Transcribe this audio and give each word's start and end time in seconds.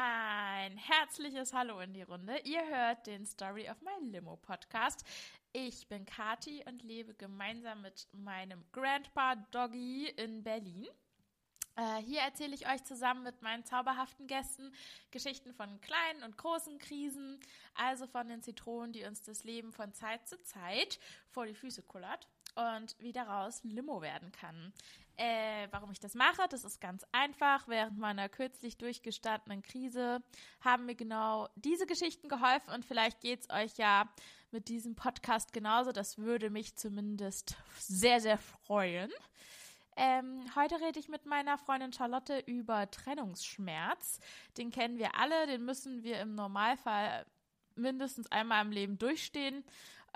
Ein 0.00 0.76
herzliches 0.76 1.52
Hallo 1.52 1.80
in 1.80 1.92
die 1.92 2.02
Runde. 2.02 2.38
Ihr 2.44 2.64
hört 2.68 3.08
den 3.08 3.26
Story 3.26 3.68
of 3.68 3.80
My 3.80 3.90
Limo 4.00 4.36
Podcast. 4.36 5.04
Ich 5.52 5.88
bin 5.88 6.06
Kati 6.06 6.62
und 6.68 6.84
lebe 6.84 7.14
gemeinsam 7.14 7.82
mit 7.82 8.06
meinem 8.12 8.64
Grandpa 8.70 9.34
Doggy 9.50 10.06
in 10.10 10.44
Berlin. 10.44 10.86
Äh, 11.74 11.96
hier 12.02 12.20
erzähle 12.20 12.54
ich 12.54 12.68
euch 12.68 12.84
zusammen 12.84 13.24
mit 13.24 13.42
meinen 13.42 13.64
zauberhaften 13.64 14.28
Gästen 14.28 14.72
Geschichten 15.10 15.52
von 15.52 15.80
kleinen 15.80 16.22
und 16.22 16.38
großen 16.38 16.78
Krisen, 16.78 17.40
also 17.74 18.06
von 18.06 18.28
den 18.28 18.40
Zitronen, 18.40 18.92
die 18.92 19.04
uns 19.04 19.22
das 19.22 19.42
Leben 19.42 19.72
von 19.72 19.92
Zeit 19.94 20.28
zu 20.28 20.40
Zeit 20.44 21.00
vor 21.28 21.44
die 21.44 21.56
Füße 21.56 21.82
kullert 21.82 22.28
und 22.54 22.94
wie 23.00 23.12
daraus 23.12 23.64
Limo 23.64 24.00
werden 24.00 24.30
kann. 24.30 24.72
Äh, 25.20 25.66
warum 25.72 25.90
ich 25.90 25.98
das 25.98 26.14
mache, 26.14 26.46
das 26.48 26.62
ist 26.62 26.80
ganz 26.80 27.04
einfach. 27.10 27.66
Während 27.66 27.98
meiner 27.98 28.28
kürzlich 28.28 28.78
durchgestandenen 28.78 29.62
Krise 29.62 30.22
haben 30.60 30.86
mir 30.86 30.94
genau 30.94 31.48
diese 31.56 31.86
Geschichten 31.86 32.28
geholfen 32.28 32.70
und 32.72 32.84
vielleicht 32.84 33.20
geht 33.20 33.40
es 33.40 33.50
euch 33.50 33.76
ja 33.78 34.08
mit 34.52 34.68
diesem 34.68 34.94
Podcast 34.94 35.52
genauso. 35.52 35.90
Das 35.90 36.18
würde 36.18 36.50
mich 36.50 36.76
zumindest 36.76 37.56
sehr, 37.80 38.20
sehr 38.20 38.38
freuen. 38.38 39.10
Ähm, 39.96 40.44
heute 40.54 40.80
rede 40.80 41.00
ich 41.00 41.08
mit 41.08 41.26
meiner 41.26 41.58
Freundin 41.58 41.92
Charlotte 41.92 42.38
über 42.46 42.88
Trennungsschmerz. 42.88 44.20
Den 44.56 44.70
kennen 44.70 44.98
wir 44.98 45.16
alle, 45.16 45.48
den 45.48 45.64
müssen 45.64 46.04
wir 46.04 46.20
im 46.20 46.36
Normalfall 46.36 47.26
mindestens 47.74 48.30
einmal 48.30 48.64
im 48.64 48.70
Leben 48.70 48.98
durchstehen. 48.98 49.64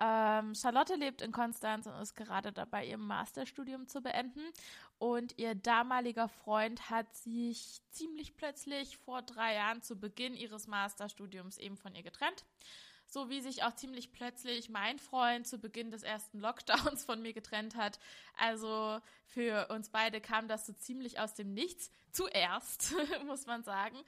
Ähm, 0.01 0.55
Charlotte 0.55 0.95
lebt 0.95 1.23
in 1.23 1.32
Konstanz 1.32 1.87
und 1.87 1.95
ist 2.00 2.14
gerade 2.14 2.52
dabei, 2.52 2.87
ihr 2.87 2.98
Masterstudium 2.98 3.88
zu 3.88 4.00
beenden. 4.00 4.42
Und 4.98 5.38
ihr 5.38 5.55
damaliger 5.55 6.28
Freund 6.28 6.91
hat 6.91 7.14
sich 7.16 7.80
ziemlich 7.91 8.36
plötzlich 8.36 8.98
vor 8.98 9.23
drei 9.23 9.55
Jahren 9.55 9.83
zu 9.83 9.97
Beginn 9.97 10.34
ihres 10.34 10.66
Masterstudiums 10.66 11.59
eben 11.59 11.77
von 11.77 11.95
ihr 11.95 12.02
getrennt. 12.02 12.45
So 13.06 13.28
wie 13.28 13.42
sich 13.42 13.62
auch 13.62 13.75
ziemlich 13.75 14.12
plötzlich 14.12 14.70
mein 14.70 14.98
Freund 14.98 15.47
zu 15.47 15.58
Beginn 15.58 15.91
des 15.91 16.03
ersten 16.03 16.38
Lockdowns 16.38 17.05
von 17.05 17.20
mir 17.20 17.34
getrennt 17.34 17.77
hat. 17.77 17.98
Also 18.38 19.00
für 19.27 19.69
uns 19.69 19.91
beide 19.91 20.20
kam 20.20 20.48
das 20.48 20.66
so 20.66 20.72
ziemlich 20.72 21.20
aus 21.20 21.34
dem 21.34 21.53
Nichts. 21.53 21.91
Zuerst, 22.11 22.94
muss 23.27 23.44
man 23.44 23.64
sagen. 23.64 23.98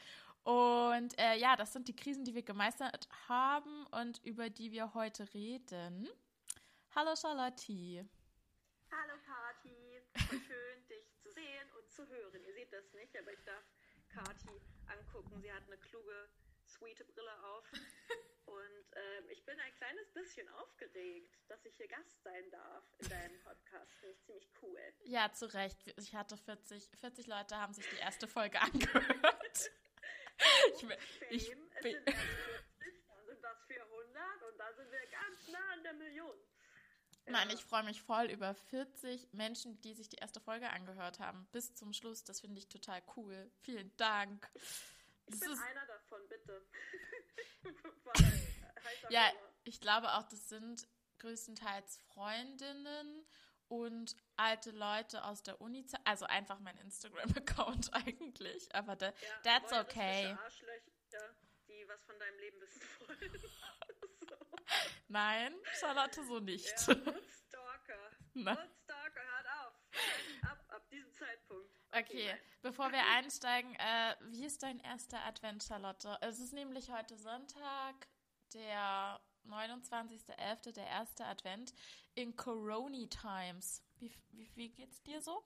Und 0.45 1.19
äh, 1.19 1.37
ja, 1.37 1.57
das 1.57 1.73
sind 1.73 1.89
die 1.89 1.97
Krisen, 1.97 2.25
die 2.25 2.35
wir 2.35 2.43
gemeistert 2.43 3.09
haben 3.29 3.87
und 3.87 4.23
über 4.25 4.51
die 4.51 4.73
wir 4.73 4.93
heute 4.93 5.33
reden. 5.33 6.07
Hallo 6.95 7.17
Charlotte. 7.17 8.07
Hallo 8.93 9.15
Kati. 9.25 10.03
Schön, 10.29 10.87
dich 10.89 11.17
zu 11.23 11.31
sehen 11.31 11.69
und 11.79 11.91
zu 11.91 12.07
hören. 12.07 12.45
Ihr 12.45 12.53
seht 12.53 12.73
das 12.75 12.93
nicht, 12.93 13.19
aber 13.19 13.33
ich 13.33 13.43
darf 13.45 13.65
Kati 14.11 14.61
angucken. 14.87 15.41
Sie 15.41 15.51
hat 15.51 15.63
eine 15.67 15.79
kluge, 15.79 16.29
sweete 16.67 17.05
Brille 17.07 17.43
auf. 17.45 17.65
Und 18.45 18.87
ähm, 18.97 19.25
ich 19.31 19.43
bin 19.47 19.59
ein 19.59 19.75
kleines 19.77 20.13
bisschen 20.13 20.47
aufgeregt, 20.51 21.39
dass 21.49 21.65
ich 21.65 21.75
hier 21.77 21.89
Gast 21.89 22.23
sein 22.23 22.51
darf 22.51 22.85
in 22.99 23.09
deinem 23.09 23.41
Podcast. 23.41 23.91
Finde 23.95 24.15
ich 24.15 24.23
ziemlich 24.25 24.51
cool. 24.61 24.79
Ja, 25.07 25.33
zu 25.33 25.47
Recht. 25.55 25.79
Ich 25.97 26.15
hatte 26.15 26.37
40, 26.37 26.91
40 27.01 27.27
Leute 27.29 27.57
haben 27.57 27.73
sich 27.73 27.89
die 27.89 27.97
erste 27.97 28.29
Folge 28.29 28.61
angehört 28.61 29.71
ich, 30.75 30.83
ich, 31.31 31.49
Fame, 31.49 31.57
40, 31.83 32.05
dann 32.05 33.27
sind 33.27 33.43
das 33.43 33.65
400 33.67 34.43
und 34.51 34.59
dann 34.59 34.77
sind 34.77 34.91
wir 34.91 35.07
ganz 35.11 35.49
nah 35.49 35.73
an 35.73 35.83
der 35.83 35.93
Million. 35.95 36.37
Nein, 37.27 37.49
ich 37.51 37.65
freue 37.65 37.85
mich 37.85 38.03
voll 38.03 38.27
über 38.27 38.55
40 38.55 39.33
Menschen, 39.33 39.81
die 39.81 39.95
sich 39.95 40.09
die 40.09 40.17
erste 40.17 40.41
Folge 40.41 40.69
angehört 40.71 41.21
haben. 41.21 41.49
Bis 41.53 41.75
zum 41.75 41.93
Schluss. 41.93 42.23
Das 42.25 42.41
finde 42.41 42.59
ich 42.59 42.69
total 42.69 43.03
cool. 43.17 43.51
Vielen 43.63 43.97
Dank. 43.97 44.51
Ich 45.27 45.41
bin 45.41 45.53
ist... 45.53 45.63
einer 45.63 45.87
davon, 45.87 46.21
bitte. 46.29 46.67
ja, 49.09 49.33
ich 49.65 49.81
glaube 49.81 50.13
auch, 50.13 50.25
das 50.25 50.49
sind 50.49 50.87
größtenteils 51.19 51.99
Freundinnen 52.13 53.25
und 53.83 54.17
alte 54.37 54.71
Leute 54.71 55.25
aus 55.25 55.43
der 55.43 55.61
Uni, 55.61 55.85
also 56.05 56.27
einfach 56.27 56.59
mein 56.61 56.77
Instagram-Account 56.79 57.93
eigentlich, 57.93 58.75
aber 58.75 58.97
da, 58.97 59.07
ja, 59.07 59.13
that's 59.43 59.73
okay. 59.73 60.37
Arschlöcher, 60.45 61.35
die 61.69 61.89
was 61.89 62.03
von 62.05 62.19
deinem 62.19 62.39
Leben 62.39 62.61
wissen 62.61 62.83
wollen. 63.01 63.43
so. 64.29 64.37
Nein, 65.09 65.55
Charlotte 65.79 66.25
so 66.25 66.41
nicht. 66.41 66.67
Ja, 66.67 66.95
Stalker. 66.95 68.11
Stalker, 68.35 69.21
hört 69.21 69.47
auf. 69.47 69.75
Ab, 70.51 70.65
ab 70.69 70.89
diesem 70.91 71.13
Zeitpunkt. 71.13 71.71
Okay, 71.91 72.31
okay 72.31 72.41
bevor 72.65 72.91
wir 72.91 73.05
einsteigen, 73.15 73.75
äh, 73.75 74.17
wie 74.31 74.45
ist 74.45 74.63
dein 74.63 74.81
erster 74.81 75.23
Advent, 75.25 75.63
Charlotte? 75.63 76.17
Es 76.23 76.41
ist 76.41 76.55
nämlich 76.55 76.91
heute 76.91 77.17
Sonntag, 77.17 78.09
der 78.55 79.21
29.11., 79.47 80.73
der 80.73 80.87
erste 80.87 81.25
Advent 81.25 81.75
in 82.15 82.37
Corona 82.37 83.07
Times. 83.09 83.83
Wie, 83.99 84.13
wie, 84.31 84.51
wie 84.55 84.71
geht's 84.71 85.03
dir 85.03 85.21
so? 85.21 85.45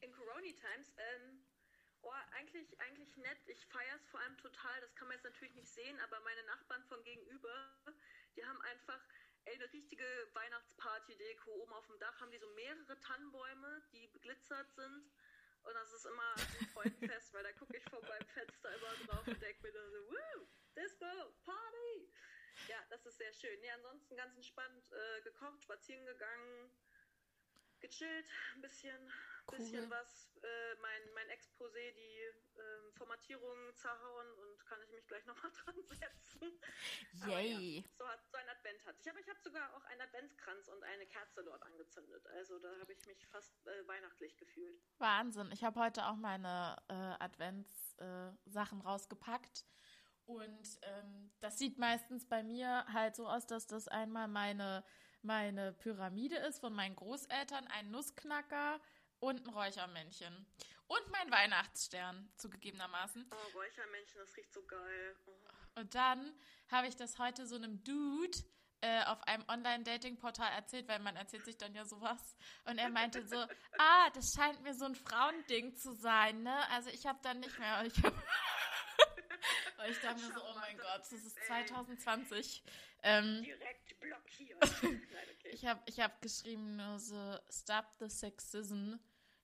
In 0.00 0.12
Corona 0.12 0.40
Times, 0.40 0.92
ähm, 0.96 1.44
oh, 2.02 2.10
eigentlich, 2.36 2.80
eigentlich 2.80 3.16
nett. 3.16 3.38
Ich 3.46 3.66
feiere 3.66 3.96
es 3.96 4.06
vor 4.08 4.20
allem 4.20 4.36
total. 4.38 4.80
Das 4.80 4.94
kann 4.94 5.08
man 5.08 5.16
jetzt 5.16 5.24
natürlich 5.24 5.54
nicht 5.54 5.70
sehen, 5.70 5.98
aber 6.00 6.20
meine 6.20 6.42
Nachbarn 6.44 6.84
von 6.84 7.02
gegenüber, 7.04 7.70
die 8.36 8.44
haben 8.44 8.60
einfach 8.62 9.00
eine 9.46 9.72
richtige 9.72 10.04
Weihnachtsparty-Deko. 10.34 11.50
Oben 11.62 11.72
auf 11.72 11.86
dem 11.86 11.98
Dach 11.98 12.20
haben 12.20 12.30
die 12.30 12.38
so 12.38 12.48
mehrere 12.54 12.98
Tannenbäume, 13.00 13.82
die 13.92 14.06
beglitzert 14.08 14.70
sind. 14.74 15.10
Und 15.64 15.74
das 15.74 15.92
ist 15.92 16.06
immer 16.06 16.34
ein 16.36 16.66
Freudenfest, 16.72 17.34
weil 17.34 17.42
da 17.42 17.52
gucke 17.52 17.76
ich 17.76 17.84
vor 17.84 18.00
meinem 18.02 18.26
Fenster 18.28 18.74
immer 18.74 19.06
drauf 19.06 19.26
und 19.26 19.42
denke 19.42 19.62
mir 19.62 19.72
so, 19.72 19.78
Woo, 20.10 20.46
Disco, 20.76 21.06
Party! 21.44 22.12
Ja, 22.68 22.84
das 22.90 23.06
ist 23.06 23.18
sehr 23.18 23.32
schön. 23.32 23.58
Nee, 23.60 23.70
ansonsten 23.70 24.16
ganz 24.16 24.34
entspannt 24.36 24.90
äh, 24.92 25.22
gekocht, 25.22 25.62
spazieren 25.62 26.04
gegangen, 26.06 26.70
gechillt, 27.80 28.26
ein 28.54 28.62
bisschen, 28.62 29.12
cool. 29.50 29.58
bisschen 29.58 29.90
was, 29.90 30.36
äh, 30.42 30.74
mein, 30.80 31.12
mein 31.14 31.28
Exposé, 31.30 31.92
die 31.92 32.58
äh, 32.58 32.92
Formatierung 32.96 33.74
zerhauen 33.76 34.32
und 34.32 34.66
kann 34.66 34.82
ich 34.82 34.90
mich 34.90 35.06
gleich 35.06 35.24
nochmal 35.26 35.50
dran 35.64 35.82
setzen. 35.84 36.60
Yay! 37.26 37.78
Ja, 37.78 37.88
so, 37.98 38.08
hat, 38.08 38.20
so 38.30 38.36
ein 38.36 38.48
Advent 38.48 38.84
hatte 38.84 39.00
ich. 39.00 39.10
Aber 39.10 39.20
ich 39.20 39.28
habe 39.28 39.40
sogar 39.40 39.74
auch 39.76 39.84
einen 39.84 40.00
Adventskranz 40.00 40.68
und 40.68 40.82
eine 40.82 41.06
Kerze 41.06 41.44
dort 41.44 41.62
angezündet. 41.62 42.26
Also 42.28 42.58
da 42.58 42.68
habe 42.80 42.92
ich 42.92 43.06
mich 43.06 43.26
fast 43.28 43.66
äh, 43.66 43.86
weihnachtlich 43.86 44.36
gefühlt. 44.36 44.82
Wahnsinn. 44.98 45.50
Ich 45.52 45.64
habe 45.64 45.80
heute 45.80 46.06
auch 46.06 46.16
meine 46.16 46.76
äh, 46.88 46.94
Adventssachen 46.94 48.80
rausgepackt. 48.80 49.64
Und 50.28 50.78
ähm, 50.82 51.30
das 51.40 51.58
sieht 51.58 51.78
meistens 51.78 52.28
bei 52.28 52.42
mir 52.42 52.84
halt 52.92 53.16
so 53.16 53.26
aus, 53.26 53.46
dass 53.46 53.66
das 53.66 53.88
einmal 53.88 54.28
meine, 54.28 54.84
meine 55.22 55.72
Pyramide 55.72 56.36
ist 56.36 56.60
von 56.60 56.74
meinen 56.74 56.96
Großeltern, 56.96 57.66
ein 57.68 57.90
Nussknacker 57.90 58.78
und 59.20 59.46
ein 59.46 59.48
Räuchermännchen. 59.48 60.46
Und 60.86 61.10
mein 61.10 61.30
Weihnachtsstern, 61.30 62.30
zugegebenermaßen. 62.36 63.30
Oh, 63.30 63.56
Räuchermännchen, 63.58 64.20
das 64.20 64.36
riecht 64.36 64.52
so 64.52 64.62
geil. 64.66 65.16
Oh. 65.26 65.80
Und 65.80 65.94
dann 65.94 66.34
habe 66.70 66.88
ich 66.88 66.96
das 66.96 67.18
heute 67.18 67.46
so 67.46 67.56
einem 67.56 67.82
Dude 67.82 68.36
äh, 68.82 69.04
auf 69.04 69.22
einem 69.22 69.44
Online-Dating-Portal 69.48 70.52
erzählt, 70.52 70.88
weil 70.88 70.98
man 70.98 71.16
erzählt 71.16 71.46
sich 71.46 71.56
dann 71.56 71.74
ja 71.74 71.86
sowas. 71.86 72.36
Und 72.64 72.76
er 72.76 72.90
meinte 72.90 73.26
so, 73.26 73.36
ah, 73.78 74.10
das 74.10 74.34
scheint 74.34 74.62
mir 74.62 74.74
so 74.74 74.84
ein 74.84 74.94
Frauending 74.94 75.74
zu 75.74 75.94
sein, 75.94 76.42
ne? 76.42 76.70
Also 76.70 76.90
ich 76.90 77.06
habe 77.06 77.18
dann 77.22 77.40
nicht 77.40 77.58
mehr, 77.58 77.82
ich 77.86 77.96
habe 78.02 78.22
und 79.78 79.90
ich 79.90 80.00
dachte 80.00 80.20
mir 80.20 80.32
so, 80.32 80.40
oh 80.42 80.54
mein 80.54 80.76
Gott, 80.76 81.00
das 81.00 81.12
ist 81.12 81.36
2020. 81.46 82.62
Ähm, 83.02 83.42
Direkt 83.42 84.00
blockiert. 84.00 84.60
Nein, 84.82 85.00
okay. 85.38 85.50
Ich 85.52 85.64
habe 85.66 85.80
ich 85.86 86.00
hab 86.00 86.20
geschrieben 86.20 86.76
nur 86.76 86.98
so, 86.98 87.38
stop 87.50 87.86
the 88.00 88.08
sexism. 88.08 88.94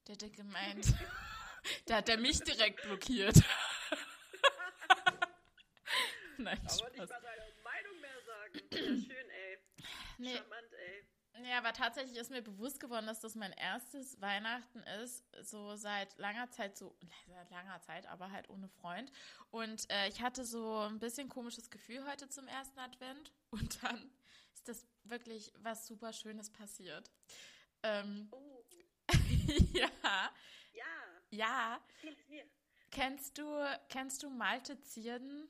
Der 0.06 0.16
hat 0.16 0.32
gemeint, 0.34 0.86
da 1.86 1.96
hat 1.96 2.08
er 2.08 2.18
mich 2.18 2.40
direkt 2.40 2.82
blockiert. 2.82 3.36
Nein, 6.36 6.58
Aber 6.58 6.68
Spaß. 6.68 6.92
nicht 6.92 6.98
mal 6.98 7.20
deine 7.22 7.52
Meinung 7.62 8.00
mehr 8.00 8.20
sagen. 8.26 8.60
Ja, 8.72 8.78
schön, 8.78 9.30
ey. 9.30 9.58
Nee. 10.18 10.36
Charmant, 10.36 10.72
ey. 10.74 11.06
Ja, 11.42 11.58
aber 11.58 11.72
tatsächlich 11.72 12.16
ist 12.16 12.30
mir 12.30 12.42
bewusst 12.42 12.78
geworden, 12.78 13.06
dass 13.06 13.20
das 13.20 13.34
mein 13.34 13.52
erstes 13.52 14.20
Weihnachten 14.20 14.78
ist, 15.02 15.24
so 15.42 15.74
seit 15.74 16.16
langer 16.16 16.50
Zeit, 16.50 16.76
so 16.76 16.96
seit 17.28 17.50
langer 17.50 17.80
Zeit, 17.82 18.06
aber 18.06 18.30
halt 18.30 18.48
ohne 18.48 18.68
Freund. 18.68 19.10
Und 19.50 19.90
äh, 19.90 20.08
ich 20.08 20.22
hatte 20.22 20.44
so 20.44 20.78
ein 20.78 21.00
bisschen 21.00 21.28
komisches 21.28 21.70
Gefühl 21.70 22.06
heute 22.06 22.28
zum 22.28 22.46
ersten 22.46 22.78
Advent. 22.78 23.32
Und 23.50 23.82
dann 23.82 24.10
ist 24.54 24.68
das 24.68 24.86
wirklich 25.02 25.52
was 25.58 25.86
super 25.86 26.12
Schönes 26.12 26.50
passiert. 26.50 27.10
Ähm, 27.82 28.28
oh. 28.30 28.64
ja. 29.72 29.90
Ja. 30.72 30.84
Ja. 31.30 31.80
Mir. 32.28 32.44
Kennst 32.90 33.38
du, 33.38 33.44
kennst 33.88 34.22
du 34.22 34.30
Malte 34.30 34.80
Zierden? 34.80 35.48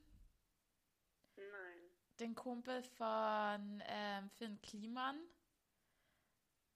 Nein. 1.36 1.44
Den 2.20 2.34
Kumpel 2.34 2.82
von 2.82 3.82
ähm, 3.86 4.30
Finn 4.30 4.60
Kliman? 4.62 5.20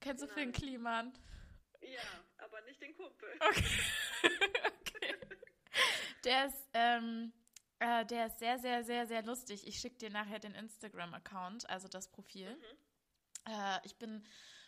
Kennst 0.01 0.23
du. 0.25 0.29
Finn 0.29 0.53
Kliman? 0.53 1.13
Ja, 1.81 2.25
aber 2.39 2.61
nicht 2.63 2.81
den 2.81 2.95
Kumpel. 2.95 3.29
Okay. 3.41 5.15
okay. 5.15 5.15
Der 6.25 6.47
ist, 6.47 6.69
ähm, 6.75 7.33
Äh, 7.81 8.05
der 8.07 8.27
ist 8.27 8.39
sehr, 8.41 8.59
sehr, 8.59 8.83
sehr, 8.83 9.07
sehr 9.07 9.23
lustig. 9.23 9.67
Ich 9.67 9.79
schicke 9.79 9.99
dir 9.99 10.11
nachher 10.11 10.41
den 10.41 10.55
Instagram-Account, 10.55 11.69
also 11.71 11.87
das 11.87 12.09
Profil. 12.11 12.57
Mhm. 12.57 13.53
Äh, 13.53 13.79
ich 13.85 13.97
bin 13.97 14.25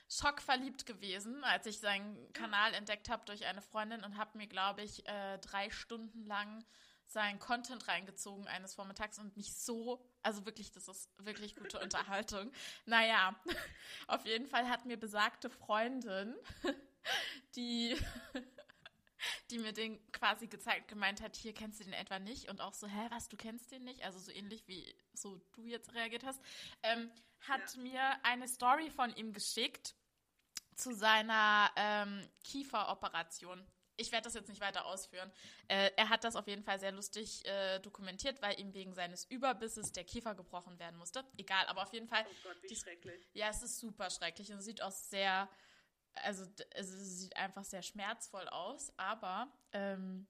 schockverliebt 0.09 0.87
gewesen, 0.87 1.43
als 1.45 1.67
ich 1.67 1.81
seinen 1.81 2.33
Kanal 2.33 2.73
entdeckt 2.75 3.09
habe 3.09 3.25
durch 3.25 3.47
eine 3.47 3.63
Freundin 3.63 4.05
und 4.05 4.17
habe 4.17 4.39
mir, 4.39 4.47
glaube 4.47 4.83
ich, 4.83 5.07
äh, 5.09 5.39
drei 5.39 5.71
Stunden 5.71 6.25
lang 6.25 6.65
seinen 7.11 7.41
Content 7.41 7.89
reingezogen 7.89 8.47
eines 8.47 8.75
Vormittags 8.75 9.19
und 9.19 9.37
mich 9.37 9.55
so, 9.57 10.01
also 10.23 10.47
wirklich, 10.47 10.71
das 10.71 10.87
ist 10.89 11.11
wirklich 11.19 11.57
gute 11.57 11.79
Unterhaltung. 11.81 12.53
Naja, 12.87 13.35
auf 14.07 14.25
jeden 14.27 14.47
Fall 14.47 14.69
hat 14.69 14.87
mir 14.87 14.97
besagte 14.97 15.51
Freundin, 15.51 16.37
die, 17.57 17.97
die 19.51 19.59
mir 19.59 19.73
den 19.73 20.01
quasi 20.13 20.47
gezeigt, 20.47 20.89
gemeint 20.89 21.21
hat, 21.21 21.37
hier 21.37 21.53
kennst 21.53 21.81
du 21.81 21.85
den 21.85 21.95
etwa 21.95 22.19
nicht 22.21 22.49
und 22.49 22.61
auch 22.61 22.75
so, 22.75 22.87
hä, 22.87 23.07
was, 23.11 23.29
du 23.29 23.37
kennst 23.37 23.73
den 23.73 23.85
nicht? 23.85 24.05
Also 24.05 24.21
so 24.21 24.31
ähnlich 24.31 24.67
wie 24.69 24.95
so 25.13 25.41
du 25.53 25.67
jetzt 25.67 25.93
reagiert 25.95 26.25
hast, 26.25 26.41
ähm, 26.83 27.11
hat 27.41 27.75
ja. 27.75 27.83
mir 27.83 28.25
eine 28.25 28.47
Story 28.47 28.91
von 28.91 29.15
ihm 29.17 29.33
geschickt 29.33 29.95
zu 30.77 30.95
seiner 30.95 31.71
ähm, 31.77 32.27
Kieferoperation 32.45 33.67
ich 34.01 34.13
werde 34.13 34.25
das 34.25 34.35
jetzt 34.35 34.49
nicht 34.49 34.61
weiter 34.61 34.87
ausführen. 34.87 35.31
Äh, 35.69 35.91
er 35.97 36.09
hat 36.09 36.25
das 36.25 36.37
auf 36.37 36.47
jeden 36.47 36.63
Fall 36.63 36.81
sehr 36.81 36.93
lustig 36.93 37.45
äh, 37.47 37.79
dokumentiert, 37.81 38.41
weil 38.43 38.59
ihm 38.59 38.73
wegen 38.75 38.95
seines 38.95 39.25
Überbisses 39.25 39.93
der 39.93 40.05
Kiefer 40.05 40.35
gebrochen 40.35 40.79
werden 40.79 40.97
musste. 40.99 41.25
Egal, 41.37 41.67
aber 41.67 41.83
auf 41.83 41.93
jeden 41.93 42.09
Fall. 42.09 42.25
Oh 42.27 42.35
Gott, 42.49 42.63
wie 42.63 42.69
die, 42.69 42.77
schrecklich. 42.77 43.29
Ja, 43.35 43.49
es 43.49 43.63
ist 43.63 43.79
super 43.79 44.11
schrecklich 44.11 44.51
und 44.51 44.59
es 44.59 44.65
sieht 44.65 44.83
auch 44.83 44.91
sehr, 44.91 45.49
also 46.15 46.45
es 46.71 47.21
sieht 47.21 47.37
einfach 47.37 47.65
sehr 47.65 47.83
schmerzvoll 47.83 48.49
aus, 48.49 48.93
aber 48.97 49.53
ähm, 49.73 50.27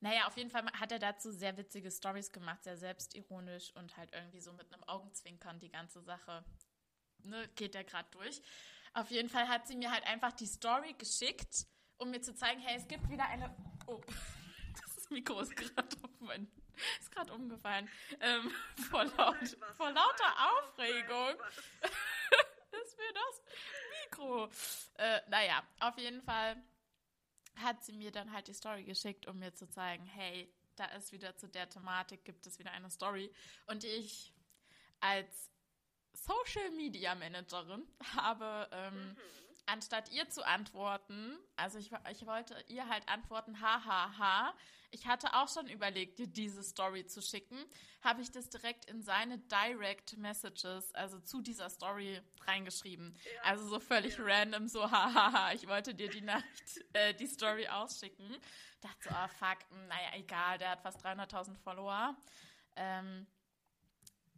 naja, 0.00 0.26
auf 0.26 0.36
jeden 0.36 0.50
Fall 0.50 0.64
hat 0.72 0.92
er 0.92 0.98
dazu 0.98 1.30
sehr 1.32 1.56
witzige 1.56 1.90
Stories 1.90 2.32
gemacht, 2.32 2.64
sehr 2.64 2.76
selbstironisch 2.76 3.74
und 3.76 3.96
halt 3.96 4.12
irgendwie 4.12 4.40
so 4.40 4.52
mit 4.52 4.72
einem 4.72 4.84
Augenzwinkern 4.84 5.58
die 5.58 5.70
ganze 5.70 6.00
Sache 6.02 6.44
ne, 7.24 7.48
geht 7.54 7.74
er 7.74 7.84
gerade 7.84 8.08
durch. 8.10 8.40
Auf 8.94 9.10
jeden 9.10 9.28
Fall 9.28 9.48
hat 9.48 9.66
sie 9.66 9.76
mir 9.76 9.90
halt 9.90 10.06
einfach 10.06 10.32
die 10.32 10.46
Story 10.46 10.94
geschickt 10.94 11.66
um 11.98 12.10
mir 12.10 12.20
zu 12.20 12.34
zeigen, 12.34 12.60
hey, 12.60 12.76
es 12.76 12.86
gibt 12.88 13.08
wieder 13.08 13.26
eine. 13.28 13.54
Oh, 13.86 14.00
das 14.96 15.10
Mikro 15.10 15.40
ist 15.40 15.54
gerade 15.56 15.96
mein, 16.20 16.50
ist 17.00 17.10
gerade 17.10 17.32
umgefallen. 17.32 17.88
Ähm, 18.20 18.50
vor, 18.90 19.04
laut, 19.04 19.56
vor 19.76 19.90
lauter 19.90 20.34
Aufregung 20.50 21.40
ist 22.82 22.98
mir 22.98 23.12
das 23.12 23.42
Mikro. 24.04 24.48
Äh, 24.94 25.20
naja, 25.28 25.62
auf 25.80 25.96
jeden 25.98 26.22
Fall 26.22 26.56
hat 27.56 27.84
sie 27.84 27.92
mir 27.92 28.10
dann 28.10 28.32
halt 28.32 28.48
die 28.48 28.54
Story 28.54 28.84
geschickt, 28.84 29.26
um 29.26 29.38
mir 29.38 29.54
zu 29.54 29.68
zeigen, 29.68 30.04
hey, 30.04 30.52
da 30.76 30.86
ist 30.86 31.12
wieder 31.12 31.36
zu 31.36 31.48
der 31.48 31.68
Thematik, 31.70 32.24
gibt 32.24 32.46
es 32.46 32.58
wieder 32.58 32.72
eine 32.72 32.90
Story. 32.90 33.32
Und 33.66 33.84
ich 33.84 34.34
als 35.00 35.50
Social 36.12 36.70
Media 36.72 37.14
Managerin 37.14 37.86
habe 38.14 38.68
ähm, 38.72 39.10
mhm 39.10 39.45
anstatt 39.66 40.10
ihr 40.12 40.28
zu 40.28 40.46
antworten, 40.46 41.36
also 41.56 41.78
ich, 41.78 41.90
ich 42.10 42.26
wollte 42.26 42.56
ihr 42.68 42.88
halt 42.88 43.08
antworten, 43.08 43.60
hahaha, 43.60 44.16
ha, 44.16 44.18
ha. 44.18 44.54
ich 44.90 45.06
hatte 45.06 45.34
auch 45.34 45.48
schon 45.48 45.68
überlegt, 45.68 46.18
dir 46.18 46.26
diese 46.26 46.62
Story 46.62 47.06
zu 47.06 47.20
schicken, 47.20 47.58
habe 48.02 48.22
ich 48.22 48.30
das 48.30 48.48
direkt 48.48 48.86
in 48.86 49.02
seine 49.02 49.38
Direct 49.38 50.16
Messages, 50.16 50.94
also 50.94 51.18
zu 51.18 51.42
dieser 51.42 51.68
Story 51.68 52.20
reingeschrieben. 52.46 53.16
Ja. 53.34 53.42
Also 53.50 53.68
so 53.68 53.80
völlig 53.80 54.16
ja. 54.16 54.24
random, 54.24 54.68
so 54.68 54.90
hahaha, 54.90 55.32
ha, 55.32 55.52
ich 55.52 55.66
wollte 55.66 55.94
dir 55.94 56.08
die 56.08 56.22
Nacht, 56.22 56.44
äh, 56.92 57.12
die 57.14 57.26
Story 57.26 57.68
ausschicken. 57.68 58.36
Dachte 58.80 59.08
so, 59.08 59.10
oh 59.10 59.28
fuck, 59.28 59.58
naja, 59.88 60.10
egal, 60.14 60.58
der 60.58 60.70
hat 60.70 60.80
fast 60.80 61.04
300.000 61.04 61.56
Follower. 61.56 62.16
Ähm, 62.76 63.26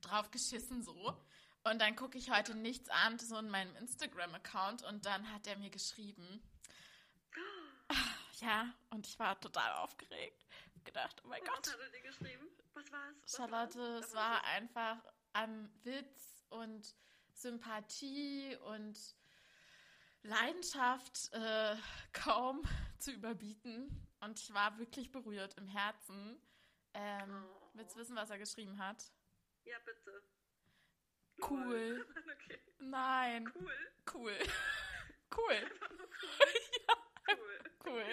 drauf 0.01 0.31
geschissen 0.31 0.83
so. 0.83 1.15
Und 1.71 1.81
dann 1.81 1.97
gucke 1.97 2.17
ich 2.17 2.31
heute 2.31 2.55
nichts 2.55 2.89
an, 2.89 3.19
so 3.19 3.37
in 3.37 3.51
meinem 3.51 3.75
Instagram-Account 3.77 4.85
und 4.85 5.05
dann 5.05 5.33
hat 5.33 5.47
er 5.47 5.57
mir 5.59 5.71
geschrieben. 5.71 6.43
Ja, 8.41 8.73
und 8.91 9.07
ich 9.07 9.19
war 9.19 9.39
total 9.41 9.73
aufgeregt. 9.75 10.47
Gedacht, 10.85 11.21
oh 11.25 11.29
mein 11.29 11.41
Gott. 11.45 11.67
Was 11.67 11.73
hat 11.73 11.81
er 11.81 11.89
dir 11.91 12.03
geschrieben? 12.03 12.49
Was 12.73 12.93
war 12.93 13.11
es? 13.11 13.37
Charlotte, 13.37 13.81
es 13.99 14.15
war 14.15 14.45
einfach 14.45 14.97
an 15.33 15.71
Witz 15.83 16.45
und 16.51 16.95
Sympathie 17.33 18.57
und 18.65 18.97
Leidenschaft 20.23 21.33
äh, 21.33 21.77
kaum 22.13 22.63
zu 22.99 23.13
überbieten. 23.13 24.09
Und 24.21 24.39
ich 24.39 24.55
war 24.55 24.79
wirklich 24.79 25.11
berührt 25.11 25.55
im 25.59 25.67
Herzen. 25.67 26.41
Ähm, 26.95 27.45
oh. 27.45 27.71
Willst 27.75 27.95
du 27.95 28.01
wissen, 28.01 28.17
was 28.17 28.31
er 28.31 28.39
geschrieben 28.39 28.79
hat? 28.79 29.13
Ja, 29.65 29.77
bitte. 29.85 30.23
Cool. 31.41 32.07
okay. 32.33 32.59
Nein. 32.81 33.51
Cool. 33.55 33.73
Cool. 34.13 34.39
Cool. 35.31 35.55
cool. 36.23 36.49
ja. 36.89 36.95
Cool. 37.29 37.59
Cool. 37.85 38.05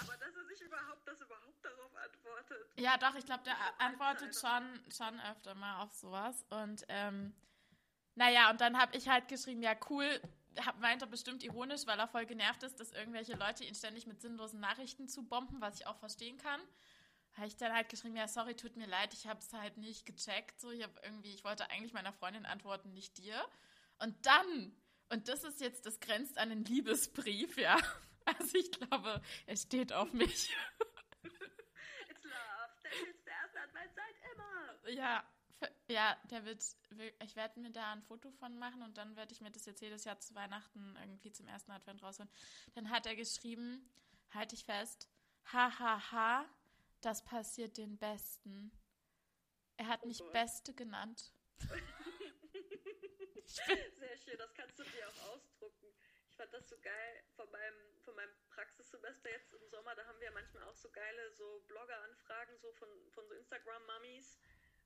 Aber 0.00 0.16
dass 0.16 0.34
er 0.34 0.44
sich 0.44 0.60
überhaupt, 0.60 1.06
dass 1.06 1.20
überhaupt 1.20 1.64
darauf 1.64 1.94
antwortet. 1.94 2.66
Ja, 2.76 2.98
doch, 2.98 3.14
ich 3.14 3.24
glaube, 3.24 3.44
der 3.44 3.56
antwortet 3.78 4.34
schon, 4.34 4.80
schon 4.90 5.20
öfter 5.20 5.54
mal 5.54 5.82
auf 5.82 5.92
sowas. 5.92 6.44
Und 6.50 6.84
ähm, 6.88 7.32
naja, 8.16 8.50
und 8.50 8.60
dann 8.60 8.76
habe 8.76 8.96
ich 8.96 9.08
halt 9.08 9.28
geschrieben, 9.28 9.62
ja, 9.62 9.74
cool, 9.88 10.20
hab, 10.66 10.80
meint 10.80 11.00
er 11.00 11.08
bestimmt 11.08 11.44
ironisch, 11.44 11.86
weil 11.86 11.98
er 11.98 12.08
voll 12.08 12.26
genervt 12.26 12.64
ist, 12.64 12.80
dass 12.80 12.92
irgendwelche 12.92 13.34
Leute 13.36 13.64
ihn 13.64 13.76
ständig 13.76 14.06
mit 14.06 14.20
sinnlosen 14.20 14.58
Nachrichten 14.58 15.08
zu 15.08 15.24
bomben, 15.24 15.60
was 15.60 15.80
ich 15.80 15.86
auch 15.86 15.96
verstehen 15.96 16.38
kann 16.38 16.60
habe 17.36 17.46
ich 17.46 17.56
dann 17.56 17.72
halt 17.72 17.88
geschrieben, 17.88 18.16
ja, 18.16 18.28
sorry, 18.28 18.54
tut 18.54 18.76
mir 18.76 18.86
leid, 18.86 19.12
ich 19.12 19.26
habe 19.26 19.40
es 19.40 19.52
halt 19.52 19.76
nicht 19.76 20.06
gecheckt. 20.06 20.60
So, 20.60 20.70
ich 20.70 20.82
habe 20.82 20.94
irgendwie, 21.02 21.34
ich 21.34 21.44
wollte 21.44 21.68
eigentlich 21.70 21.92
meiner 21.92 22.12
Freundin 22.12 22.46
antworten, 22.46 22.92
nicht 22.92 23.18
dir. 23.18 23.44
Und 23.98 24.14
dann, 24.24 24.74
und 25.10 25.28
das 25.28 25.44
ist 25.44 25.60
jetzt, 25.60 25.86
das 25.86 26.00
grenzt 26.00 26.38
an 26.38 26.50
einen 26.50 26.64
Liebesbrief, 26.64 27.56
ja. 27.58 27.76
Also 28.26 28.56
ich 28.56 28.72
glaube, 28.72 29.20
er 29.44 29.56
steht 29.58 29.92
auf 29.92 30.10
mich. 30.14 30.48
It's 32.08 32.24
love, 32.24 32.72
denn 32.82 33.10
it's 33.10 33.22
der 33.22 33.34
erste 33.34 33.60
Advent 33.60 33.94
seit 33.94 34.14
immer. 34.32 34.90
Ja, 34.90 35.24
ja, 35.88 36.16
der 36.30 36.44
wird, 36.46 36.64
ich 37.22 37.36
werde 37.36 37.60
mir 37.60 37.70
da 37.70 37.92
ein 37.92 38.02
Foto 38.02 38.30
von 38.30 38.58
machen 38.58 38.82
und 38.82 38.96
dann 38.96 39.14
werde 39.16 39.32
ich 39.34 39.42
mir 39.42 39.50
das 39.50 39.66
jetzt 39.66 39.82
jedes 39.82 40.04
Jahr 40.04 40.18
zu 40.20 40.34
Weihnachten 40.34 40.96
irgendwie 41.00 41.32
zum 41.32 41.46
ersten 41.48 41.70
Advent 41.72 42.02
rausholen. 42.02 42.30
Dann 42.74 42.88
hat 42.88 43.04
er 43.04 43.14
geschrieben, 43.14 43.90
halte 44.30 44.54
ich 44.54 44.64
fest, 44.64 45.06
hahaha, 45.52 46.10
ha, 46.10 46.12
ha, 46.12 46.46
das 47.04 47.24
passiert 47.24 47.76
den 47.76 47.98
Besten. 47.98 48.72
Er 49.76 49.88
hat 49.88 50.00
oh 50.02 50.06
mich 50.06 50.18
Gott. 50.18 50.32
Beste 50.32 50.72
genannt. 50.74 51.32
Sehr 53.44 54.16
schön, 54.16 54.38
das 54.38 54.54
kannst 54.54 54.78
du 54.78 54.84
dir 54.84 55.08
auch 55.08 55.34
ausdrucken. 55.34 55.94
Ich 56.28 56.36
fand 56.36 56.52
das 56.52 56.68
so 56.68 56.76
geil 56.80 57.24
von 57.36 57.50
meinem, 57.50 58.00
von 58.00 58.14
meinem 58.16 58.34
Praxissemester 58.48 59.30
jetzt 59.30 59.52
im 59.54 59.68
Sommer. 59.68 59.94
Da 59.94 60.04
haben 60.06 60.18
wir 60.18 60.30
manchmal 60.32 60.64
auch 60.64 60.74
so 60.76 60.90
geile 60.90 61.30
so 61.32 61.62
Blogger-Anfragen 61.68 62.58
so 62.58 62.72
von, 62.72 62.88
von 63.10 63.26
so 63.28 63.34
Instagram-Mummies 63.34 64.38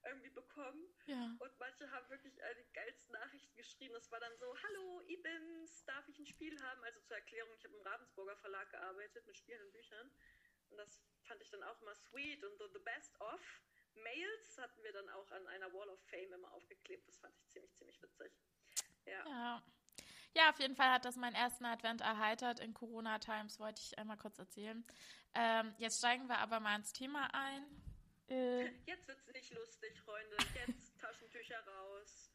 irgendwie 0.04 0.31
bekommen. 0.31 0.85
Ja. 1.07 1.37
Und 1.38 1.59
manche 1.59 1.90
haben 1.90 2.09
wirklich 2.09 2.35
die 2.35 2.73
geilsten 2.73 3.12
Nachrichten 3.12 3.57
geschrieben. 3.57 3.95
Das 3.95 4.11
war 4.11 4.21
dann 4.21 4.37
so, 4.38 4.47
hallo, 4.62 5.02
ich 5.07 5.23
bin's, 5.23 5.85
darf 5.85 6.07
ich 6.09 6.19
ein 6.19 6.26
Spiel 6.26 6.61
haben? 6.62 6.83
Also 6.85 7.00
zur 7.00 7.16
Erklärung, 7.16 7.52
ich 7.54 7.64
habe 7.64 7.75
im 7.75 7.83
Ravensburger 7.83 8.37
Verlag 8.37 8.71
gearbeitet 8.71 9.26
mit 9.26 9.37
Spielen 9.37 9.62
und 9.62 9.73
Büchern. 9.73 10.11
Und 10.71 10.79
das 10.79 11.01
fand 11.25 11.41
ich 11.43 11.51
dann 11.51 11.63
auch 11.63 11.81
immer 11.81 11.95
sweet. 11.95 12.43
Und 12.45 12.59
the, 12.59 12.65
the 12.73 12.81
Best 12.81 13.21
of 13.21 13.41
Mails 13.95 14.59
hatten 14.59 14.83
wir 14.83 14.93
dann 14.93 15.09
auch 15.11 15.31
an 15.31 15.47
einer 15.49 15.73
Wall 15.73 15.89
of 15.89 16.01
Fame 16.07 16.33
immer 16.33 16.53
aufgeklebt. 16.53 17.07
Das 17.09 17.19
fand 17.19 17.35
ich 17.37 17.47
ziemlich, 17.49 17.75
ziemlich 17.75 18.01
witzig. 18.03 18.33
Ja. 19.05 19.27
ja. 19.27 19.63
Ja, 20.35 20.51
auf 20.51 20.61
jeden 20.61 20.77
Fall 20.77 20.91
hat 20.91 21.05
das 21.05 21.17
meinen 21.17 21.35
ersten 21.35 21.65
Advent 21.65 22.01
erheitert. 22.01 22.61
In 22.61 22.75
Corona-Times 22.75 23.59
wollte 23.59 23.81
ich 23.83 23.99
einmal 23.99 24.19
kurz 24.19 24.39
erzählen. 24.39 24.85
Ähm, 25.35 25.75
jetzt 25.79 25.99
steigen 25.99 26.29
wir 26.29 26.39
aber 26.39 26.61
mal 26.61 26.77
ins 26.77 26.93
Thema 26.93 27.29
ein. 27.33 27.65
Äh. 28.29 28.67
Jetzt 28.87 29.09
es 29.09 29.27
nicht 29.33 29.53
lustig, 29.55 29.99
Freunde. 30.05 30.37
Jetzt 30.67 30.99
Taschentücher 31.01 31.59
raus. 31.67 32.31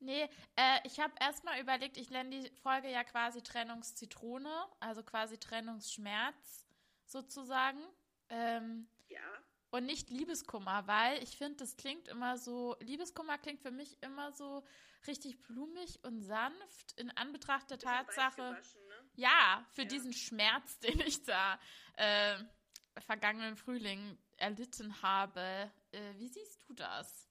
Nee, 0.00 0.28
äh, 0.56 0.80
ich 0.84 1.00
habe 1.00 1.14
erstmal 1.20 1.60
überlegt, 1.60 1.96
ich 1.96 2.10
nenne 2.10 2.30
die 2.30 2.50
Folge 2.56 2.90
ja 2.90 3.04
quasi 3.04 3.42
Trennungszitrone, 3.42 4.66
also 4.80 5.02
quasi 5.02 5.38
Trennungsschmerz 5.38 6.63
sozusagen. 7.06 7.80
Ähm, 8.28 8.88
ja. 9.08 9.20
Und 9.70 9.86
nicht 9.86 10.10
Liebeskummer, 10.10 10.86
weil 10.86 11.22
ich 11.22 11.36
finde, 11.36 11.56
das 11.56 11.76
klingt 11.76 12.06
immer 12.08 12.38
so, 12.38 12.76
Liebeskummer 12.80 13.38
klingt 13.38 13.60
für 13.60 13.72
mich 13.72 14.00
immer 14.02 14.30
so 14.30 14.64
richtig 15.06 15.42
blumig 15.42 15.98
und 16.04 16.20
sanft 16.20 16.92
in 16.96 17.10
Anbetracht 17.10 17.70
der 17.70 17.78
Tatsache. 17.78 18.52
Ne? 18.52 18.62
Ja, 19.14 19.66
für 19.72 19.82
ja. 19.82 19.88
diesen 19.88 20.12
Schmerz, 20.12 20.78
den 20.80 21.00
ich 21.00 21.24
da 21.24 21.58
äh, 21.96 22.38
vergangenen 23.00 23.56
Frühling 23.56 24.16
erlitten 24.36 25.02
habe. 25.02 25.72
Äh, 25.90 26.14
wie 26.18 26.28
siehst 26.28 26.68
du 26.68 26.74
das? 26.74 27.28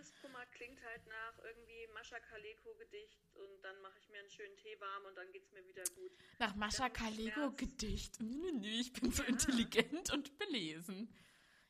Liebeskummer 0.00 0.46
klingt 0.46 0.82
halt 0.82 1.06
nach 1.06 1.38
irgendwie 1.44 1.86
Mascha 1.88 2.18
Kaleko 2.20 2.74
Gedicht 2.76 3.20
und 3.34 3.62
dann 3.62 3.78
mache 3.82 3.98
ich 3.98 4.08
mir 4.08 4.20
einen 4.20 4.30
schönen 4.30 4.56
Tee 4.56 4.80
warm 4.80 5.04
und 5.04 5.14
dann 5.14 5.30
geht 5.30 5.44
es 5.44 5.52
mir 5.52 5.66
wieder 5.66 5.84
gut. 5.94 6.12
Nach 6.38 6.54
Mascha 6.54 6.88
Kaleko 6.88 7.52
Gedicht. 7.52 8.18
Nö, 8.18 8.50
nö, 8.50 8.66
ich 8.66 8.94
bin 8.94 9.12
so 9.12 9.22
ja. 9.22 9.28
intelligent 9.28 10.10
und 10.10 10.38
belesen. 10.38 11.14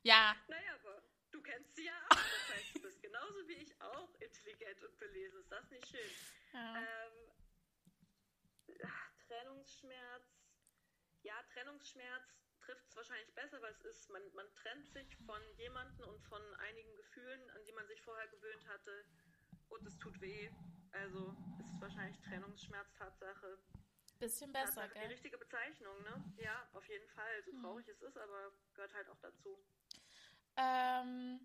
Ja. 0.03 0.37
Naja, 0.47 0.75
aber 0.77 1.03
du 1.33 1.43
kennst 1.43 1.75
sie 1.75 1.87
ja 1.87 2.07
auch. 2.09 2.17
Das 2.17 2.57
heißt, 2.57 2.75
du 2.77 2.83
bist 2.83 3.03
genauso 3.03 3.49
wie 3.49 3.55
ich 3.55 3.83
auch 3.83 4.15
intelligent 4.21 4.85
und 4.85 4.99
belesen. 5.01 5.41
Ist 5.41 5.51
das 5.51 5.71
nicht 5.71 5.89
schön? 5.89 6.11
Ja. 6.53 6.77
Ähm, 6.77 7.13
ach, 8.85 9.13
Trennungsschmerz. 9.27 10.25
Ja, 11.23 11.43
Trennungsschmerz 11.53 12.40
trifft 12.61 12.87
es 12.89 12.97
wahrscheinlich 12.97 13.33
besser, 13.35 13.61
weil 13.63 13.73
es 13.73 13.85
ist, 13.85 14.11
man, 14.11 14.23
man 14.35 14.47
trennt 14.55 14.89
sich 14.89 15.17
von 15.27 15.41
jemandem 15.57 16.09
und 16.09 16.23
von 16.25 16.43
einigen 16.69 16.95
Gefühlen, 16.97 17.51
an 17.51 17.65
die 17.65 17.73
man 17.73 17.87
sich 17.87 18.01
vorher 18.03 18.29
gewöhnt 18.29 18.67
hatte 18.69 19.05
und 19.69 19.87
es 19.87 19.97
tut 19.99 20.21
weh. 20.21 20.51
Also 20.93 21.37
ist 21.59 21.73
es 21.75 21.81
wahrscheinlich 21.81 22.21
Trennungsschmerz 22.21 22.93
Tatsache. 22.95 23.59
Bisschen 24.19 24.53
besser, 24.53 24.83
Tatsache, 24.83 24.95
gell? 24.95 25.09
Die 25.09 25.15
richtige 25.15 25.39
Bezeichnung, 25.39 26.03
ne? 26.03 26.35
Ja, 26.37 26.69
auf 26.75 26.87
jeden 26.89 27.09
Fall. 27.11 27.43
So 27.45 27.53
hm. 27.53 27.63
traurig 27.63 27.87
hm. 27.87 27.95
es 27.95 28.03
ist, 28.03 28.17
aber 28.17 28.53
gehört 28.75 28.95
halt 28.95 29.09
auch 29.09 29.19
dazu. 29.21 29.59
Ähm, 30.57 31.41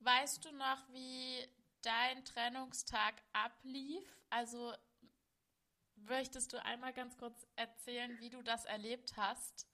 weißt 0.00 0.44
du 0.44 0.52
noch, 0.52 0.92
wie 0.92 1.48
dein 1.82 2.24
Trennungstag 2.24 3.14
ablief? 3.32 4.04
Also 4.30 4.74
möchtest 5.96 6.52
du 6.52 6.62
einmal 6.62 6.92
ganz 6.92 7.16
kurz 7.16 7.46
erzählen, 7.56 8.18
wie 8.20 8.30
du 8.30 8.42
das 8.42 8.64
erlebt 8.64 9.16
hast? 9.16 9.66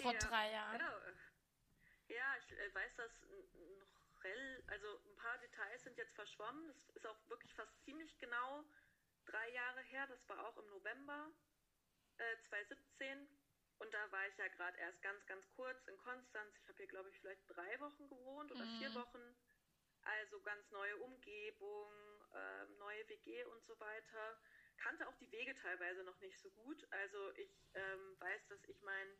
Vor 0.00 0.12
ja, 0.12 0.18
drei 0.18 0.52
Jahren. 0.52 0.78
Genau. 0.78 0.92
Ja, 2.08 2.36
ich 2.38 2.52
äh, 2.52 2.74
weiß 2.74 2.96
das 2.96 3.12
noch 3.78 4.24
rel, 4.24 4.64
also 4.68 5.00
ein 5.04 5.16
paar 5.16 5.38
Details 5.38 5.82
sind 5.82 5.96
jetzt 5.96 6.14
verschwommen. 6.14 6.68
Das 6.68 6.96
ist 6.96 7.06
auch 7.06 7.28
wirklich 7.28 7.54
fast 7.54 7.72
ziemlich 7.84 8.16
genau 8.18 8.64
drei 9.26 9.50
Jahre 9.50 9.82
her. 9.82 10.06
Das 10.06 10.28
war 10.28 10.46
auch 10.46 10.56
im 10.56 10.68
November 10.70 11.30
äh, 12.16 12.36
2017. 12.48 13.28
Und 13.78 13.94
da 13.94 14.10
war 14.10 14.26
ich 14.26 14.36
ja 14.36 14.48
gerade 14.48 14.76
erst 14.78 15.00
ganz, 15.02 15.24
ganz 15.26 15.48
kurz 15.50 15.86
in 15.86 15.96
Konstanz. 15.98 16.56
Ich 16.56 16.68
habe 16.68 16.78
hier, 16.78 16.88
glaube 16.88 17.10
ich, 17.10 17.18
vielleicht 17.20 17.42
drei 17.48 17.80
Wochen 17.80 18.08
gewohnt 18.08 18.50
oder 18.50 18.64
mhm. 18.64 18.78
vier 18.78 18.94
Wochen. 18.94 19.36
Also 20.02 20.40
ganz 20.40 20.68
neue 20.70 20.96
Umgebung, 20.96 21.90
äh, 22.32 22.66
neue 22.78 23.08
WG 23.08 23.44
und 23.44 23.64
so 23.66 23.78
weiter. 23.78 24.40
Kannte 24.78 25.06
auch 25.06 25.16
die 25.16 25.30
Wege 25.30 25.54
teilweise 25.54 26.02
noch 26.04 26.18
nicht 26.20 26.38
so 26.38 26.50
gut. 26.50 26.86
Also 26.90 27.32
ich 27.34 27.68
ähm, 27.74 28.16
weiß, 28.20 28.46
dass 28.48 28.64
ich 28.64 28.80
meinen 28.82 29.18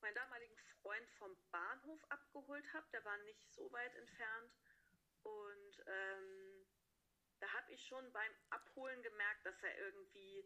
meinen 0.00 0.14
damaligen 0.14 0.56
Freund 0.82 1.10
vom 1.18 1.36
Bahnhof 1.50 2.04
abgeholt 2.08 2.72
habe. 2.72 2.86
Der 2.92 3.04
war 3.04 3.16
nicht 3.18 3.50
so 3.52 3.70
weit 3.72 3.94
entfernt. 3.96 4.52
Und 5.22 5.84
ähm, 5.86 6.66
da 7.40 7.52
habe 7.52 7.72
ich 7.72 7.86
schon 7.86 8.12
beim 8.12 8.32
Abholen 8.50 9.02
gemerkt, 9.02 9.46
dass 9.46 9.62
er 9.62 9.78
irgendwie 9.78 10.44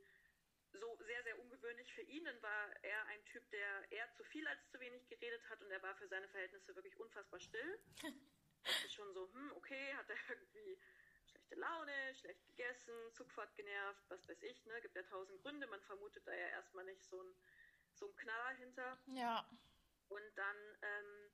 so 0.73 0.99
sehr, 1.05 1.23
sehr 1.23 1.39
ungewöhnlich 1.39 1.93
für 1.93 2.03
ihn. 2.03 2.25
Dann 2.25 2.43
war 2.43 2.71
er 2.83 3.05
ein 3.07 3.25
Typ, 3.27 3.49
der 3.51 3.93
eher 3.93 4.11
zu 4.13 4.25
viel 4.25 4.47
als 4.49 4.69
zu 4.71 4.81
wenig 4.81 5.07
geredet 5.09 5.49
hat 5.49 5.61
und 5.63 5.71
er 5.71 5.83
war 5.83 5.95
für 5.97 6.09
seine 6.09 6.29
Verhältnisse 6.29 6.75
wirklich 6.75 6.97
unfassbar 6.99 7.41
still. 7.41 7.79
das 8.65 8.85
ist 8.85 8.95
schon 8.95 9.13
so, 9.13 9.33
hm, 9.33 9.53
okay, 9.57 9.95
hat 9.95 10.09
er 10.09 10.17
irgendwie 10.29 10.81
schlechte 11.27 11.55
Laune, 11.57 12.15
schlecht 12.15 12.45
gegessen, 12.47 13.13
Zugfahrt 13.13 13.55
genervt, 13.55 14.05
was 14.09 14.27
weiß 14.29 14.43
ich, 14.43 14.65
ne? 14.67 14.81
Gibt 14.81 14.97
ja 14.97 15.03
tausend 15.03 15.41
Gründe. 15.43 15.67
Man 15.67 15.83
vermutet 15.83 16.27
da 16.27 16.33
ja 16.35 16.49
erstmal 16.49 16.85
nicht 16.85 17.03
so 17.03 17.23
ein 17.23 17.35
so 18.03 18.09
ein 18.09 18.17
Knaller 18.17 18.51
hinter. 18.57 18.99
Ja. 19.07 19.47
Und 20.09 20.35
dann 20.35 20.57
ähm, 20.83 21.31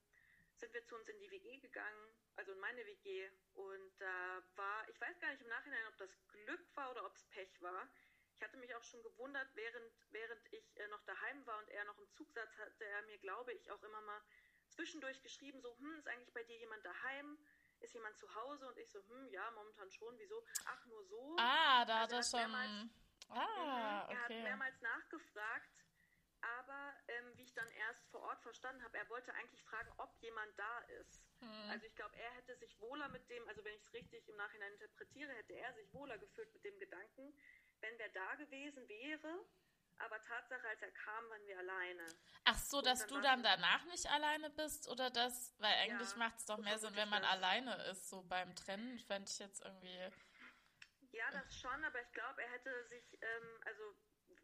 sind 0.56 0.74
wir 0.74 0.84
zu 0.84 0.96
uns 0.96 1.08
in 1.08 1.18
die 1.18 1.30
WG 1.30 1.58
gegangen, 1.60 2.12
also 2.36 2.52
in 2.52 2.60
meine 2.60 2.84
WG. 2.84 3.30
Und 3.54 3.92
da 3.98 4.42
war, 4.54 4.88
ich 4.88 5.00
weiß 5.00 5.18
gar 5.18 5.30
nicht 5.30 5.40
im 5.40 5.48
Nachhinein, 5.48 5.86
ob 5.88 5.96
das 5.96 6.10
Glück 6.28 6.76
war 6.76 6.90
oder 6.90 7.06
ob 7.06 7.14
es 7.16 7.24
Pech 7.30 7.60
war. 7.62 7.88
Ich 8.34 8.42
hatte 8.42 8.58
mich 8.58 8.72
auch 8.74 8.84
schon 8.84 9.02
gewundert, 9.02 9.48
während, 9.54 9.92
während 10.10 10.52
ich 10.52 10.76
äh, 10.76 10.86
noch 10.88 11.02
daheim 11.04 11.44
war 11.46 11.58
und 11.58 11.70
er 11.70 11.84
noch 11.86 11.98
im 11.98 12.08
Zug 12.12 12.30
saß, 12.30 12.56
hatte 12.58 12.84
er 12.84 13.02
mir, 13.02 13.18
glaube 13.18 13.52
ich, 13.52 13.70
auch 13.70 13.82
immer 13.82 14.00
mal 14.02 14.22
zwischendurch 14.68 15.22
geschrieben, 15.22 15.60
so, 15.60 15.76
hm, 15.78 15.98
ist 15.98 16.06
eigentlich 16.06 16.32
bei 16.34 16.44
dir 16.44 16.58
jemand 16.58 16.84
daheim? 16.84 17.38
Ist 17.80 17.94
jemand 17.94 18.16
zu 18.18 18.32
Hause? 18.34 18.68
Und 18.68 18.78
ich 18.78 18.90
so, 18.90 19.00
hm, 19.08 19.28
ja, 19.30 19.50
momentan 19.52 19.90
schon. 19.90 20.16
Wieso? 20.18 20.44
Ach, 20.66 20.84
nur 20.86 21.04
so. 21.06 21.36
Ah, 21.38 21.84
da 21.84 22.02
also 22.02 22.16
hat 22.16 22.34
er 22.34 22.44
schon... 22.44 22.90
Ah, 23.30 24.04
okay. 24.04 24.14
Er 24.14 24.22
hat 24.22 24.30
mehrmals 24.30 24.80
nachgefragt 24.80 25.87
aber 26.40 26.94
ähm, 27.08 27.36
wie 27.36 27.42
ich 27.42 27.54
dann 27.54 27.68
erst 27.88 28.06
vor 28.10 28.20
Ort 28.20 28.40
verstanden 28.42 28.82
habe, 28.84 28.96
er 28.96 29.08
wollte 29.08 29.34
eigentlich 29.34 29.62
fragen, 29.64 29.90
ob 29.96 30.14
jemand 30.20 30.56
da 30.58 30.78
ist. 31.00 31.20
Hm. 31.40 31.70
Also 31.70 31.86
ich 31.86 31.94
glaube, 31.96 32.16
er 32.16 32.30
hätte 32.32 32.56
sich 32.56 32.78
wohler 32.80 33.08
mit 33.08 33.28
dem, 33.28 33.46
also 33.48 33.64
wenn 33.64 33.74
ich 33.74 33.82
es 33.82 33.92
richtig 33.92 34.28
im 34.28 34.36
Nachhinein 34.36 34.72
interpretiere, 34.74 35.32
hätte 35.32 35.54
er 35.54 35.72
sich 35.74 35.92
wohler 35.92 36.18
gefühlt 36.18 36.52
mit 36.52 36.64
dem 36.64 36.78
Gedanken, 36.78 37.34
wenn 37.80 37.98
wer 37.98 38.08
da 38.10 38.34
gewesen 38.36 38.88
wäre. 38.88 39.44
Aber 40.00 40.22
Tatsache, 40.22 40.68
als 40.68 40.80
er 40.80 40.92
kam, 40.92 41.28
waren 41.28 41.44
wir 41.46 41.58
alleine. 41.58 42.06
Ach 42.44 42.58
so, 42.58 42.80
dass 42.80 43.04
du 43.06 43.20
dann 43.20 43.42
danach 43.42 43.84
nicht 43.86 44.06
alleine 44.06 44.48
bist 44.50 44.88
oder 44.88 45.10
das? 45.10 45.56
Weil 45.58 45.74
eigentlich 45.74 46.10
ja, 46.10 46.16
macht 46.18 46.38
es 46.38 46.46
doch 46.46 46.58
mehr 46.58 46.78
Sinn, 46.78 46.94
wenn 46.94 47.08
man 47.08 47.22
das. 47.22 47.32
alleine 47.32 47.74
ist. 47.90 48.08
So 48.08 48.22
beim 48.22 48.54
Trennen 48.54 49.00
fände 49.00 49.28
ich 49.28 49.38
jetzt 49.40 49.60
irgendwie. 49.64 49.98
Ja, 51.10 51.30
das 51.32 51.58
schon, 51.58 51.84
aber 51.84 52.00
ich 52.00 52.12
glaube, 52.12 52.42
er 52.42 52.50
hätte 52.50 52.84
sich, 52.86 53.18
ähm, 53.20 53.60
also 53.64 53.82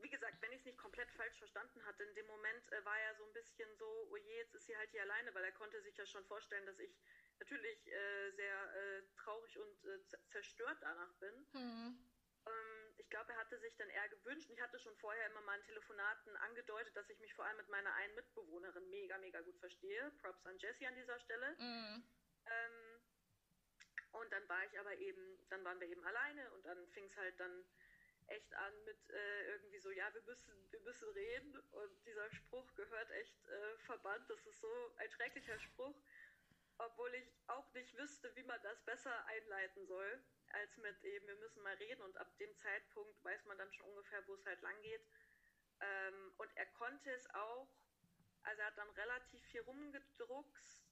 wie 0.05 0.11
gesagt, 0.11 0.41
wenn 0.43 0.53
ich 0.53 0.61
es 0.61 0.67
nicht 0.67 0.79
komplett 0.79 1.11
falsch 1.13 1.39
verstanden 1.39 1.83
hatte, 1.87 2.05
in 2.05 2.15
dem 2.15 2.27
Moment 2.27 2.71
äh, 2.73 2.85
war 2.85 3.01
er 3.01 3.15
so 3.17 3.25
ein 3.25 3.33
bisschen 3.33 3.75
so, 3.77 4.09
oh 4.11 4.17
je, 4.17 4.37
jetzt 4.37 4.55
ist 4.55 4.67
sie 4.67 4.77
halt 4.77 4.91
hier 4.91 5.03
alleine, 5.03 5.35
weil 5.35 5.45
er 5.45 5.53
konnte 5.53 5.81
sich 5.81 5.97
ja 5.97 6.05
schon 6.05 6.25
vorstellen, 6.27 6.67
dass 6.67 6.79
ich 6.79 6.95
natürlich 7.39 7.91
äh, 7.91 8.31
sehr 8.33 8.75
äh, 8.75 9.03
traurig 9.17 9.59
und 9.59 9.85
äh, 9.85 9.99
zerstört 10.29 10.77
danach 10.83 11.15
bin. 11.15 11.35
Mhm. 11.55 11.99
Ähm, 12.47 12.95
ich 12.99 13.09
glaube, 13.09 13.33
er 13.33 13.39
hatte 13.39 13.59
sich 13.59 13.75
dann 13.77 13.89
eher 13.89 14.09
gewünscht, 14.11 14.51
und 14.51 14.57
ich 14.57 14.61
hatte 14.61 14.79
schon 14.79 14.95
vorher 14.99 15.27
immer 15.31 15.41
mal 15.41 15.57
in 15.57 15.65
Telefonaten 15.65 16.37
angedeutet, 16.37 16.95
dass 16.95 17.09
ich 17.09 17.19
mich 17.21 17.33
vor 17.33 17.47
allem 17.47 17.57
mit 17.57 17.69
meiner 17.71 17.95
einen 17.95 18.15
Mitbewohnerin 18.15 18.89
mega, 18.91 19.17
mega 19.19 19.41
gut 19.41 19.59
verstehe. 19.59 20.13
Props 20.21 20.45
an 20.45 20.59
Jessie 20.59 20.87
an 20.87 20.97
dieser 20.97 21.19
Stelle. 21.21 21.57
Mhm. 21.59 22.05
Ähm, 22.45 23.01
und 24.13 24.31
dann 24.31 24.49
war 24.49 24.65
ich 24.67 24.79
aber 24.79 24.95
eben, 24.99 25.49
dann 25.49 25.65
waren 25.65 25.81
wir 25.81 25.89
eben 25.89 26.05
alleine 26.05 26.53
und 26.53 26.65
dann 26.67 26.87
fing 26.89 27.07
es 27.07 27.17
halt 27.17 27.41
dann 27.41 27.65
echt 28.29 28.55
an 28.55 28.85
mit 28.85 29.11
äh, 29.11 29.47
irgendwie 29.53 29.79
so, 29.79 29.91
ja, 29.91 30.13
wir 30.15 30.23
müssen, 30.23 30.73
wir 30.73 30.81
müssen 30.81 31.09
reden. 31.11 31.59
Und 31.73 32.07
dieser 32.07 32.31
Spruch 32.31 32.75
gehört 32.75 33.11
echt 33.11 33.49
äh, 33.49 33.79
verbannt. 33.87 34.29
Das 34.29 34.47
ist 34.47 34.61
so 34.61 34.93
ein 34.97 35.11
schrecklicher 35.11 35.59
Spruch, 35.59 35.97
obwohl 36.79 37.15
ich 37.15 37.33
auch 37.47 37.73
nicht 37.73 37.97
wüsste, 37.97 38.35
wie 38.37 38.43
man 38.43 38.61
das 38.63 38.81
besser 38.85 39.27
einleiten 39.27 39.87
soll, 39.87 40.25
als 40.49 40.77
mit 40.79 41.03
eben, 41.05 41.27
wir 41.27 41.37
müssen 41.37 41.63
mal 41.63 41.75
reden. 41.75 42.03
Und 42.03 42.17
ab 42.17 42.37
dem 42.39 42.57
Zeitpunkt 42.59 43.25
weiß 43.25 43.45
man 43.47 43.59
dann 43.59 43.73
schon 43.73 43.87
ungefähr, 43.87 44.27
wo 44.27 44.35
es 44.35 44.47
halt 44.47 44.61
lang 44.63 44.81
geht. 44.83 45.07
Ähm, 45.81 46.33
und 46.39 46.57
er 46.57 46.67
konnte 46.67 47.11
es 47.11 47.29
auch, 47.35 47.69
also 48.43 48.61
er 48.61 48.67
hat 48.67 48.79
dann 48.79 48.91
relativ 48.91 49.43
viel 49.47 49.61
rumgedruckst. 49.63 50.85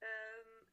Ähm, 0.00 0.31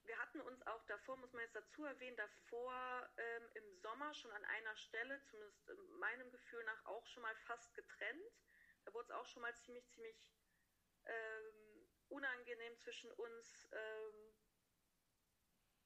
wir 0.10 0.18
hatten 0.18 0.42
uns 0.42 0.66
auch 0.66 0.84
davor, 0.86 1.18
muss 1.18 1.34
man 1.34 1.44
jetzt 1.44 1.56
dazu 1.56 1.86
erwähnen, 1.86 2.18
davor 2.18 3.08
ähm, 3.16 3.44
im 3.54 3.76
Sommer 3.76 4.12
schon 4.16 4.32
an 4.32 4.44
einer 4.44 4.76
Stelle, 4.76 5.22
zumindest 5.30 5.70
meinem 6.00 6.32
Gefühl 6.32 6.64
nach, 6.64 6.86
auch 6.86 7.06
schon 7.06 7.22
mal 7.22 7.36
fast 7.46 7.76
getrennt. 7.76 8.34
Da 8.86 8.94
wurde 8.96 9.06
es 9.06 9.12
auch 9.12 9.28
schon 9.28 9.44
mal 9.44 9.56
ziemlich, 9.58 9.88
ziemlich 9.92 10.18
ähm, 11.06 11.88
unangenehm 12.10 12.76
zwischen 12.80 13.12
uns, 13.12 13.70
ähm, 13.72 14.36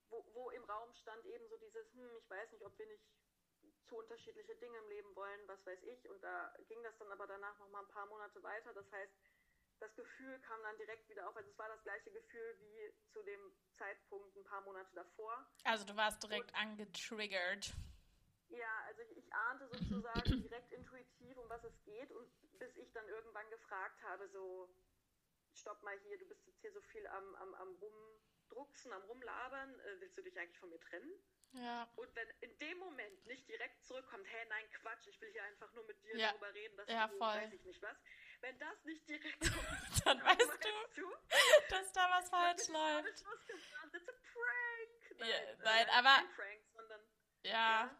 wo, 0.08 0.26
wo, 0.34 0.50
im 0.52 0.64
Raum 0.64 0.94
stand 0.94 1.26
eben 1.26 1.46
so 1.50 1.58
dieses, 1.58 1.94
hm, 1.94 2.18
ich 2.18 2.30
weiß 2.30 2.50
nicht, 2.54 2.66
ob 2.66 2.80
wir 2.80 2.86
nicht 2.88 3.04
zu 3.84 3.98
unterschiedliche 3.98 4.56
Dinge 4.56 4.78
im 4.78 4.88
Leben 4.88 5.14
wollen, 5.18 5.48
was 5.48 5.66
weiß 5.66 5.84
ich. 5.84 6.10
Und 6.10 6.24
da 6.24 6.56
ging 6.70 6.82
das 6.82 6.98
dann 6.98 7.12
aber 7.12 7.28
danach 7.28 7.60
noch 7.60 7.70
mal 7.72 7.82
ein 7.82 7.92
paar 7.92 8.06
Monate 8.06 8.42
weiter. 8.42 8.74
Das 8.74 8.90
heißt, 8.90 9.14
das 9.84 9.96
Gefühl 9.96 10.40
kam 10.40 10.62
dann 10.64 10.78
direkt 10.78 11.10
wieder 11.10 11.28
auf. 11.28 11.36
Also 11.36 11.50
es 11.50 11.58
war 11.58 11.68
das 11.68 11.84
gleiche 11.84 12.12
Gefühl 12.12 12.58
wie 12.60 12.94
zu 13.12 13.22
dem 13.24 13.40
Zeitpunkt 13.74 14.36
ein 14.36 14.44
paar 14.46 14.62
Monate 14.62 14.96
davor. 14.96 15.46
Also 15.66 15.86
du 15.86 15.96
warst 15.96 16.24
direkt 16.24 16.52
und, 16.52 16.58
angetriggert. 16.58 17.74
Ja, 18.50 18.84
also 18.88 19.02
ich, 19.02 19.18
ich 19.18 19.34
ahnte 19.34 19.68
sozusagen 19.68 20.42
direkt 20.42 20.72
intuitiv, 20.72 21.38
um 21.38 21.50
was 21.50 21.64
es 21.64 21.84
geht. 21.84 22.12
Und 22.12 22.32
bis 22.60 22.78
ich 22.78 22.92
dann 22.94 23.08
irgendwann 23.10 23.50
gefragt 23.50 24.02
habe, 24.04 24.30
so, 24.30 24.74
stopp 25.54 25.84
mal 25.84 26.00
hier, 26.00 26.18
du 26.18 26.28
bist 26.28 26.46
jetzt 26.48 26.62
hier 26.62 26.72
so 26.72 26.82
viel 26.82 27.06
am, 27.08 27.36
am, 27.36 27.54
am 27.56 27.76
Rumdrucksen, 27.76 28.94
am 28.94 29.02
Rumlabern, 29.04 29.80
äh, 29.80 30.00
willst 30.00 30.18
du 30.18 30.22
dich 30.22 30.40
eigentlich 30.40 30.60
von 30.60 30.70
mir 30.70 30.80
trennen? 30.80 31.12
Ja. 31.54 31.88
Und 31.96 32.16
wenn 32.16 32.28
in 32.42 32.58
dem 32.60 32.80
Moment 32.80 33.26
nicht 33.28 33.48
direkt 33.48 33.84
zurückkommt, 33.84 34.26
hey, 34.28 34.46
nein, 34.50 34.66
Quatsch, 34.72 35.08
ich 35.08 35.20
will 35.22 35.32
hier 35.32 35.44
einfach 35.44 35.72
nur 35.74 35.86
mit 35.86 36.02
dir 36.04 36.18
ja. 36.18 36.30
darüber 36.30 36.54
reden, 36.54 36.78
dass 36.78 36.90
ja, 36.90 37.08
du, 37.08 37.18
voll. 37.18 37.28
weiß 37.28 37.54
ich 37.54 37.64
nicht 37.66 37.82
was, 37.82 37.98
wenn 38.44 38.60
das 38.60 38.84
nicht 38.86 39.08
direkt 39.10 39.40
kommt, 39.40 40.06
dann, 40.06 40.24
weißt, 40.24 40.40
du, 40.40 41.02
du, 41.02 41.08
dass 41.70 41.92
da 41.94 42.10
was 42.12 42.30
falsch 42.30 42.68
läuft. 42.68 43.18
Gemacht. 43.18 43.94
It's 43.94 44.10
a 44.10 44.12
prank. 44.12 45.20
Nein, 45.20 45.30
ja, 45.30 45.36
nein 45.64 45.88
äh, 45.88 45.92
aber 45.92 46.28
Prank, 46.36 46.62
sondern, 46.76 47.00
ja. 47.44 47.52
ja. 47.52 47.98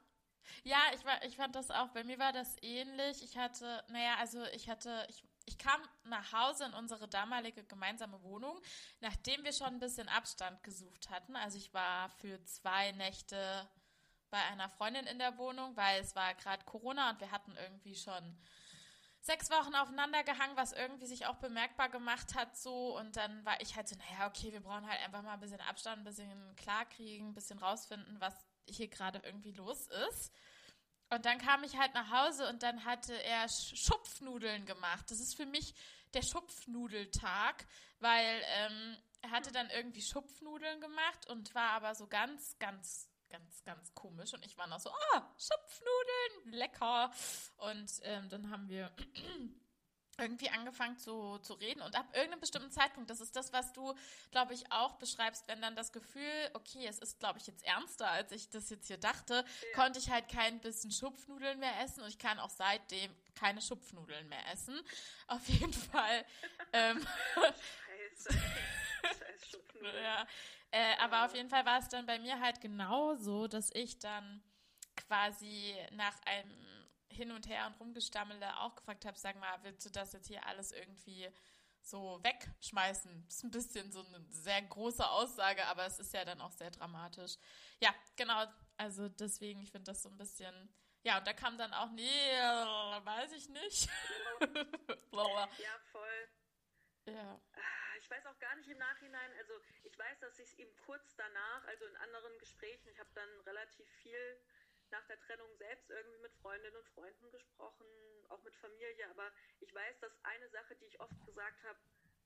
Ja, 0.66 0.80
ich, 0.94 1.06
war, 1.06 1.24
ich 1.24 1.38
fand 1.38 1.56
das 1.56 1.72
auch, 1.72 1.90
bei 1.90 2.04
mir 2.04 2.20
war 2.20 2.34
das 2.34 2.56
ähnlich. 2.62 3.24
Ich 3.24 3.38
hatte, 3.38 3.84
naja, 3.88 4.16
also 4.20 4.44
ich 4.48 4.70
hatte, 4.70 5.06
ich, 5.10 5.24
ich 5.24 5.34
ich 5.46 5.58
kam 5.58 5.82
nach 6.06 6.32
Hause 6.32 6.66
in 6.66 6.74
unsere 6.74 7.08
damalige 7.08 7.64
gemeinsame 7.64 8.22
Wohnung, 8.24 8.60
nachdem 9.02 9.44
wir 9.44 9.54
schon 9.54 9.68
ein 9.68 9.80
bisschen 9.80 10.10
Abstand 10.10 10.64
gesucht 10.64 11.10
hatten. 11.10 11.36
Also 11.36 11.58
ich 11.58 11.74
war 11.74 12.10
für 12.10 12.44
zwei 12.46 12.92
Nächte 12.94 13.70
bei 14.30 14.42
einer 14.46 14.70
Freundin 14.70 15.06
in 15.06 15.20
der 15.20 15.38
Wohnung, 15.38 15.76
weil 15.76 16.02
es 16.02 16.16
war 16.16 16.34
gerade 16.36 16.64
Corona 16.66 17.12
und 17.12 17.20
wir 17.20 17.32
hatten 17.32 17.56
irgendwie 17.56 17.96
schon 17.96 18.38
sechs 19.24 19.50
Wochen 19.50 19.74
aufeinander 19.74 20.22
gehangen, 20.24 20.58
was 20.58 20.74
irgendwie 20.74 21.06
sich 21.06 21.26
auch 21.26 21.38
bemerkbar 21.38 21.88
gemacht 21.88 22.36
hat 22.36 22.58
so 22.58 22.98
und 23.00 23.16
dann 23.16 23.46
war 23.46 23.60
ich 23.62 23.76
halt 23.76 23.88
so, 23.88 23.96
naja, 23.96 24.28
okay, 24.28 24.52
wir 24.52 24.60
brauchen 24.60 24.86
halt 24.86 25.02
einfach 25.02 25.24
mal 25.24 25.34
ein 25.34 25.40
bisschen 25.40 25.62
Abstand, 25.62 26.02
ein 26.02 26.04
bisschen 26.04 26.56
klarkriegen, 26.58 27.30
ein 27.30 27.34
bisschen 27.34 27.58
rausfinden, 27.58 28.20
was 28.20 28.36
hier 28.68 28.90
gerade 28.90 29.22
irgendwie 29.24 29.54
los 29.54 29.88
ist. 30.10 30.34
Und 31.10 31.26
dann 31.26 31.38
kam 31.38 31.64
ich 31.64 31.78
halt 31.78 31.94
nach 31.94 32.12
Hause 32.12 32.50
und 32.50 32.64
dann 32.64 32.84
hatte 32.84 33.14
er 33.24 33.48
Schupfnudeln 33.48 34.66
gemacht. 34.66 35.10
Das 35.10 35.20
ist 35.20 35.36
für 35.36 35.46
mich 35.46 35.74
der 36.14 36.22
Schupfnudeltag, 36.22 37.66
weil 38.00 38.44
ähm, 38.58 38.98
er 39.22 39.32
hatte 39.32 39.54
dann 39.54 39.70
irgendwie 39.70 40.02
Schupfnudeln 40.02 40.82
gemacht 40.82 41.30
und 41.30 41.56
war 41.56 41.72
aber 41.72 41.96
so 41.96 42.08
ganz, 42.08 42.58
ganz, 42.60 43.10
ganz, 43.34 43.64
ganz 43.64 43.94
komisch. 43.96 44.34
Und 44.34 44.46
ich 44.46 44.58
war 44.58 44.68
noch 44.68 44.80
so, 44.80 44.90
ah, 44.92 45.18
oh, 45.18 45.22
Schupfnudeln, 45.38 46.54
lecker. 46.60 47.12
Und 47.58 47.92
ähm, 48.04 48.30
dann 48.30 48.52
haben 48.52 48.70
wir 48.70 48.92
irgendwie 50.20 50.50
angefangen 50.50 50.98
zu, 51.00 51.40
zu 51.40 51.54
reden 51.56 51.82
und 51.82 51.96
ab 51.96 52.06
irgendeinem 52.14 52.40
bestimmten 52.40 52.70
Zeitpunkt, 52.70 53.10
das 53.10 53.20
ist 53.20 53.36
das, 53.36 53.52
was 53.52 53.74
du, 53.74 53.96
glaube 54.30 54.54
ich, 54.54 54.72
auch 54.72 54.94
beschreibst, 54.98 55.48
wenn 55.48 55.60
dann 55.60 55.76
das 55.76 55.92
Gefühl, 55.92 56.52
okay, 56.54 56.86
es 56.88 57.00
ist, 57.00 57.20
glaube 57.20 57.40
ich, 57.40 57.48
jetzt 57.48 57.66
ernster, 57.66 58.08
als 58.12 58.32
ich 58.32 58.52
das 58.52 58.70
jetzt 58.70 58.86
hier 58.86 59.00
dachte, 59.00 59.34
ja. 59.34 59.76
konnte 59.76 59.98
ich 59.98 60.12
halt 60.12 60.30
kein 60.30 60.60
bisschen 60.60 60.92
Schupfnudeln 60.92 61.58
mehr 61.58 61.82
essen 61.82 62.04
und 62.04 62.10
ich 62.10 62.20
kann 62.20 62.38
auch 62.40 62.52
seitdem 62.52 63.12
keine 63.34 63.60
Schupfnudeln 63.60 64.30
mehr 64.30 64.52
essen. 64.52 64.80
Auf 65.26 65.48
jeden 65.50 65.74
Fall. 65.74 66.24
ähm, 66.74 67.02
Scheiße. 68.16 68.30
Scheiß 69.02 69.50
Schupfnudeln. 69.50 70.04
ja. 70.04 70.28
Äh, 70.74 70.96
aber 70.98 71.26
auf 71.26 71.36
jeden 71.36 71.50
Fall 71.50 71.68
war 71.68 71.78
es 71.78 71.88
dann 71.88 72.08
bei 72.08 72.18
mir 72.18 72.40
halt 72.40 72.60
genauso, 72.60 73.48
dass 73.48 73.70
ich 73.76 74.00
dann 74.00 74.42
quasi 74.96 75.76
nach 75.92 76.20
einem 76.26 76.52
hin 77.10 77.30
und 77.30 77.48
her 77.48 77.68
und 77.68 77.80
rumgestammele 77.80 78.60
auch 78.60 78.76
gefragt 78.76 79.06
habe, 79.06 79.16
sag 79.20 79.40
mal, 79.40 79.62
willst 79.62 79.86
du 79.86 79.92
das 79.92 80.14
jetzt 80.14 80.28
hier 80.28 80.44
alles 80.48 80.72
irgendwie 80.72 81.30
so 81.84 82.20
wegschmeißen? 82.24 83.24
Das 83.28 83.36
ist 83.36 83.44
ein 83.44 83.52
bisschen 83.52 83.92
so 83.92 84.04
eine 84.04 84.26
sehr 84.32 84.64
große 84.64 85.08
Aussage, 85.08 85.64
aber 85.68 85.86
es 85.86 86.00
ist 86.00 86.12
ja 86.12 86.26
dann 86.26 86.42
auch 86.42 86.52
sehr 86.52 86.72
dramatisch. 86.72 87.36
Ja, 87.80 87.94
genau. 88.16 88.44
Also 88.78 89.10
deswegen, 89.10 89.62
ich 89.62 89.72
finde 89.72 89.92
das 89.92 90.02
so 90.02 90.10
ein 90.10 90.18
bisschen. 90.18 90.74
Ja, 91.04 91.20
und 91.20 91.28
da 91.28 91.34
kam 91.34 91.56
dann 91.56 91.72
auch, 91.76 91.92
nee, 91.92 92.32
weiß 93.04 93.32
ich 93.34 93.48
nicht. 93.48 93.90
ja, 95.60 95.80
voll. 95.92 97.14
Ja. 97.14 97.40
Ich 98.14 98.20
weiß 98.20 98.28
auch 98.28 98.40
gar 98.40 98.56
nicht 98.58 98.70
im 98.70 98.78
Nachhinein, 98.78 99.32
also 99.40 99.60
ich 99.82 99.98
weiß, 99.98 100.20
dass 100.20 100.38
ich 100.38 100.48
es 100.48 100.60
ihm 100.60 100.70
kurz 100.86 101.16
danach, 101.16 101.66
also 101.66 101.88
in 101.88 101.96
anderen 101.98 102.38
Gesprächen, 102.38 102.88
ich 102.90 103.00
habe 103.00 103.10
dann 103.16 103.40
relativ 103.40 103.90
viel 104.04 104.38
nach 104.92 105.04
der 105.08 105.20
Trennung 105.20 105.52
selbst 105.58 105.90
irgendwie 105.90 106.20
mit 106.20 106.32
Freundinnen 106.36 106.76
und 106.76 106.88
Freunden 106.90 107.32
gesprochen, 107.32 107.88
auch 108.30 108.44
mit 108.44 108.56
Familie, 108.58 109.10
aber 109.10 109.34
ich 109.62 109.74
weiß, 109.74 110.00
dass 110.00 110.14
eine 110.26 110.48
Sache, 110.50 110.76
die 110.76 110.86
ich 110.86 111.00
oft 111.00 111.26
gesagt 111.26 111.64
habe, 111.64 111.80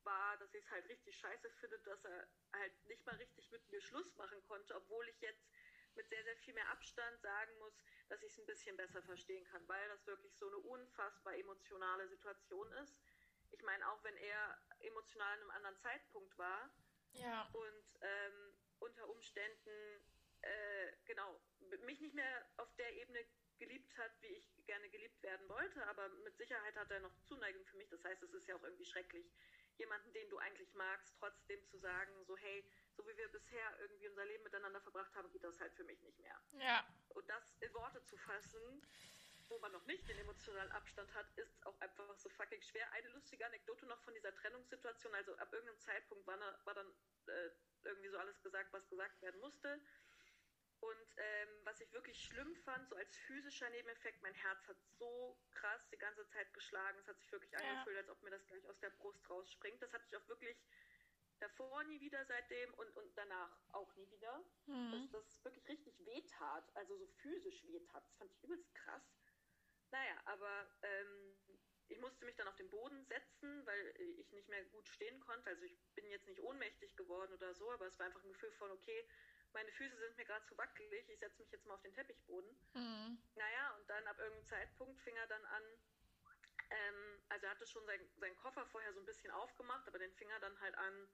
war, 0.04 0.36
dass 0.40 0.54
ich 0.54 0.66
es 0.66 0.72
halt 0.72 0.90
richtig 0.90 1.18
scheiße 1.18 1.50
finde, 1.52 1.80
dass 1.80 2.04
er 2.04 2.28
halt 2.52 2.86
nicht 2.88 3.06
mal 3.06 3.16
richtig 3.16 3.50
mit 3.50 3.66
mir 3.70 3.80
Schluss 3.80 4.14
machen 4.18 4.44
konnte, 4.44 4.76
obwohl 4.76 5.08
ich 5.08 5.22
jetzt 5.22 5.48
mit 5.96 6.10
sehr, 6.10 6.24
sehr 6.26 6.36
viel 6.36 6.54
mehr 6.54 6.70
Abstand 6.70 7.22
sagen 7.22 7.58
muss, 7.60 7.82
dass 8.10 8.22
ich 8.24 8.34
es 8.34 8.40
ein 8.40 8.46
bisschen 8.46 8.76
besser 8.76 9.02
verstehen 9.04 9.46
kann, 9.46 9.66
weil 9.70 9.88
das 9.88 10.06
wirklich 10.06 10.36
so 10.36 10.48
eine 10.48 10.58
unfassbar 10.58 11.38
emotionale 11.38 12.10
Situation 12.10 12.70
ist. 12.74 13.00
Ich 13.52 13.62
meine, 13.64 13.88
auch 13.90 14.04
wenn 14.04 14.18
er 14.18 14.58
emotional 14.80 15.34
an 15.34 15.40
einem 15.40 15.52
anderen 15.52 15.78
Zeitpunkt 15.78 16.38
war 16.38 16.70
ja. 17.14 17.50
und 17.54 17.98
ähm, 18.02 18.54
unter 18.80 19.10
Umständen 19.10 19.72
äh, 20.42 20.92
genau, 21.06 21.40
mich 21.86 22.00
nicht 22.00 22.16
mehr 22.16 22.46
auf 22.58 22.74
der 22.76 22.94
Ebene 22.96 23.20
geliebt 23.58 23.98
hat, 23.98 24.12
wie 24.22 24.28
ich 24.28 24.66
gerne 24.66 24.88
geliebt 24.90 25.22
werden 25.24 25.48
wollte, 25.50 25.86
aber 25.88 26.10
mit 26.10 26.38
Sicherheit 26.38 26.76
hat 26.76 26.92
er 26.92 27.00
noch 27.00 27.16
Zuneigung 27.24 27.66
für 27.66 27.78
mich. 27.78 27.90
Das 27.90 28.04
heißt, 28.04 28.22
es 28.22 28.34
ist 28.34 28.48
ja 28.48 28.56
auch 28.56 28.64
irgendwie 28.64 28.86
schrecklich, 28.86 29.34
jemanden, 29.78 30.12
den 30.14 30.30
du 30.30 30.38
eigentlich 30.38 30.74
magst, 30.74 31.16
trotzdem 31.20 31.64
zu 31.66 31.78
sagen, 31.78 32.12
so 32.26 32.38
hey, 32.38 32.64
so 32.96 33.08
wie 33.08 33.18
wir 33.18 33.28
bisher 33.30 33.80
irgendwie 33.80 34.08
unser 34.08 34.26
Leben 34.26 34.44
miteinander 34.44 34.82
verbracht 34.82 35.14
haben, 35.16 35.30
geht 35.32 35.44
das 35.44 35.60
halt 35.60 35.74
für 35.74 35.84
mich 35.84 36.02
nicht 36.02 36.20
mehr. 36.20 36.40
Ja. 36.60 36.86
Und 37.10 37.28
das 37.30 37.56
in 37.60 37.74
Worte 37.74 38.04
zu 38.04 38.18
fassen, 38.18 38.82
wo 39.50 39.60
man 39.60 39.72
noch 39.72 39.86
nicht 39.86 40.08
den 40.08 40.18
emotionalen 40.18 40.72
Abstand 40.72 41.14
hat, 41.14 41.28
ist 41.38 41.66
auch 41.66 41.80
einfach 41.80 42.16
so 42.18 42.30
fucking 42.30 42.62
schwer. 42.62 42.92
Eine 42.94 43.10
lustige 43.10 43.46
Anekdote 43.46 43.86
noch 43.86 44.02
von 44.02 44.14
dieser 44.14 44.34
Trennungssituation. 44.36 45.14
Also 45.16 45.36
ab 45.38 45.52
irgendeinem 45.54 45.80
Zeitpunkt 45.80 46.26
war, 46.28 46.38
war 46.66 46.74
dann 46.74 46.88
äh, 47.28 47.50
irgendwie 47.84 48.10
so 48.10 48.18
alles 48.18 48.42
gesagt, 48.42 48.74
was 48.74 48.88
gesagt 48.90 49.22
werden 49.22 49.40
musste. 49.40 49.80
Und 50.80 51.08
ähm, 51.18 51.50
was 51.64 51.82
ich 51.82 51.92
wirklich 51.92 52.22
schlimm 52.22 52.56
fand, 52.58 52.88
so 52.88 52.96
als 52.96 53.18
physischer 53.18 53.70
Nebeneffekt, 53.70 54.22
mein 54.22 54.34
Herz 54.36 54.68
hat 54.68 54.78
so 55.00 55.38
krass 55.52 55.82
die 55.92 55.98
ganze 55.98 56.28
Zeit 56.28 56.54
geschlagen. 56.54 57.00
Es 57.00 57.08
hat 57.08 57.20
sich 57.20 57.32
wirklich 57.32 57.52
ja. 57.52 57.60
angefühlt, 57.60 57.98
als 57.98 58.10
ob 58.10 58.22
mir 58.22 58.30
das 58.30 58.46
gleich 58.46 58.64
aus 58.68 58.80
der 58.80 58.92
Brust 58.92 59.28
rausspringt. 59.30 59.82
Das 59.82 59.92
hatte 59.92 60.06
ich 60.08 60.16
auch 60.16 60.28
wirklich 60.28 60.58
davor 61.40 61.84
nie 61.86 62.00
wieder 62.00 62.24
seitdem 62.26 62.74
und, 62.76 62.96
und 62.96 63.18
danach 63.18 63.58
auch 63.70 63.96
nie 63.96 64.10
wieder. 64.12 64.44
Mhm. 64.68 65.10
Dass 65.12 65.12
das 65.12 65.44
wirklich 65.46 65.68
richtig 65.68 66.06
wehtat, 66.06 66.70
also 66.76 66.96
so 66.98 67.08
physisch 67.08 67.66
wehtat. 67.66 68.06
Das 68.06 68.16
fand 68.16 68.32
ich 68.32 68.44
übelst 68.44 68.74
krass. 68.76 69.04
Naja, 69.92 70.22
aber 70.26 70.68
ähm, 70.82 71.38
ich 71.88 72.00
musste 72.00 72.26
mich 72.26 72.36
dann 72.36 72.48
auf 72.48 72.56
den 72.56 72.70
Boden 72.70 73.06
setzen, 73.06 73.66
weil 73.66 73.94
ich 73.98 74.32
nicht 74.32 74.50
mehr 74.50 74.64
gut 74.66 74.88
stehen 74.90 75.20
konnte. 75.22 75.50
Also 75.50 75.64
ich 75.64 75.78
bin 75.96 76.10
jetzt 76.10 76.28
nicht 76.28 76.42
ohnmächtig 76.42 76.96
geworden 76.96 77.34
oder 77.34 77.54
so, 77.54 77.72
aber 77.72 77.88
es 77.88 77.98
war 77.98 78.06
einfach 78.06 78.24
ein 78.24 78.34
Gefühl 78.34 78.52
von, 78.54 78.72
okay, 78.72 79.08
meine 79.54 79.72
Füße 79.72 79.98
sind 79.98 80.18
mir 80.18 80.26
gerade 80.26 80.46
zu 80.46 80.58
wackelig, 80.58 81.10
ich 81.10 81.20
setze 81.20 81.42
mich 81.42 81.52
jetzt 81.52 81.66
mal 81.66 81.76
auf 81.76 81.82
den 81.82 81.94
Teppichboden. 81.94 82.50
Mhm. 82.74 83.18
Naja, 83.36 83.76
und 83.78 83.90
dann 83.90 84.06
ab 84.08 84.18
irgendeinem 84.20 84.46
Zeitpunkt 84.46 85.00
fing 85.02 85.16
er 85.16 85.28
dann 85.28 85.46
an, 85.46 85.64
ähm, 86.70 87.22
also 87.30 87.46
er 87.46 87.52
hatte 87.52 87.66
schon 87.66 87.86
sein, 87.86 88.02
seinen 88.18 88.36
Koffer 88.36 88.66
vorher 88.66 88.94
so 88.94 89.00
ein 89.00 89.06
bisschen 89.06 89.32
aufgemacht, 89.32 89.88
aber 89.88 90.00
den 90.00 90.14
fing 90.14 90.30
er 90.30 90.40
dann 90.40 90.60
halt 90.60 90.76
an, 90.76 91.08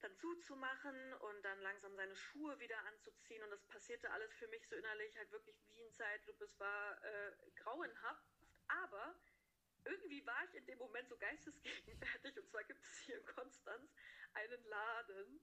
dann 0.00 0.16
zuzumachen 0.16 1.14
und 1.14 1.42
dann 1.44 1.60
langsam 1.60 1.94
seine 1.96 2.14
Schuhe 2.16 2.58
wieder 2.58 2.78
anzuziehen. 2.86 3.42
Und 3.42 3.50
das 3.50 3.64
passierte 3.66 4.10
alles 4.10 4.32
für 4.34 4.48
mich 4.48 4.66
so 4.68 4.76
innerlich 4.76 5.16
halt 5.16 5.30
wirklich 5.32 5.56
wie 5.68 5.80
in 5.80 5.92
Zeitlupe. 5.92 6.44
Es 6.44 6.58
war 6.58 7.04
äh, 7.04 7.32
grauenhaft, 7.56 8.28
aber 8.68 9.14
irgendwie 9.84 10.24
war 10.26 10.44
ich 10.44 10.54
in 10.54 10.66
dem 10.66 10.78
Moment 10.78 11.08
so 11.08 11.16
geistesgegenwärtig. 11.16 12.38
Und 12.38 12.48
zwar 12.48 12.64
gibt 12.64 12.82
es 12.84 12.98
hier 13.00 13.18
in 13.18 13.26
Konstanz 13.26 13.90
einen 14.34 14.64
Laden, 14.64 15.40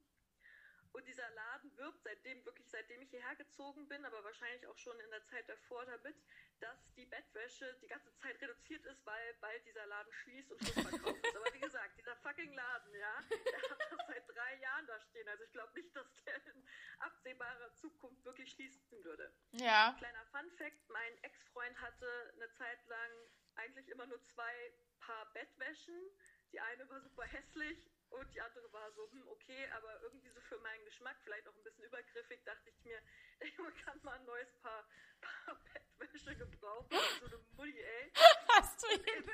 und 0.95 1.05
dieser 1.08 1.29
Laden 1.31 1.75
wirbt 1.77 2.01
seitdem, 2.03 2.43
wirklich 2.45 2.69
seitdem 2.69 3.01
ich 3.01 3.10
hierher 3.10 3.36
gezogen 3.36 3.88
bin, 3.89 4.05
aber 4.05 4.23
wahrscheinlich 4.23 4.65
auch 4.67 4.77
schon 4.77 4.97
in 5.01 5.12
der 5.12 5.23
Zeit 5.25 5.47
davor 5.49 5.86
damit, 5.86 6.15
dass 6.62 6.77
die 6.95 7.05
Bettwäsche 7.05 7.77
die 7.81 7.88
ganze 7.88 8.15
Zeit 8.15 8.41
reduziert 8.41 8.86
ist, 8.86 9.05
weil 9.05 9.34
bald 9.41 9.65
dieser 9.65 9.86
Laden 9.88 10.13
schließt 10.13 10.51
und 10.51 10.63
Schlussverkauf 10.63 11.17
ist. 11.17 11.36
Aber 11.36 11.53
wie 11.53 11.60
gesagt, 11.60 11.97
dieser 11.97 12.15
fucking 12.17 12.53
Laden, 12.53 12.95
ja, 12.95 13.23
der 13.29 13.62
hat 13.69 13.91
das 13.91 14.08
seit 14.08 14.29
drei 14.29 14.55
Jahren 14.55 14.88
da 14.88 14.99
stehen. 15.01 15.27
Also 15.27 15.43
ich 15.43 15.51
glaube 15.51 15.73
nicht, 15.73 15.93
dass 15.93 16.23
der 16.23 16.36
in 16.47 16.67
absehbarer 16.99 17.73
Zukunft 17.73 18.23
wirklich 18.23 18.51
schließen 18.51 19.03
würde. 19.03 19.34
Ja. 19.51 19.95
Kleiner 19.97 20.25
Fun 20.27 20.49
Fact, 20.51 20.89
mein 20.89 21.23
Ex-Freund 21.23 21.79
hatte 21.81 22.34
eine 22.36 22.49
Zeit 22.53 22.86
lang 22.88 23.12
eigentlich 23.55 23.89
immer 23.89 24.05
nur 24.05 24.23
zwei 24.23 24.73
Paar 24.99 25.31
Bettwäschen. 25.34 26.10
Die 26.53 26.60
eine 26.62 26.88
war 26.89 27.01
super 27.01 27.25
hässlich 27.25 27.91
und 28.09 28.33
die 28.33 28.41
andere 28.41 28.71
war 28.71 28.91
so, 28.91 29.09
hm, 29.11 29.27
okay, 29.27 29.67
aber 29.75 30.01
irgendwie 30.01 30.29
so 30.29 30.39
für 30.41 30.57
meinen 30.59 30.83
Geschmack, 30.85 31.17
vielleicht 31.23 31.47
auch 31.47 31.55
ein 31.55 31.63
bisschen 31.63 31.83
übergriffig, 31.83 32.43
dachte 32.43 32.69
ich 32.69 32.83
mir, 32.83 33.01
der 33.39 33.49
Junge 33.49 33.71
kann 33.73 33.99
mal 34.03 34.17
ein 34.17 34.25
neues 34.25 34.51
Paar, 34.61 34.87
Paar 35.21 35.61
Bettwäsche 35.99 36.35
gebrauchen. 36.35 36.89
So 37.19 37.25
eine 37.25 37.37
Mutti, 37.55 37.81
ey. 37.81 38.11
Hast 38.49 38.83
du 38.83 38.87
ihn? 38.91 39.31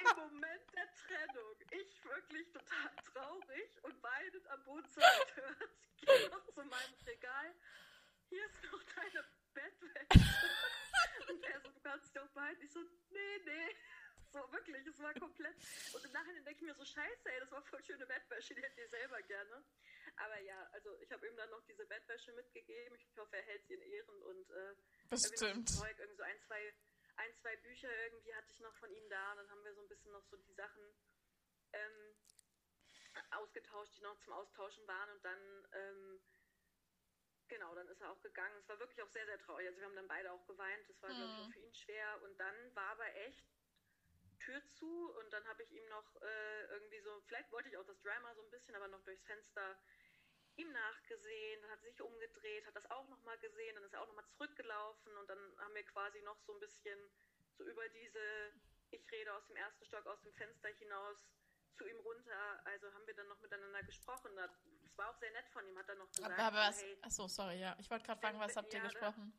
Im 0.00 0.16
Moment 0.16 0.74
der 0.74 0.94
Trennung, 0.94 1.56
ich 1.70 2.04
wirklich 2.04 2.50
total 2.52 2.90
traurig 3.12 3.84
und 3.84 4.02
weinend 4.02 4.46
am 4.48 4.64
Boden 4.64 4.88
zerstört, 4.88 5.70
gehe 5.98 6.30
noch 6.30 6.44
zu 6.44 6.64
meinem 6.64 6.94
Regal. 7.06 7.54
Hier 8.28 8.44
ist 8.46 8.72
noch 8.72 8.82
deine 8.94 9.24
Bettwäsche. 9.52 10.22
und 11.28 11.44
er 11.44 11.60
so, 11.60 11.70
du 11.70 11.80
kannst 11.80 12.14
dich 12.14 12.22
auch 12.22 12.28
behalten. 12.28 12.62
Ich 12.62 12.72
so, 12.72 12.80
nee, 13.10 13.38
nee. 13.44 13.76
So, 14.32 14.38
wirklich, 14.52 14.86
es 14.86 15.00
war 15.00 15.12
komplett. 15.14 15.56
Und 15.92 16.04
im 16.04 16.12
Nachhinein 16.12 16.44
denke 16.44 16.60
ich 16.60 16.68
mir 16.70 16.74
so, 16.74 16.84
scheiße, 16.84 17.32
ey, 17.32 17.40
das 17.40 17.50
war 17.50 17.62
voll 17.62 17.82
schöne 17.82 18.06
Bettwäsche, 18.06 18.54
die 18.54 18.62
hätte 18.62 18.80
ich 18.80 18.90
selber 18.90 19.20
gerne. 19.22 19.64
Aber 20.16 20.38
ja, 20.40 20.68
also 20.72 20.96
ich 21.00 21.10
habe 21.10 21.26
ihm 21.26 21.36
dann 21.36 21.50
noch 21.50 21.62
diese 21.66 21.84
Bettwäsche 21.86 22.32
mitgegeben. 22.32 22.96
Ich 22.96 23.18
hoffe, 23.18 23.36
er 23.36 23.42
hält 23.42 23.66
sie 23.66 23.74
in 23.74 23.82
Ehren 23.82 24.22
und 24.22 24.50
äh, 24.50 24.74
Bestimmt. 25.08 25.68
Zeug, 25.68 25.98
irgendwie 25.98 26.16
so 26.16 26.22
ein, 26.22 26.40
zwei, 26.42 26.74
ein, 27.16 27.34
zwei 27.34 27.56
Bücher 27.56 27.90
irgendwie 28.04 28.34
hatte 28.34 28.52
ich 28.52 28.60
noch 28.60 28.74
von 28.76 28.90
ihm 28.92 29.08
da. 29.08 29.32
Und 29.32 29.38
dann 29.38 29.50
haben 29.50 29.64
wir 29.64 29.74
so 29.74 29.82
ein 29.82 29.88
bisschen 29.88 30.12
noch 30.12 30.24
so 30.24 30.36
die 30.36 30.54
Sachen 30.54 30.82
ähm, 31.72 32.14
ausgetauscht, 33.32 33.96
die 33.96 34.02
noch 34.02 34.18
zum 34.20 34.32
Austauschen 34.34 34.86
waren. 34.86 35.10
Und 35.10 35.24
dann, 35.24 35.68
ähm, 35.72 36.20
genau, 37.48 37.74
dann 37.74 37.88
ist 37.88 38.00
er 38.00 38.12
auch 38.12 38.20
gegangen. 38.20 38.56
Es 38.60 38.68
war 38.68 38.78
wirklich 38.78 39.02
auch 39.02 39.10
sehr, 39.10 39.26
sehr 39.26 39.38
traurig. 39.38 39.66
Also 39.66 39.80
wir 39.80 39.86
haben 39.86 39.96
dann 39.96 40.08
beide 40.08 40.30
auch 40.30 40.46
geweint. 40.46 40.88
Das 40.88 41.02
war, 41.02 41.10
mhm. 41.10 41.16
glaube 41.16 41.32
ich, 41.32 41.38
auch 41.40 41.52
für 41.52 41.60
ihn 41.60 41.74
schwer. 41.74 42.22
Und 42.22 42.38
dann 42.38 42.74
war 42.76 42.90
aber 42.90 43.16
echt 43.26 43.44
Tür 44.40 44.60
zu 44.72 45.12
und 45.18 45.32
dann 45.32 45.46
habe 45.46 45.62
ich 45.62 45.70
ihm 45.72 45.86
noch 45.88 46.16
äh, 46.22 46.64
irgendwie 46.72 47.00
so, 47.00 47.20
vielleicht 47.26 47.50
wollte 47.52 47.68
ich 47.68 47.76
auch 47.76 47.86
das 47.86 48.00
Drama 48.02 48.34
so 48.34 48.42
ein 48.42 48.50
bisschen, 48.50 48.74
aber 48.74 48.88
noch 48.88 49.02
durchs 49.04 49.24
Fenster 49.24 49.78
ihm 50.56 50.72
nachgesehen, 50.72 51.62
dann 51.62 51.70
hat 51.70 51.82
sich 51.82 52.00
umgedreht, 52.00 52.66
hat 52.66 52.76
das 52.76 52.90
auch 52.90 53.08
nochmal 53.08 53.38
gesehen, 53.38 53.74
dann 53.74 53.84
ist 53.84 53.94
er 53.94 54.02
auch 54.02 54.08
nochmal 54.08 54.26
zurückgelaufen 54.36 55.16
und 55.16 55.28
dann 55.28 55.38
haben 55.58 55.74
wir 55.74 55.84
quasi 55.84 56.20
noch 56.22 56.38
so 56.46 56.52
ein 56.54 56.60
bisschen 56.60 56.98
so 57.56 57.64
über 57.64 57.88
diese, 57.90 58.52
ich 58.90 59.10
rede 59.10 59.32
aus 59.34 59.46
dem 59.46 59.56
ersten 59.56 59.84
Stock, 59.86 60.06
aus 60.06 60.20
dem 60.22 60.32
Fenster 60.34 60.68
hinaus 60.68 61.24
zu 61.76 61.86
ihm 61.86 62.00
runter, 62.00 62.60
also 62.64 62.92
haben 62.92 63.06
wir 63.06 63.14
dann 63.14 63.28
noch 63.28 63.40
miteinander 63.40 63.82
gesprochen. 63.84 64.36
Es 64.84 64.98
war 64.98 65.10
auch 65.10 65.18
sehr 65.18 65.30
nett 65.32 65.48
von 65.48 65.66
ihm, 65.66 65.78
hat 65.78 65.88
er 65.88 65.94
noch 65.94 66.10
gesagt. 66.12 66.38
Aber 66.38 66.56
was, 66.56 66.82
hey, 66.82 66.98
achso, 67.02 67.28
sorry, 67.28 67.58
ja. 67.58 67.74
Ich 67.78 67.90
wollte 67.90 68.04
gerade 68.04 68.20
fragen, 68.20 68.38
was 68.38 68.56
habt 68.56 68.72
ihr 68.72 68.80
ja, 68.80 68.84
gesprochen? 68.84 69.32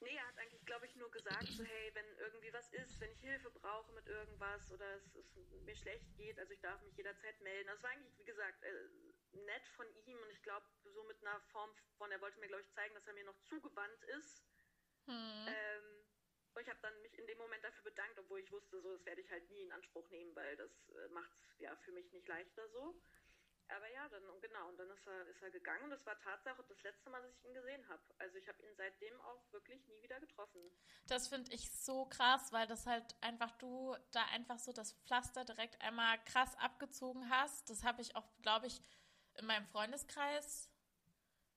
Nee, 0.00 0.14
er 0.14 0.26
hat 0.26 0.38
eigentlich, 0.38 0.64
glaube 0.66 0.86
ich, 0.86 0.94
nur 0.96 1.10
gesagt, 1.10 1.48
so 1.56 1.64
hey, 1.64 1.90
wenn 1.94 2.18
irgendwie 2.18 2.52
was 2.52 2.68
ist, 2.72 3.00
wenn 3.00 3.10
ich 3.12 3.20
Hilfe 3.20 3.50
brauche 3.50 3.90
mit 3.92 4.06
irgendwas 4.06 4.70
oder 4.70 4.94
es, 4.96 5.14
es 5.14 5.36
mir 5.64 5.74
schlecht 5.74 6.14
geht, 6.16 6.38
also 6.38 6.52
ich 6.52 6.60
darf 6.60 6.82
mich 6.82 6.96
jederzeit 6.96 7.40
melden. 7.40 7.68
Das 7.68 7.82
war 7.82 7.90
eigentlich, 7.90 8.18
wie 8.18 8.24
gesagt, 8.24 8.62
äh, 8.62 8.88
nett 9.32 9.66
von 9.74 9.86
ihm 10.04 10.18
und 10.18 10.30
ich 10.30 10.42
glaube, 10.42 10.66
so 10.84 11.02
mit 11.04 11.20
einer 11.22 11.40
Form 11.52 11.74
von, 11.96 12.10
er 12.12 12.20
wollte 12.20 12.38
mir, 12.40 12.48
glaube 12.48 12.62
ich, 12.62 12.72
zeigen, 12.74 12.94
dass 12.94 13.06
er 13.06 13.14
mir 13.14 13.24
noch 13.24 13.40
zugewandt 13.44 14.02
ist. 14.04 14.42
Hm. 15.06 15.46
Ähm, 15.48 16.06
und 16.54 16.62
ich 16.62 16.68
habe 16.68 16.80
dann 16.82 17.02
mich 17.02 17.18
in 17.18 17.26
dem 17.26 17.38
Moment 17.38 17.64
dafür 17.64 17.84
bedankt, 17.84 18.18
obwohl 18.18 18.40
ich 18.40 18.50
wusste, 18.50 18.80
so, 18.80 18.96
das 18.96 19.04
werde 19.04 19.20
ich 19.20 19.30
halt 19.30 19.48
nie 19.50 19.62
in 19.62 19.72
Anspruch 19.72 20.08
nehmen, 20.10 20.34
weil 20.34 20.56
das 20.56 20.70
äh, 20.88 21.08
macht 21.08 21.30
es 21.32 21.58
ja 21.58 21.74
für 21.76 21.92
mich 21.92 22.10
nicht 22.12 22.28
leichter 22.28 22.68
so. 22.68 23.00
Aber 23.68 23.88
ja, 23.90 24.08
dann 24.08 24.22
genau, 24.40 24.68
und 24.68 24.78
dann 24.78 24.90
ist 24.90 25.06
er, 25.06 25.26
ist 25.26 25.42
er 25.42 25.50
gegangen 25.50 25.84
und 25.84 25.90
das 25.90 26.06
war 26.06 26.18
Tatsache 26.20 26.64
das 26.68 26.82
letzte 26.82 27.10
Mal, 27.10 27.20
dass 27.22 27.32
ich 27.32 27.44
ihn 27.44 27.54
gesehen 27.54 27.88
habe. 27.88 28.02
Also 28.18 28.36
ich 28.38 28.46
habe 28.48 28.62
ihn 28.62 28.74
seitdem 28.76 29.20
auch 29.22 29.52
wirklich 29.52 29.84
nie 29.88 30.02
wieder 30.02 30.20
getroffen. 30.20 30.60
Das 31.08 31.28
finde 31.28 31.52
ich 31.52 31.70
so 31.72 32.06
krass, 32.06 32.52
weil 32.52 32.66
das 32.66 32.86
halt 32.86 33.16
einfach 33.20 33.52
du 33.58 33.96
da 34.12 34.24
einfach 34.26 34.58
so 34.58 34.72
das 34.72 34.92
Pflaster 35.06 35.44
direkt 35.44 35.80
einmal 35.82 36.22
krass 36.24 36.56
abgezogen 36.58 37.28
hast. 37.28 37.68
Das 37.68 37.82
habe 37.82 38.02
ich 38.02 38.14
auch, 38.14 38.26
glaube 38.42 38.66
ich, 38.66 38.80
in 39.34 39.46
meinem 39.46 39.66
Freundeskreis 39.66 40.70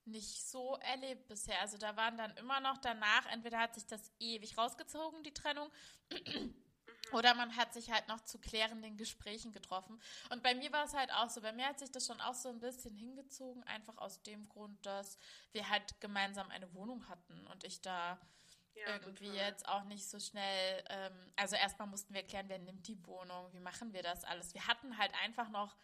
nicht 0.06 0.43
so 0.48 0.78
erlebt 0.78 1.28
bisher. 1.28 1.62
Also 1.62 1.78
da 1.78 1.95
waren 1.95 2.17
dann 2.17 2.36
immer 2.38 2.60
noch 2.60 2.78
danach, 2.80 3.26
entweder 3.28 3.60
hat 3.60 3.76
sich 3.76 3.86
das 3.86 4.12
ewig 4.19 4.58
rausgezogen, 4.58 5.24
die 5.24 5.34
Trennung, 5.34 5.72
oder 7.12 7.34
man 7.36 7.56
hat 7.56 7.74
sich 7.74 7.91
halt 7.91 8.08
noch 8.08 8.22
zu 8.22 8.39
klärenden 8.39 8.98
Gesprächen 8.98 9.52
getroffen. 9.52 10.02
Und 10.30 10.43
bei 10.43 10.56
mir 10.56 10.72
war 10.72 10.86
es 10.86 10.93
halt 10.93 11.12
auch 11.12 11.30
so, 11.30 11.41
bei 11.41 11.52
mir 11.52 11.67
hat 11.67 11.80
sich 11.80 11.91
das 11.91 12.06
schon 12.06 12.19
auch 12.22 12.34
so 12.34 12.50
ein 12.50 12.60
bisschen 12.60 12.95
hingezogen, 12.95 13.63
einfach 13.63 13.98
aus 13.98 14.22
dem 14.24 14.48
Grund, 14.50 14.86
dass 14.86 15.17
wir 15.52 15.69
halt 15.69 16.00
gemeinsam 16.02 16.50
eine 16.50 16.74
Wohnung 16.74 17.08
hatten 17.10 17.48
und 17.48 17.63
ich 17.63 17.82
da 17.82 18.19
ja, 18.76 18.93
irgendwie 18.93 19.28
total. 19.28 19.48
jetzt 19.48 19.67
auch 19.67 19.84
nicht 19.86 20.08
so 20.08 20.19
schnell, 20.19 20.84
ähm, 20.89 21.32
also 21.36 21.56
erstmal 21.56 21.88
mussten 21.88 22.13
wir 22.13 22.24
klären, 22.24 22.50
wer 22.50 22.60
nimmt 22.60 22.88
die 22.88 23.06
Wohnung, 23.06 23.52
wie 23.54 23.60
machen 23.60 23.93
wir 23.93 24.04
das 24.04 24.24
alles. 24.24 24.54
Wir 24.54 24.67
hatten 24.67 24.98
halt 24.98 25.13
einfach 25.24 25.50
noch 25.50 25.76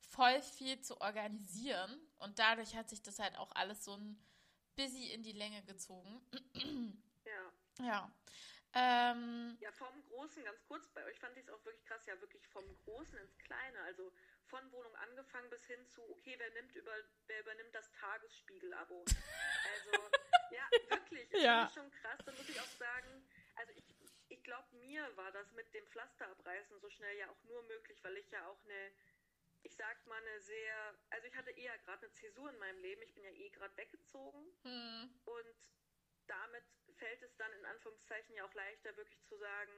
voll 0.00 0.40
viel 0.40 0.80
zu 0.80 1.00
organisieren 1.00 2.00
und 2.18 2.38
dadurch 2.38 2.74
hat 2.76 2.88
sich 2.88 3.02
das 3.02 3.18
halt 3.18 3.36
auch 3.36 3.52
alles 3.54 3.84
so 3.84 3.94
ein 3.94 4.18
busy 4.76 5.12
in 5.12 5.22
die 5.22 5.32
Länge 5.32 5.62
gezogen. 5.64 6.20
Ja. 7.24 7.84
Ja. 7.84 8.10
Ähm, 8.78 9.58
ja, 9.60 9.72
vom 9.72 10.02
Großen, 10.08 10.44
ganz 10.44 10.62
kurz, 10.66 10.86
bei 10.88 11.04
euch 11.04 11.18
fand 11.18 11.36
ich 11.36 11.44
es 11.44 11.50
auch 11.50 11.64
wirklich 11.64 11.84
krass, 11.84 12.06
ja, 12.06 12.20
wirklich 12.20 12.46
vom 12.48 12.64
Großen 12.84 13.18
ins 13.18 13.36
Kleine. 13.38 13.80
Also 13.82 14.12
von 14.46 14.70
Wohnung 14.72 14.94
angefangen 14.96 15.50
bis 15.50 15.66
hin 15.66 15.84
zu, 15.88 16.00
okay, 16.10 16.34
wer 16.38 16.50
nimmt 16.50 16.74
über, 16.76 16.92
wer 17.26 17.40
übernimmt 17.40 17.74
das 17.74 17.90
Tagesspiegel-Abo? 17.92 19.04
Also, 19.04 19.90
ja, 20.50 20.62
wirklich, 20.90 21.28
das 21.30 21.42
ja. 21.42 21.66
ich 21.66 21.74
schon 21.74 21.90
krass. 21.90 22.18
Da 22.24 22.32
muss 22.32 22.48
ich 22.48 22.60
auch 22.60 22.76
sagen, 22.78 23.28
also 23.56 23.72
ich, 23.74 23.84
ich 24.28 24.42
glaube, 24.44 24.76
mir 24.76 25.04
war 25.16 25.32
das 25.32 25.50
mit 25.52 25.72
dem 25.74 25.86
Pflasterabreißen 25.88 26.78
so 26.78 26.88
schnell 26.88 27.16
ja 27.18 27.28
auch 27.28 27.44
nur 27.44 27.62
möglich, 27.64 28.02
weil 28.04 28.16
ich 28.16 28.30
ja 28.30 28.46
auch 28.46 28.64
eine 28.64 28.92
ich 29.62 29.74
sag 29.74 30.06
mal, 30.06 30.16
eine 30.16 30.40
sehr, 30.40 30.94
also 31.10 31.26
ich 31.26 31.34
hatte 31.34 31.50
eher 31.50 31.76
gerade 31.78 32.06
eine 32.06 32.12
Zäsur 32.12 32.48
in 32.48 32.58
meinem 32.58 32.78
Leben. 32.78 33.02
Ich 33.02 33.12
bin 33.12 33.24
ja 33.24 33.30
eh 33.30 33.50
gerade 33.50 33.76
weggezogen. 33.76 34.40
Hm. 34.62 35.10
Und 35.24 35.56
damit 36.28 36.64
fällt 36.96 37.22
es 37.22 37.36
dann 37.36 37.52
in 37.52 37.64
Anführungszeichen 37.64 38.34
ja 38.34 38.44
auch 38.44 38.54
leichter, 38.54 38.96
wirklich 38.96 39.24
zu 39.26 39.36
sagen, 39.38 39.72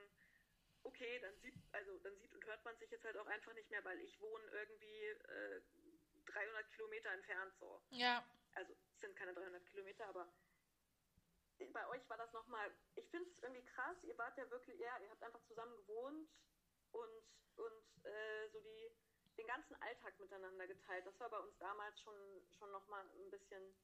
okay, 0.82 1.18
dann 1.20 1.36
sieht, 1.40 1.54
also 1.72 1.98
dann 1.98 2.16
sieht 2.18 2.32
und 2.34 2.44
hört 2.46 2.64
man 2.64 2.76
sich 2.78 2.90
jetzt 2.90 3.04
halt 3.04 3.16
auch 3.16 3.26
einfach 3.26 3.52
nicht 3.54 3.70
mehr, 3.70 3.84
weil 3.84 4.00
ich 4.00 4.20
wohne 4.20 4.44
irgendwie 4.52 5.04
äh, 5.04 5.60
300 6.26 6.70
Kilometer 6.72 7.10
entfernt 7.10 7.54
so. 7.58 7.82
Ja. 7.90 8.24
Also 8.54 8.72
es 8.72 9.00
sind 9.00 9.16
keine 9.16 9.34
300 9.34 9.66
Kilometer, 9.66 10.06
aber 10.06 10.32
bei 11.72 11.86
euch 11.88 12.08
war 12.08 12.16
das 12.16 12.32
nochmal, 12.32 12.74
ich 12.94 13.08
finde 13.10 13.28
es 13.30 13.42
irgendwie 13.42 13.64
krass, 13.64 13.96
ihr 14.02 14.16
wart 14.16 14.36
ja 14.38 14.50
wirklich, 14.50 14.80
ja, 14.80 14.98
ihr 14.98 15.10
habt 15.10 15.22
einfach 15.22 15.42
zusammen 15.44 15.76
gewohnt 15.76 16.28
und, 16.92 17.24
und 17.56 18.06
äh, 18.06 18.48
so 18.48 18.60
die 18.60 18.90
den 19.36 19.46
ganzen 19.46 19.74
Alltag 19.80 20.18
miteinander 20.18 20.66
geteilt. 20.66 21.06
Das 21.06 21.18
war 21.18 21.30
bei 21.30 21.38
uns 21.38 21.56
damals 21.58 21.98
schon, 22.00 22.14
schon 22.58 22.70
nochmal 22.72 23.02
ein 23.02 23.30
bisschen, 23.30 23.74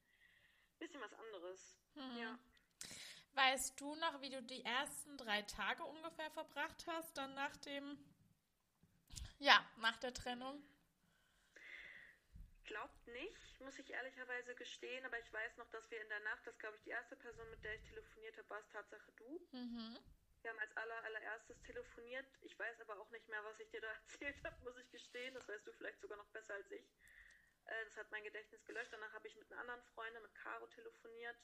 bisschen 0.78 1.00
was 1.00 1.14
anderes. 1.14 1.78
Mhm. 1.94 2.18
Ja. 2.18 2.38
Weißt 3.34 3.78
du 3.80 3.94
noch, 3.96 4.20
wie 4.22 4.30
du 4.30 4.42
die 4.42 4.64
ersten 4.64 5.18
drei 5.18 5.42
Tage 5.42 5.84
ungefähr 5.84 6.30
verbracht 6.30 6.86
hast, 6.86 7.16
dann 7.18 7.34
nach 7.34 7.54
dem, 7.58 7.98
ja, 9.38 9.64
nach 9.76 9.96
der 9.98 10.14
Trennung? 10.14 10.62
Glaubt 12.64 13.06
nicht, 13.06 13.60
muss 13.60 13.78
ich 13.78 13.90
ehrlicherweise 13.90 14.54
gestehen, 14.54 15.04
aber 15.04 15.18
ich 15.20 15.32
weiß 15.32 15.56
noch, 15.58 15.68
dass 15.68 15.90
wir 15.90 16.00
in 16.00 16.08
der 16.08 16.20
Nacht, 16.20 16.46
das 16.46 16.58
glaube 16.58 16.76
ich 16.76 16.82
die 16.82 16.90
erste 16.90 17.14
Person, 17.14 17.48
mit 17.50 17.62
der 17.62 17.74
ich 17.74 17.82
telefoniert 17.82 18.36
habe, 18.38 18.50
war 18.50 18.58
es 18.58 18.68
Tatsache 18.68 19.12
du. 19.16 19.46
Mhm. 19.52 19.98
Wir 20.42 20.50
haben 20.50 20.60
als 20.60 20.76
aller, 20.76 21.04
allererstes 21.04 21.60
telefoniert. 21.62 22.26
Ich 22.42 22.58
weiß 22.58 22.80
aber 22.80 22.98
auch 23.00 23.10
nicht 23.10 23.28
mehr, 23.28 23.42
was 23.44 23.58
ich 23.60 23.68
dir 23.70 23.80
da 23.80 23.90
erzählt 23.92 24.36
habe, 24.44 24.56
muss 24.62 24.76
ich 24.78 24.90
gestehen. 24.90 25.34
Das 25.34 25.48
weißt 25.48 25.66
du 25.66 25.72
vielleicht 25.72 26.00
sogar 26.00 26.16
noch 26.18 26.28
besser 26.28 26.54
als 26.54 26.70
ich. 26.70 26.88
Äh, 27.64 27.84
das 27.84 27.96
hat 27.96 28.10
mein 28.10 28.24
Gedächtnis 28.24 28.64
gelöscht. 28.64 28.92
Danach 28.92 29.12
habe 29.12 29.26
ich 29.28 29.36
mit 29.36 29.50
einer 29.50 29.60
anderen 29.60 29.82
Freundin, 29.94 30.22
mit 30.22 30.34
Caro, 30.34 30.66
telefoniert. 30.68 31.36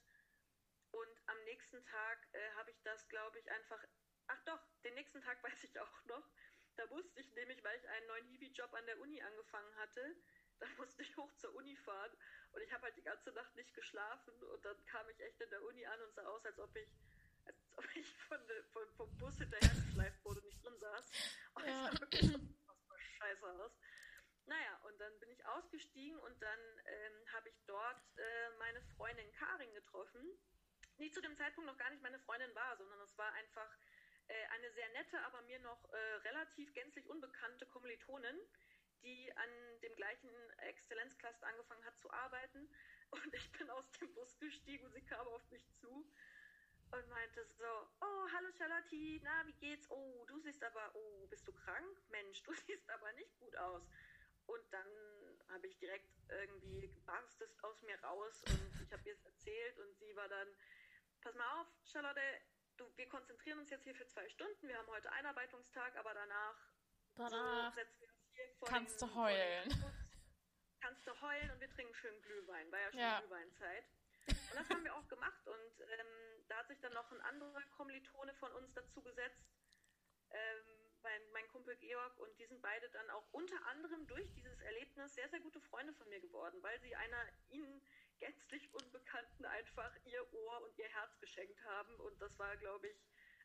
Und 0.93 1.23
am 1.27 1.43
nächsten 1.45 1.83
Tag 1.85 2.29
äh, 2.33 2.51
habe 2.53 2.71
ich 2.71 2.81
das, 2.83 3.09
glaube 3.09 3.39
ich, 3.39 3.51
einfach. 3.51 3.83
Ach 4.29 4.41
doch, 4.45 4.61
den 4.85 4.95
nächsten 4.95 5.21
Tag 5.21 5.43
weiß 5.43 5.65
ich 5.65 5.79
auch 5.81 6.05
noch. 6.05 6.29
Da 6.77 6.87
musste 6.87 7.21
ich 7.21 7.31
nämlich, 7.33 7.63
weil 7.65 7.79
ich 7.79 7.89
einen 7.89 8.07
neuen 8.07 8.27
Hiwi-Job 8.29 8.73
an 8.73 8.87
der 8.87 8.99
Uni 9.01 9.21
angefangen 9.21 9.77
hatte, 9.77 10.17
da 10.59 10.67
musste 10.79 11.03
ich 11.03 11.17
hoch 11.17 11.33
zur 11.37 11.55
Uni 11.55 11.77
fahren. 11.77 12.13
Und 12.53 12.63
ich 12.63 12.73
habe 12.73 12.85
halt 12.85 12.97
die 12.97 13.03
ganze 13.03 13.33
Nacht 13.33 13.55
nicht 13.57 13.75
geschlafen. 13.75 14.35
Und 14.43 14.65
dann 14.65 14.85
kam 14.87 15.09
ich 15.11 15.21
echt 15.21 15.41
in 15.41 15.51
der 15.51 15.63
Uni 15.65 15.85
an 15.87 16.01
und 16.03 16.15
sah 16.15 16.25
aus, 16.27 16.45
als 16.45 16.59
ob 16.59 16.75
ich 16.77 16.89
als 17.45 17.57
ob 17.77 17.97
ich 17.97 18.15
von, 18.29 18.39
von, 18.71 18.89
vom 18.97 19.19
Bus 19.19 19.37
hinterhergeschleift 19.39 20.25
wurde 20.25 20.41
und 20.41 20.47
nicht 20.47 20.65
drin 20.65 20.79
saß. 20.79 21.11
Und 21.55 21.67
ja. 21.67 21.91
das 21.91 21.95
sah 21.95 22.01
wirklich 22.01 22.31
so 22.31 22.97
scheiße 23.19 23.51
aus. 23.51 23.73
Naja, 24.47 24.79
und 24.85 25.01
dann 25.01 25.19
bin 25.21 25.31
ich 25.31 25.45
ausgestiegen 25.47 26.19
und 26.19 26.43
dann 26.43 26.59
ähm, 26.87 27.33
habe 27.33 27.49
ich 27.49 27.63
dort 27.67 28.03
äh, 28.17 28.51
meine 28.59 28.83
Freundin 28.97 29.31
Karin 29.33 29.73
getroffen, 29.73 30.39
die 31.03 31.11
zu 31.11 31.21
dem 31.21 31.37
Zeitpunkt 31.37 31.69
noch 31.69 31.77
gar 31.77 31.91
nicht 31.91 32.03
meine 32.03 32.21
Freundin 32.21 32.55
war, 32.55 32.77
sondern 32.77 33.01
es 33.01 33.19
war 33.19 33.33
einfach 33.33 33.69
äh, 34.29 34.47
eine 34.55 34.71
sehr 34.73 34.89
nette, 34.91 35.21
aber 35.23 35.43
mir 35.43 35.59
noch 35.59 35.93
äh, 35.93 36.15
relativ 36.25 36.73
gänzlich 36.75 37.07
unbekannte 37.09 37.67
Kommilitonin, 37.67 38.39
die 39.03 39.37
an 39.37 39.51
dem 39.83 39.95
gleichen 39.97 40.31
Exzellenzcluster 40.59 41.47
angefangen 41.47 41.85
hat 41.85 41.99
zu 41.99 42.11
arbeiten. 42.11 42.69
Und 43.11 43.35
ich 43.35 43.51
bin 43.53 43.69
aus 43.71 43.91
dem 43.93 44.15
Bus 44.15 44.39
gestiegen 44.39 44.87
und 44.87 44.95
sie 44.95 45.05
kam 45.05 45.27
auf 45.29 45.51
mich 45.51 45.69
zu 45.75 46.11
und 46.93 47.09
meinte 47.11 47.45
so, 47.59 47.65
oh, 48.01 48.29
hallo 48.33 48.49
Charlotte, 48.57 49.21
na, 49.23 49.47
wie 49.47 49.53
geht's? 49.53 49.91
Oh, 49.91 50.25
du 50.27 50.39
siehst 50.41 50.65
aber, 50.65 50.95
oh, 50.95 51.27
bist 51.27 51.47
du 51.47 51.53
krank? 51.53 52.01
Mensch, 52.11 52.43
du 52.43 52.55
siehst 52.67 52.89
aber 52.89 53.13
nicht 53.13 53.39
gut 53.39 53.55
aus. 53.57 53.83
Und 54.47 54.63
dann 54.73 54.87
habe 55.49 55.67
ich 55.67 55.77
direkt 55.79 56.09
irgendwie 56.31 56.89
barst 57.05 57.43
es 57.43 57.63
aus 57.63 57.83
mir 57.83 58.03
raus 58.03 58.43
und 58.47 58.81
ich 58.83 58.93
habe 58.93 59.07
ihr 59.07 59.15
es 59.15 59.25
erzählt 59.25 59.79
und 59.79 59.95
sie 59.99 60.17
war 60.17 60.29
dann, 60.29 60.49
pass 61.23 61.35
mal 61.35 61.61
auf, 61.61 61.67
Charlotte, 61.85 62.21
du, 62.77 62.91
wir 62.97 63.09
konzentrieren 63.09 63.59
uns 63.61 63.71
jetzt 63.71 63.85
hier 63.85 63.95
für 63.95 64.07
zwei 64.09 64.29
Stunden, 64.29 64.69
wir 64.69 64.77
haben 64.77 64.89
heute 64.89 65.11
Einarbeitungstag, 65.13 65.97
aber 65.97 66.13
danach, 66.15 66.57
danach 67.15 67.71
so 67.73 67.77
setzen 67.77 68.01
wir 68.01 68.09
uns 68.09 68.33
hier 68.35 68.49
vor 68.59 68.69
Kannst 68.69 69.01
den, 69.01 69.09
du 69.09 69.15
heulen. 69.15 69.69
kannst 70.81 71.07
du 71.07 71.21
heulen 71.21 71.51
und 71.53 71.61
wir 71.61 71.71
trinken 71.71 71.95
schön 71.95 72.23
Glühwein, 72.23 72.71
war 72.73 72.81
ja 72.81 72.91
schon 72.91 73.01
ja. 73.01 73.21
Glühweinzeit. 73.21 73.85
Und 74.27 74.55
das 74.57 74.69
haben 74.69 74.85
wir 74.85 74.95
auch 74.95 75.09
gemacht 75.09 75.47
und 75.47 75.81
ähm, 75.81 76.45
da 76.49 76.59
hat 76.59 76.69
sich 76.69 76.81
dann 76.81 76.93
noch 76.93 77.11
ein 77.11 77.21
anderer 77.23 77.63
Kommilitone 77.77 78.35
von 78.35 78.53
uns 78.53 78.73
dazu 78.75 79.03
gesetzt, 79.03 79.43
ähm, 80.31 80.83
mein, 81.03 81.21
mein 81.33 81.49
Kumpel 81.49 81.77
Georg, 81.77 82.19
und 82.19 82.39
die 82.39 82.47
sind 82.47 82.63
beide 82.63 82.89
dann 82.91 83.11
auch 83.11 83.27
unter 83.33 83.57
anderem 83.67 84.07
durch 84.07 84.31
dieses 84.33 84.61
Erlebnis 84.61 85.15
sehr, 85.15 85.29
sehr 85.29 85.41
gute 85.41 85.61
Freunde 85.61 85.93
von 85.95 86.09
mir 86.09 86.21
geworden, 86.21 86.63
weil 86.63 86.81
sie 86.81 86.95
einer 86.95 87.27
ihnen 87.49 87.83
gänzlich 88.19 88.73
Unbekannten 88.75 89.45
einfach 89.45 89.93
ihr 90.05 90.33
Ohr 90.33 90.63
und 90.63 90.79
ihr 90.79 90.89
Herz 90.89 91.19
geschenkt 91.21 91.63
haben. 91.65 91.95
Und 92.01 92.21
das 92.21 92.39
war, 92.39 92.57
glaube 92.57 92.89
ich, 92.89 92.97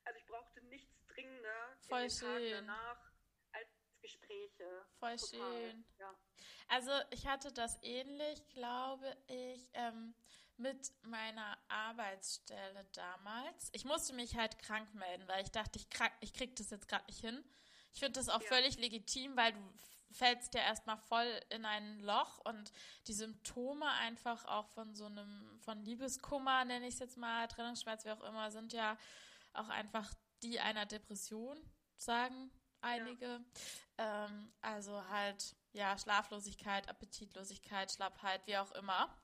also 0.05 0.19
ich 0.19 0.25
brauchte 0.25 0.61
nichts 0.65 1.05
dringender 1.07 1.77
Voll 1.87 2.01
in 2.01 2.07
den 2.07 2.17
schön. 2.17 2.27
Tagen 2.29 2.67
danach 2.67 3.11
als 3.53 3.69
Gespräche. 4.01 4.85
Voll 4.99 5.15
Total. 5.17 5.51
schön. 5.51 5.85
Ja. 5.99 6.15
Also 6.67 6.91
ich 7.11 7.27
hatte 7.27 7.51
das 7.51 7.77
ähnlich, 7.81 8.47
glaube 8.49 9.15
ich. 9.27 9.67
Ähm, 9.73 10.13
mit 10.57 10.91
meiner 11.03 11.57
Arbeitsstelle 11.67 12.85
damals. 12.93 13.69
Ich 13.73 13.85
musste 13.85 14.13
mich 14.13 14.35
halt 14.35 14.57
krank 14.59 14.91
melden, 14.95 15.27
weil 15.27 15.43
ich 15.43 15.51
dachte, 15.51 15.77
ich, 15.77 15.89
krank, 15.89 16.11
ich 16.19 16.33
krieg 16.33 16.55
das 16.55 16.71
jetzt 16.71 16.87
gerade 16.87 17.05
nicht 17.05 17.19
hin. 17.19 17.43
Ich 17.93 17.99
finde 17.99 18.19
das 18.19 18.29
auch 18.29 18.41
ja. 18.41 18.47
völlig 18.47 18.77
legitim, 18.77 19.37
weil 19.37 19.53
du 19.53 19.59
fällst 20.11 20.53
ja 20.53 20.61
erstmal 20.61 20.97
voll 20.97 21.39
in 21.49 21.65
ein 21.65 21.99
Loch 21.99 22.39
und 22.45 22.71
die 23.07 23.13
Symptome 23.13 23.87
einfach 24.01 24.45
auch 24.45 24.67
von 24.69 24.95
so 24.95 25.05
einem, 25.05 25.59
von 25.59 25.81
Liebeskummer, 25.83 26.65
nenne 26.65 26.87
ich 26.87 26.95
es 26.95 26.99
jetzt 26.99 27.17
mal, 27.17 27.47
Trennungsschmerz, 27.47 28.05
wie 28.05 28.11
auch 28.11 28.23
immer, 28.23 28.51
sind 28.51 28.73
ja 28.73 28.97
auch 29.53 29.69
einfach 29.69 30.13
die 30.43 30.59
einer 30.59 30.85
Depression, 30.85 31.57
sagen 31.97 32.51
einige. 32.81 33.43
Ja. 33.97 34.25
Ähm, 34.25 34.53
also 34.61 35.07
halt, 35.09 35.55
ja, 35.73 35.97
Schlaflosigkeit, 35.97 36.87
Appetitlosigkeit, 36.87 37.91
Schlappheit, 37.91 38.45
wie 38.45 38.57
auch 38.57 38.71
immer. 38.71 39.15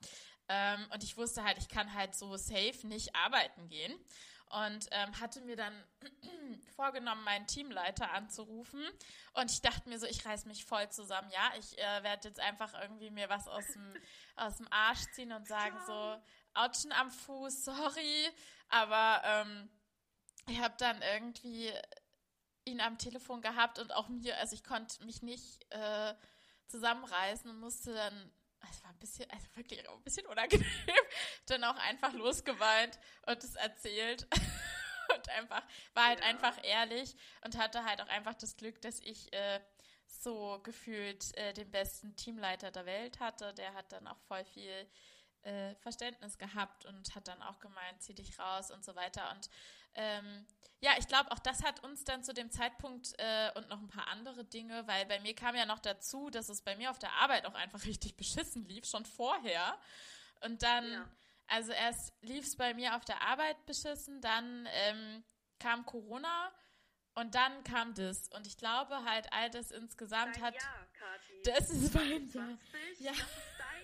Ähm, 0.49 0.87
und 0.93 1.03
ich 1.03 1.15
wusste 1.17 1.43
halt, 1.43 1.57
ich 1.57 1.69
kann 1.69 1.93
halt 1.93 2.15
so 2.15 2.35
safe 2.35 2.85
nicht 2.87 3.15
arbeiten 3.15 3.67
gehen. 3.67 3.93
Und 4.61 4.87
ähm, 4.91 5.19
hatte 5.19 5.41
mir 5.41 5.55
dann 5.55 5.73
vorgenommen, 6.75 7.23
meinen 7.23 7.47
Teamleiter 7.47 8.11
anzurufen. 8.11 8.85
Und 9.33 9.49
ich 9.49 9.61
dachte 9.61 9.89
mir 9.89 9.97
so, 9.97 10.05
ich 10.05 10.25
reiß 10.25 10.45
mich 10.45 10.65
voll 10.65 10.89
zusammen. 10.89 11.31
Ja, 11.31 11.51
ich 11.57 11.77
äh, 11.79 12.03
werde 12.03 12.27
jetzt 12.27 12.39
einfach 12.39 12.79
irgendwie 12.79 13.09
mir 13.09 13.29
was 13.29 13.47
aus 13.47 13.65
dem, 13.73 13.93
aus 14.35 14.57
dem 14.57 14.67
Arsch 14.71 15.05
ziehen 15.13 15.31
und 15.31 15.47
sagen 15.47 15.75
so, 15.87 16.21
Autschen 16.53 16.91
am 16.91 17.09
Fuß, 17.09 17.65
sorry. 17.65 18.29
Aber 18.69 19.21
ähm, 19.25 19.69
ich 20.47 20.59
habe 20.59 20.75
dann 20.77 21.01
irgendwie 21.01 21.71
ihn 22.65 22.79
am 22.79 22.97
Telefon 22.97 23.41
gehabt 23.41 23.79
und 23.79 23.91
auch 23.93 24.07
mir, 24.07 24.37
also 24.37 24.55
ich 24.55 24.63
konnte 24.63 25.03
mich 25.05 25.21
nicht 25.21 25.65
äh, 25.71 26.13
zusammenreißen 26.67 27.49
und 27.49 27.59
musste 27.59 27.93
dann, 27.93 28.31
es 28.71 28.83
war 28.83 28.91
ein 28.91 28.99
bisschen, 28.99 29.29
also 29.29 29.47
wirklich 29.55 29.87
auch 29.87 29.95
ein 29.95 30.03
bisschen 30.03 30.25
unangenehm, 30.27 30.65
dann 31.47 31.63
auch 31.63 31.77
einfach 31.77 32.13
losgeweint 32.13 32.99
und 33.25 33.43
es 33.43 33.55
erzählt 33.55 34.27
und 35.15 35.29
einfach, 35.29 35.63
war 35.93 36.07
halt 36.07 36.19
ja. 36.19 36.25
einfach 36.25 36.57
ehrlich 36.63 37.15
und 37.43 37.57
hatte 37.57 37.83
halt 37.85 38.01
auch 38.01 38.07
einfach 38.07 38.35
das 38.35 38.55
Glück, 38.55 38.81
dass 38.81 38.99
ich 38.99 39.31
äh, 39.33 39.59
so 40.05 40.59
gefühlt 40.63 41.35
äh, 41.37 41.53
den 41.53 41.69
besten 41.71 42.15
Teamleiter 42.15 42.71
der 42.71 42.85
Welt 42.85 43.19
hatte. 43.19 43.53
Der 43.53 43.73
hat 43.73 43.91
dann 43.91 44.07
auch 44.07 44.19
voll 44.27 44.45
viel 44.45 44.89
äh, 45.43 45.75
Verständnis 45.75 46.37
gehabt 46.37 46.85
und 46.85 47.13
hat 47.15 47.27
dann 47.27 47.41
auch 47.43 47.59
gemeint, 47.59 48.01
zieh 48.01 48.13
dich 48.13 48.39
raus 48.39 48.71
und 48.71 48.83
so 48.83 48.95
weiter. 48.95 49.31
Und 49.31 49.49
ähm, 49.95 50.45
ja, 50.83 50.91
ich 50.97 51.07
glaube, 51.07 51.31
auch 51.31 51.39
das 51.39 51.63
hat 51.63 51.81
uns 51.81 52.03
dann 52.03 52.25
zu 52.25 52.33
dem 52.33 52.51
Zeitpunkt 52.51 53.13
äh, 53.17 53.51
und 53.55 53.69
noch 53.69 53.79
ein 53.79 53.87
paar 53.87 54.09
andere 54.09 54.43
Dinge, 54.43 54.85
weil 54.85 55.05
bei 55.05 55.19
mir 55.21 55.33
kam 55.33 55.55
ja 55.55 55.65
noch 55.65 55.79
dazu, 55.79 56.29
dass 56.29 56.49
es 56.49 56.61
bei 56.61 56.75
mir 56.75 56.91
auf 56.91 56.99
der 56.99 57.13
Arbeit 57.13 57.45
auch 57.45 57.53
einfach 57.53 57.83
richtig 57.85 58.17
beschissen 58.17 58.65
lief, 58.65 58.85
schon 58.85 59.05
vorher. 59.05 59.79
Und 60.41 60.61
dann, 60.61 60.91
ja. 60.91 61.09
also 61.47 61.71
erst 61.71 62.13
lief 62.21 62.45
es 62.45 62.57
bei 62.57 62.73
mir 62.73 62.97
auf 62.97 63.05
der 63.05 63.21
Arbeit 63.21 63.65
beschissen, 63.65 64.19
dann 64.19 64.67
ähm, 64.73 65.23
kam 65.57 65.85
Corona 65.85 66.51
und 67.15 67.33
dann 67.33 67.63
kam 67.63 67.93
das. 67.93 68.27
Und 68.29 68.45
ich 68.45 68.57
glaube 68.57 69.05
halt, 69.05 69.31
all 69.31 69.49
das 69.49 69.71
insgesamt 69.71 70.35
Dein 70.35 70.43
hat. 70.43 70.55
Jahr, 70.55 70.87
Kathi. 70.99 71.41
Das 71.45 71.69
ist 71.69 71.93
mein 71.93 72.29
Jahr. 72.29 72.57
Ja. 72.99 73.13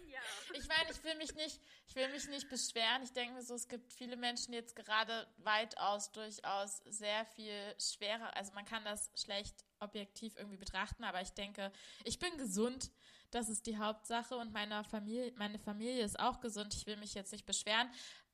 Jahr. 0.10 0.24
Ich 0.54 0.68
meine, 0.68 0.92
ich 0.92 1.04
will 1.04 1.16
mich 1.16 1.36
nicht, 1.36 1.60
ich 1.88 1.96
will 1.96 2.10
mich 2.10 2.28
nicht 2.28 2.50
beschweren. 2.50 3.04
Ich 3.04 3.14
denke 3.14 3.36
mir 3.36 3.42
so, 3.42 3.56
es 3.56 3.68
gibt 3.68 3.94
viele 3.94 4.18
Menschen 4.18 4.54
jetzt 4.54 4.76
gerade 4.76 5.28
weitaus 5.38 6.12
durchaus 6.12 6.82
sehr 6.86 7.26
viel 7.26 7.76
schwerer. 7.80 8.36
Also 8.36 8.54
man 8.54 8.66
kann 8.66 8.84
das 8.84 9.12
schlecht 9.16 9.66
objektiv 9.80 10.36
irgendwie 10.38 10.58
betrachten, 10.58 11.04
aber 11.04 11.22
ich 11.22 11.32
denke, 11.32 11.72
ich 12.04 12.20
bin 12.20 12.38
gesund. 12.38 12.92
Das 13.32 13.48
ist 13.48 13.68
die 13.68 13.78
Hauptsache 13.78 14.36
und 14.36 14.52
meine 14.54 14.84
Familie, 14.84 15.32
meine 15.36 15.60
Familie 15.60 16.04
ist 16.04 16.20
auch 16.20 16.40
gesund. 16.40 16.74
Ich 16.74 16.88
will 16.88 16.98
mich 16.98 17.14
jetzt 17.14 17.32
nicht 17.32 17.46
beschweren. 17.46 17.88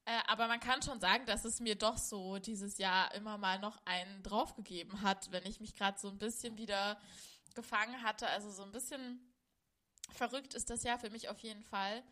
Äh, 0.05 0.19
aber 0.27 0.47
man 0.47 0.59
kann 0.59 0.81
schon 0.83 0.99
sagen, 1.01 1.25
dass 1.25 1.45
es 1.45 1.59
mir 1.59 1.75
doch 1.75 1.97
so 1.97 2.38
dieses 2.38 2.77
Jahr 2.77 3.13
immer 3.15 3.38
mal 3.38 3.59
noch 3.59 3.77
einen 3.85 4.21
draufgegeben 4.23 5.01
hat, 5.01 5.31
wenn 5.31 5.45
ich 5.45 5.59
mich 5.59 5.75
gerade 5.75 5.99
so 5.99 6.09
ein 6.09 6.19
bisschen 6.19 6.57
wieder 6.57 6.99
gefangen 7.55 8.03
hatte. 8.03 8.27
Also 8.27 8.51
so 8.51 8.63
ein 8.63 8.71
bisschen 8.71 9.19
verrückt 10.11 10.53
ist 10.53 10.69
das 10.69 10.83
Jahr 10.83 10.99
für 10.99 11.09
mich 11.09 11.29
auf 11.29 11.39
jeden 11.39 11.63
Fall. 11.63 12.03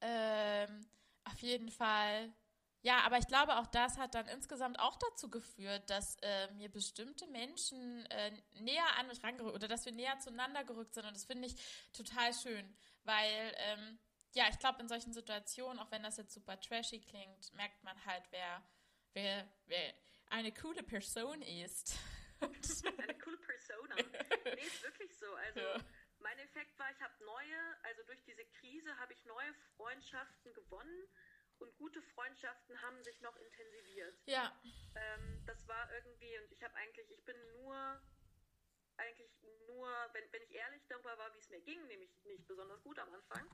Ähm, 0.00 0.88
auf 1.24 1.38
jeden 1.40 1.70
Fall. 1.70 2.32
Ja, 2.82 3.00
aber 3.00 3.18
ich 3.18 3.26
glaube, 3.26 3.56
auch 3.56 3.66
das 3.66 3.98
hat 3.98 4.14
dann 4.14 4.28
insgesamt 4.28 4.78
auch 4.78 4.96
dazu 4.96 5.28
geführt, 5.30 5.90
dass 5.90 6.16
äh, 6.22 6.50
mir 6.52 6.70
bestimmte 6.70 7.26
Menschen 7.26 8.06
äh, 8.06 8.32
näher 8.60 8.96
an 8.98 9.08
mich 9.08 9.22
rangerückt 9.22 9.54
oder 9.54 9.68
dass 9.68 9.84
wir 9.84 9.92
näher 9.92 10.18
zueinander 10.20 10.64
gerückt 10.64 10.94
sind. 10.94 11.04
Und 11.04 11.14
das 11.14 11.24
finde 11.24 11.48
ich 11.48 11.56
total 11.92 12.32
schön, 12.32 12.76
weil 13.02 13.54
ähm, 13.56 13.98
ja, 14.34 14.44
ich 14.50 14.58
glaube, 14.58 14.80
in 14.80 14.88
solchen 14.88 15.12
Situationen, 15.12 15.80
auch 15.80 15.90
wenn 15.90 16.02
das 16.02 16.18
jetzt 16.18 16.32
super 16.32 16.60
trashy 16.60 17.00
klingt, 17.00 17.52
merkt 17.54 17.82
man 17.82 17.96
halt, 18.04 18.22
wer, 18.30 18.62
wer, 19.12 19.48
wer 19.66 19.94
eine 20.30 20.52
coole 20.52 20.82
Person 20.82 21.42
ist. 21.42 21.96
eine 22.40 23.18
coole 23.18 23.38
Persona. 23.38 23.96
Nee, 23.96 24.66
ist 24.66 24.82
wirklich 24.82 25.16
so. 25.18 25.26
Also, 25.34 25.60
ja. 25.60 25.84
Mein 26.20 26.38
Effekt 26.38 26.78
war, 26.78 26.90
ich 26.90 27.00
habe 27.00 27.24
neue, 27.24 27.84
also 27.84 28.02
durch 28.04 28.22
diese 28.24 28.44
Krise 28.60 28.96
habe 28.98 29.12
ich 29.12 29.24
neue 29.24 29.54
Freundschaften 29.76 30.52
gewonnen 30.54 31.08
und 31.58 31.76
gute 31.76 32.02
Freundschaften 32.02 32.80
haben 32.82 33.02
sich 33.02 33.20
noch 33.20 33.36
intensiviert. 33.36 34.18
Ja. 34.26 34.52
Ähm, 34.94 35.42
das 35.46 35.66
war 35.68 35.92
irgendwie, 35.92 36.38
und 36.38 36.52
ich 36.52 36.62
habe 36.62 36.74
eigentlich, 36.76 37.10
ich 37.10 37.24
bin 37.24 37.36
nur, 37.52 38.00
eigentlich 38.96 39.32
nur, 39.66 39.88
wenn, 40.12 40.32
wenn 40.32 40.42
ich 40.42 40.54
ehrlich 40.54 40.86
darüber 40.88 41.16
war, 41.18 41.34
wie 41.34 41.38
es 41.38 41.50
mir 41.50 41.60
ging, 41.60 41.84
nämlich 41.86 42.10
nicht 42.24 42.46
besonders 42.46 42.82
gut 42.82 42.98
am 42.98 43.12
Anfang, 43.12 43.48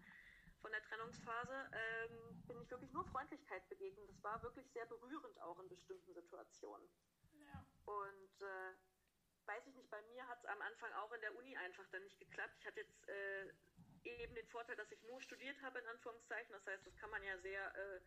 von 0.60 0.72
der 0.72 0.82
Trennungsphase, 0.82 1.70
ähm, 1.72 2.42
bin 2.46 2.58
ich 2.62 2.70
wirklich 2.70 2.90
nur 2.92 3.04
Freundlichkeit 3.04 3.68
begegnet. 3.68 4.08
Das 4.08 4.22
war 4.22 4.42
wirklich 4.42 4.66
sehr 4.72 4.86
berührend 4.86 5.38
auch 5.42 5.58
in 5.60 5.68
bestimmten 5.68 6.14
Situationen. 6.14 6.88
Ja. 7.32 7.66
Und 7.84 8.40
äh, 8.40 8.72
weiß 9.46 9.66
ich 9.66 9.74
nicht, 9.74 9.90
bei 9.90 10.02
mir 10.02 10.26
hat 10.28 10.38
es 10.38 10.46
am 10.46 10.60
Anfang 10.62 10.92
auch 10.94 11.12
in 11.12 11.20
der 11.20 11.34
Uni 11.36 11.56
einfach 11.56 11.86
dann 11.90 12.02
nicht 12.04 12.18
geklappt. 12.18 12.54
Ich 12.58 12.66
hatte 12.66 12.80
jetzt 12.80 13.08
äh, 13.08 13.52
eben 14.04 14.34
den 14.34 14.48
Vorteil, 14.48 14.76
dass 14.76 14.90
ich 14.92 15.02
nur 15.04 15.20
studiert 15.20 15.60
habe, 15.62 15.78
in 15.78 15.86
Anführungszeichen. 15.86 16.52
Das 16.52 16.66
heißt, 16.66 16.86
das 16.86 16.96
kann 16.96 17.10
man 17.10 17.22
ja 17.22 17.38
sehr 17.38 17.74
äh, 17.74 18.00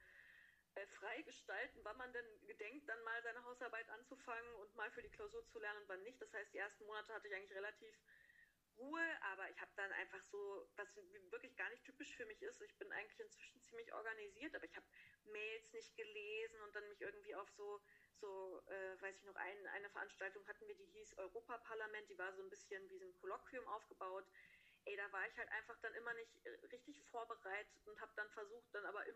äh, 0.76 0.88
frei 0.88 1.21
gestalten, 1.23 1.80
wann 1.84 1.97
man 1.97 2.13
denn 2.13 2.26
gedenkt, 2.45 2.88
dann 2.88 3.02
mal 3.04 3.21
seine 3.23 3.43
Hausarbeit 3.43 3.89
anzufangen 3.89 4.54
und 4.56 4.76
mal 4.76 4.91
für 4.91 5.02
die 5.02 5.10
Klausur 5.10 5.45
zu 5.47 5.60
lernen 5.60 5.82
und 5.82 5.89
wann 5.89 6.04
nicht. 6.04 6.21
Das 6.21 6.34
heißt, 6.34 6.54
die 6.54 6.60
ersten 6.60 6.86
Monate 6.86 7.13
hatte 7.13 7.28
ich 7.28 7.36
eigentlich 7.36 7.56
relativ 7.56 7.95
Ruhe, 8.78 9.02
aber 9.34 9.50
ich 9.50 9.60
habe 9.60 9.71
dann 9.76 9.91
einfach 9.93 10.21
so, 10.21 10.69
was 10.76 10.95
wirklich 11.32 11.56
gar 11.56 11.69
nicht 11.71 11.84
typisch 11.84 12.15
für 12.15 12.26
mich 12.26 12.41
ist, 12.43 12.62
ich 12.62 12.78
bin 12.78 12.91
eigentlich 12.91 13.19
inzwischen 13.19 13.62
ziemlich 13.63 13.91
organisiert, 13.91 14.56
aber 14.56 14.65
ich 14.65 14.76
habe 14.76 14.86
Mails 15.26 15.73
nicht 15.73 15.95
gelesen 15.95 16.62
und 16.62 16.76
dann 16.76 16.88
mich 16.88 17.02
irgendwie 17.02 17.34
auf 17.34 17.50
so, 17.50 17.82
so 18.19 18.62
äh, 18.67 19.01
weiß 19.01 19.15
ich 19.17 19.23
noch, 19.23 19.36
ein, 19.36 19.67
eine 19.67 19.89
Veranstaltung 19.89 20.45
hatten 20.47 20.67
wir, 20.67 20.75
die 20.75 20.86
hieß 20.86 21.17
Europaparlament, 21.17 22.10
die 22.10 22.17
war 22.17 22.34
so 22.34 22.43
ein 22.43 22.49
bisschen 22.49 22.89
wie 22.89 22.97
so 22.97 23.06
ein 23.06 23.15
Kolloquium 23.19 23.67
aufgebaut. 23.67 24.25
Ey, 24.86 24.95
da 24.95 25.12
war 25.12 25.27
ich 25.27 25.38
halt 25.38 25.49
einfach 25.51 25.77
dann 25.82 25.93
immer 25.95 26.13
nicht 26.13 26.45
äh, 26.45 26.49
richtig 26.71 27.01
vorbereitet 27.12 27.88
und 27.88 27.99
habe 27.99 28.12
dann 28.15 28.30
versucht, 28.32 28.73
dann 28.73 28.86
aber 28.86 29.06
im 29.06 29.15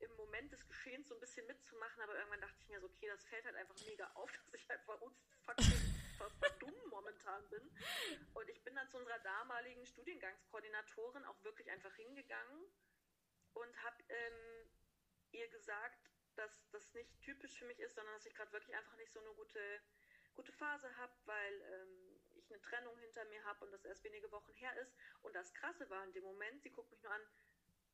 im 0.00 0.14
Moment 0.16 0.52
des 0.52 0.66
Geschehens 0.66 1.08
so 1.08 1.14
ein 1.14 1.20
bisschen 1.20 1.46
mitzumachen, 1.46 2.00
aber 2.02 2.16
irgendwann 2.16 2.40
dachte 2.40 2.56
ich 2.60 2.68
mir 2.68 2.80
so, 2.80 2.86
okay, 2.86 3.08
das 3.08 3.24
fällt 3.24 3.44
halt 3.44 3.56
einfach 3.56 3.74
mega 3.86 4.08
auf, 4.14 4.30
dass 4.52 4.54
ich 4.54 4.70
einfach 4.70 5.00
unfassbar 5.00 6.50
dumm 6.58 6.74
momentan 6.90 7.48
bin. 7.48 7.70
Und 8.34 8.48
ich 8.48 8.62
bin 8.62 8.74
dann 8.74 8.88
zu 8.88 8.98
unserer 8.98 9.18
damaligen 9.20 9.84
Studiengangskoordinatorin 9.86 11.24
auch 11.24 11.42
wirklich 11.42 11.70
einfach 11.70 11.94
hingegangen 11.96 12.64
und 13.54 13.82
habe 13.82 13.96
ähm, 14.08 14.70
ihr 15.32 15.48
gesagt, 15.48 15.98
dass 16.38 16.70
das 16.70 16.94
nicht 16.94 17.20
typisch 17.20 17.58
für 17.58 17.66
mich 17.66 17.78
ist, 17.80 17.94
sondern 17.94 18.14
dass 18.14 18.26
ich 18.26 18.34
gerade 18.34 18.52
wirklich 18.52 18.74
einfach 18.76 18.96
nicht 18.96 19.12
so 19.12 19.20
eine 19.20 19.34
gute, 19.34 19.80
gute 20.34 20.52
Phase 20.52 20.96
habe, 20.96 21.12
weil 21.24 21.60
ähm, 21.62 22.20
ich 22.36 22.50
eine 22.50 22.60
Trennung 22.62 22.96
hinter 22.98 23.24
mir 23.26 23.44
habe 23.44 23.64
und 23.64 23.72
das 23.72 23.84
erst 23.84 24.04
wenige 24.04 24.30
Wochen 24.30 24.52
her 24.54 24.74
ist. 24.76 24.94
Und 25.22 25.34
das 25.34 25.52
Krasse 25.54 25.88
war 25.90 26.04
in 26.04 26.12
dem 26.12 26.24
Moment, 26.24 26.62
sie 26.62 26.70
guckt 26.70 26.90
mich 26.90 27.02
nur 27.02 27.12
an, 27.12 27.22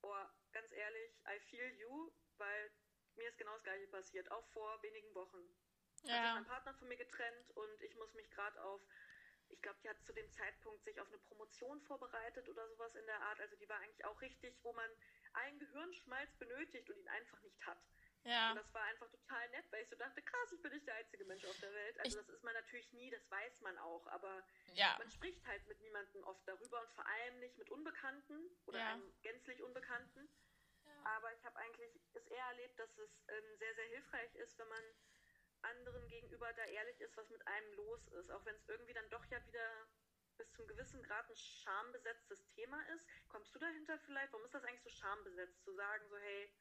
oh, 0.02 0.24
ganz 0.52 0.70
ehrlich, 0.72 1.12
I 1.26 1.40
feel 1.40 1.68
you, 1.78 2.12
weil 2.37 2.70
mir 3.16 3.28
ist 3.28 3.38
genau 3.38 3.52
das 3.54 3.62
gleiche 3.62 3.87
passiert, 3.88 4.30
auch 4.30 4.46
vor 4.48 4.83
wenigen 4.83 5.14
Wochen. 5.14 5.42
Ja. 6.02 6.14
Hat 6.14 6.35
mein 6.35 6.44
Partner 6.44 6.74
von 6.74 6.88
mir 6.88 6.96
getrennt 6.96 7.50
und 7.54 7.83
ich 7.83 7.94
muss 7.96 8.12
mich 8.14 8.30
gerade 8.30 8.62
auf, 8.62 8.83
ich 9.48 9.62
glaube, 9.62 9.78
die 9.83 9.88
hat 9.88 10.02
zu 10.04 10.12
dem 10.12 10.30
Zeitpunkt 10.33 10.85
sich 10.85 11.00
auf 11.00 11.09
eine 11.09 11.18
Promotion 11.18 11.80
vorbereitet 11.83 12.48
oder 12.48 12.68
sowas 12.68 12.94
in 12.94 13.07
der 13.07 13.20
Art. 13.20 13.40
Also 13.40 13.57
die 13.57 13.68
war 13.68 13.78
eigentlich 13.78 14.04
auch 14.04 14.20
richtig, 14.20 14.54
wo 14.62 14.72
man 14.72 14.90
einen 15.33 15.59
Gehirnschmalz 15.59 16.35
benötigt 16.37 16.90
und 16.90 16.98
ihn 16.98 17.09
einfach 17.09 17.40
nicht 17.42 17.64
hat. 17.66 17.78
Ja. 18.24 18.50
Und 18.50 18.56
das 18.56 18.72
war 18.72 18.82
einfach 18.84 19.08
total 19.10 19.48
nett, 19.50 19.64
weil 19.70 19.82
ich 19.82 19.88
so 19.90 19.96
dachte, 19.96 20.22
krass, 20.22 20.52
ich 20.52 20.62
bin 20.62 20.72
nicht 20.72 20.87
der 20.87 20.94
einzige 20.94 21.24
Mensch 21.26 21.44
auf 21.44 21.58
der 21.60 21.72
Welt. 21.72 21.98
Also 22.00 22.18
ich, 22.18 22.26
das 22.26 22.34
ist 22.34 22.42
man 22.42 22.54
natürlich 22.54 22.90
nie, 22.92 23.10
das 23.10 23.30
weiß 23.30 23.60
man 23.60 23.76
auch, 23.78 24.06
aber 24.08 24.42
ja. 24.72 24.96
man 24.98 25.10
spricht 25.10 25.44
halt 25.46 25.66
mit 25.66 25.80
niemandem 25.80 26.24
oft 26.24 26.46
darüber 26.48 26.80
und 26.80 26.90
vor 26.92 27.06
allem 27.06 27.38
nicht 27.40 27.58
mit 27.58 27.70
Unbekannten 27.70 28.50
oder 28.66 28.78
ja. 28.78 28.92
einem 28.92 29.12
gänzlich 29.22 29.62
Unbekannten. 29.62 30.28
Aber 31.04 31.32
ich 31.34 31.44
habe 31.44 31.56
eigentlich 31.58 32.00
es 32.14 32.26
eher 32.28 32.44
erlebt, 32.46 32.78
dass 32.78 32.96
es 32.96 33.10
ähm, 33.28 33.56
sehr, 33.58 33.74
sehr 33.74 33.87
hilfreich 33.87 34.34
ist, 34.37 34.58
wenn 34.58 34.68
man 34.68 34.84
anderen 35.62 36.06
gegenüber 36.08 36.52
da 36.54 36.64
ehrlich 36.64 37.00
ist, 37.00 37.16
was 37.16 37.28
mit 37.30 37.46
einem 37.46 37.72
los 37.74 38.06
ist. 38.08 38.30
Auch 38.30 38.44
wenn 38.46 38.56
es 38.56 38.68
irgendwie 38.68 38.94
dann 38.94 39.08
doch 39.10 39.24
ja 39.26 39.44
wieder 39.46 39.87
bis 40.37 40.50
zum 40.52 40.66
gewissen 40.66 41.02
Grad 41.02 41.28
ein 41.28 41.37
schambesetztes 41.37 42.46
Thema 42.48 42.80
ist. 42.94 43.06
Kommst 43.28 43.54
du 43.54 43.58
dahinter 43.58 43.98
vielleicht? 43.98 44.32
Warum 44.32 44.44
ist 44.44 44.54
das 44.54 44.64
eigentlich 44.64 44.82
so 44.82 44.90
schambesetzt, 44.90 45.62
zu 45.62 45.72
sagen, 45.74 46.08
so 46.08 46.16
hey, 46.16 46.52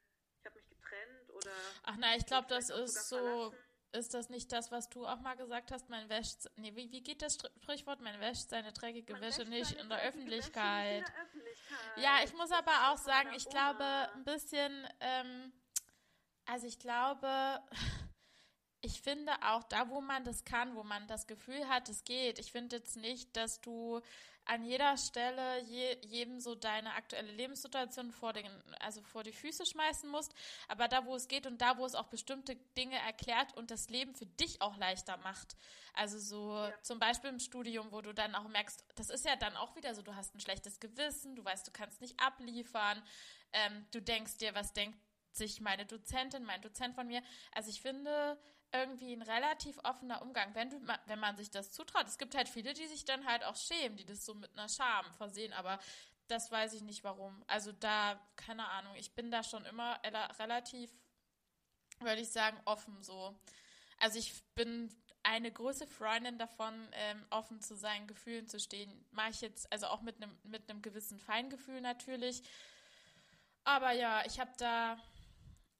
ich 0.43 0.45
habe 0.45 0.55
mich 0.59 0.67
getrennt 0.69 1.29
oder. 1.29 1.51
Ach 1.83 1.97
nein, 1.97 2.19
ich 2.19 2.25
glaube, 2.25 2.47
das 2.47 2.69
ist 2.69 3.09
so. 3.09 3.17
Verlassen. 3.17 3.57
Ist 3.95 4.15
das 4.15 4.29
nicht 4.29 4.51
das, 4.51 4.71
was 4.71 4.89
du 4.89 5.05
auch 5.05 5.19
mal 5.19 5.35
gesagt 5.35 5.71
hast? 5.71 5.87
Man 5.87 6.09
wäscht. 6.09 6.47
Nee, 6.55 6.75
wie, 6.75 6.91
wie 6.91 7.03
geht 7.03 7.21
das 7.21 7.37
Sprichwort? 7.61 8.01
Man 8.01 8.19
wäscht 8.19 8.49
seine 8.49 8.73
dreckige 8.73 9.21
Wäsche 9.21 9.45
nicht 9.45 9.73
in 9.73 9.87
der 9.87 10.01
Öffentlichkeit. 10.01 11.07
in 11.07 11.13
der 11.13 11.23
Öffentlichkeit. 11.23 11.97
Ja, 11.97 12.17
ich 12.23 12.33
muss 12.33 12.51
aber 12.51 12.91
auch 12.91 12.97
sagen, 12.97 13.29
ich 13.35 13.47
glaube, 13.47 13.83
ein 14.15 14.23
bisschen. 14.23 14.87
Ähm, 14.99 15.53
also, 16.45 16.65
ich 16.65 16.79
glaube. 16.79 17.61
ich 18.81 18.99
finde 18.99 19.31
auch 19.43 19.63
da, 19.63 19.87
wo 19.89 20.01
man 20.01 20.25
das 20.25 20.43
kann, 20.43 20.75
wo 20.75 20.83
man 20.83 21.07
das 21.07 21.27
Gefühl 21.27 21.69
hat, 21.69 21.87
es 21.87 22.03
geht. 22.03 22.39
Ich 22.39 22.51
finde 22.51 22.77
jetzt 22.77 22.97
nicht, 22.97 23.37
dass 23.37 23.61
du 23.61 24.01
an 24.45 24.63
jeder 24.63 24.97
Stelle 24.97 25.61
je, 25.63 25.97
jedem 26.01 26.39
so 26.39 26.55
deine 26.55 26.93
aktuelle 26.93 27.31
Lebenssituation 27.31 28.11
vor 28.11 28.33
den, 28.33 28.47
also 28.79 29.01
vor 29.03 29.23
die 29.23 29.31
Füße 29.31 29.65
schmeißen 29.65 30.09
musst, 30.09 30.33
aber 30.67 30.87
da, 30.87 31.05
wo 31.05 31.15
es 31.15 31.27
geht 31.27 31.47
und 31.47 31.61
da, 31.61 31.77
wo 31.77 31.85
es 31.85 31.95
auch 31.95 32.07
bestimmte 32.07 32.55
Dinge 32.77 32.97
erklärt 32.97 33.55
und 33.55 33.71
das 33.71 33.89
Leben 33.89 34.15
für 34.15 34.25
dich 34.25 34.61
auch 34.61 34.77
leichter 34.77 35.17
macht. 35.17 35.55
Also 35.93 36.19
so 36.19 36.57
ja. 36.57 36.73
zum 36.81 36.99
Beispiel 36.99 37.29
im 37.29 37.39
Studium, 37.39 37.91
wo 37.91 38.01
du 38.01 38.13
dann 38.13 38.35
auch 38.35 38.47
merkst, 38.47 38.83
das 38.95 39.09
ist 39.09 39.25
ja 39.25 39.35
dann 39.35 39.55
auch 39.55 39.75
wieder 39.75 39.95
so, 39.95 40.01
du 40.01 40.15
hast 40.15 40.35
ein 40.35 40.39
schlechtes 40.39 40.79
Gewissen, 40.79 41.35
du 41.35 41.45
weißt, 41.45 41.67
du 41.67 41.71
kannst 41.71 42.01
nicht 42.01 42.19
abliefern, 42.19 43.01
ähm, 43.53 43.85
du 43.91 44.01
denkst 44.01 44.37
dir, 44.37 44.55
was 44.55 44.73
denkt 44.73 44.97
sich 45.31 45.61
meine 45.61 45.85
Dozentin, 45.85 46.43
mein 46.43 46.61
Dozent 46.61 46.95
von 46.95 47.07
mir. 47.07 47.21
Also 47.53 47.69
ich 47.69 47.81
finde, 47.81 48.37
irgendwie 48.73 49.13
ein 49.13 49.21
relativ 49.21 49.77
offener 49.83 50.21
Umgang, 50.21 50.53
wenn, 50.55 50.69
du, 50.69 50.81
wenn 51.05 51.19
man 51.19 51.37
sich 51.37 51.51
das 51.51 51.71
zutraut. 51.71 52.07
Es 52.07 52.17
gibt 52.17 52.35
halt 52.35 52.49
viele, 52.49 52.73
die 52.73 52.87
sich 52.87 53.05
dann 53.05 53.25
halt 53.25 53.43
auch 53.43 53.55
schämen, 53.55 53.97
die 53.97 54.05
das 54.05 54.25
so 54.25 54.33
mit 54.33 54.51
einer 54.53 54.67
Scham 54.67 55.05
versehen, 55.13 55.53
aber 55.53 55.79
das 56.27 56.51
weiß 56.51 56.73
ich 56.73 56.81
nicht 56.81 57.03
warum. 57.03 57.43
Also 57.47 57.71
da, 57.71 58.19
keine 58.35 58.67
Ahnung, 58.67 58.95
ich 58.95 59.13
bin 59.13 59.29
da 59.29 59.43
schon 59.43 59.65
immer 59.65 59.99
relativ, 60.39 60.91
würde 61.99 62.21
ich 62.21 62.31
sagen, 62.31 62.59
offen 62.65 63.03
so. 63.03 63.37
Also 63.99 64.17
ich 64.17 64.33
bin 64.55 64.89
eine 65.21 65.51
große 65.51 65.87
Freundin 65.87 66.37
davon, 66.37 66.73
ähm, 66.93 67.25
offen 67.29 67.61
zu 67.61 67.75
seinen 67.75 68.07
Gefühlen 68.07 68.47
zu 68.47 68.59
stehen. 68.59 69.05
Mache 69.11 69.29
ich 69.29 69.41
jetzt, 69.41 69.71
also 69.71 69.87
auch 69.87 70.01
mit 70.01 70.17
einem 70.17 70.37
mit 70.43 70.69
einem 70.69 70.81
gewissen 70.81 71.19
Feingefühl 71.19 71.79
natürlich. 71.79 72.43
Aber 73.63 73.91
ja, 73.91 74.25
ich 74.25 74.39
habe 74.39 74.51
da 74.57 74.97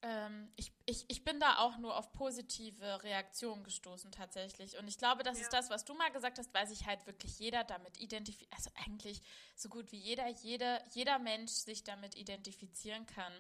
ähm, 0.04 0.52
ich, 0.58 0.74
ich, 0.86 1.06
ich 1.10 1.24
bin 1.24 1.40
da 1.40 1.60
auch 1.60 1.78
nur 1.78 1.96
auf 1.96 2.12
positive 2.12 3.02
Reaktionen 3.04 3.64
gestoßen 3.64 4.12
tatsächlich. 4.12 4.78
Und 4.78 4.88
ich 4.90 4.98
glaube, 4.98 5.24
das 5.24 5.40
ja. 5.40 5.44
ist 5.44 5.54
das, 5.54 5.70
was 5.70 5.86
du 5.86 5.94
mal 5.94 6.12
gesagt 6.12 6.38
hast, 6.38 6.54
weil 6.54 6.68
sich 6.68 6.86
halt 6.86 7.08
wirklich 7.08 7.40
jeder 7.40 7.64
damit 7.64 7.98
identifiziert, 8.00 8.52
also 8.54 8.70
eigentlich 8.86 9.22
so 9.56 9.70
gut 9.70 9.92
wie 9.94 9.98
jeder, 9.98 10.28
jede, 10.28 10.84
jeder 10.92 11.20
Mensch 11.20 11.52
sich 11.52 11.86
damit 11.86 12.16
identifizieren 12.16 13.06
kann. 13.06 13.34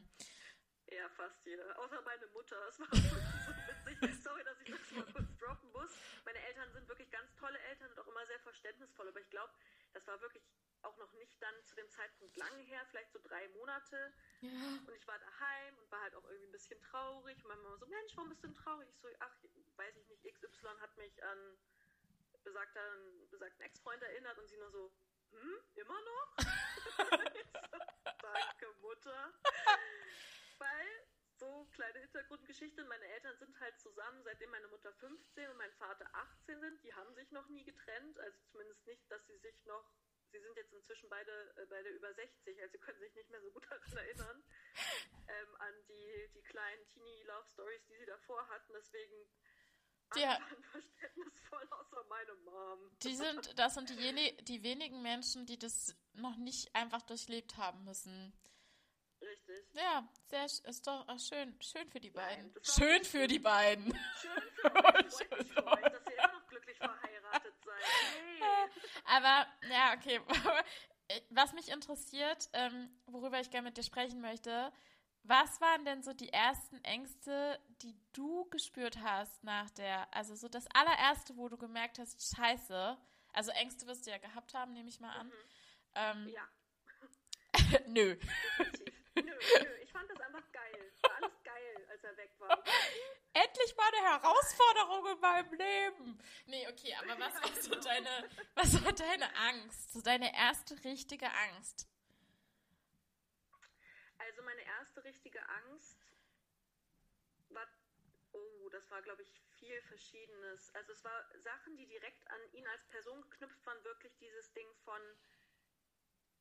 Ja, 0.87 1.09
fast 1.09 1.45
jeder. 1.45 1.77
Außer 1.79 2.01
meine 2.03 2.27
Mutter. 2.27 2.55
Das 2.65 2.79
war 2.79 2.87
so 2.91 3.85
witzig. 3.85 4.23
Sorry, 4.23 4.43
dass 4.45 4.61
ich 4.61 4.71
das 4.71 4.91
mal 4.91 5.05
kurz 5.11 5.37
droppen 5.37 5.71
muss. 5.73 5.91
Meine 6.23 6.39
Eltern 6.39 6.71
sind 6.71 6.87
wirklich 6.87 7.11
ganz 7.11 7.27
tolle 7.35 7.59
Eltern 7.59 7.91
und 7.91 7.99
auch 7.99 8.07
immer 8.07 8.25
sehr 8.25 8.39
verständnisvoll. 8.39 9.09
Aber 9.09 9.19
ich 9.19 9.29
glaube, 9.29 9.51
das 9.91 10.07
war 10.07 10.21
wirklich 10.21 10.43
auch 10.83 10.97
noch 10.97 11.11
nicht 11.13 11.41
dann 11.41 11.55
zu 11.65 11.75
dem 11.75 11.89
Zeitpunkt 11.89 12.35
lange 12.37 12.61
her, 12.63 12.85
vielleicht 12.89 13.11
so 13.11 13.19
drei 13.23 13.47
Monate. 13.49 14.13
Ja. 14.41 14.49
Und 14.85 14.93
ich 14.95 15.07
war 15.07 15.19
daheim 15.19 15.77
und 15.77 15.91
war 15.91 16.01
halt 16.01 16.15
auch 16.15 16.25
irgendwie 16.25 16.47
ein 16.47 16.51
bisschen 16.51 16.79
traurig. 16.81 17.37
Und 17.37 17.47
meine 17.47 17.61
Mama 17.61 17.77
so, 17.77 17.87
Mensch, 17.87 18.15
warum 18.15 18.29
bist 18.29 18.43
du 18.43 18.47
denn 18.47 18.55
traurig? 18.55 18.89
Ich 18.89 18.99
so, 18.99 19.07
ach, 19.19 19.35
weiß 19.77 19.95
ich 19.97 20.07
nicht, 20.09 20.23
XY 20.23 20.67
hat 20.79 20.95
mich 20.97 21.23
an 21.23 21.57
besagter, 22.43 22.81
besagten 23.31 23.65
Ex-Freund 23.65 24.01
erinnert 24.03 24.37
und 24.37 24.47
sie 24.47 24.57
nur 24.57 24.71
so, 24.71 24.93
hm, 25.31 25.59
immer 25.75 26.01
noch? 26.01 26.37
so, 26.97 27.03
danke, 28.21 28.73
Mutter. 28.81 29.33
Weil, 30.57 31.07
so 31.37 31.67
kleine 31.71 31.99
Hintergrundgeschichte, 31.99 32.85
meine 32.85 33.05
Eltern 33.05 33.37
sind 33.37 33.59
halt 33.59 33.79
zusammen, 33.79 34.23
seitdem 34.23 34.51
meine 34.51 34.67
Mutter 34.67 34.93
15 34.93 35.49
und 35.49 35.57
mein 35.57 35.73
Vater 35.73 36.07
18 36.13 36.59
sind. 36.59 36.83
Die 36.83 36.93
haben 36.93 37.13
sich 37.15 37.31
noch 37.31 37.47
nie 37.49 37.63
getrennt, 37.63 38.19
also 38.19 38.37
zumindest 38.51 38.85
nicht, 38.85 39.09
dass 39.11 39.25
sie 39.27 39.37
sich 39.37 39.65
noch 39.65 39.89
sie 40.33 40.39
sind 40.39 40.57
jetzt 40.57 40.73
inzwischen 40.73 41.09
beide, 41.09 41.31
äh, 41.57 41.65
beide 41.69 41.89
über 41.89 42.13
60, 42.13 42.61
also 42.61 42.77
können 42.79 42.99
sich 42.99 43.13
nicht 43.15 43.29
mehr 43.29 43.41
so 43.41 43.51
gut 43.51 43.65
daran 43.69 43.97
erinnern, 43.97 44.43
ähm, 45.27 45.55
an 45.59 45.73
die, 45.87 46.29
die 46.33 46.41
kleinen 46.41 46.85
Teenie-Love-Stories, 46.89 47.85
die 47.87 47.97
sie 47.97 48.05
davor 48.05 48.47
hatten. 48.49 48.73
Deswegen 48.73 49.15
ja. 50.15 50.39
verständnisvoll, 50.71 51.67
außer 51.71 52.03
meine 52.09 52.33
Mom. 52.45 52.97
Die 53.03 53.15
sind, 53.15 53.57
das 53.57 53.75
sind 53.75 53.89
die, 53.89 54.37
die 54.43 54.63
wenigen 54.63 55.01
Menschen, 55.01 55.45
die 55.45 55.57
das 55.57 55.95
noch 56.13 56.35
nicht 56.37 56.75
einfach 56.75 57.01
durchlebt 57.03 57.57
haben 57.57 57.83
müssen. 57.85 58.33
Richtig. 59.21 59.73
Ja, 59.73 60.07
sehr, 60.25 60.45
ist 60.45 60.85
doch 60.85 61.07
schön, 61.17 61.57
schön 61.61 61.89
für 61.89 61.99
die 61.99 62.09
beiden. 62.09 62.51
Nein, 62.53 62.63
schön 62.63 63.03
für 63.05 63.27
die 63.27 63.39
beiden. 63.39 63.97
Schön 64.19 64.43
für. 64.55 64.69
Freut 64.69 65.05
mich 65.05 65.53
für 65.53 65.65
euch, 65.65 65.81
dass 65.81 66.05
ihr 66.07 66.17
immer 66.17 66.33
noch 66.33 66.47
glücklich 66.47 66.77
verheiratet 66.77 67.53
seid. 67.63 67.83
Hey. 67.83 68.39
Aber, 69.13 69.45
ja, 69.69 69.93
okay. 69.95 70.19
Was 71.29 71.53
mich 71.53 71.69
interessiert, 71.69 72.49
ähm, 72.53 72.89
worüber 73.05 73.39
ich 73.39 73.51
gerne 73.51 73.67
mit 73.67 73.77
dir 73.77 73.83
sprechen 73.83 74.21
möchte, 74.21 74.71
was 75.23 75.61
waren 75.61 75.85
denn 75.85 76.01
so 76.01 76.13
die 76.13 76.33
ersten 76.33 76.83
Ängste, 76.83 77.59
die 77.81 77.95
du 78.13 78.45
gespürt 78.49 78.97
hast 79.01 79.43
nach 79.43 79.69
der, 79.71 80.13
also 80.13 80.33
so 80.33 80.47
das 80.49 80.65
allererste, 80.73 81.37
wo 81.37 81.49
du 81.49 81.57
gemerkt 81.57 81.99
hast, 81.99 82.35
scheiße, 82.35 82.97
also 83.31 83.51
Ängste 83.51 83.85
wirst 83.85 84.07
du 84.07 84.11
ja 84.11 84.17
gehabt 84.17 84.53
haben, 84.53 84.73
nehme 84.73 84.89
ich 84.89 84.99
mal 84.99 85.11
an. 85.11 85.27
Mhm. 85.27 85.33
Ähm, 85.95 86.29
ja. 86.29 86.47
nö. 87.87 88.17
Nö, 89.15 89.23
nö, 89.23 89.75
ich 89.83 89.91
fand 89.91 90.09
das 90.09 90.19
einfach 90.19 90.51
geil. 90.51 90.91
War 91.03 91.15
alles 91.17 91.43
geil, 91.43 91.87
als 91.89 92.03
er 92.03 92.17
weg 92.17 92.31
war. 92.39 92.63
Endlich 93.33 93.75
mal 93.75 93.87
eine 93.87 94.09
Herausforderung 94.11 95.07
in 95.07 95.19
meinem 95.19 95.53
Leben. 95.53 96.23
Nee, 96.45 96.67
okay, 96.67 96.95
aber 97.01 97.19
was 97.19 97.33
war 97.41 97.61
so 97.61 97.75
deine, 97.75 98.29
was 98.53 98.85
war 98.85 98.93
deine 98.93 99.35
Angst? 99.35 99.93
So 99.93 100.01
deine 100.01 100.35
erste 100.35 100.81
richtige 100.83 101.31
Angst? 101.31 101.87
Also 104.19 104.43
meine 104.43 104.61
erste 104.61 105.03
richtige 105.03 105.39
Angst 105.49 105.97
war, 107.49 107.67
oh, 108.33 108.69
das 108.69 108.89
war, 108.91 109.01
glaube 109.01 109.23
ich, 109.23 109.41
viel 109.57 109.81
Verschiedenes. 109.81 110.73
Also 110.75 110.93
es 110.93 111.03
war 111.03 111.25
Sachen, 111.39 111.75
die 111.75 111.87
direkt 111.87 112.29
an 112.29 112.39
ihn 112.53 112.67
als 112.67 112.85
Person 112.89 113.21
geknüpft 113.21 113.65
waren, 113.65 113.83
wirklich 113.83 114.15
dieses 114.19 114.53
Ding 114.53 114.67
von, 114.85 115.01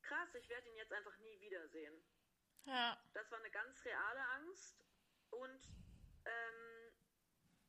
krass, 0.02 0.34
ich 0.34 0.48
werde 0.50 0.68
ihn 0.68 0.76
jetzt 0.76 0.92
einfach 0.92 1.16
nie 1.18 1.40
wiedersehen. 1.40 2.04
Ja. 2.64 3.02
Das 3.14 3.30
war 3.30 3.38
eine 3.38 3.50
ganz 3.50 3.82
reale 3.84 4.24
Angst 4.28 4.84
und 5.30 5.60
ähm, 6.24 6.81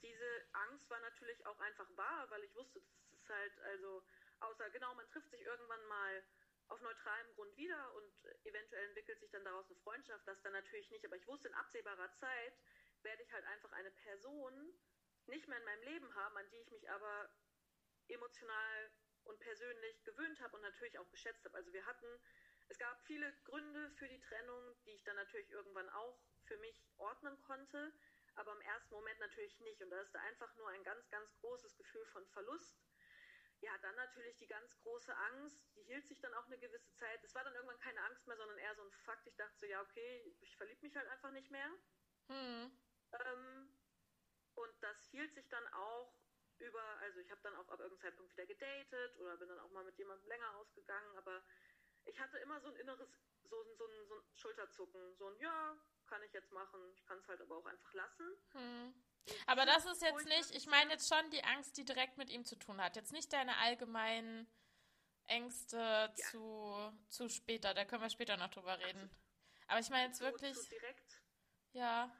diese 0.04 0.46
Angst 0.52 0.90
war 0.90 1.00
natürlich 1.00 1.46
auch 1.46 1.60
einfach 1.60 1.88
wahr, 1.96 2.30
weil 2.30 2.44
ich 2.44 2.54
wusste, 2.56 2.82
das 2.82 3.20
ist 3.20 3.30
halt, 3.30 3.60
also, 3.62 4.04
außer 4.42 4.70
genau, 4.70 4.94
man 4.96 5.10
trifft 5.10 5.30
sich 5.32 5.42
irgendwann 5.42 5.84
mal 5.86 6.24
auf 6.68 6.82
neutralem 6.82 7.34
Grund 7.36 7.56
wieder 7.58 7.94
und 7.96 8.14
eventuell 8.46 8.88
entwickelt 8.88 9.20
sich 9.20 9.32
dann 9.32 9.44
daraus 9.44 9.66
eine 9.70 9.80
Freundschaft, 9.80 10.28
das 10.28 10.42
dann 10.42 10.54
natürlich 10.54 10.90
nicht, 10.92 11.06
aber 11.06 11.16
ich 11.16 11.28
wusste, 11.28 11.48
in 11.48 11.54
absehbarer 11.56 12.12
Zeit 12.20 12.54
werde 13.02 13.24
ich 13.24 13.34
halt 13.34 13.46
einfach 13.46 13.72
eine 13.72 13.92
Person 13.92 14.74
nicht 15.26 15.48
mehr 15.48 15.58
in 15.58 15.66
meinem 15.66 15.84
Leben 15.84 16.16
haben, 16.16 16.38
an 16.38 16.50
die 16.52 16.58
ich 16.58 16.72
mich 16.72 16.90
aber 16.90 17.30
emotional 18.08 18.92
und 19.24 19.40
persönlich 19.40 20.04
gewöhnt 20.04 20.40
habe 20.42 20.56
und 20.56 20.62
natürlich 20.62 21.00
auch 21.00 21.10
geschätzt 21.12 21.46
habe. 21.46 21.56
Also 21.56 21.72
wir 21.72 21.86
hatten 21.86 22.08
es 22.70 22.78
gab 22.78 23.00
viele 23.06 23.32
Gründe 23.44 23.92
für 23.98 24.08
die 24.08 24.20
Trennung, 24.20 24.76
die 24.86 24.92
ich 24.92 25.04
dann 25.04 25.16
natürlich 25.16 25.50
irgendwann 25.52 25.90
auch 25.90 26.20
für 26.46 26.58
mich 26.58 26.84
ordnen 26.98 27.40
konnte, 27.44 27.94
aber 28.36 28.54
im 28.54 28.62
ersten 28.62 28.94
Moment 28.94 29.20
natürlich 29.20 29.60
nicht. 29.62 29.82
Und 29.82 29.90
da 29.90 30.02
ist 30.02 30.14
da 30.14 30.20
einfach 30.22 30.54
nur 30.56 30.70
ein 30.70 30.84
ganz, 30.84 31.10
ganz 31.10 31.34
großes 31.40 31.76
Gefühl 31.78 32.06
von 32.08 32.26
Verlust. 32.28 32.76
Ja, 33.62 33.78
dann 33.82 33.96
natürlich 33.96 34.36
die 34.38 34.48
ganz 34.48 34.76
große 34.82 35.16
Angst, 35.16 35.58
die 35.76 35.84
hielt 35.84 36.06
sich 36.08 36.20
dann 36.20 36.34
auch 36.34 36.46
eine 36.48 36.60
gewisse 36.60 36.94
Zeit. 36.96 37.24
Es 37.24 37.34
war 37.34 37.44
dann 37.44 37.56
irgendwann 37.56 37.80
keine 37.80 38.02
Angst 38.04 38.28
mehr, 38.28 38.36
sondern 38.36 38.58
eher 38.58 38.76
so 38.76 38.84
ein 38.84 38.92
Fakt. 38.92 39.26
Ich 39.26 39.36
dachte 39.36 39.58
so, 39.58 39.66
ja, 39.66 39.82
okay, 39.82 40.36
ich 40.42 40.56
verliebe 40.58 40.86
mich 40.86 40.96
halt 40.96 41.08
einfach 41.08 41.32
nicht 41.32 41.50
mehr. 41.50 41.70
Hm. 42.28 42.78
Ähm, 43.14 43.80
und 44.56 44.84
das 44.84 45.06
hielt 45.12 45.34
sich 45.34 45.48
dann 45.50 45.66
auch 45.74 46.14
über, 46.60 46.84
also 47.00 47.20
ich 47.20 47.32
habe 47.32 47.42
dann 47.42 47.56
auch 47.56 47.70
ab 47.70 47.80
irgendeinem 47.80 48.00
Zeitpunkt 48.00 48.32
wieder 48.34 48.46
gedatet 48.46 49.18
oder 49.18 49.38
bin 49.38 49.50
dann 49.50 49.60
auch 49.60 49.72
mal 49.72 49.84
mit 49.84 49.98
jemandem 49.98 50.28
länger 50.28 50.56
ausgegangen, 50.56 51.18
aber 51.18 51.44
ich 52.06 52.20
hatte 52.20 52.38
immer 52.40 52.60
so 52.60 52.68
ein 52.68 52.76
inneres, 52.76 53.10
so, 53.44 53.64
so, 53.76 53.86
ein, 53.86 54.08
so 54.08 54.16
ein 54.16 54.24
Schulterzucken, 54.36 55.16
so 55.16 55.28
ein 55.28 55.38
Ja, 55.40 55.78
kann 56.14 56.22
ich 56.22 56.34
jetzt 56.34 56.52
machen, 56.52 56.80
ich 56.94 57.04
kann 57.08 57.18
es 57.18 57.28
halt 57.28 57.42
aber 57.42 57.58
auch 57.58 57.66
einfach 57.66 57.94
lassen. 57.94 58.38
Hm. 58.52 58.94
Aber 59.48 59.66
das 59.66 59.84
ist 59.86 60.04
jetzt 60.04 60.26
nicht, 60.28 60.52
ich 60.52 60.68
meine 60.68 60.92
jetzt 60.92 61.12
schon 61.12 61.28
die 61.32 61.44
Angst, 61.44 61.76
die 61.76 61.86
direkt 61.86 62.20
mit 62.20 62.30
ihm 62.30 62.46
zu 62.46 62.56
tun 62.56 62.80
hat. 62.80 62.96
Jetzt 62.96 63.14
nicht 63.14 63.34
deine 63.34 63.58
allgemeinen 63.58 64.48
Ängste 65.26 65.78
ja. 65.78 66.14
zu, 66.30 66.94
zu 67.10 67.30
später, 67.30 67.74
da 67.74 67.84
können 67.86 68.04
wir 68.04 68.12
später 68.12 68.38
noch 68.38 68.50
drüber 68.50 68.78
reden. 68.78 69.10
Also, 69.10 69.70
aber 69.70 69.80
ich 69.80 69.90
meine 69.90 70.08
jetzt 70.10 70.20
so, 70.20 70.26
wirklich. 70.26 70.56
So 70.56 70.70
direkt. 70.70 71.20
Ja. 71.72 72.16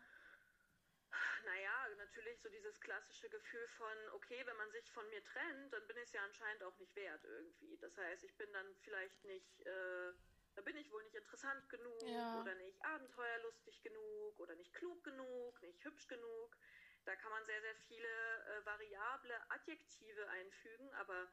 Naja, 1.46 1.88
natürlich 1.98 2.42
so 2.42 2.50
dieses 2.50 2.80
klassische 2.82 3.30
Gefühl 3.30 3.68
von, 3.78 3.96
okay, 4.14 4.42
wenn 4.44 4.58
man 4.58 4.72
sich 4.72 4.90
von 4.90 5.08
mir 5.10 5.24
trennt, 5.24 5.72
dann 5.72 5.86
bin 5.86 5.98
ich 5.98 6.06
es 6.06 6.14
ja 6.14 6.24
anscheinend 6.24 6.64
auch 6.64 6.76
nicht 6.80 6.96
wert 6.96 7.24
irgendwie. 7.24 7.78
Das 7.78 7.96
heißt, 7.96 8.24
ich 8.24 8.36
bin 8.38 8.52
dann 8.54 8.76
vielleicht 8.82 9.24
nicht, 9.26 9.62
äh, 9.68 10.14
dann 10.56 10.66
bin 10.66 10.78
ich 10.78 10.92
wohl 10.92 11.04
nicht 11.04 11.16
interessant 11.16 11.68
genug 11.70 12.02
Ja. 12.04 12.40
oder 12.40 12.54
nicht 12.56 12.84
abenteuerlustig 12.86 13.82
genug 13.82 14.40
oder 14.40 14.56
nicht 14.56 14.74
klug 14.74 15.04
genug, 15.04 15.62
nicht 15.62 15.84
hübsch 15.84 16.08
genug. 16.08 16.58
Da 17.06 17.16
kann 17.16 17.32
man 17.32 17.46
sehr, 17.46 17.62
sehr 17.62 17.76
viele 17.76 18.08
äh, 18.08 18.66
variable 18.66 19.52
Adjektive 19.52 20.28
einfügen, 20.30 20.94
aber 20.96 21.28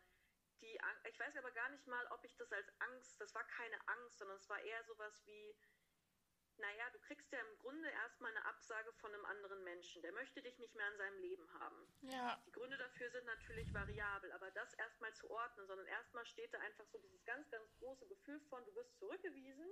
die, 0.61 0.79
ich 1.09 1.19
weiß 1.19 1.37
aber 1.37 1.51
gar 1.53 1.69
nicht 1.71 1.87
mal, 1.87 2.07
ob 2.11 2.25
ich 2.25 2.37
das 2.37 2.53
als 2.53 2.69
Angst, 2.81 3.21
das 3.21 3.35
war 3.35 3.45
keine 3.45 3.77
Angst, 3.89 4.19
sondern 4.19 4.37
es 4.37 4.49
war 4.49 4.61
eher 4.61 4.85
sowas 4.85 5.23
wie, 5.27 5.57
naja, 6.61 6.91
du 6.91 6.99
kriegst 7.01 7.31
ja 7.33 7.41
im 7.41 7.59
Grunde 7.59 7.89
erstmal 7.89 8.31
eine 8.31 8.45
Absage 8.47 8.93
von 8.95 9.13
einem 9.13 9.25
anderen 9.25 9.65
Menschen. 9.65 10.03
Der 10.03 10.13
möchte 10.13 10.43
dich 10.43 10.59
nicht 10.59 10.75
mehr 10.75 10.89
in 10.91 10.99
seinem 10.99 11.19
Leben 11.19 11.53
haben. 11.61 11.89
Ja. 12.03 12.43
Die 12.47 12.53
Gründe 12.53 12.77
dafür 12.77 13.11
sind 13.11 13.25
natürlich 13.27 13.73
variabel, 13.73 14.33
aber 14.33 14.51
das 14.53 14.75
erstmal 14.75 15.13
zu 15.15 15.31
ordnen, 15.31 15.67
sondern 15.67 15.87
erstmal 15.87 16.27
steht 16.27 16.53
da 16.53 16.59
einfach 16.61 16.87
so 16.87 16.99
dieses 16.99 17.25
ganz, 17.25 17.51
ganz 17.51 17.73
große 17.79 18.07
Gefühl 18.07 18.41
von, 18.49 18.65
du 18.65 18.75
wirst 18.75 18.97
zurückgewiesen 18.99 19.69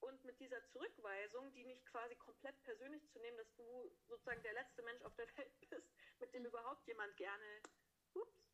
und 0.00 0.24
mit 0.24 0.40
dieser 0.40 0.64
Zurückweisung, 0.66 1.52
die 1.52 1.64
nicht 1.64 1.84
quasi 1.86 2.14
komplett 2.16 2.60
persönlich 2.62 3.06
zu 3.10 3.18
nehmen, 3.20 3.36
dass 3.36 3.54
du 3.54 3.90
sozusagen 4.08 4.42
der 4.42 4.54
letzte 4.54 4.82
Mensch 4.82 5.02
auf 5.02 5.14
der 5.16 5.26
Welt 5.36 5.52
bist, 5.68 5.88
mit 6.18 6.34
dem 6.34 6.44
überhaupt 6.44 6.86
jemand 6.86 7.16
gerne, 7.16 7.62
ups, 8.14 8.49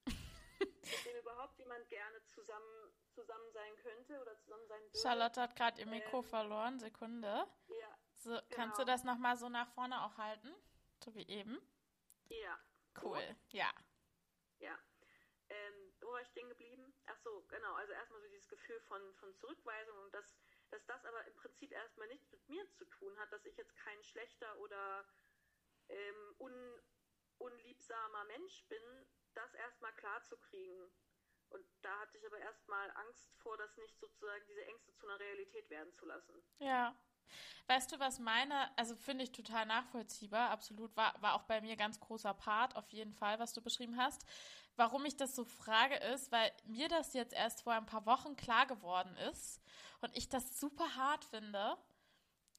mit 0.61 1.05
dem 1.07 1.17
überhaupt 1.19 1.59
jemand 1.59 1.89
gerne 1.89 2.23
zusammen, 2.25 2.93
zusammen 3.11 3.51
sein 3.53 3.77
könnte 3.79 4.21
oder 4.21 4.37
zusammen 4.39 4.67
sein 4.69 4.81
würde. 4.83 4.99
Charlotte 4.99 5.41
hat 5.41 5.57
gerade 5.57 5.81
ihr 5.81 5.87
Mikro 5.87 6.19
Ähm, 6.19 6.25
verloren. 6.25 6.79
Sekunde. 6.79 7.47
Ja, 7.69 7.99
So, 8.19 8.39
Kannst 8.51 8.79
du 8.79 8.85
genau. 8.85 8.93
das 8.95 9.05
nochmal 9.05 9.37
so 9.37 9.49
nach 9.49 9.69
vorne 9.71 10.03
auch 10.05 10.17
halten? 10.19 10.55
So 11.05 11.15
wie 11.15 11.27
eben. 11.29 11.59
ja. 12.29 12.59
Cool. 13.03 13.37
Ja. 13.51 13.71
Ja. 14.59 14.79
Ähm, 15.51 15.95
wo 16.01 16.13
war 16.13 16.23
ich 16.23 16.29
stehen 16.29 16.49
geblieben? 16.49 16.95
Ach 17.05 17.19
so, 17.19 17.43
genau. 17.49 17.75
Also 17.75 17.93
erstmal 17.93 18.23
so 18.23 18.29
dieses 18.29 18.49
Gefühl 18.49 18.81
von, 18.81 19.15
von 19.17 19.35
Zurückweisung 19.37 19.99
und 19.99 20.15
dass, 20.15 20.35
dass 20.71 20.85
das 20.87 21.05
aber 21.05 21.23
im 21.27 21.37
Prinzip 21.37 21.73
erstmal 21.73 22.09
nichts 22.09 22.31
mit 22.33 22.49
mir 22.49 22.67
zu 22.73 22.87
tun 22.87 23.17
hat, 23.19 23.31
dass 23.33 23.45
ich 23.45 23.57
jetzt 23.59 23.77
kein 23.77 24.03
schlechter 24.03 24.59
oder 24.61 25.07
ähm, 25.91 26.35
un, 26.39 26.81
unliebsamer 27.39 28.25
Mensch 28.25 28.65
bin, 28.69 28.83
das 29.37 29.55
erstmal 29.55 29.93
klar 29.95 30.23
zu 30.23 30.37
kriegen. 30.37 30.91
Und 31.51 31.65
da 31.83 32.01
hatte 32.01 32.19
ich 32.19 32.27
aber 32.27 32.39
erstmal 32.39 32.91
Angst 32.97 33.31
vor, 33.39 33.57
das 33.57 33.77
nicht 33.77 33.99
sozusagen 33.99 34.45
diese 34.49 34.65
Ängste 34.67 34.95
zu 34.95 35.07
einer 35.07 35.19
Realität 35.21 35.71
werden 35.71 35.93
zu 35.95 36.07
lassen. 36.07 36.35
Ja. 36.59 36.97
Weißt 37.67 37.91
du, 37.91 37.99
was 37.99 38.21
meine, 38.21 38.77
also 38.79 38.95
finde 38.95 39.25
ich 39.25 39.33
total 39.33 39.67
nachvollziehbar, 39.67 40.51
absolut, 40.51 40.97
war, 40.97 41.21
war 41.21 41.35
auch 41.35 41.43
bei 41.43 41.61
mir 41.61 41.77
ganz 41.77 41.99
großer 41.99 42.33
Part, 42.35 42.77
auf 42.77 42.89
jeden 42.91 43.13
Fall, 43.13 43.41
was 43.41 43.53
du 43.53 43.61
beschrieben 43.61 43.97
hast. 43.97 44.25
Warum 44.77 45.05
ich 45.05 45.17
das 45.17 45.35
so 45.35 45.45
frage, 45.45 45.97
ist, 45.97 46.31
weil 46.31 46.53
mir 46.65 46.89
das 46.89 47.15
jetzt 47.15 47.33
erst 47.33 47.63
vor 47.63 47.73
ein 47.73 47.87
paar 47.87 48.07
Wochen 48.07 48.37
klar 48.37 48.67
geworden 48.67 49.17
ist 49.31 49.61
und 50.01 50.17
ich 50.17 50.29
das 50.29 50.61
super 50.61 50.95
hart 50.95 51.25
finde, 51.25 51.77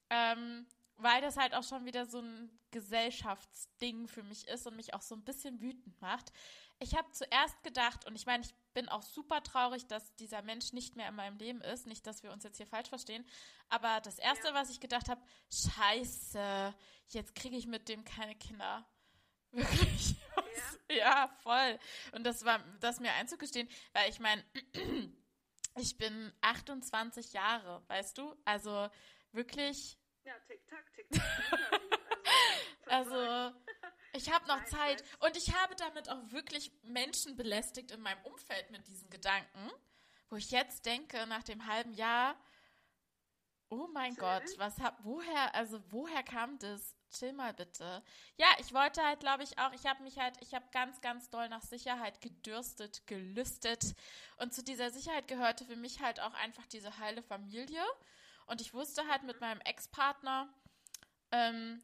ähm, 0.09 0.67
weil 0.97 1.21
das 1.21 1.37
halt 1.37 1.53
auch 1.53 1.63
schon 1.63 1.85
wieder 1.85 2.05
so 2.05 2.19
ein 2.19 2.59
Gesellschaftsding 2.71 4.07
für 4.07 4.23
mich 4.23 4.47
ist 4.47 4.67
und 4.67 4.75
mich 4.75 4.93
auch 4.93 5.01
so 5.01 5.15
ein 5.15 5.23
bisschen 5.23 5.61
wütend 5.61 6.01
macht. 6.01 6.33
Ich 6.79 6.95
habe 6.95 7.11
zuerst 7.11 7.63
gedacht, 7.63 8.05
und 8.05 8.15
ich 8.15 8.25
meine, 8.27 8.43
ich 8.43 8.53
bin 8.73 8.87
auch 8.89 9.01
super 9.01 9.41
traurig, 9.41 9.87
dass 9.87 10.13
dieser 10.17 10.43
Mensch 10.43 10.73
nicht 10.73 10.95
mehr 10.95 11.09
in 11.09 11.15
meinem 11.15 11.37
Leben 11.37 11.61
ist. 11.61 11.87
Nicht, 11.87 12.05
dass 12.05 12.21
wir 12.21 12.31
uns 12.31 12.43
jetzt 12.43 12.57
hier 12.57 12.67
falsch 12.67 12.89
verstehen. 12.89 13.25
Aber 13.69 13.99
das 14.01 14.19
Erste, 14.19 14.49
Ja. 14.49 14.53
was 14.53 14.69
ich 14.69 14.79
gedacht 14.79 15.09
habe, 15.09 15.21
scheiße, 15.51 16.73
jetzt 17.09 17.33
kriege 17.35 17.55
ich 17.57 17.65
mit 17.65 17.89
dem 17.89 18.03
keine 18.05 18.35
Kinder. 18.35 18.85
Wirklich. 19.51 20.15
Was? 20.35 20.79
Ja, 20.91 21.27
voll. 21.41 21.79
Und 22.11 22.23
das 22.25 22.45
war 22.45 22.59
das 22.79 22.99
mir 22.99 23.11
einzugestehen, 23.13 23.67
weil 23.93 24.09
ich 24.09 24.19
meine, 24.19 24.43
ich 25.77 25.97
bin 25.97 26.31
28 26.41 27.33
Jahre, 27.33 27.83
weißt 27.87 28.17
du? 28.19 28.35
Also 28.45 28.89
wirklich, 29.31 29.97
Ja, 30.23 30.33
tick-tack, 30.47 30.93
tick-tack. 30.93 31.21
also, 32.85 33.15
also 33.15 33.55
ich 34.17 34.31
habe 34.31 34.47
noch 34.47 34.63
Zeit 34.65 35.03
und 35.19 35.37
ich 35.37 35.55
habe 35.55 35.75
damit 35.75 36.09
auch 36.09 36.31
wirklich 36.31 36.71
Menschen 36.83 37.35
belästigt 37.35 37.91
in 37.91 38.01
meinem 38.01 38.23
Umfeld 38.25 38.69
mit 38.71 38.87
diesen 38.87 39.09
Gedanken, 39.09 39.71
wo 40.29 40.35
ich 40.35 40.51
jetzt 40.51 40.85
denke, 40.85 41.25
nach 41.27 41.43
dem 41.43 41.65
halben 41.67 41.93
Jahr, 41.93 42.35
oh 43.69 43.87
mein 43.93 44.13
Chill. 44.13 44.23
Gott, 44.23 44.57
was 44.57 44.79
hab, 44.79 45.03
woher, 45.03 45.53
also 45.55 45.81
woher 45.91 46.23
kam 46.23 46.57
das? 46.59 46.95
Chill 47.09 47.31
mal 47.31 47.53
bitte. 47.53 48.03
Ja, 48.35 48.47
ich 48.59 48.73
wollte 48.73 49.01
halt, 49.01 49.21
glaube 49.21 49.43
ich, 49.43 49.57
auch, 49.59 49.71
ich 49.71 49.85
habe 49.85 50.03
mich 50.03 50.17
halt, 50.17 50.35
ich 50.41 50.53
habe 50.53 50.65
ganz, 50.71 50.99
ganz 50.99 51.29
doll 51.29 51.47
nach 51.47 51.61
Sicherheit 51.61 52.19
gedürstet, 52.19 53.07
gelüstet. 53.07 53.95
Und 54.37 54.53
zu 54.53 54.61
dieser 54.61 54.91
Sicherheit 54.91 55.27
gehörte 55.29 55.63
für 55.63 55.77
mich 55.77 56.01
halt 56.01 56.19
auch 56.19 56.33
einfach 56.33 56.65
diese 56.65 56.97
heile 56.99 57.23
Familie. 57.23 57.81
Und 58.47 58.59
ich 58.59 58.73
wusste 58.73 59.07
halt 59.07 59.23
mit 59.23 59.39
meinem 59.39 59.61
Ex-Partner, 59.61 60.53
ähm, 61.31 61.81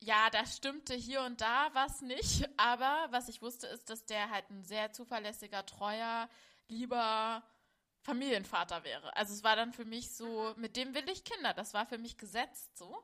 ja, 0.00 0.30
da 0.30 0.46
stimmte 0.46 0.94
hier 0.94 1.22
und 1.22 1.40
da 1.40 1.70
was 1.72 2.00
nicht, 2.02 2.48
aber 2.56 3.08
was 3.10 3.28
ich 3.28 3.42
wusste, 3.42 3.66
ist, 3.66 3.90
dass 3.90 4.04
der 4.06 4.30
halt 4.30 4.48
ein 4.50 4.64
sehr 4.64 4.92
zuverlässiger, 4.92 5.64
treuer, 5.66 6.28
lieber 6.68 7.42
Familienvater 8.02 8.84
wäre. 8.84 9.14
Also 9.16 9.34
es 9.34 9.44
war 9.44 9.56
dann 9.56 9.72
für 9.72 9.84
mich 9.84 10.14
so, 10.14 10.54
mit 10.56 10.76
dem 10.76 10.94
will 10.94 11.08
ich 11.10 11.24
Kinder. 11.24 11.52
Das 11.52 11.74
war 11.74 11.86
für 11.86 11.98
mich 11.98 12.16
gesetzt 12.16 12.76
so. 12.78 13.02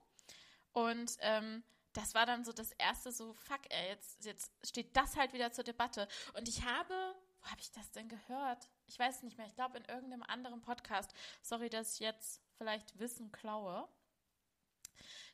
Und 0.72 1.16
ähm, 1.20 1.62
das 1.92 2.14
war 2.14 2.26
dann 2.26 2.44
so 2.44 2.52
das 2.52 2.72
erste 2.72 3.12
so, 3.12 3.32
fuck, 3.34 3.60
ey, 3.68 3.88
jetzt, 3.88 4.24
jetzt 4.24 4.52
steht 4.64 4.96
das 4.96 5.16
halt 5.16 5.32
wieder 5.32 5.52
zur 5.52 5.64
Debatte. 5.64 6.08
Und 6.36 6.48
ich 6.48 6.64
habe, 6.64 6.94
wo 7.40 7.50
habe 7.50 7.60
ich 7.60 7.70
das 7.72 7.90
denn 7.92 8.08
gehört? 8.08 8.68
Ich 8.86 8.98
weiß 8.98 9.16
es 9.16 9.22
nicht 9.22 9.36
mehr. 9.36 9.46
Ich 9.46 9.54
glaube 9.54 9.78
in 9.78 9.84
irgendeinem 9.84 10.22
anderen 10.24 10.60
Podcast. 10.60 11.12
Sorry, 11.42 11.70
dass 11.70 11.94
ich 11.94 12.00
jetzt 12.00 12.40
vielleicht 12.56 12.98
Wissen 12.98 13.30
klaue. 13.30 13.88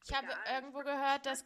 Ich 0.05 0.15
habe 0.15 0.29
irgendwo 0.53 0.81
gehört, 0.81 1.27
dass. 1.27 1.45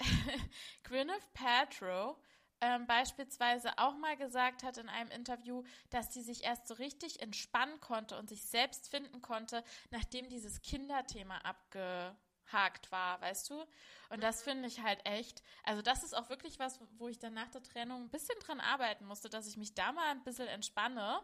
Gwyneth 0.84 1.32
Paltrow 1.34 2.16
ähm, 2.64 2.86
beispielsweise 2.86 3.76
auch 3.78 3.96
mal 3.98 4.16
gesagt 4.16 4.62
hat 4.62 4.78
in 4.78 4.88
einem 4.88 5.10
Interview, 5.10 5.64
dass 5.90 6.14
sie 6.14 6.22
sich 6.22 6.44
erst 6.44 6.66
so 6.66 6.74
richtig 6.74 7.20
entspannen 7.20 7.78
konnte 7.80 8.16
und 8.18 8.28
sich 8.28 8.42
selbst 8.42 8.88
finden 8.88 9.20
konnte, 9.20 9.62
nachdem 9.90 10.28
dieses 10.30 10.62
Kinderthema 10.62 11.38
abgehakt 11.38 12.90
war, 12.90 13.20
weißt 13.20 13.50
du? 13.50 13.64
Und 14.08 14.22
das 14.22 14.42
finde 14.42 14.66
ich 14.66 14.80
halt 14.82 15.04
echt, 15.04 15.42
also 15.64 15.82
das 15.82 16.04
ist 16.04 16.14
auch 16.14 16.30
wirklich 16.30 16.58
was, 16.58 16.80
wo 16.92 17.08
ich 17.08 17.18
dann 17.18 17.34
nach 17.34 17.50
der 17.50 17.62
Trennung 17.62 18.04
ein 18.04 18.10
bisschen 18.10 18.38
dran 18.40 18.60
arbeiten 18.60 19.04
musste, 19.04 19.28
dass 19.28 19.46
ich 19.46 19.58
mich 19.58 19.74
da 19.74 19.92
mal 19.92 20.10
ein 20.10 20.24
bisschen 20.24 20.48
entspanne 20.48 21.20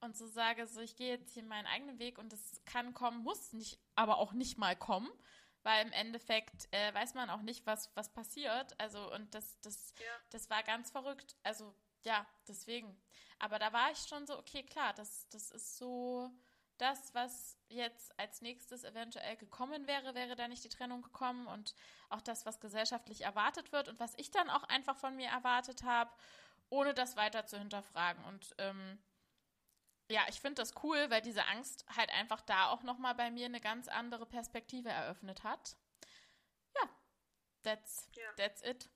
und 0.00 0.16
so 0.16 0.26
sage, 0.28 0.66
so 0.66 0.80
ich 0.80 0.94
gehe 0.96 1.16
jetzt 1.16 1.32
hier 1.32 1.42
meinen 1.42 1.66
eigenen 1.66 1.98
Weg 1.98 2.18
und 2.18 2.32
es 2.32 2.60
kann 2.66 2.94
kommen, 2.94 3.24
muss 3.24 3.52
nicht, 3.52 3.80
aber 3.96 4.18
auch 4.18 4.32
nicht 4.32 4.58
mal 4.58 4.76
kommen 4.76 5.10
weil 5.64 5.84
im 5.86 5.92
Endeffekt 5.92 6.68
äh, 6.72 6.94
weiß 6.94 7.14
man 7.14 7.30
auch 7.30 7.42
nicht, 7.42 7.66
was, 7.66 7.90
was 7.94 8.12
passiert. 8.12 8.78
Also, 8.80 9.12
und 9.12 9.34
das, 9.34 9.60
das, 9.60 9.92
Ja. 9.98 10.06
das 10.30 10.48
war 10.50 10.62
ganz 10.62 10.90
verrückt. 10.90 11.36
Also, 11.42 11.74
ja, 12.04 12.26
deswegen. 12.46 12.96
Aber 13.38 13.58
da 13.58 13.72
war 13.72 13.90
ich 13.90 13.98
schon 13.98 14.26
so, 14.26 14.38
okay, 14.38 14.62
klar, 14.62 14.92
das, 14.94 15.28
das 15.30 15.50
ist 15.50 15.76
so 15.76 16.30
das, 16.78 17.14
was 17.14 17.56
jetzt 17.68 18.18
als 18.18 18.42
nächstes 18.42 18.84
eventuell 18.84 19.36
gekommen 19.36 19.86
wäre, 19.86 20.14
wäre 20.14 20.36
da 20.36 20.48
nicht 20.48 20.64
die 20.64 20.68
Trennung 20.68 21.02
gekommen 21.02 21.46
und 21.46 21.74
auch 22.08 22.20
das, 22.20 22.46
was 22.46 22.60
gesellschaftlich 22.60 23.22
erwartet 23.22 23.72
wird 23.72 23.88
und 23.88 24.00
was 24.00 24.14
ich 24.16 24.30
dann 24.30 24.50
auch 24.50 24.64
einfach 24.64 24.96
von 24.96 25.16
mir 25.16 25.28
erwartet 25.28 25.84
habe, 25.84 26.10
ohne 26.70 26.92
das 26.94 27.16
weiter 27.16 27.46
zu 27.46 27.58
hinterfragen. 27.58 28.24
Und 28.24 28.54
ähm, 28.58 28.98
ja, 30.10 30.22
ich 30.28 30.40
finde 30.40 30.60
das 30.62 30.74
cool, 30.82 31.08
weil 31.10 31.22
diese 31.22 31.44
Angst 31.46 31.84
halt 31.96 32.10
einfach 32.10 32.40
da 32.42 32.68
auch 32.68 32.82
nochmal 32.82 33.14
bei 33.14 33.30
mir 33.30 33.46
eine 33.46 33.60
ganz 33.60 33.88
andere 33.88 34.26
Perspektive 34.26 34.90
eröffnet 34.90 35.42
hat. 35.44 35.76
Ja, 36.76 36.88
that's, 37.62 38.08
Ja. 38.14 38.32
that's 38.34 38.62
it. 38.62 38.90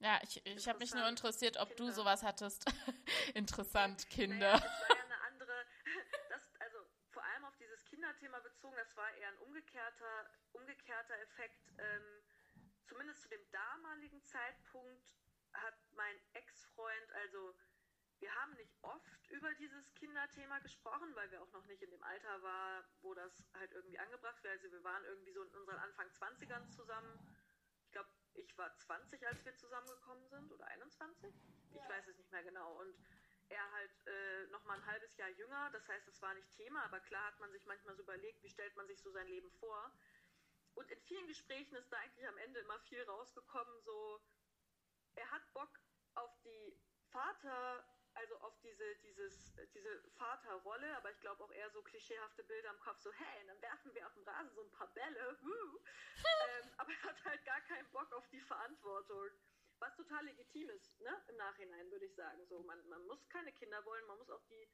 Ja, 0.00 0.20
ich, 0.22 0.44
ich 0.44 0.68
habe 0.68 0.78
mich 0.80 0.92
nur 0.94 1.08
interessiert, 1.08 1.56
ob 1.56 1.70
du 1.70 1.76
Kinder. 1.84 1.92
sowas 1.92 2.22
hattest. 2.22 2.66
Interessant, 3.34 4.08
Kinder. 4.10 4.52
Naja, 4.52 4.56
es 4.56 4.88
war 4.90 4.96
ja 4.96 5.04
eine 5.04 5.20
andere, 5.22 5.66
das, 6.28 6.42
also 6.60 6.78
vor 7.10 7.24
allem 7.24 7.44
auf 7.46 7.56
dieses 7.56 7.84
Kinderthema 7.86 8.38
bezogen, 8.40 8.76
das 8.76 8.96
war 8.96 9.10
eher 9.14 9.28
ein 9.28 9.38
umgekehrter, 9.38 10.30
umgekehrter 10.52 11.18
Effekt. 11.20 11.72
Ähm, 11.78 12.22
zumindest 12.86 13.22
zu 13.22 13.28
dem 13.28 13.50
damaligen 13.50 14.22
Zeitpunkt 14.24 15.14
hat 15.54 15.74
mein 15.92 16.16
Ex-Freund, 16.34 17.12
also 17.12 17.54
wir 18.20 18.34
haben 18.34 18.54
nicht 18.54 18.74
oft 18.82 19.30
über 19.30 19.52
dieses 19.54 19.92
Kinderthema 19.94 20.58
gesprochen, 20.60 21.14
weil 21.14 21.30
wir 21.30 21.42
auch 21.42 21.52
noch 21.52 21.64
nicht 21.66 21.82
in 21.82 21.90
dem 21.90 22.02
Alter 22.02 22.42
war, 22.42 22.84
wo 23.02 23.14
das 23.14 23.44
halt 23.54 23.72
irgendwie 23.72 23.98
angebracht 23.98 24.42
wäre. 24.42 24.54
Also 24.54 24.70
wir 24.70 24.84
waren 24.84 25.04
irgendwie 25.04 25.32
so 25.32 25.42
in 25.42 25.54
unseren 25.54 25.78
Anfang 25.78 26.08
20ern 26.08 26.70
zusammen. 26.70 27.18
Ich 27.84 27.92
glaube, 27.92 28.08
ich 28.34 28.56
war 28.56 28.74
20, 28.76 29.26
als 29.26 29.44
wir 29.44 29.54
zusammengekommen 29.56 30.28
sind, 30.28 30.52
oder 30.52 30.66
21? 30.66 31.34
Ich 31.74 31.88
weiß 31.88 32.06
es 32.08 32.16
nicht 32.16 32.30
mehr 32.30 32.44
genau. 32.44 32.80
Und 32.80 32.94
er 33.48 33.70
halt 33.72 34.06
äh, 34.06 34.46
noch 34.48 34.64
mal 34.64 34.74
ein 34.78 34.86
halbes 34.86 35.16
Jahr 35.16 35.28
jünger. 35.30 35.70
Das 35.72 35.86
heißt, 35.88 36.08
es 36.08 36.20
war 36.22 36.34
nicht 36.34 36.50
Thema, 36.50 36.82
aber 36.84 37.00
klar 37.00 37.26
hat 37.26 37.40
man 37.40 37.52
sich 37.52 37.66
manchmal 37.66 37.94
so 37.96 38.02
überlegt, 38.02 38.42
wie 38.42 38.48
stellt 38.48 38.76
man 38.76 38.86
sich 38.86 39.00
so 39.00 39.10
sein 39.10 39.26
Leben 39.26 39.50
vor. 39.52 39.92
Und 40.74 40.90
in 40.90 41.00
vielen 41.02 41.26
Gesprächen 41.26 41.76
ist 41.76 41.92
da 41.92 41.98
eigentlich 41.98 42.26
am 42.26 42.38
Ende 42.38 42.60
immer 42.60 42.78
viel 42.80 43.02
rausgekommen, 43.04 43.80
so 43.82 44.20
er 45.14 45.30
hat 45.30 45.52
Bock 45.52 45.78
auf 46.14 46.36
die 46.42 46.76
also 48.14 48.40
oft 48.42 48.62
diese, 48.62 48.94
dieses, 48.96 49.54
diese 49.74 50.02
Vaterrolle, 50.16 50.96
aber 50.96 51.10
ich 51.10 51.20
glaube 51.20 51.42
auch 51.44 51.52
eher 51.52 51.70
so 51.70 51.82
klischeehafte 51.82 52.44
Bilder 52.44 52.70
im 52.70 52.80
Kopf, 52.80 52.98
so 53.00 53.12
hey, 53.12 53.46
dann 53.46 53.60
werfen 53.60 53.94
wir 53.94 54.06
auf 54.06 54.14
dem 54.14 54.24
Rasen 54.24 54.54
so 54.54 54.62
ein 54.62 54.70
paar 54.72 54.92
Bälle, 54.94 55.38
ähm, 55.42 56.70
aber 56.76 56.92
er 56.92 57.02
hat 57.02 57.24
halt 57.24 57.44
gar 57.44 57.60
keinen 57.62 57.90
Bock 57.90 58.12
auf 58.12 58.28
die 58.28 58.40
Verantwortung. 58.40 59.30
Was 59.80 59.96
total 59.96 60.24
legitim 60.24 60.70
ist, 60.70 61.00
ne? 61.00 61.22
Im 61.28 61.36
Nachhinein 61.36 61.90
würde 61.90 62.06
ich 62.06 62.14
sagen. 62.14 62.46
So, 62.46 62.62
man, 62.62 62.88
man 62.88 63.04
muss 63.06 63.28
keine 63.28 63.52
Kinder 63.52 63.84
wollen, 63.84 64.06
man 64.06 64.16
muss 64.18 64.30
auch 64.30 64.42
die 64.44 64.68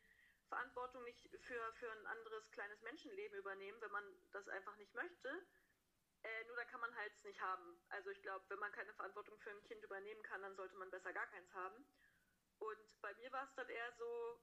Verantwortung 0.48 1.02
nicht 1.04 1.28
für, 1.40 1.72
für 1.74 1.90
ein 1.90 2.06
anderes 2.06 2.50
kleines 2.50 2.80
Menschenleben 2.82 3.38
übernehmen, 3.38 3.80
wenn 3.80 3.90
man 3.90 4.04
das 4.32 4.46
einfach 4.48 4.76
nicht 4.76 4.94
möchte. 4.94 5.46
Äh, 6.22 6.44
nur 6.44 6.56
dann 6.56 6.66
kann 6.68 6.80
man 6.80 6.94
halt 6.96 7.12
es 7.14 7.24
nicht 7.24 7.40
haben. 7.40 7.80
Also 7.88 8.10
ich 8.10 8.20
glaube, 8.20 8.44
wenn 8.48 8.58
man 8.58 8.72
keine 8.72 8.92
Verantwortung 8.92 9.38
für 9.38 9.50
ein 9.50 9.62
Kind 9.62 9.82
übernehmen 9.82 10.22
kann, 10.22 10.42
dann 10.42 10.54
sollte 10.54 10.76
man 10.76 10.90
besser 10.90 11.12
gar 11.12 11.26
keins 11.28 11.50
haben. 11.54 11.86
Und 12.60 13.00
bei 13.02 13.12
mir 13.14 13.30
war 13.32 13.44
es 13.44 13.54
dann 13.54 13.68
eher 13.68 13.92
so, 13.92 14.40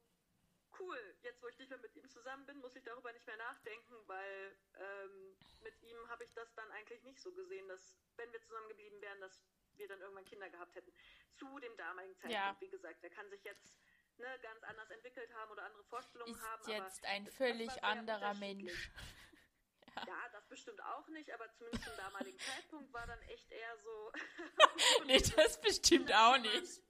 cool, 0.80 1.18
jetzt 1.22 1.41
wo 1.41 1.47
ich 1.47 1.57
nicht 1.57 1.70
mehr 1.70 1.80
mit 1.80 1.95
ihm 1.95 2.09
zusammen 2.09 2.45
bin, 2.45 2.57
muss 2.57 2.76
ich 2.76 2.84
darüber 2.84 3.11
nicht 3.13 3.26
mehr 3.26 3.38
nachdenken, 3.38 3.95
weil 4.07 4.57
ähm, 4.76 5.38
mit 5.61 5.82
ihm 5.82 6.09
habe 6.09 6.24
ich 6.24 6.34
das 6.34 6.53
dann 6.55 6.70
eigentlich 6.72 7.01
nicht 7.03 7.20
so 7.20 7.32
gesehen, 7.32 7.68
dass 7.68 7.97
wenn 8.15 8.32
wir 8.32 8.41
zusammen 8.41 8.68
geblieben 8.70 9.01
wären, 9.01 9.20
dass 9.22 9.43
wir 9.76 9.88
dann 9.88 10.01
irgendwann 10.01 10.26
Kinder 10.26 10.49
gehabt 10.49 10.76
hätten. 10.76 10.91
Zu 11.36 11.59
dem 11.59 11.76
damaligen 11.78 12.15
Zeitpunkt, 12.15 12.34
ja. 12.34 12.57
wie 12.59 12.70
gesagt, 12.70 13.01
der 13.03 13.09
kann 13.09 13.30
sich 13.30 13.43
jetzt 13.43 13.76
ne, 14.18 14.39
ganz 14.41 14.63
anders 14.63 14.89
entwickelt 14.89 15.34
haben 15.36 15.51
oder 15.51 15.63
andere 15.63 15.84
Vorstellungen 15.86 16.34
ist 16.34 16.41
haben. 16.41 16.61
Ist 16.61 16.68
jetzt 16.68 17.05
ein 17.05 17.28
völlig 17.28 17.84
anderer 17.84 18.34
Mensch. 18.36 18.91
Ja. 19.95 20.03
ja. 20.05 20.30
das 20.32 20.47
bestimmt 20.47 20.80
auch 20.84 21.07
nicht, 21.07 21.32
aber 21.34 21.51
zumindest 21.53 21.86
zum 21.86 21.97
damaligen 21.97 22.38
Zeitpunkt 22.38 22.93
war 22.93 23.07
dann 23.07 23.20
echt 23.24 23.51
eher 23.51 23.78
so. 23.80 24.11
nee, 25.07 25.20
das 25.36 25.59
bestimmt 25.59 26.13
auch 26.13 26.38
nicht. 26.38 26.84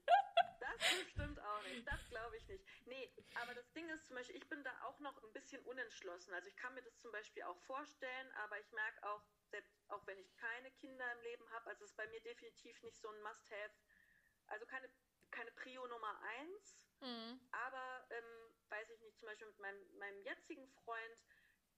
Das 0.87 1.03
bestimmt 1.05 1.39
auch 1.39 1.63
nicht, 1.63 1.87
das 1.87 2.09
glaube 2.09 2.37
ich 2.37 2.47
nicht. 2.47 2.63
Nee, 2.85 3.11
aber 3.41 3.53
das 3.53 3.71
Ding 3.73 3.89
ist 3.89 4.05
zum 4.05 4.15
Beispiel, 4.15 4.35
ich 4.37 4.47
bin 4.47 4.63
da 4.63 4.71
auch 4.83 4.99
noch 4.99 5.21
ein 5.23 5.33
bisschen 5.33 5.61
unentschlossen. 5.63 6.33
Also 6.33 6.47
ich 6.47 6.55
kann 6.55 6.73
mir 6.73 6.83
das 6.83 6.97
zum 6.99 7.11
Beispiel 7.11 7.43
auch 7.43 7.59
vorstellen, 7.61 8.31
aber 8.43 8.59
ich 8.59 8.71
merke 8.71 9.03
auch, 9.07 9.23
selbst 9.49 9.73
auch 9.89 10.05
wenn 10.07 10.17
ich 10.19 10.35
keine 10.37 10.71
Kinder 10.71 11.11
im 11.13 11.21
Leben 11.21 11.49
habe, 11.51 11.69
also 11.69 11.83
es 11.83 11.91
ist 11.91 11.97
bei 11.97 12.07
mir 12.07 12.21
definitiv 12.21 12.81
nicht 12.83 12.99
so 12.99 13.09
ein 13.09 13.21
Must-Have, 13.21 13.73
also 14.47 14.65
keine, 14.65 14.89
keine 15.31 15.51
Prio 15.51 15.87
Nummer 15.87 16.21
eins, 16.21 16.77
mhm. 17.01 17.39
aber 17.51 18.07
ähm, 18.09 18.53
weiß 18.69 18.89
ich 18.89 19.01
nicht, 19.01 19.17
zum 19.17 19.27
Beispiel 19.27 19.47
mit 19.47 19.59
meinem, 19.59 19.97
meinem 19.97 20.21
jetzigen 20.23 20.67
Freund, 20.83 21.17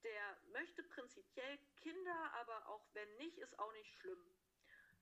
der 0.04 0.38
möchte 0.52 0.84
prinzipiell 0.84 1.60
Kinder, 1.78 2.34
aber 2.34 2.68
auch 2.70 2.88
wenn 2.93 3.18
nicht, 3.18 3.38
ist 3.38 3.58
auch 3.60 3.72
nicht 3.74 3.91
schlimm. 3.97 4.36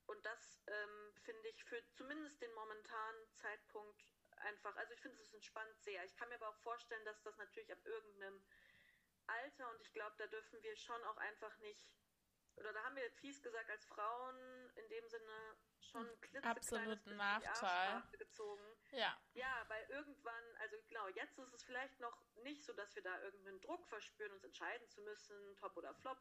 Und 0.08 0.26
das 0.26 0.62
ähm, 0.68 1.14
finde 1.24 1.48
ich 1.50 1.64
für 1.66 1.82
zumindest 1.92 2.42
den 2.42 2.54
momentanen 2.54 3.34
Zeitpunkt 3.34 4.06
einfach, 4.38 4.76
also 4.76 4.94
ich 4.94 5.02
finde 5.02 5.18
es 5.22 5.34
entspannt 5.34 5.80
sehr. 5.82 6.04
Ich 6.06 6.16
kann 6.16 6.30
mir 6.30 6.36
aber 6.36 6.50
auch 6.50 6.58
vorstellen, 6.58 7.04
dass 7.06 7.22
das 7.24 7.38
natürlich 7.38 7.72
ab 7.72 7.86
irgendeinem 7.86 8.42
Alter 9.28 9.70
und 9.70 9.82
ich 9.82 9.92
glaube, 9.94 10.16
da 10.18 10.28
dürfen 10.28 10.62
wir 10.64 10.76
schon 10.78 11.04
auch 11.04 11.18
einfach 11.18 11.58
nicht, 11.60 11.92
oder 12.56 12.72
da 12.74 12.84
haben 12.84 12.96
wir 12.96 13.12
fies 13.12 13.42
gesagt, 13.42 13.70
als 13.70 13.86
Frauen 13.86 14.38
in 14.76 14.90
dem 14.90 15.08
Sinne 15.10 15.58
schon 15.80 16.10
absoluten 16.42 17.16
Nachteil 17.16 18.04
gezogen. 18.18 18.64
Ja. 18.92 19.20
Ja, 19.34 19.66
weil 19.68 19.84
irgendwann, 19.90 20.56
also 20.60 20.78
genau, 20.88 21.08
jetzt 21.10 21.38
ist 21.38 21.54
es 21.54 21.64
vielleicht 21.64 22.00
noch 22.00 22.22
nicht 22.44 22.64
so, 22.64 22.74
dass 22.74 22.96
wir 22.96 23.04
da 23.04 23.22
irgendeinen 23.22 23.62
Druck 23.62 23.88
verspüren, 23.88 24.32
uns 24.34 24.44
entscheiden 24.44 24.88
zu 24.90 25.02
müssen, 25.02 25.56
top 25.58 25.76
oder 25.78 25.94
flop. 25.96 26.20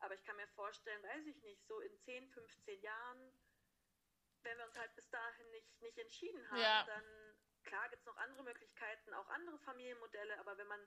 Aber 0.00 0.14
ich 0.14 0.24
kann 0.24 0.36
mir 0.36 0.48
vorstellen, 0.48 1.02
weiß 1.02 1.26
ich 1.26 1.42
nicht, 1.42 1.66
so 1.66 1.80
in 1.80 1.98
10, 1.98 2.28
15 2.28 2.80
Jahren, 2.80 3.32
wenn 4.42 4.58
wir 4.58 4.64
uns 4.64 4.76
halt 4.76 4.94
bis 4.94 5.08
dahin 5.10 5.50
nicht, 5.50 5.80
nicht 5.82 5.98
entschieden 5.98 6.48
haben, 6.50 6.60
ja. 6.60 6.84
dann 6.84 7.04
klar 7.64 7.88
gibt 7.88 8.00
es 8.00 8.06
noch 8.06 8.16
andere 8.16 8.44
Möglichkeiten, 8.44 9.12
auch 9.14 9.28
andere 9.28 9.58
Familienmodelle, 9.58 10.38
aber 10.38 10.56
wenn 10.56 10.68
man, 10.68 10.80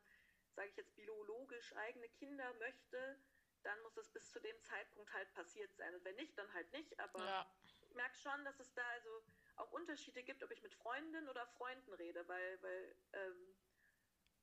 sage 0.56 0.70
ich 0.70 0.78
jetzt, 0.78 0.96
biologisch 0.96 1.76
eigene 1.76 2.10
Kinder 2.10 2.54
möchte, 2.54 3.20
dann 3.64 3.80
muss 3.82 3.98
es 3.98 4.10
bis 4.10 4.32
zu 4.32 4.40
dem 4.40 4.60
Zeitpunkt 4.64 5.12
halt 5.14 5.32
passiert 5.34 5.76
sein. 5.76 5.94
Und 5.94 6.04
wenn 6.04 6.16
nicht, 6.16 6.38
dann 6.38 6.52
halt 6.54 6.72
nicht. 6.74 7.00
Aber 7.00 7.24
ja. 7.24 7.56
ich 7.64 7.94
merke 7.94 8.18
schon, 8.18 8.44
dass 8.44 8.60
es 8.60 8.74
da 8.74 8.88
also 8.88 9.24
auch 9.58 9.72
Unterschiede 9.72 10.24
gibt, 10.24 10.44
ob 10.44 10.52
ich 10.52 10.64
mit 10.64 10.74
Freundinnen 10.74 11.30
oder 11.30 11.46
Freunden 11.46 11.94
rede, 11.94 12.28
weil, 12.28 12.62
weil 12.64 12.96
ähm, 13.14 13.56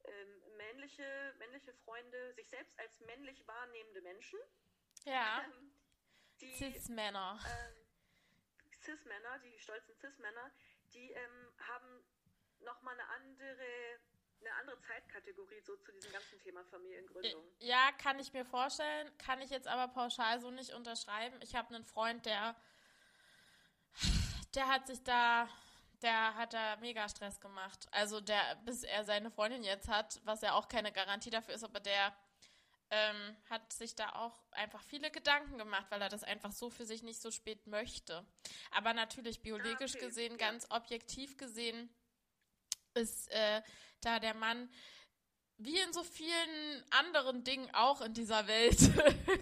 ähm, 0.09 0.56
männliche, 0.56 1.34
männliche 1.38 1.72
Freunde, 1.84 2.34
sich 2.34 2.48
selbst 2.48 2.78
als 2.78 3.00
männlich 3.00 3.46
wahrnehmende 3.46 4.02
Menschen. 4.02 4.38
Ja. 5.04 5.44
Ähm, 5.59 5.72
die, 6.40 6.54
Cis-Männer. 6.54 7.40
Ähm, 7.44 7.86
Cis-Männer, 8.80 9.40
die 9.40 9.59
stolzen 9.59 9.96
Cis-Männer, 9.96 10.52
die 10.92 11.11
ähm, 11.11 11.52
haben 11.59 12.04
nochmal 12.61 12.94
eine 12.94 13.09
andere 13.09 13.98
eine 14.40 14.54
andere 14.54 14.80
Zeitkategorie 14.82 15.61
so 15.61 15.76
zu 15.78 15.90
diesem 15.90 16.12
ganzen 16.12 16.38
Thema 16.38 16.64
Familiengründung. 16.66 17.42
Ja, 17.59 17.90
kann 18.00 18.20
ich 18.20 18.32
mir 18.32 18.44
vorstellen, 18.44 19.11
kann 19.18 19.40
ich 19.40 19.50
jetzt 19.50 19.66
aber 19.66 19.92
pauschal 19.92 20.40
so 20.40 20.52
nicht 20.52 20.72
unterschreiben. 20.72 21.40
Ich 21.42 21.56
habe 21.56 21.74
einen 21.74 21.84
Freund, 21.84 22.24
der 22.24 22.54
der 24.54 24.68
hat 24.68 24.86
sich 24.86 25.02
da 25.02 25.48
der 26.03 26.34
hat 26.34 26.53
da 26.53 26.76
mega 26.76 27.09
Stress 27.09 27.40
gemacht. 27.40 27.88
Also 27.90 28.20
der, 28.20 28.57
bis 28.64 28.82
er 28.84 29.05
seine 29.05 29.30
Freundin 29.30 29.64
jetzt 29.64 29.88
hat, 29.88 30.20
was 30.24 30.42
ja 30.42 30.53
auch 30.53 30.68
keine 30.68 30.92
Garantie 30.92 31.30
dafür 31.30 31.55
ist, 31.55 31.64
aber 31.64 31.80
der 31.80 32.14
ähm, 32.90 33.36
hat 33.51 33.72
sich 33.72 33.94
da 33.94 34.11
auch 34.11 34.40
einfach 34.53 34.82
viele 34.82 35.11
Gedanken 35.11 35.59
gemacht, 35.59 35.86
weil 35.90 36.01
er 36.01 36.09
das 36.09 36.24
einfach 36.24 36.53
so 36.53 36.70
für 36.70 36.86
sich 36.86 37.03
nicht 37.03 37.20
so 37.20 37.30
spät 37.30 37.66
möchte. 37.66 38.24
Aber 38.70 38.94
natürlich 38.94 39.42
biologisch 39.42 39.94
okay, 39.96 40.07
gesehen, 40.07 40.32
ja. 40.32 40.38
ganz 40.38 40.66
objektiv 40.70 41.36
gesehen, 41.36 41.90
ist 42.94 43.30
äh, 43.30 43.62
da 44.01 44.18
der 44.20 44.34
Mann 44.34 44.70
wie 45.59 45.78
in 45.78 45.92
so 45.92 46.05
vielen 46.05 46.84
anderen 46.90 47.42
Dingen 47.42 47.68
auch 47.74 48.01
in 48.01 48.14
dieser 48.14 48.46
Welt 48.46 48.78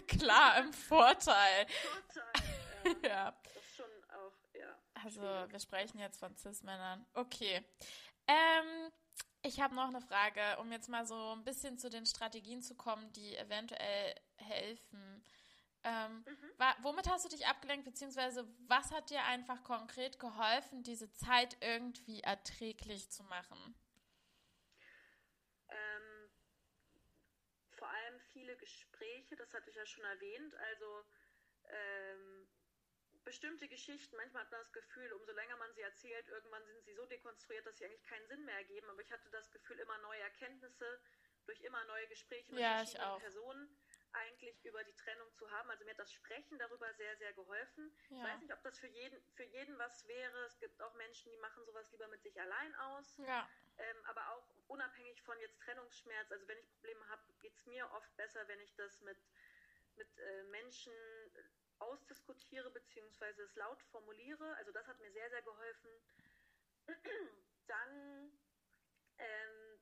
klar 0.09 0.59
im 0.59 0.73
Vorteil. 0.73 1.67
Vorteil, 1.69 2.97
ja. 3.03 3.09
ja. 3.09 3.41
Das 3.43 3.63
ist 3.63 3.77
schon 3.77 4.05
auch, 4.09 4.33
ja. 4.55 4.77
Also, 5.07 5.21
wir 5.23 5.61
sprechen 5.61 6.01
jetzt 6.01 6.19
von 6.19 6.37
Cis-Männern. 6.37 7.07
Okay. 7.15 7.65
Ähm, 8.27 8.93
ich 9.43 9.61
habe 9.61 9.73
noch 9.77 9.87
eine 9.87 10.01
Frage, 10.01 10.59
um 10.59 10.73
jetzt 10.73 10.89
mal 10.89 11.07
so 11.07 11.33
ein 11.33 11.45
bisschen 11.45 11.79
zu 11.79 11.89
den 11.89 12.07
Strategien 12.07 12.61
zu 12.61 12.75
kommen, 12.75 13.13
die 13.13 13.37
eventuell 13.37 14.17
helfen. 14.39 15.25
Ähm, 15.85 16.25
mhm. 16.27 16.83
womit 16.83 17.09
hast 17.09 17.25
du 17.25 17.29
dich 17.29 17.47
abgelenkt, 17.47 17.85
beziehungsweise 17.85 18.49
was 18.67 18.91
hat 18.91 19.11
dir 19.11 19.23
einfach 19.23 19.63
konkret 19.63 20.19
geholfen, 20.19 20.83
diese 20.83 21.13
Zeit 21.13 21.57
irgendwie 21.61 22.23
erträglich 22.23 23.09
zu 23.09 23.23
machen? 23.23 23.79
Ähm, 25.69 26.31
vor 27.79 27.87
allem 27.87 28.19
viele 28.33 28.57
Gespräche, 28.57 29.37
das 29.37 29.55
hatte 29.55 29.71
ich 29.71 29.77
ja 29.77 29.87
schon 29.87 30.03
erwähnt. 30.03 30.53
Also 30.57 31.05
ähm, 31.69 32.49
bestimmte 33.27 33.69
Geschichten, 33.69 34.17
manchmal 34.17 34.45
hat 34.45 34.53
man 34.53 34.61
das 34.61 34.73
Gefühl, 34.73 35.13
umso 35.13 35.33
länger 35.33 35.57
man 35.57 35.75
sie 35.75 35.83
erzählt, 35.83 36.29
irgendwann 36.29 36.65
sind 36.65 36.83
sie 36.85 36.95
so 36.95 37.05
dekonstruiert, 37.07 37.67
dass 37.67 37.77
sie 37.77 37.85
eigentlich 37.85 38.07
keinen 38.07 38.27
Sinn 38.29 38.45
mehr 38.45 38.57
ergeben. 38.57 38.89
Aber 38.89 39.03
ich 39.03 39.13
hatte 39.13 39.29
das 39.31 39.51
Gefühl, 39.51 39.79
immer 39.81 39.99
neue 39.99 40.21
Erkenntnisse 40.21 41.01
durch 41.45 41.61
immer 41.61 41.85
neue 41.85 42.07
Gespräche 42.09 42.53
mit 42.53 42.61
ja, 42.61 42.79
verschiedenen 42.79 43.19
Personen 43.21 43.77
eigentlich 44.13 44.65
über 44.65 44.83
die 44.85 44.95
Trennung 44.95 45.31
zu 45.35 45.51
haben. 45.51 45.69
Also 45.71 45.85
mir 45.85 45.91
hat 45.91 45.99
das 45.99 46.13
Sprechen 46.13 46.59
darüber 46.59 46.93
sehr, 46.95 47.17
sehr 47.19 47.33
geholfen. 47.35 47.93
Ja. 48.09 48.17
Ich 48.17 48.25
weiß 48.25 48.41
nicht, 48.41 48.53
ob 48.53 48.63
das 48.63 48.79
für 48.79 48.87
jeden, 48.87 49.21
für 49.35 49.45
jeden 49.45 49.77
was 49.79 50.07
wäre. 50.07 50.45
Es 50.47 50.59
gibt 50.59 50.81
auch 50.81 50.95
Menschen, 50.95 51.31
die 51.31 51.39
machen 51.39 51.65
sowas 51.67 51.91
lieber 51.93 52.09
mit 52.09 52.23
sich 52.23 52.41
allein 52.41 52.75
aus. 52.77 53.19
Ja. 53.19 53.49
Ähm, 53.79 53.97
aber 54.07 54.31
auch 54.31 54.47
unabhängig 54.69 55.21
von 55.23 55.39
jetzt 55.41 55.61
Trennungsschmerz. 55.61 56.31
Also 56.33 56.49
wenn 56.49 56.59
ich 56.59 56.69
Probleme 56.71 57.07
habe, 57.09 57.23
geht 57.41 57.55
es 57.55 57.67
mir 57.67 57.91
oft 57.93 58.17
besser, 58.17 58.47
wenn 58.49 58.61
ich 58.61 58.75
das 58.77 59.01
mit, 59.03 59.19
mit 59.97 60.19
äh, 60.19 60.43
Menschen 60.45 60.95
ausdiskutiere 61.79 62.71
bzw. 62.71 63.43
es 63.43 63.55
laut 63.57 63.83
formuliere. 63.91 64.55
Also 64.57 64.73
das 64.73 64.87
hat 64.87 64.99
mir 65.01 65.13
sehr, 65.13 65.31
sehr 65.31 65.43
geholfen. 65.43 65.91
Dann 67.67 68.33
ähm, 69.19 69.81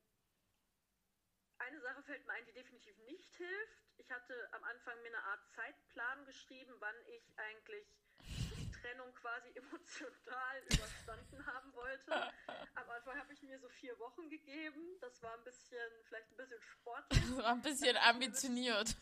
eine 1.58 1.80
Sache 1.80 2.02
fällt 2.02 2.26
mir 2.26 2.32
ein, 2.32 2.46
die 2.46 2.52
definitiv 2.52 2.96
nicht 2.98 3.34
hilft 3.36 3.84
ich 3.98 4.10
hatte 4.10 4.34
am 4.52 4.62
Anfang 4.64 5.00
mir 5.02 5.08
eine 5.08 5.22
Art 5.24 5.40
Zeitplan 5.54 6.24
geschrieben, 6.26 6.74
wann 6.78 6.94
ich 7.06 7.38
eigentlich 7.38 7.86
die 8.18 8.70
Trennung 8.70 9.14
quasi 9.14 9.48
emotional 9.54 10.62
überstanden 10.64 11.46
haben 11.46 11.72
wollte. 11.74 12.12
Am 12.74 12.90
Anfang 12.90 13.18
habe 13.18 13.32
ich 13.32 13.42
mir 13.42 13.58
so 13.58 13.68
vier 13.68 13.98
Wochen 13.98 14.28
gegeben. 14.28 14.98
Das 15.00 15.22
war 15.22 15.34
ein 15.34 15.44
bisschen, 15.44 15.90
vielleicht 16.06 16.30
ein 16.32 16.36
bisschen 16.36 16.60
sportlich. 16.60 17.20
Das 17.20 17.36
war 17.38 17.52
ein 17.52 17.62
bisschen 17.62 17.96
ambitioniert. 17.96 18.96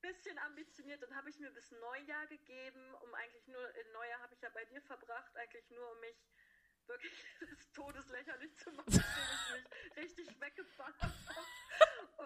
Bisschen 0.00 0.38
ambitioniert. 0.38 1.02
Dann 1.02 1.14
habe 1.14 1.28
ich 1.30 1.38
mir 1.38 1.50
bis 1.50 1.70
Neujahr 1.72 2.26
gegeben, 2.26 2.94
um 3.02 3.14
eigentlich 3.14 3.46
nur, 3.48 3.74
in 3.76 3.92
Neujahr 3.92 4.20
habe 4.20 4.34
ich 4.34 4.40
ja 4.40 4.48
bei 4.50 4.64
dir 4.64 4.80
verbracht, 4.82 5.36
eigentlich 5.36 5.68
nur 5.70 5.90
um 5.92 6.00
mich 6.00 6.16
wirklich 6.86 7.12
des 7.40 7.72
Todes 7.72 8.08
lächerlich 8.08 8.56
zu 8.58 8.70
machen, 8.72 8.92
indem 8.92 9.04
ich 9.04 9.52
mich 9.52 9.96
richtig 9.96 10.40
weggeballert 10.40 11.00
habe 11.02 11.46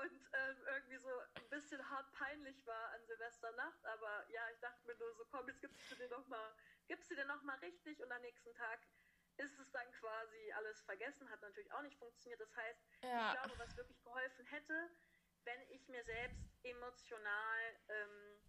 und 0.03 0.21
ähm, 0.33 0.57
irgendwie 0.67 0.97
so 0.99 1.11
ein 1.35 1.49
bisschen 1.51 1.91
hart 1.91 2.11
peinlich 2.13 2.65
war 2.67 2.91
an 2.93 3.05
Silvesternacht. 3.07 3.85
Aber 3.87 4.25
ja, 4.31 4.49
ich 4.51 4.59
dachte 4.61 4.87
mir 4.87 4.95
nur 4.97 5.13
so, 5.15 5.25
komm, 5.31 5.47
jetzt 5.49 5.61
gibst 5.61 5.91
du 5.91 5.97
dir 5.97 6.09
noch 6.09 6.27
mal, 6.29 6.55
gibst 6.87 7.11
du 7.11 7.15
dir 7.15 7.27
noch 7.27 7.43
mal 7.43 7.59
richtig 7.59 8.01
und 8.03 8.11
am 8.11 8.23
nächsten 8.23 8.55
Tag 8.55 8.81
ist 9.37 9.59
es 9.59 9.71
dann 9.73 9.91
quasi 9.93 10.53
alles 10.53 10.81
vergessen, 10.83 11.29
hat 11.29 11.43
natürlich 11.43 11.73
auch 11.73 11.83
nicht 11.83 11.99
funktioniert. 11.99 12.41
Das 12.41 12.55
heißt, 12.57 12.81
Ja. 13.03 13.33
ich 13.35 13.41
glaube, 13.41 13.59
was 13.59 13.77
wirklich 13.77 14.01
geholfen 14.05 14.47
hätte, 14.47 14.91
wenn 15.45 15.61
ich 15.71 15.89
mir 15.89 16.05
selbst 16.05 16.49
emotional 16.63 17.77
ähm, 17.89 18.41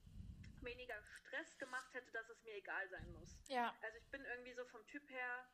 weniger 0.61 1.01
Stress 1.03 1.57
gemacht 1.57 1.93
hätte, 1.93 2.11
dass 2.11 2.29
es 2.29 2.41
mir 2.43 2.55
egal 2.55 2.87
sein 2.89 3.11
muss. 3.13 3.37
Ja. 3.47 3.75
Also 3.81 3.97
ich 3.97 4.09
bin 4.09 4.23
irgendwie 4.25 4.53
so 4.53 4.65
vom 4.65 4.85
Typ 4.87 5.09
her 5.09 5.47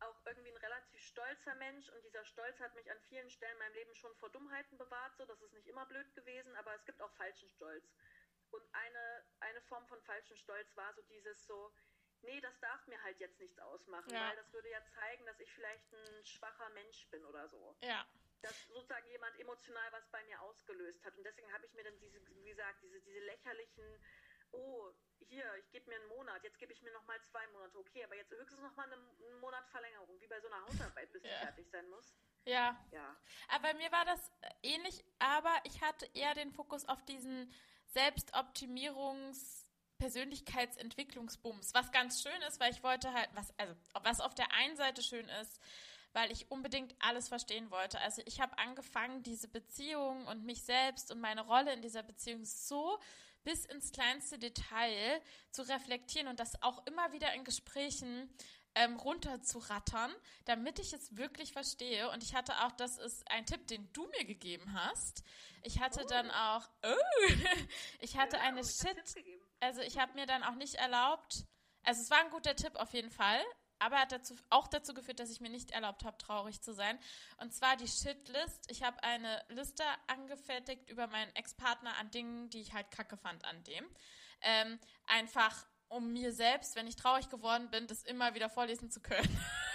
auch 0.00 0.16
irgendwie 0.24 0.50
ein 0.50 0.56
relativ 0.56 1.00
stolzer 1.02 1.54
Mensch 1.56 1.88
und 1.90 2.02
dieser 2.02 2.24
Stolz 2.24 2.58
hat 2.58 2.74
mich 2.74 2.90
an 2.90 2.98
vielen 3.08 3.28
Stellen 3.28 3.52
in 3.52 3.58
meinem 3.58 3.74
Leben 3.74 3.94
schon 3.94 4.14
vor 4.16 4.30
Dummheiten 4.30 4.78
bewahrt. 4.78 5.14
So, 5.18 5.26
das 5.26 5.40
ist 5.42 5.52
nicht 5.52 5.66
immer 5.68 5.84
blöd 5.86 6.12
gewesen, 6.14 6.56
aber 6.56 6.74
es 6.74 6.84
gibt 6.86 7.02
auch 7.02 7.12
falschen 7.12 7.48
Stolz. 7.50 7.84
Und 8.50 8.62
eine, 8.74 9.24
eine 9.40 9.60
Form 9.62 9.86
von 9.86 10.00
falschen 10.02 10.36
Stolz 10.36 10.74
war 10.74 10.92
so 10.94 11.02
dieses 11.02 11.44
so, 11.46 11.72
nee, 12.22 12.40
das 12.40 12.58
darf 12.60 12.86
mir 12.86 13.00
halt 13.02 13.20
jetzt 13.20 13.38
nichts 13.38 13.58
ausmachen, 13.58 14.10
Ja. 14.10 14.28
weil 14.28 14.36
das 14.36 14.50
würde 14.52 14.70
ja 14.70 14.82
zeigen, 14.86 15.24
dass 15.26 15.38
ich 15.38 15.52
vielleicht 15.52 15.92
ein 15.92 16.24
schwacher 16.24 16.70
Mensch 16.70 17.06
bin 17.10 17.24
oder 17.26 17.46
so. 17.48 17.76
Ja. 17.82 18.06
Dass 18.42 18.54
sozusagen 18.68 19.06
jemand 19.08 19.38
emotional 19.38 19.92
was 19.92 20.08
bei 20.10 20.22
mir 20.24 20.40
ausgelöst 20.40 21.04
hat. 21.04 21.16
Und 21.16 21.24
deswegen 21.24 21.52
habe 21.52 21.66
ich 21.66 21.74
mir 21.74 21.84
dann 21.84 21.98
diese, 22.00 22.18
wie 22.34 22.44
gesagt, 22.44 22.82
diese, 22.82 23.00
diese 23.02 23.20
lächerlichen, 23.20 23.84
oh, 24.52 24.90
hier, 25.28 25.44
ich 25.56 25.70
gebe 25.70 25.88
mir 25.90 25.96
einen 25.96 26.08
Monat, 26.08 26.42
jetzt 26.42 26.58
gebe 26.58 26.72
ich 26.72 26.82
mir 26.82 26.92
nochmal 26.92 27.20
zwei 27.30 27.46
Monate, 27.48 27.78
okay, 27.78 28.04
aber 28.04 28.16
jetzt 28.16 28.30
höchstens 28.32 28.60
nochmal 28.60 28.86
eine, 28.86 28.96
einen 28.96 29.40
Monat 29.40 29.66
Verlängerung, 29.68 30.20
wie 30.20 30.26
bei 30.26 30.40
so 30.40 30.46
einer 30.48 30.64
Hausarbeit, 30.66 31.12
bis 31.12 31.22
die 31.22 31.28
Ja. 31.28 31.36
fertig 31.38 31.68
sein 31.70 31.88
muss. 31.90 32.14
Ja. 32.44 32.82
Ja. 32.90 33.16
Aber 33.48 33.62
bei 33.68 33.74
mir 33.74 33.92
war 33.92 34.04
das 34.06 34.30
äh, 34.40 34.50
ähnlich, 34.62 35.04
aber 35.18 35.54
ich 35.64 35.82
hatte 35.82 36.08
eher 36.14 36.34
den 36.34 36.52
Fokus 36.52 36.88
auf 36.88 37.04
diesen 37.04 37.52
Selbstoptimierungs- 37.94 39.66
Persönlichkeitsentwicklungsbums, 39.98 41.74
was 41.74 41.92
ganz 41.92 42.22
schön 42.22 42.42
ist, 42.48 42.58
weil 42.58 42.72
ich 42.72 42.82
wollte 42.82 43.12
halt, 43.12 43.28
was, 43.34 43.52
also, 43.58 43.76
was 44.02 44.20
auf 44.20 44.34
der 44.34 44.50
einen 44.52 44.74
Seite 44.76 45.02
schön 45.02 45.28
ist, 45.28 45.60
weil 46.12 46.30
ich 46.32 46.50
unbedingt 46.50 46.94
alles 46.98 47.28
verstehen 47.28 47.70
wollte. 47.70 48.00
Also 48.00 48.22
ich 48.26 48.40
habe 48.40 48.56
angefangen, 48.58 49.22
diese 49.22 49.48
Beziehung 49.48 50.26
und 50.26 50.44
mich 50.44 50.62
selbst 50.64 51.10
und 51.10 51.20
meine 51.20 51.42
Rolle 51.46 51.72
in 51.72 51.82
dieser 51.82 52.02
Beziehung 52.02 52.44
so 52.44 52.98
bis 53.44 53.64
ins 53.64 53.92
kleinste 53.92 54.38
Detail 54.38 55.22
zu 55.50 55.62
reflektieren 55.62 56.28
und 56.28 56.40
das 56.40 56.62
auch 56.62 56.86
immer 56.86 57.12
wieder 57.12 57.32
in 57.34 57.44
Gesprächen 57.44 58.30
ähm, 58.74 58.96
runterzurattern, 58.96 60.14
damit 60.44 60.78
ich 60.78 60.92
es 60.92 61.16
wirklich 61.16 61.52
verstehe. 61.52 62.10
Und 62.10 62.22
ich 62.22 62.34
hatte 62.34 62.64
auch, 62.64 62.72
das 62.72 62.98
ist 62.98 63.28
ein 63.30 63.46
Tipp, 63.46 63.66
den 63.66 63.92
du 63.92 64.06
mir 64.18 64.24
gegeben 64.24 64.74
hast. 64.74 65.24
Ich 65.62 65.80
hatte 65.80 66.02
Oh. 66.04 66.08
dann 66.08 66.30
auch, 66.30 66.68
oh, 66.84 67.28
ich 68.00 68.16
hatte 68.16 68.36
ja, 68.36 68.42
eine 68.42 68.62
Shit, 68.64 68.96
also 69.60 69.80
ich 69.80 69.98
habe 69.98 70.14
mir 70.14 70.26
dann 70.26 70.42
auch 70.42 70.54
nicht 70.54 70.76
erlaubt, 70.76 71.44
also 71.82 72.00
es 72.02 72.10
war 72.10 72.20
ein 72.20 72.30
guter 72.30 72.54
Tipp 72.54 72.76
auf 72.76 72.92
jeden 72.92 73.10
Fall, 73.10 73.42
aber 73.80 73.96
er 73.96 74.02
hat 74.02 74.12
dazu, 74.12 74.36
auch 74.50 74.68
dazu 74.68 74.94
geführt, 74.94 75.18
dass 75.18 75.30
ich 75.30 75.40
mir 75.40 75.50
nicht 75.50 75.72
erlaubt 75.72 76.04
habe, 76.04 76.16
traurig 76.18 76.60
zu 76.60 76.72
sein. 76.72 76.98
Und 77.38 77.52
zwar 77.52 77.76
die 77.76 77.88
Shitlist. 77.88 78.70
Ich 78.70 78.82
habe 78.82 79.02
eine 79.02 79.42
Liste 79.48 79.82
angefertigt 80.06 80.88
über 80.88 81.06
meinen 81.06 81.34
Ex-Partner 81.34 81.96
an 81.98 82.10
Dingen, 82.10 82.50
die 82.50 82.60
ich 82.60 82.72
halt 82.72 82.90
kacke 82.90 83.16
fand 83.16 83.44
an 83.44 83.64
dem. 83.64 83.84
Ähm, 84.42 84.78
einfach 85.06 85.66
um 85.88 86.12
mir 86.12 86.32
selbst, 86.32 86.76
wenn 86.76 86.86
ich 86.86 86.96
traurig 86.96 87.28
geworden 87.28 87.68
bin, 87.70 87.86
das 87.86 88.02
immer 88.04 88.34
wieder 88.34 88.48
vorlesen 88.48 88.90
zu 88.90 89.00
können. 89.00 89.28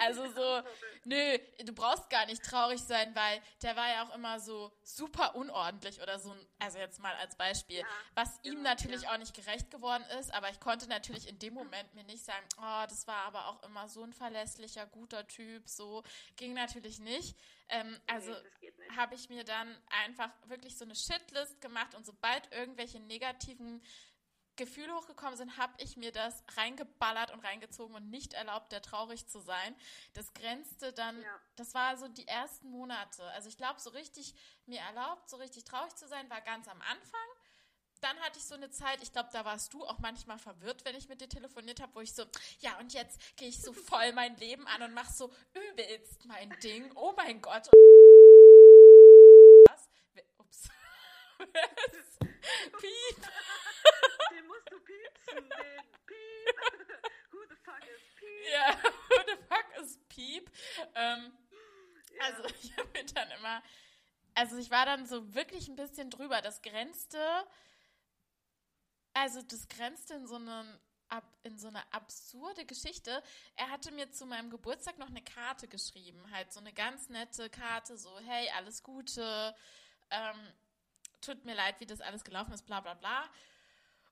also 0.00 0.28
so, 0.32 0.62
nö, 1.04 1.38
du 1.64 1.72
brauchst 1.72 2.10
gar 2.10 2.26
nicht 2.26 2.42
traurig 2.44 2.80
sein, 2.80 3.14
weil 3.14 3.40
der 3.62 3.76
war 3.76 3.88
ja 3.88 4.04
auch 4.04 4.14
immer 4.14 4.40
so 4.40 4.72
super 4.82 5.34
unordentlich 5.34 6.00
oder 6.02 6.18
so, 6.18 6.34
also 6.58 6.78
jetzt 6.78 7.00
mal 7.00 7.14
als 7.16 7.36
Beispiel, 7.36 7.78
Ja, 7.78 7.86
was 8.14 8.28
ihm 8.42 8.56
genau, 8.56 8.70
natürlich 8.70 9.02
ja. 9.02 9.12
auch 9.12 9.18
nicht 9.18 9.34
gerecht 9.34 9.70
geworden 9.70 10.04
ist, 10.18 10.32
aber 10.32 10.50
ich 10.50 10.60
konnte 10.60 10.88
natürlich 10.88 11.28
in 11.28 11.38
dem 11.38 11.54
Moment 11.54 11.94
mir 11.94 12.04
nicht 12.04 12.24
sagen, 12.24 12.46
oh, 12.58 12.84
das 12.88 13.06
war 13.06 13.24
aber 13.26 13.48
auch 13.48 13.62
immer 13.62 13.88
so 13.88 14.02
ein 14.02 14.12
verlässlicher, 14.12 14.86
guter 14.86 15.26
Typ, 15.26 15.68
so 15.68 16.02
ging 16.36 16.54
natürlich 16.54 16.98
nicht. 16.98 17.36
Ähm, 17.68 17.98
also 18.06 18.30
nee, 18.60 18.72
habe 18.96 19.14
ich 19.14 19.28
mir 19.28 19.42
dann 19.44 19.76
einfach 20.04 20.30
wirklich 20.46 20.76
so 20.76 20.84
eine 20.84 20.94
Shitlist 20.94 21.60
gemacht 21.60 21.94
und 21.94 22.06
sobald 22.06 22.52
irgendwelche 22.52 23.00
negativen 23.00 23.82
Gefühle 24.56 24.94
hochgekommen 24.94 25.36
sind, 25.36 25.56
habe 25.58 25.72
ich 25.78 25.96
mir 25.96 26.12
das 26.12 26.42
reingeballert 26.56 27.30
und 27.30 27.40
reingezogen 27.40 27.94
und 27.94 28.08
nicht 28.10 28.32
erlaubt, 28.32 28.72
der 28.72 28.82
traurig 28.82 29.26
zu 29.28 29.38
sein. 29.40 29.76
Das 30.14 30.32
grenzte 30.34 30.92
dann, 30.92 31.20
Ja. 31.22 31.40
das 31.56 31.74
war 31.74 31.96
so 31.96 32.08
die 32.08 32.26
ersten 32.26 32.70
Monate. 32.70 33.22
Also 33.32 33.48
ich 33.48 33.56
glaube, 33.56 33.80
so 33.80 33.90
richtig 33.90 34.34
mir 34.66 34.80
erlaubt, 34.80 35.28
so 35.28 35.36
richtig 35.36 35.64
traurig 35.64 35.94
zu 35.94 36.08
sein, 36.08 36.28
war 36.30 36.40
ganz 36.40 36.68
am 36.68 36.80
Anfang. 36.82 37.20
Dann 38.02 38.18
hatte 38.20 38.38
ich 38.38 38.44
so 38.44 38.54
eine 38.54 38.70
Zeit, 38.70 39.02
ich 39.02 39.10
glaube, 39.10 39.30
da 39.32 39.44
warst 39.46 39.72
du 39.72 39.84
auch 39.86 39.98
manchmal 39.98 40.38
verwirrt, 40.38 40.84
wenn 40.84 40.94
ich 40.96 41.08
mit 41.08 41.20
dir 41.22 41.28
telefoniert 41.30 41.80
habe, 41.80 41.94
wo 41.94 42.00
ich 42.00 42.14
so, 42.14 42.24
ja, 42.60 42.78
und 42.78 42.92
jetzt 42.92 43.18
gehe 43.36 43.48
ich 43.48 43.60
so 43.62 43.72
voll 43.72 44.12
mein 44.12 44.36
Leben 44.36 44.66
an 44.66 44.82
und 44.82 44.92
mach 44.94 45.08
so 45.10 45.32
übelst 45.54 46.24
mein 46.26 46.50
Ding. 46.60 46.92
Oh 46.94 47.14
mein 47.16 47.40
Gott. 47.40 47.68
Was? 49.68 49.88
Wer- 50.12 50.24
Ups. 50.38 50.68
Piep. 52.80 53.28
Den 54.30 54.46
musst 54.46 54.70
du 54.70 54.78
piepsen, 54.80 55.48
den 55.48 55.82
Piep. 56.06 56.56
Who 57.32 57.38
the 57.48 57.56
fuck 57.64 57.82
is 57.82 58.02
Piep? 58.18 58.52
Ja, 58.52 58.76
who 58.82 59.16
the 59.26 59.36
fuck 59.48 59.82
is 59.82 59.98
Piep? 60.08 60.50
Ähm, 60.94 61.32
Ja. 62.16 62.24
Also 62.26 62.44
ich 62.62 62.76
habe 62.76 62.88
mir 62.94 63.04
dann 63.06 63.30
immer, 63.32 63.62
also 64.34 64.56
ich 64.56 64.70
war 64.70 64.86
dann 64.86 65.06
so 65.06 65.34
wirklich 65.34 65.68
ein 65.68 65.76
bisschen 65.76 66.10
drüber. 66.10 66.40
Das 66.42 66.62
grenzte, 66.62 67.18
also 69.12 69.42
das 69.42 69.68
grenzte 69.68 70.14
in 70.14 70.26
so 70.26 70.36
einen 70.36 70.80
ab, 71.08 71.24
in 71.42 71.58
so 71.58 71.68
eine 71.68 71.82
absurde 71.92 72.64
Geschichte. 72.66 73.22
Er 73.54 73.70
hatte 73.70 73.92
mir 73.92 74.10
zu 74.10 74.26
meinem 74.26 74.50
Geburtstag 74.50 74.98
noch 74.98 75.08
eine 75.08 75.22
Karte 75.22 75.68
geschrieben, 75.68 76.20
halt 76.32 76.52
so 76.52 76.60
eine 76.60 76.72
ganz 76.72 77.08
nette 77.08 77.48
Karte, 77.50 77.96
so 77.96 78.18
hey, 78.20 78.50
alles 78.56 78.82
Gute, 78.82 79.54
ähm, 80.10 80.52
tut 81.26 81.44
mir 81.44 81.54
leid, 81.54 81.80
wie 81.80 81.86
das 81.86 82.00
alles 82.00 82.24
gelaufen 82.24 82.52
ist, 82.52 82.64
bla 82.66 82.80
bla 82.80 82.94
bla. 82.94 83.28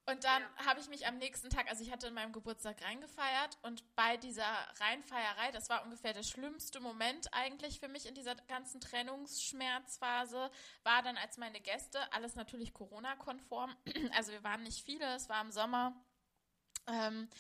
Und 0.07 0.25
dann 0.25 0.43
Ja. 0.43 0.67
habe 0.67 0.81
ich 0.81 0.89
mich 0.89 1.07
am 1.07 1.17
nächsten 1.17 1.49
Tag, 1.49 1.67
also 1.71 1.83
ich 1.83 1.91
hatte 1.91 2.09
in 2.09 2.15
meinem 2.15 2.33
Geburtstag 2.33 2.83
reingefeiert 2.85 3.57
und 3.62 3.83
bei 3.97 4.19
dieser 4.19 4.45
Reinfeierei, 4.79 5.51
das 5.53 5.71
war 5.71 5.83
ungefähr 5.83 6.12
der 6.12 6.23
schlimmste 6.23 6.79
Moment 6.81 7.33
eigentlich 7.33 7.81
für 7.81 7.89
mich 7.89 8.05
in 8.05 8.15
dieser 8.15 8.35
ganzen 8.35 8.83
Trennungsschmerzphase, 8.83 10.51
war 10.83 11.03
dann 11.03 11.17
als 11.17 11.39
meine 11.39 11.59
Gäste, 11.61 12.12
alles 12.12 12.35
natürlich 12.35 12.75
Corona-konform, 12.75 13.75
also 14.15 14.33
wir 14.33 14.45
waren 14.45 14.62
nicht 14.62 14.85
viele, 14.85 15.07
es 15.15 15.31
war 15.31 15.41
im 15.41 15.51
Sommer, 15.51 15.95
ähm, 16.87 17.31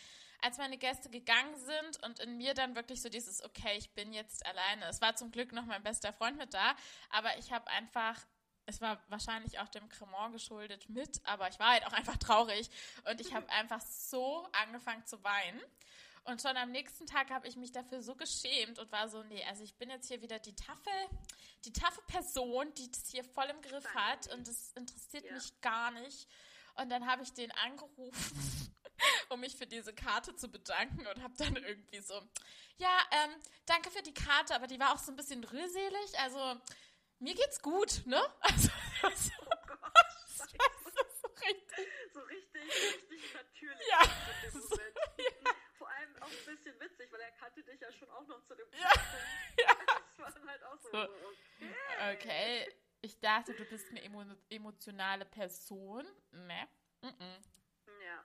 als 0.40 0.56
meine 0.58 0.78
Gäste 0.78 1.10
gegangen 1.10 1.56
sind 1.56 2.02
und 2.02 2.18
in 2.20 2.36
mir 2.38 2.54
dann 2.54 2.76
wirklich 2.76 3.02
so 3.02 3.08
dieses, 3.10 3.42
okay, 3.44 3.76
ich 3.76 3.94
bin 3.94 4.12
jetzt 4.12 4.44
alleine. 4.46 4.86
Es 4.88 5.00
war 5.00 5.16
zum 5.16 5.30
Glück 5.30 5.52
noch 5.52 5.64
mein 5.64 5.82
bester 5.82 6.12
Freund 6.12 6.36
mit 6.36 6.52
da, 6.52 6.76
aber 7.10 7.36
ich 7.38 7.52
habe 7.52 7.66
einfach, 7.68 8.20
es 8.66 8.80
war 8.80 9.02
wahrscheinlich 9.08 9.58
auch 9.58 9.68
dem 9.68 9.88
Cremant 9.88 10.32
geschuldet 10.32 10.88
mit, 10.88 11.20
aber 11.24 11.48
ich 11.48 11.58
war 11.58 11.70
halt 11.72 11.86
auch 11.86 11.92
einfach 11.92 12.16
traurig 12.16 12.68
und 13.10 13.20
ich 13.20 13.34
habe 13.34 13.48
einfach 13.50 13.80
so 13.80 14.48
angefangen 14.52 15.04
zu 15.06 15.22
weinen. 15.22 15.60
Und 16.26 16.40
schon 16.40 16.56
am 16.56 16.70
nächsten 16.70 17.06
Tag 17.06 17.30
habe 17.30 17.46
ich 17.46 17.56
mich 17.56 17.70
dafür 17.72 18.02
so 18.02 18.14
geschämt 18.16 18.78
und 18.78 18.90
war 18.90 19.08
so, 19.10 19.22
nee, 19.24 19.44
also 19.44 19.62
ich 19.62 19.74
bin 19.76 19.90
jetzt 19.90 20.08
hier 20.08 20.22
wieder 20.22 20.38
die 20.38 20.54
taffe, 20.56 20.90
die 21.66 21.72
taffe 21.72 22.00
Person, 22.06 22.72
die 22.74 22.90
das 22.90 23.10
hier 23.10 23.24
voll 23.24 23.44
im 23.50 23.60
Griff 23.60 23.86
hat 23.94 24.32
und 24.32 24.48
das 24.48 24.72
interessiert 24.72 25.26
Ja. 25.26 25.34
mich 25.34 25.60
gar 25.60 25.90
nicht. 25.90 26.26
Und 26.76 26.88
dann 26.88 27.06
habe 27.06 27.22
ich 27.22 27.32
den 27.34 27.52
angerufen, 27.52 28.74
um 29.28 29.40
mich 29.40 29.54
für 29.56 29.66
diese 29.66 29.92
Karte 29.92 30.34
zu 30.34 30.48
bedanken 30.48 31.06
und 31.06 31.22
habe 31.22 31.34
dann 31.36 31.56
irgendwie 31.56 32.00
so, 32.00 32.14
ja, 32.78 32.98
ähm, 33.10 33.30
danke 33.66 33.90
für 33.90 34.02
die 34.02 34.14
Karte, 34.14 34.54
aber 34.54 34.66
die 34.66 34.80
war 34.80 34.94
auch 34.94 34.98
so 34.98 35.12
ein 35.12 35.16
bisschen 35.16 35.44
rührselig. 35.44 36.18
Also 36.20 36.38
mir 37.24 37.34
geht's 37.34 37.60
gut, 37.60 38.02
ne? 38.06 38.20
Also, 38.42 38.68
so, 39.16 39.32
Oh 39.42 39.66
Gott, 39.66 39.80
das 39.94 40.38
scheiße. 40.38 40.92
so 41.20 41.28
richtig. 41.28 41.88
so 42.14 42.20
richtig, 42.20 42.62
richtig 42.62 43.34
natürlich 43.34 43.88
Ja, 43.90 44.00
so, 44.52 44.58
Moment. 44.60 44.98
Vor 45.76 45.88
allem 45.90 46.16
auch 46.22 46.28
ein 46.28 46.44
bisschen 46.46 46.80
witzig, 46.80 47.10
weil 47.12 47.20
er 47.20 47.30
kannte 47.32 47.62
dich 47.64 47.80
ja 47.80 47.92
schon 47.92 48.08
auch 48.10 48.26
noch 48.26 48.42
zu 48.46 48.54
dem 48.54 48.66
Ja, 48.72 48.88
Zeitpunkt. 48.90 49.58
ja. 49.58 49.74
Das 50.08 50.18
war 50.18 50.32
dann 50.32 50.48
halt 50.48 50.62
auch 50.64 50.78
so. 50.80 50.90
So. 50.90 50.98
Okay. 51.02 52.14
Okay, 52.14 52.74
ich 53.02 53.18
dachte, 53.20 53.52
du 53.54 53.64
bist 53.66 53.88
eine 53.90 54.02
emo 54.02 54.24
emotionale 54.48 55.24
Person. 55.26 56.06
Ne? 56.30 56.68
Mm 57.02 57.06
-mm. 57.08 57.44
Ja. 58.04 58.24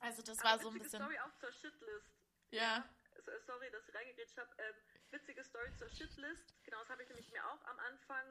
Also 0.00 0.22
das 0.22 0.38
Aber 0.40 0.48
war 0.50 0.58
so 0.58 0.68
ein 0.70 0.78
bisschen. 0.78 1.00
Story 1.02 1.18
auch 1.20 1.34
zur 1.38 1.52
Shitlist. 1.52 2.06
Ja. 2.50 2.88
So- 3.24 3.32
Sorry, 3.46 3.70
dass 3.70 3.86
ich 3.88 3.94
reingegrätscht 3.94 4.36
habe. 4.38 4.50
Ähm, 4.58 4.74
witzige 5.10 5.44
Story 5.44 5.72
zur 5.76 5.88
Shitlist. 5.88 6.54
Genau, 6.64 6.78
das 6.80 6.88
habe 6.90 7.02
ich 7.02 7.08
nämlich 7.08 7.30
mir 7.32 7.44
auch 7.50 7.64
am 7.64 7.78
Anfang 7.80 8.24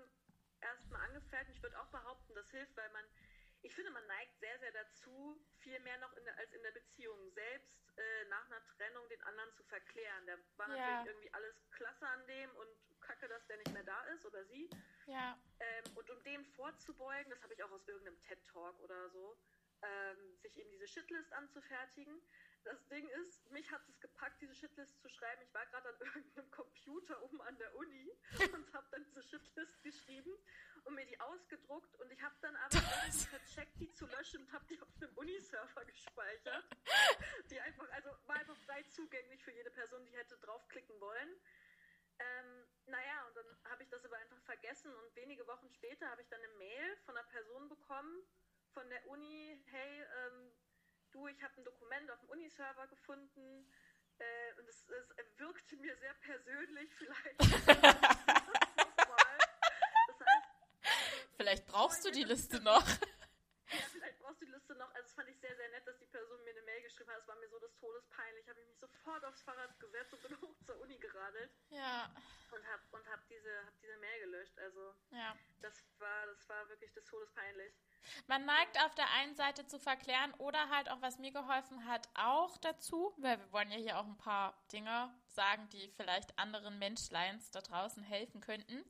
erstmal 0.61 1.01
angefertigt. 1.09 1.57
Ich 1.57 1.63
würde 1.63 1.79
auch 1.79 1.89
behaupten, 1.89 2.33
das 2.35 2.49
hilft, 2.51 2.75
weil 2.77 2.89
man, 2.91 3.05
ich 3.61 3.73
finde, 3.73 3.91
man 3.91 4.05
neigt 4.07 4.39
sehr, 4.39 4.57
sehr 4.59 4.71
dazu, 4.71 5.39
viel 5.59 5.79
mehr 5.81 5.97
noch 5.99 6.13
in 6.13 6.23
der, 6.25 6.37
als 6.37 6.51
in 6.53 6.61
der 6.63 6.71
Beziehung 6.71 7.31
selbst 7.31 7.97
äh, 7.97 8.25
nach 8.25 8.45
einer 8.45 8.63
Trennung 8.65 9.07
den 9.09 9.21
anderen 9.23 9.53
zu 9.53 9.63
verklären. 9.63 10.25
Da 10.27 10.37
war 10.57 10.69
Ja. 10.69 10.75
natürlich 10.77 11.07
irgendwie 11.07 11.33
alles 11.33 11.55
klasse 11.71 12.07
an 12.07 12.25
dem 12.27 12.49
und 12.55 13.01
kacke, 13.01 13.27
dass 13.27 13.45
der 13.47 13.57
nicht 13.57 13.71
mehr 13.73 13.83
da 13.83 14.03
ist 14.13 14.25
oder 14.25 14.43
sie. 14.45 14.69
Ja. 15.05 15.39
Ähm, 15.59 15.83
und 15.95 16.09
um 16.09 16.23
dem 16.23 16.45
vorzubeugen, 16.53 17.29
das 17.31 17.41
habe 17.41 17.53
ich 17.53 17.63
auch 17.63 17.71
aus 17.71 17.87
irgendeinem 17.87 18.21
TED-Talk 18.23 18.79
oder 18.81 19.09
so, 19.09 19.37
ähm, 19.81 20.37
sich 20.41 20.57
eben 20.57 20.69
diese 20.71 20.87
Shitlist 20.87 21.31
anzufertigen, 21.33 22.21
das 22.67 22.85
Ding 22.89 23.07
ist, 23.07 23.49
mich 23.51 23.71
hat 23.71 23.81
es 23.87 23.99
gepackt, 24.01 24.41
diese 24.41 24.53
Shitlist 24.53 24.99
zu 24.99 25.09
schreiben. 25.09 25.41
Ich 25.41 25.53
war 25.53 25.65
gerade 25.67 25.87
an 25.87 25.95
irgendeinem 25.99 26.51
Computer 26.51 27.23
oben 27.23 27.41
an 27.41 27.57
der 27.57 27.73
Uni 27.75 28.11
und 28.53 28.73
habe 28.73 28.87
dann 28.91 29.05
diese 29.05 29.23
Shitlist 29.23 29.81
geschrieben 29.83 30.31
und 30.83 30.95
mir 30.95 31.05
die 31.05 31.19
ausgedruckt 31.19 31.95
und 31.95 32.11
ich 32.11 32.21
habe 32.21 32.35
dann 32.41 32.55
aber 32.57 32.79
vercheckt, 33.29 33.79
die 33.79 33.91
zu 33.93 34.05
löschen 34.07 34.41
und 34.41 34.51
habe 34.51 34.65
die 34.69 34.81
auf 34.81 34.89
einem 35.01 35.17
Uniserver 35.17 35.85
gespeichert. 35.85 36.65
Die 37.49 37.59
einfach, 37.61 37.89
also 37.91 38.09
war 38.25 38.35
einfach 38.35 38.57
frei 38.65 38.83
zugänglich 38.89 39.41
für 39.41 39.51
jede 39.51 39.71
Person, 39.71 40.05
die 40.05 40.17
hätte 40.17 40.37
draufklicken 40.39 40.99
wollen. 40.99 41.29
Ähm, 42.19 42.65
naja, 42.87 43.25
und 43.27 43.37
dann 43.37 43.57
habe 43.71 43.83
ich 43.83 43.89
das 43.89 44.03
aber 44.03 44.17
einfach 44.17 44.41
vergessen 44.41 44.93
und 44.93 45.15
wenige 45.15 45.47
Wochen 45.47 45.69
später 45.69 46.09
habe 46.09 46.21
ich 46.21 46.27
dann 46.27 46.41
eine 46.41 46.53
Mail 46.55 46.97
von 47.05 47.15
einer 47.15 47.27
Person 47.27 47.69
bekommen, 47.69 48.23
von 48.73 48.89
der 48.89 49.07
Uni, 49.07 49.63
hey, 49.67 50.01
ähm, 50.01 50.51
du, 51.11 51.27
ich 51.27 51.41
habe 51.43 51.53
ein 51.57 51.63
Dokument 51.63 52.11
auf 52.11 52.19
dem 52.19 52.29
Uniserver 52.29 52.87
gefunden 52.87 53.67
äh, 54.19 54.59
und 54.59 54.67
es, 54.67 54.85
es, 55.17 55.39
wirkte 55.39 55.77
mir 55.77 55.95
sehr 55.97 56.13
persönlich, 56.15 56.89
vielleicht. 56.95 57.39
das 57.67 57.67
heißt, 60.19 60.47
vielleicht 61.37 61.67
brauchst 61.67 62.05
du 62.05 62.11
die 62.11 62.23
Liste 62.23 62.61
noch. 62.61 62.85
Liste 64.67 64.75
noch. 64.75 64.93
Also, 64.93 65.03
das 65.03 65.13
fand 65.13 65.29
ich 65.29 65.39
sehr, 65.39 65.55
sehr 65.55 65.69
nett, 65.69 65.87
dass 65.87 65.97
die 65.97 66.05
Person 66.05 66.43
mir 66.43 66.51
eine 66.51 66.61
Mail 66.63 66.81
geschrieben 66.81 67.09
hat. 67.11 67.21
Es 67.21 67.27
war 67.27 67.35
mir 67.37 67.49
so 67.49 67.59
des 67.59 67.75
Todes 67.77 68.05
peinlich. 68.09 68.47
Habe 68.47 68.59
ich 68.59 68.67
mich 68.67 68.79
sofort 68.79 69.23
aufs 69.25 69.41
Fahrrad 69.41 69.79
gesetzt 69.79 70.13
und 70.13 70.21
bin 70.23 70.31
hoch 70.41 70.55
zur 70.65 70.79
Uni 70.81 70.97
geradelt. 70.97 71.51
Ja. 71.69 72.11
Und 72.51 72.65
habe 72.67 72.81
und 72.91 73.07
hab 73.07 73.27
diese, 73.27 73.65
hab 73.65 73.79
diese 73.81 73.97
Mail 73.97 74.19
gelöscht. 74.21 74.57
Also, 74.59 74.95
ja. 75.11 75.35
das, 75.61 75.83
war, 75.99 76.25
das 76.27 76.49
war 76.49 76.67
wirklich 76.69 76.91
des 76.93 77.05
Todes 77.05 77.31
peinlich. 77.33 77.73
Man 78.27 78.45
neigt 78.45 78.79
auf 78.83 78.95
der 78.95 79.09
einen 79.11 79.35
Seite 79.35 79.65
zu 79.67 79.79
verklären 79.79 80.33
oder 80.35 80.69
halt 80.69 80.89
auch, 80.89 81.01
was 81.01 81.17
mir 81.19 81.31
geholfen 81.31 81.85
hat, 81.85 82.07
auch 82.13 82.57
dazu, 82.57 83.13
weil 83.17 83.39
wir 83.39 83.51
wollen 83.51 83.71
ja 83.71 83.77
hier 83.77 83.97
auch 83.97 84.05
ein 84.05 84.17
paar 84.17 84.57
Dinge 84.71 85.13
sagen, 85.27 85.67
die 85.69 85.89
vielleicht 85.89 86.37
anderen 86.39 86.79
Menschleins 86.79 87.51
da 87.51 87.61
draußen 87.61 88.03
helfen 88.03 88.39
könnten. 88.39 88.85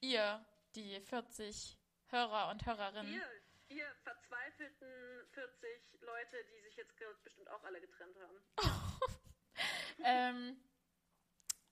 Ihr, 0.00 0.44
die 0.74 1.00
40 1.00 1.76
Hörer 2.08 2.50
und 2.50 2.64
Hörerinnen. 2.64 3.12
Ihr, 3.12 3.37
ihr 3.68 3.86
verzweifelten 4.02 4.88
40 5.32 6.00
Leute, 6.00 6.44
die 6.44 6.60
sich 6.62 6.76
jetzt 6.76 6.94
bestimmt 7.22 7.48
auch 7.50 7.62
alle 7.64 7.80
getrennt 7.80 8.16
haben. 8.20 8.40
ähm, 10.04 10.60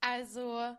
also 0.00 0.76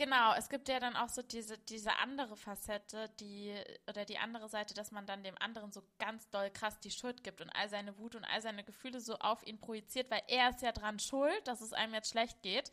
Genau, 0.00 0.32
es 0.32 0.48
gibt 0.48 0.70
ja 0.70 0.80
dann 0.80 0.96
auch 0.96 1.10
so 1.10 1.20
diese, 1.20 1.58
diese 1.58 1.94
andere 1.96 2.34
Facette, 2.34 3.10
die, 3.20 3.54
oder 3.86 4.06
die 4.06 4.16
andere 4.16 4.48
Seite, 4.48 4.72
dass 4.72 4.92
man 4.92 5.04
dann 5.04 5.22
dem 5.22 5.36
anderen 5.38 5.72
so 5.72 5.82
ganz 5.98 6.30
doll 6.30 6.50
krass 6.50 6.80
die 6.80 6.90
Schuld 6.90 7.22
gibt 7.22 7.42
und 7.42 7.50
all 7.50 7.68
seine 7.68 7.98
Wut 7.98 8.14
und 8.14 8.24
all 8.24 8.40
seine 8.40 8.64
Gefühle 8.64 9.00
so 9.00 9.16
auf 9.16 9.46
ihn 9.46 9.60
projiziert, 9.60 10.10
weil 10.10 10.22
er 10.26 10.48
ist 10.48 10.62
ja 10.62 10.72
dran 10.72 10.98
schuld, 10.98 11.46
dass 11.46 11.60
es 11.60 11.74
einem 11.74 11.92
jetzt 11.92 12.08
schlecht 12.08 12.40
geht. 12.40 12.72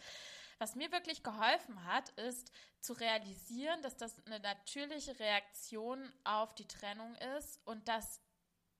Was 0.59 0.75
mir 0.75 0.91
wirklich 0.91 1.21
geholfen 1.21 1.83
hat, 1.85 2.09
ist 2.11 2.51
zu 2.79 2.93
realisieren, 2.93 3.81
dass 3.83 3.95
das 3.95 4.15
eine 4.25 4.39
natürliche 4.39 5.19
Reaktion 5.19 6.11
auf 6.23 6.55
die 6.55 6.67
Trennung 6.67 7.15
ist 7.37 7.59
und 7.65 7.87
dass 7.87 8.21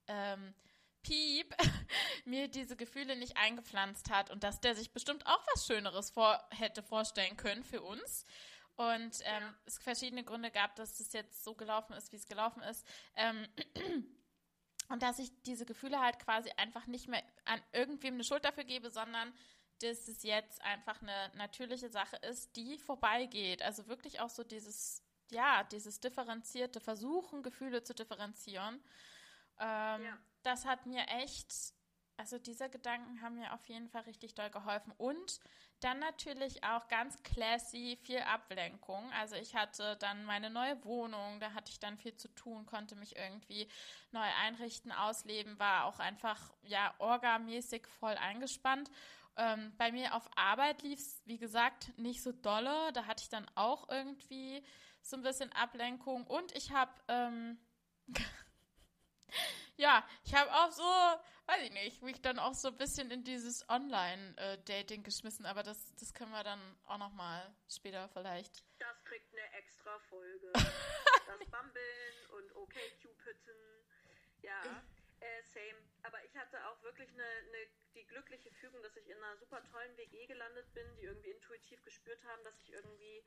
ähm, 0.08 0.56
Piep 1.04 1.56
mir 2.26 2.48
diese 2.48 2.76
Gefühle 2.76 3.16
nicht 3.16 3.38
eingepflanzt 3.38 4.10
hat 4.10 4.32
und 4.32 4.44
dass 4.44 4.60
der 4.60 4.76
sich 4.76 4.92
bestimmt 4.92 5.26
auch 5.28 5.46
was 5.54 5.66
Schöneres 5.66 6.10
vor, 6.10 6.44
hätte 6.52 6.82
vorstellen 6.84 7.38
können 7.38 7.64
für 7.64 7.82
uns. 7.82 8.26
Und 8.76 9.22
ähm, 9.24 9.44
ja. 9.44 9.54
es 9.66 9.80
verschiedene 9.80 10.24
Gründe 10.24 10.52
gab, 10.52 10.76
dass 10.76 11.00
es 11.00 11.12
jetzt 11.14 11.44
so 11.44 11.56
gelaufen 11.56 11.94
ist, 11.94 12.12
wie 12.12 12.18
es 12.18 12.28
gelaufen 12.28 12.62
ist. 12.64 12.86
Ähm, 13.16 13.48
und 14.90 15.02
dass 15.02 15.18
ich 15.20 15.32
diese 15.44 15.66
Gefühle 15.66 16.00
halt 16.00 16.20
quasi 16.20 16.52
einfach 16.58 16.86
nicht 16.88 17.08
mehr 17.08 17.24
an 17.46 17.62
irgendwem 17.72 18.16
eine 18.16 18.24
Schuld 18.24 18.46
dafür 18.46 18.66
gebe, 18.66 18.90
sondern 18.90 19.34
dass 19.82 20.08
es 20.08 20.24
jetzt 20.24 20.62
einfach 20.62 21.02
eine 21.02 21.32
natürliche 21.36 21.90
Sache 21.90 22.18
ist, 22.18 22.56
die 22.56 22.78
vorbeigeht. 22.78 23.62
Also 23.62 23.88
wirklich 23.88 24.20
auch 24.20 24.30
so 24.30 24.44
dieses, 24.44 25.04
ja, 25.32 25.64
dieses 25.66 26.00
differenzierte 26.00 26.80
Versuchen, 26.80 27.44
Gefühle 27.44 27.84
zu 27.84 27.94
differenzieren. 27.94 28.82
Ähm, 29.60 30.04
ja 30.04 30.18
das 30.48 30.66
hat 30.66 30.86
mir 30.86 31.06
echt, 31.10 31.54
also 32.16 32.40
diese 32.40 32.70
Gedanken 32.70 33.22
haben 33.22 33.36
mir 33.36 33.54
auf 33.54 33.66
jeden 33.68 33.90
Fall 33.90 34.04
richtig 34.04 34.34
doll 34.34 34.50
geholfen. 34.50 34.94
Und 34.98 35.42
dann 35.82 36.00
natürlich 36.00 36.64
auch 36.64 36.88
ganz 36.88 37.22
classy 37.22 38.00
viel 38.02 38.20
Ablenkung. 38.20 39.12
Also 39.12 39.36
ich 39.36 39.56
hatte 39.56 39.98
dann 39.98 40.24
meine 40.24 40.50
neue 40.50 40.84
Wohnung, 40.86 41.40
da 41.40 41.54
hatte 41.54 41.72
ich 41.72 41.80
dann 41.80 41.98
viel 41.98 42.16
zu 42.16 42.30
tun, 42.30 42.66
konnte 42.66 42.96
mich 42.96 43.18
irgendwie 43.18 43.68
neu 44.12 44.26
einrichten, 44.42 44.92
ausleben, 44.92 45.60
war 45.60 45.86
auch 45.86 46.00
einfach 46.00 46.54
ja 46.64 46.96
orgamäßig 46.98 47.86
voll 48.00 48.16
eingespannt. 48.16 48.90
Ähm, 49.38 49.74
bei 49.78 49.92
mir 49.92 50.16
auf 50.16 50.30
Arbeit 50.36 50.82
lief 50.82 51.00
es, 51.00 51.22
wie 51.26 51.38
gesagt, 51.38 51.98
nicht 51.98 52.22
so 52.24 52.32
dolle. 52.32 52.92
Da 52.94 53.06
hatte 53.06 53.24
ich 53.24 53.30
dann 53.30 53.46
auch 53.56 53.88
irgendwie 53.90 54.66
so 55.02 55.16
ein 55.16 55.24
bisschen 55.24 55.52
Ablenkung. 55.54 56.26
Und 56.26 56.56
ich 56.56 56.72
habe 56.72 56.92
ähm, 57.08 57.60
ja, 59.78 60.08
ich 60.24 60.34
habe 60.34 60.52
auch 60.52 60.72
so, 60.72 60.84
weiß 60.84 61.64
ich 61.64 61.72
nicht, 61.72 62.02
mich 62.02 62.22
dann 62.22 62.40
auch 62.40 62.54
so 62.54 62.70
ein 62.70 62.78
bisschen 62.78 63.12
in 63.12 63.24
dieses 63.24 63.68
Online-Dating 63.70 65.04
geschmissen, 65.04 65.46
aber 65.46 65.64
das, 65.64 65.94
das 65.96 66.14
können 66.14 66.32
wir 66.32 66.44
dann 66.44 66.60
auch 66.86 66.98
nochmal 66.98 67.54
später 67.70 68.10
vielleicht. 68.10 68.64
Das 68.80 69.04
kriegt 69.04 69.32
eine 69.34 69.54
extra 69.54 70.00
Folge. 70.10 70.52
das 70.54 71.40
Bumbeln 71.52 72.26
und 72.38 72.56
okay 72.56 72.92
Cupidon. 73.02 73.56
Ja, 74.42 74.84
äh, 75.20 75.44
same. 75.54 75.82
Aber 76.04 76.24
ich 76.26 76.36
hatte 76.36 76.66
auch 76.68 76.82
wirklich 76.84 77.10
eine, 77.12 77.24
eine, 77.24 77.68
die 77.96 78.06
glückliche 78.06 78.52
Fügung, 78.52 78.82
dass 78.84 78.96
ich 78.98 79.08
in 79.08 79.18
einer 79.18 79.38
super 79.38 79.64
tollen 79.72 79.96
WG 79.98 80.26
gelandet 80.28 80.72
bin, 80.74 80.86
die 80.96 81.04
irgendwie 81.04 81.32
intuitiv 81.32 81.84
gespürt 81.84 82.24
haben, 82.26 82.44
dass 82.44 82.56
ich 82.62 82.72
irgendwie 82.72 83.24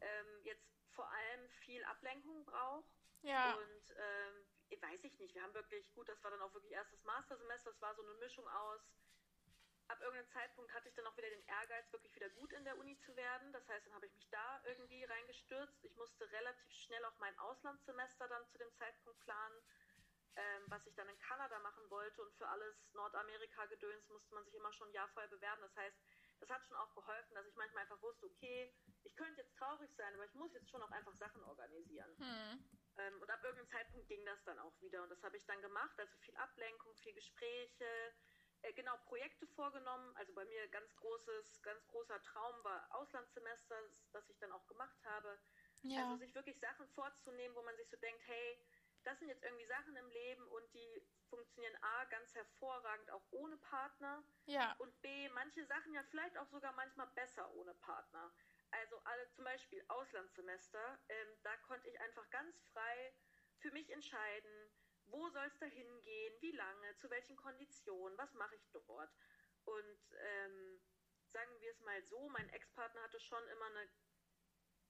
ähm, 0.00 0.42
jetzt 0.44 0.66
vor 0.94 1.10
allem 1.10 1.48
viel 1.64 1.84
Ablenkung 1.84 2.44
brauche. 2.44 2.84
Ja. 3.22 3.54
Und 3.54 3.96
ähm, 3.96 4.46
weiß 4.80 5.04
ich 5.04 5.18
nicht, 5.18 5.34
wir 5.34 5.42
haben 5.42 5.54
wirklich, 5.54 5.92
gut, 5.94 6.08
das 6.08 6.22
war 6.22 6.30
dann 6.30 6.42
auch 6.42 6.52
wirklich 6.54 6.72
erstes 6.72 7.02
Mastersemester, 7.04 7.70
das 7.70 7.80
war 7.80 7.94
so 7.94 8.02
eine 8.02 8.14
Mischung 8.14 8.46
aus, 8.48 8.80
ab 9.88 10.00
irgendeinem 10.00 10.28
Zeitpunkt 10.30 10.72
hatte 10.72 10.88
ich 10.88 10.94
dann 10.94 11.06
auch 11.06 11.16
wieder 11.16 11.30
den 11.30 11.46
Ehrgeiz, 11.46 11.90
wirklich 11.92 12.14
wieder 12.14 12.28
gut 12.30 12.52
in 12.52 12.64
der 12.64 12.76
Uni 12.78 12.98
zu 12.98 13.14
werden. 13.16 13.52
Das 13.52 13.66
heißt, 13.68 13.86
dann 13.86 13.94
habe 13.94 14.06
ich 14.06 14.14
mich 14.14 14.28
da 14.30 14.60
irgendwie 14.64 15.04
reingestürzt. 15.04 15.84
Ich 15.84 15.94
musste 15.96 16.30
relativ 16.32 16.72
schnell 16.72 17.04
auch 17.04 17.16
mein 17.18 17.38
Auslandssemester 17.38 18.28
dann 18.28 18.46
zu 18.48 18.58
dem 18.58 18.72
Zeitpunkt 18.78 19.20
planen, 19.20 19.62
ähm, 20.36 20.62
was 20.68 20.86
ich 20.86 20.94
dann 20.94 21.08
in 21.08 21.18
Kanada 21.18 21.58
machen 21.60 21.88
wollte. 21.90 22.22
Und 22.22 22.34
für 22.36 22.46
alles 22.48 22.76
Nordamerika-Gedöns 22.92 24.08
musste 24.08 24.34
man 24.34 24.44
sich 24.44 24.54
immer 24.54 24.72
schon 24.72 24.88
ein 24.88 24.94
Jahr 24.94 25.08
vorher 25.08 25.30
bewerben. 25.30 25.62
Das 25.62 25.74
heißt, 25.76 25.96
das 26.40 26.50
hat 26.50 26.66
schon 26.66 26.76
auch 26.76 26.94
geholfen, 26.94 27.34
dass 27.34 27.46
ich 27.46 27.56
manchmal 27.56 27.82
einfach 27.82 28.00
wusste, 28.02 28.26
okay, 28.26 28.72
ich 29.04 29.16
könnte 29.16 29.40
jetzt 29.40 29.56
traurig 29.56 29.90
sein, 29.96 30.14
aber 30.14 30.26
ich 30.26 30.34
muss 30.34 30.52
jetzt 30.52 30.70
schon 30.70 30.82
auch 30.82 30.90
einfach 30.90 31.14
Sachen 31.14 31.42
organisieren. 31.44 32.10
Hm. 32.18 32.64
Ähm, 32.98 33.20
und 33.20 33.30
ab 33.30 33.42
irgendeinem 33.42 33.68
Zeitpunkt 33.68 34.08
ging 34.08 34.24
das 34.24 34.42
dann 34.44 34.58
auch 34.58 34.78
wieder. 34.80 35.02
Und 35.02 35.10
das 35.10 35.22
habe 35.22 35.36
ich 35.36 35.44
dann 35.46 35.60
gemacht. 35.62 35.98
Also 35.98 36.14
viel 36.18 36.36
Ablenkung, 36.36 36.94
viel 36.96 37.14
Gespräche, 37.14 38.14
äh, 38.62 38.72
genau 38.72 38.96
Projekte 39.04 39.46
vorgenommen. 39.48 40.14
Also 40.16 40.34
bei 40.34 40.44
mir 40.44 40.68
ganz 40.68 40.94
großes, 40.96 41.62
ganz 41.62 41.86
großer 41.88 42.20
Traum 42.22 42.62
war 42.64 42.86
Auslandssemester, 42.94 43.76
das 44.12 44.28
ich 44.28 44.38
dann 44.38 44.52
auch 44.52 44.66
gemacht 44.66 44.98
habe. 45.04 45.38
Ja. 45.82 46.04
Also 46.04 46.16
sich 46.16 46.34
wirklich 46.34 46.58
Sachen 46.58 46.88
vorzunehmen, 46.88 47.54
wo 47.54 47.62
man 47.62 47.76
sich 47.76 47.88
so 47.88 47.96
denkt, 47.98 48.22
hey, 48.26 48.58
das 49.06 49.20
sind 49.20 49.28
jetzt 49.28 49.44
irgendwie 49.44 49.66
Sachen 49.66 49.94
im 49.94 50.08
Leben 50.10 50.46
und 50.48 50.74
die 50.74 51.06
funktionieren 51.28 51.76
A 51.80 52.04
ganz 52.06 52.34
hervorragend 52.34 53.10
auch 53.10 53.24
ohne 53.30 53.56
Partner. 53.58 54.24
Ja. 54.46 54.74
Und 54.78 55.00
B, 55.00 55.28
manche 55.30 55.64
Sachen 55.64 55.94
ja 55.94 56.02
vielleicht 56.10 56.36
auch 56.36 56.48
sogar 56.48 56.72
manchmal 56.72 57.06
besser 57.14 57.52
ohne 57.54 57.74
Partner. 57.74 58.32
Also 58.72 58.98
alle 59.04 59.28
zum 59.30 59.44
Beispiel 59.44 59.84
Auslandssemester, 59.88 60.98
ähm, 61.08 61.28
da 61.44 61.56
konnte 61.58 61.88
ich 61.88 62.00
einfach 62.00 62.28
ganz 62.30 62.60
frei 62.72 63.14
für 63.58 63.70
mich 63.70 63.90
entscheiden, 63.90 64.70
wo 65.06 65.28
soll 65.30 65.46
es 65.46 65.58
da 65.58 65.66
hingehen, 65.66 66.34
wie 66.40 66.52
lange, 66.52 66.96
zu 66.96 67.08
welchen 67.08 67.36
Konditionen, 67.36 68.18
was 68.18 68.34
mache 68.34 68.56
ich 68.56 68.68
dort. 68.72 69.14
Und 69.64 70.14
ähm, 70.18 70.80
sagen 71.28 71.60
wir 71.60 71.70
es 71.70 71.80
mal 71.80 72.02
so, 72.02 72.28
mein 72.30 72.48
Ex-Partner 72.50 73.02
hatte 73.02 73.20
schon 73.20 73.46
immer 73.48 73.66
eine 73.66 73.88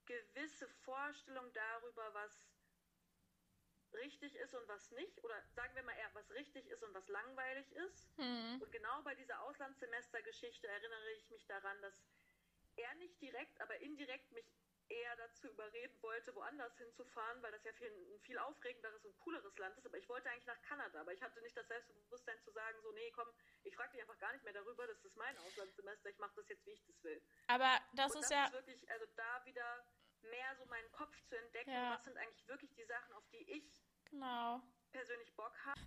gewisse 0.05 0.67
Vorstellung 0.69 1.51
darüber, 1.53 2.13
was 2.13 2.47
richtig 3.93 4.35
ist 4.35 4.53
und 4.53 4.67
was 4.67 4.91
nicht. 4.91 5.23
Oder 5.23 5.41
sagen 5.55 5.75
wir 5.75 5.83
mal 5.83 5.95
eher, 5.95 6.09
was 6.13 6.29
richtig 6.31 6.67
ist 6.67 6.83
und 6.83 6.93
was 6.93 7.07
langweilig 7.07 7.71
ist. 7.71 8.17
Mhm. 8.17 8.61
Und 8.61 8.71
genau 8.71 9.01
bei 9.03 9.15
dieser 9.15 9.41
Auslandssemestergeschichte 9.43 10.67
erinnere 10.67 11.11
ich 11.13 11.29
mich 11.29 11.45
daran, 11.47 11.81
dass 11.81 12.03
er 12.75 12.93
nicht 12.95 13.19
direkt, 13.21 13.59
aber 13.61 13.77
indirekt 13.77 14.31
mich 14.31 14.45
eher 14.89 15.15
dazu 15.17 15.47
überreden 15.49 16.01
wollte, 16.01 16.33
woanders 16.35 16.77
hinzufahren, 16.77 17.41
weil 17.41 17.51
das 17.51 17.63
ja 17.65 17.73
viel, 17.73 17.91
ein 17.91 18.19
viel 18.21 18.37
aufregenderes 18.37 19.03
und 19.05 19.17
cooleres 19.19 19.57
Land 19.57 19.77
ist. 19.77 19.85
Aber 19.85 19.97
ich 19.97 20.07
wollte 20.07 20.29
eigentlich 20.29 20.45
nach 20.45 20.61
Kanada, 20.61 21.01
aber 21.01 21.13
ich 21.13 21.21
hatte 21.21 21.41
nicht 21.41 21.57
das 21.57 21.67
Selbstbewusstsein 21.67 22.39
zu 22.41 22.51
sagen, 22.51 22.79
so, 22.81 22.91
nee, 22.93 23.11
komm, 23.11 23.27
ich 23.63 23.75
frage 23.75 23.91
dich 23.91 24.01
einfach 24.01 24.17
gar 24.19 24.31
nicht 24.31 24.43
mehr 24.43 24.53
darüber, 24.53 24.87
das 24.87 25.03
ist 25.03 25.15
mein 25.17 25.37
Auslandssemester, 25.39 26.09
ich 26.09 26.17
mache 26.19 26.35
das 26.35 26.47
jetzt, 26.47 26.65
wie 26.65 26.71
ich 26.71 26.85
das 26.85 27.03
will. 27.03 27.21
Aber 27.47 27.79
das 27.93 28.13
und 28.13 28.21
ist 28.21 28.31
das 28.31 28.37
ja... 28.37 28.45
Ist 28.45 28.53
wirklich, 28.53 28.89
also 28.89 29.05
da 29.15 29.45
wieder 29.45 29.85
mehr 30.23 30.55
so 30.57 30.65
meinen 30.65 30.91
Kopf 30.91 31.15
zu 31.23 31.37
entdecken, 31.37 31.71
ja. 31.71 31.93
was 31.93 32.03
sind 32.03 32.17
eigentlich 32.17 32.47
wirklich 32.47 32.73
die 32.73 32.85
Sachen, 32.85 33.13
auf 33.13 33.27
die 33.29 33.51
ich 33.51 33.83
genau. 34.05 34.61
persönlich 34.91 35.35
Bock 35.35 35.53
habe. 35.65 35.81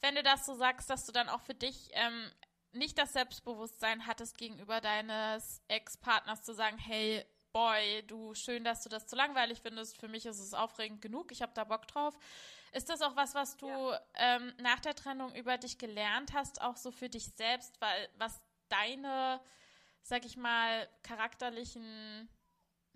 Wenn 0.00 0.14
du 0.14 0.22
das 0.22 0.46
so 0.46 0.54
sagst, 0.54 0.90
dass 0.90 1.06
du 1.06 1.12
dann 1.12 1.28
auch 1.28 1.40
für 1.40 1.54
dich 1.54 1.88
ähm, 1.92 2.30
nicht 2.72 2.98
das 2.98 3.12
Selbstbewusstsein 3.12 4.06
hattest 4.06 4.36
gegenüber 4.38 4.80
deines 4.80 5.62
Ex-Partners 5.68 6.42
zu 6.42 6.54
sagen, 6.54 6.78
hey, 6.78 7.24
Boy, 7.56 8.02
du, 8.06 8.34
schön, 8.34 8.64
dass 8.64 8.82
du 8.82 8.90
das 8.90 9.06
zu 9.06 9.16
langweilig 9.16 9.62
findest. 9.62 9.98
Für 9.98 10.08
mich 10.08 10.26
ist 10.26 10.40
es 10.40 10.52
aufregend 10.52 11.00
genug. 11.00 11.32
Ich 11.32 11.40
habe 11.40 11.52
da 11.54 11.64
Bock 11.64 11.88
drauf. 11.88 12.14
Ist 12.72 12.90
das 12.90 13.00
auch 13.00 13.16
was, 13.16 13.34
was 13.34 13.56
du 13.56 13.66
ja. 13.66 14.00
ähm, 14.12 14.52
nach 14.58 14.78
der 14.80 14.94
Trennung 14.94 15.34
über 15.34 15.56
dich 15.56 15.78
gelernt 15.78 16.34
hast, 16.34 16.60
auch 16.60 16.76
so 16.76 16.90
für 16.90 17.08
dich 17.08 17.32
selbst, 17.34 17.80
weil 17.80 18.10
was 18.18 18.42
deine, 18.68 19.40
sag 20.02 20.26
ich 20.26 20.36
mal, 20.36 20.86
charakterlichen, 21.02 22.28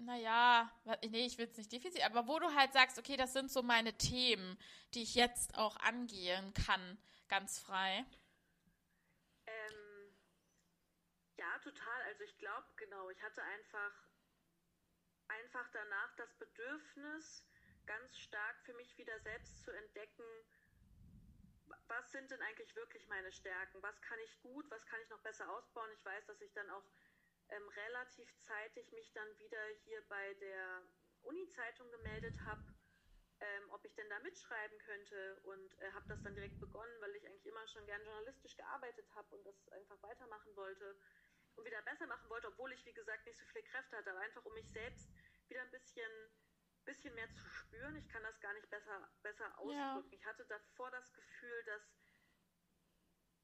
naja, 0.00 0.70
nee, 1.08 1.26
ich 1.26 1.38
will 1.38 1.46
es 1.46 1.56
nicht 1.56 1.72
definitiv, 1.72 2.04
aber 2.04 2.26
wo 2.26 2.38
du 2.38 2.54
halt 2.54 2.72
sagst, 2.72 2.98
okay, 2.98 3.16
das 3.16 3.32
sind 3.32 3.50
so 3.50 3.62
meine 3.62 3.96
Themen, 3.96 4.58
die 4.94 5.02
ich 5.02 5.14
jetzt 5.14 5.56
auch 5.56 5.76
angehen 5.76 6.52
kann, 6.54 6.98
ganz 7.28 7.58
frei. 7.58 8.04
Ähm, 9.46 10.14
ja, 11.36 11.58
total. 11.58 12.02
Also 12.08 12.24
ich 12.24 12.36
glaube, 12.38 12.66
genau, 12.76 13.10
ich 13.10 13.22
hatte 13.22 13.42
einfach, 13.42 13.92
einfach 15.28 15.68
danach 15.72 16.14
das 16.16 16.32
Bedürfnis, 16.34 17.46
ganz 17.86 18.18
stark 18.18 18.56
für 18.64 18.74
mich 18.74 18.96
wieder 18.98 19.18
selbst 19.20 19.62
zu 19.62 19.70
entdecken, 19.70 20.24
was 21.88 22.10
sind 22.12 22.30
denn 22.30 22.40
eigentlich 22.42 22.74
wirklich 22.76 23.06
meine 23.08 23.32
Stärken? 23.32 23.82
Was 23.82 24.00
kann 24.02 24.18
ich 24.20 24.40
gut? 24.40 24.70
Was 24.70 24.84
kann 24.86 25.00
ich 25.02 25.10
noch 25.10 25.20
besser 25.20 25.50
ausbauen? 25.50 25.90
Ich 25.92 26.04
weiß, 26.04 26.24
dass 26.26 26.40
ich 26.40 26.52
dann 26.52 26.70
auch 26.70 26.84
ähm, 27.50 27.68
relativ 27.68 28.28
zeitig 28.38 28.90
mich 28.92 29.12
dann 29.12 29.38
wieder 29.38 29.64
hier 29.84 30.02
bei 30.08 30.34
der 30.34 30.82
Uni-Zeitung 31.22 31.90
gemeldet 31.90 32.34
habe, 32.44 32.62
ähm, 33.40 33.70
ob 33.70 33.84
ich 33.84 33.94
denn 33.94 34.08
da 34.08 34.18
mitschreiben 34.20 34.78
könnte 34.78 35.40
und 35.44 35.78
äh, 35.80 35.92
habe 35.92 36.04
das 36.08 36.22
dann 36.22 36.34
direkt 36.34 36.60
begonnen, 36.60 37.00
weil 37.00 37.14
ich 37.16 37.26
eigentlich 37.26 37.46
immer 37.46 37.66
schon 37.68 37.86
gern 37.86 38.02
journalistisch 38.04 38.56
gearbeitet 38.56 39.06
habe 39.14 39.34
und 39.36 39.44
das 39.44 39.68
einfach 39.68 40.00
weitermachen 40.02 40.54
wollte 40.56 40.96
und 41.56 41.64
wieder 41.64 41.82
besser 41.82 42.06
machen 42.06 42.28
wollte, 42.28 42.48
obwohl 42.48 42.72
ich, 42.72 42.84
wie 42.84 42.92
gesagt, 42.92 43.26
nicht 43.26 43.38
so 43.38 43.46
viele 43.46 43.64
Kräfte 43.64 43.96
hatte, 43.96 44.10
aber 44.10 44.20
einfach 44.20 44.44
um 44.44 44.54
mich 44.54 44.70
selbst 44.70 45.10
wieder 45.48 45.62
ein 45.62 45.70
bisschen 45.70 46.30
bisschen 46.84 47.14
mehr 47.14 47.30
zu 47.32 47.48
spüren. 47.48 47.96
Ich 47.96 48.08
kann 48.08 48.22
das 48.22 48.40
gar 48.40 48.52
nicht 48.54 48.68
besser, 48.70 49.10
besser 49.22 49.58
ausdrücken. 49.58 50.10
Ja. 50.10 50.18
Ich 50.18 50.24
hatte 50.24 50.44
davor 50.46 50.90
das 50.90 51.12
Gefühl, 51.12 51.62
dass 51.64 51.82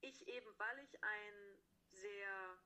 ich 0.00 0.26
eben, 0.28 0.58
weil 0.58 0.78
ich 0.80 1.02
einen 1.02 1.62
sehr 1.90 2.58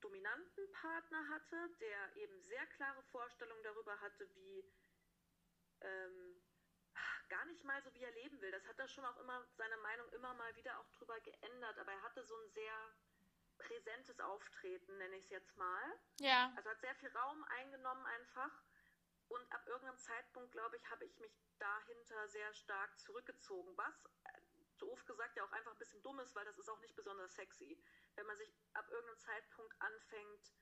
dominanten 0.00 0.72
Partner 0.72 1.28
hatte, 1.28 1.70
der 1.80 2.16
eben 2.16 2.40
sehr 2.40 2.66
klare 2.66 3.02
Vorstellungen 3.04 3.62
darüber 3.62 4.00
hatte, 4.00 4.28
wie 4.34 4.64
ähm, 5.80 6.42
gar 7.28 7.44
nicht 7.46 7.64
mal 7.64 7.82
so, 7.82 7.92
wie 7.94 8.02
er 8.02 8.12
leben 8.12 8.40
will. 8.40 8.50
Das 8.50 8.66
hat 8.66 8.78
er 8.78 8.88
schon 8.88 9.04
auch 9.04 9.18
immer 9.18 9.44
seine 9.56 9.76
Meinung 9.78 10.08
immer 10.12 10.34
mal 10.34 10.54
wieder 10.56 10.78
auch 10.78 10.90
drüber 10.92 11.18
geändert, 11.20 11.78
aber 11.78 11.92
er 11.92 12.02
hatte 12.02 12.24
so 12.24 12.36
ein 12.36 12.48
sehr 12.50 12.94
präsentes 13.58 14.20
Auftreten, 14.20 14.98
nenne 14.98 15.16
ich 15.16 15.24
es 15.24 15.30
jetzt 15.30 15.56
mal. 15.56 15.98
Ja. 16.20 16.52
Also 16.56 16.70
hat 16.70 16.80
sehr 16.80 16.94
viel 16.96 17.10
Raum 17.10 17.44
eingenommen 17.44 18.04
einfach. 18.06 18.62
Und 19.28 19.52
ab 19.52 19.66
irgendeinem 19.66 19.98
Zeitpunkt, 19.98 20.52
glaube 20.52 20.76
ich, 20.76 20.90
habe 20.90 21.04
ich 21.04 21.18
mich 21.18 21.32
dahinter 21.58 22.28
sehr 22.28 22.52
stark 22.54 22.96
zurückgezogen, 22.98 23.76
was 23.76 23.94
doof 24.78 25.04
gesagt 25.04 25.36
ja 25.36 25.44
auch 25.44 25.52
einfach 25.52 25.72
ein 25.72 25.78
bisschen 25.78 26.02
dumm 26.02 26.18
ist, 26.20 26.34
weil 26.34 26.44
das 26.44 26.58
ist 26.58 26.68
auch 26.68 26.80
nicht 26.80 26.96
besonders 26.96 27.34
sexy. 27.34 27.82
Wenn 28.14 28.26
man 28.26 28.36
sich 28.36 28.52
ab 28.74 28.88
irgendeinem 28.90 29.18
Zeitpunkt 29.18 29.74
anfängt, 29.80 30.52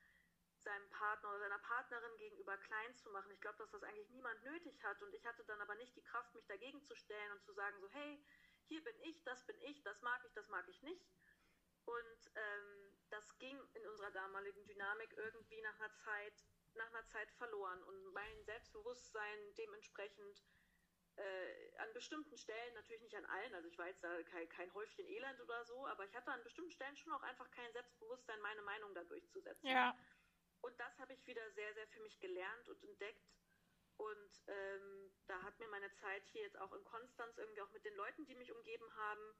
seinem 0.58 0.88
Partner 0.90 1.28
oder 1.28 1.40
seiner 1.40 1.58
Partnerin 1.58 2.16
gegenüber 2.16 2.56
klein 2.56 2.94
zu 2.94 3.10
machen. 3.10 3.30
Ich 3.30 3.40
glaube, 3.40 3.58
dass 3.58 3.70
das 3.70 3.82
eigentlich 3.82 4.08
niemand 4.10 4.42
nötig 4.44 4.82
hat. 4.82 5.02
Und 5.02 5.14
ich 5.14 5.24
hatte 5.26 5.44
dann 5.44 5.60
aber 5.60 5.74
nicht 5.74 5.94
die 5.94 6.02
Kraft, 6.02 6.34
mich 6.34 6.46
dagegen 6.46 6.82
zu 6.82 6.96
stellen 6.96 7.32
und 7.32 7.42
zu 7.42 7.52
sagen, 7.52 7.78
so, 7.80 7.88
hey, 7.90 8.24
hier 8.64 8.82
bin 8.82 8.98
ich, 9.02 9.22
das 9.24 9.44
bin 9.44 9.60
ich, 9.60 9.82
das 9.82 10.00
mag 10.00 10.24
ich, 10.24 10.32
das 10.32 10.48
mag 10.48 10.66
ich 10.68 10.82
nicht. 10.82 11.06
Und 11.84 12.30
ähm, 12.34 12.98
das 13.10 13.38
ging 13.38 13.60
in 13.74 13.86
unserer 13.88 14.10
damaligen 14.10 14.64
Dynamik 14.66 15.12
irgendwie 15.18 15.60
nach 15.60 15.78
einer 15.78 15.92
Zeit 15.92 16.46
nach 16.76 16.88
einer 16.88 17.06
Zeit 17.06 17.30
verloren 17.32 17.82
und 17.84 18.12
mein 18.12 18.44
Selbstbewusstsein 18.44 19.54
dementsprechend 19.56 20.42
äh, 21.16 21.76
an 21.78 21.92
bestimmten 21.92 22.36
Stellen, 22.36 22.74
natürlich 22.74 23.02
nicht 23.02 23.16
an 23.16 23.24
allen, 23.26 23.54
also 23.54 23.68
ich 23.68 23.78
war 23.78 23.86
jetzt 23.86 24.02
da 24.02 24.22
kein, 24.24 24.48
kein 24.48 24.72
Häufchen 24.74 25.06
Elend 25.06 25.40
oder 25.40 25.64
so, 25.64 25.86
aber 25.86 26.04
ich 26.04 26.14
hatte 26.14 26.30
an 26.30 26.42
bestimmten 26.42 26.72
Stellen 26.72 26.96
schon 26.96 27.12
auch 27.12 27.22
einfach 27.22 27.50
kein 27.50 27.72
Selbstbewusstsein, 27.72 28.40
meine 28.40 28.62
Meinung 28.62 28.94
da 28.94 29.04
durchzusetzen. 29.04 29.66
Ja. 29.66 29.96
Und 30.62 30.78
das 30.80 30.98
habe 30.98 31.12
ich 31.12 31.26
wieder 31.26 31.50
sehr, 31.52 31.74
sehr 31.74 31.86
für 31.88 32.00
mich 32.00 32.18
gelernt 32.20 32.68
und 32.68 32.82
entdeckt. 32.82 33.28
Und 33.96 34.42
ähm, 34.48 35.12
da 35.26 35.40
hat 35.42 35.58
mir 35.60 35.68
meine 35.68 35.92
Zeit 35.94 36.26
hier 36.26 36.42
jetzt 36.42 36.58
auch 36.58 36.72
in 36.72 36.82
Konstanz 36.84 37.38
irgendwie 37.38 37.60
auch 37.60 37.70
mit 37.70 37.84
den 37.84 37.94
Leuten, 37.94 38.26
die 38.26 38.34
mich 38.34 38.50
umgeben 38.50 38.96
haben, 38.96 39.34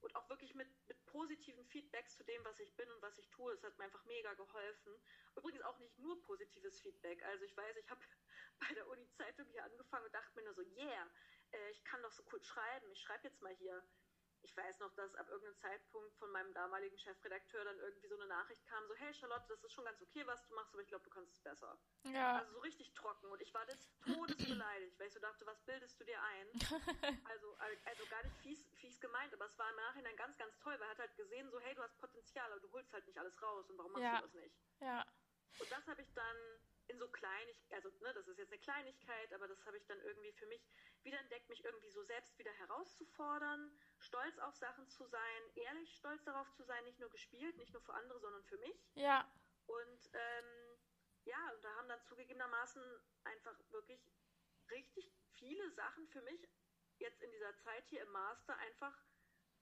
und 0.00 0.14
auch 0.16 0.28
wirklich 0.28 0.54
mit, 0.54 0.68
mit 0.86 1.04
positiven 1.06 1.64
Feedbacks 1.64 2.16
zu 2.16 2.24
dem, 2.24 2.44
was 2.44 2.60
ich 2.60 2.74
bin 2.76 2.90
und 2.90 3.02
was 3.02 3.18
ich 3.18 3.28
tue. 3.30 3.52
Es 3.52 3.62
hat 3.62 3.76
mir 3.78 3.84
einfach 3.84 4.04
mega 4.04 4.32
geholfen. 4.34 4.92
Übrigens 5.36 5.62
auch 5.62 5.78
nicht 5.78 5.98
nur 5.98 6.20
positives 6.22 6.80
Feedback. 6.80 7.22
Also 7.24 7.44
ich 7.44 7.56
weiß, 7.56 7.76
ich 7.76 7.90
habe 7.90 8.00
bei 8.60 8.74
der 8.74 8.88
Uni-Zeitung 8.88 9.46
hier 9.46 9.64
angefangen 9.64 10.06
und 10.06 10.14
dachte 10.14 10.34
mir 10.36 10.44
nur 10.44 10.54
so, 10.54 10.62
yeah, 10.62 11.10
äh, 11.52 11.70
ich 11.70 11.84
kann 11.84 12.02
doch 12.02 12.12
so 12.12 12.22
cool 12.32 12.42
schreiben. 12.42 12.90
Ich 12.92 13.00
schreibe 13.00 13.28
jetzt 13.28 13.42
mal 13.42 13.54
hier 13.56 13.82
ich 14.42 14.56
weiß 14.56 14.80
noch, 14.80 14.92
dass 14.94 15.14
ab 15.14 15.28
irgendeinem 15.28 15.56
Zeitpunkt 15.56 16.14
von 16.16 16.30
meinem 16.30 16.52
damaligen 16.54 16.98
Chefredakteur 16.98 17.64
dann 17.64 17.78
irgendwie 17.80 18.08
so 18.08 18.16
eine 18.16 18.26
Nachricht 18.26 18.64
kam, 18.66 18.86
so, 18.86 18.94
hey 18.94 19.12
Charlotte, 19.14 19.46
das 19.48 19.62
ist 19.64 19.72
schon 19.72 19.84
ganz 19.84 20.00
okay, 20.00 20.26
was 20.26 20.44
du 20.46 20.54
machst, 20.54 20.72
aber 20.72 20.82
ich 20.82 20.88
glaube, 20.88 21.04
du 21.04 21.10
kannst 21.10 21.32
es 21.32 21.40
besser. 21.40 21.78
Ja. 22.04 22.38
Also 22.38 22.52
so 22.52 22.58
richtig 22.60 22.92
trocken. 22.94 23.30
Und 23.30 23.40
ich 23.42 23.52
war 23.54 23.66
des 23.66 23.90
Todes 24.00 24.36
beleidigt, 24.36 24.98
weil 24.98 25.08
ich 25.08 25.14
so 25.14 25.20
dachte, 25.20 25.46
was 25.46 25.60
bildest 25.64 26.00
du 26.00 26.04
dir 26.04 26.20
ein? 26.22 26.46
also, 27.24 27.56
also 27.84 28.06
gar 28.10 28.22
nicht 28.22 28.36
fies, 28.38 28.64
fies 28.76 29.00
gemeint, 29.00 29.32
aber 29.34 29.46
es 29.46 29.58
war 29.58 29.70
im 29.70 29.76
Nachhinein 29.76 30.16
ganz, 30.16 30.36
ganz 30.36 30.58
toll, 30.58 30.74
weil 30.78 30.88
er 30.88 30.90
hat 30.90 30.98
halt 30.98 31.16
gesehen, 31.16 31.50
so, 31.50 31.58
hey, 31.60 31.74
du 31.74 31.82
hast 31.82 31.98
Potenzial, 31.98 32.50
aber 32.50 32.60
du 32.60 32.72
holst 32.72 32.92
halt 32.92 33.06
nicht 33.06 33.18
alles 33.18 33.40
raus 33.42 33.68
und 33.70 33.78
warum 33.78 33.92
machst 33.92 34.04
ja. 34.04 34.16
du 34.16 34.22
das 34.22 34.34
nicht? 34.34 34.56
Ja. 34.80 35.06
Und 35.58 35.72
das 35.72 35.86
habe 35.86 36.02
ich 36.02 36.12
dann 36.14 36.36
in 36.88 36.98
so 36.98 37.08
Kleinigkeiten, 37.08 37.74
also 37.74 37.90
ne, 38.04 38.12
das 38.14 38.26
ist 38.28 38.38
jetzt 38.38 38.52
eine 38.52 38.60
Kleinigkeit, 38.60 39.32
aber 39.32 39.46
das 39.48 39.64
habe 39.66 39.76
ich 39.76 39.86
dann 39.86 40.00
irgendwie 40.00 40.32
für 40.32 40.46
mich 40.46 40.66
wieder 41.02 41.18
entdeckt, 41.20 41.48
mich 41.48 41.64
irgendwie 41.64 41.90
so 41.90 42.02
selbst 42.04 42.38
wieder 42.38 42.52
herauszufordern, 42.52 43.72
stolz 43.98 44.38
auf 44.38 44.56
Sachen 44.56 44.88
zu 44.88 45.06
sein, 45.06 45.42
ehrlich 45.54 45.94
stolz 45.94 46.24
darauf 46.24 46.50
zu 46.52 46.64
sein, 46.64 46.84
nicht 46.84 46.98
nur 46.98 47.10
gespielt, 47.10 47.56
nicht 47.56 47.72
nur 47.72 47.82
für 47.82 47.94
andere, 47.94 48.20
sondern 48.20 48.44
für 48.44 48.58
mich. 48.58 48.88
Ja. 48.94 49.30
Und 49.66 50.10
ähm, 50.12 50.78
ja, 51.24 51.52
und 51.54 51.62
da 51.62 51.74
haben 51.76 51.88
dann 51.88 52.02
zugegebenermaßen 52.04 52.82
einfach 53.24 53.56
wirklich 53.70 54.00
richtig 54.70 55.12
viele 55.34 55.70
Sachen 55.72 56.08
für 56.08 56.22
mich 56.22 56.48
jetzt 56.98 57.22
in 57.22 57.30
dieser 57.30 57.56
Zeit 57.58 57.86
hier 57.86 58.02
im 58.02 58.10
Master 58.10 58.56
einfach 58.58 58.96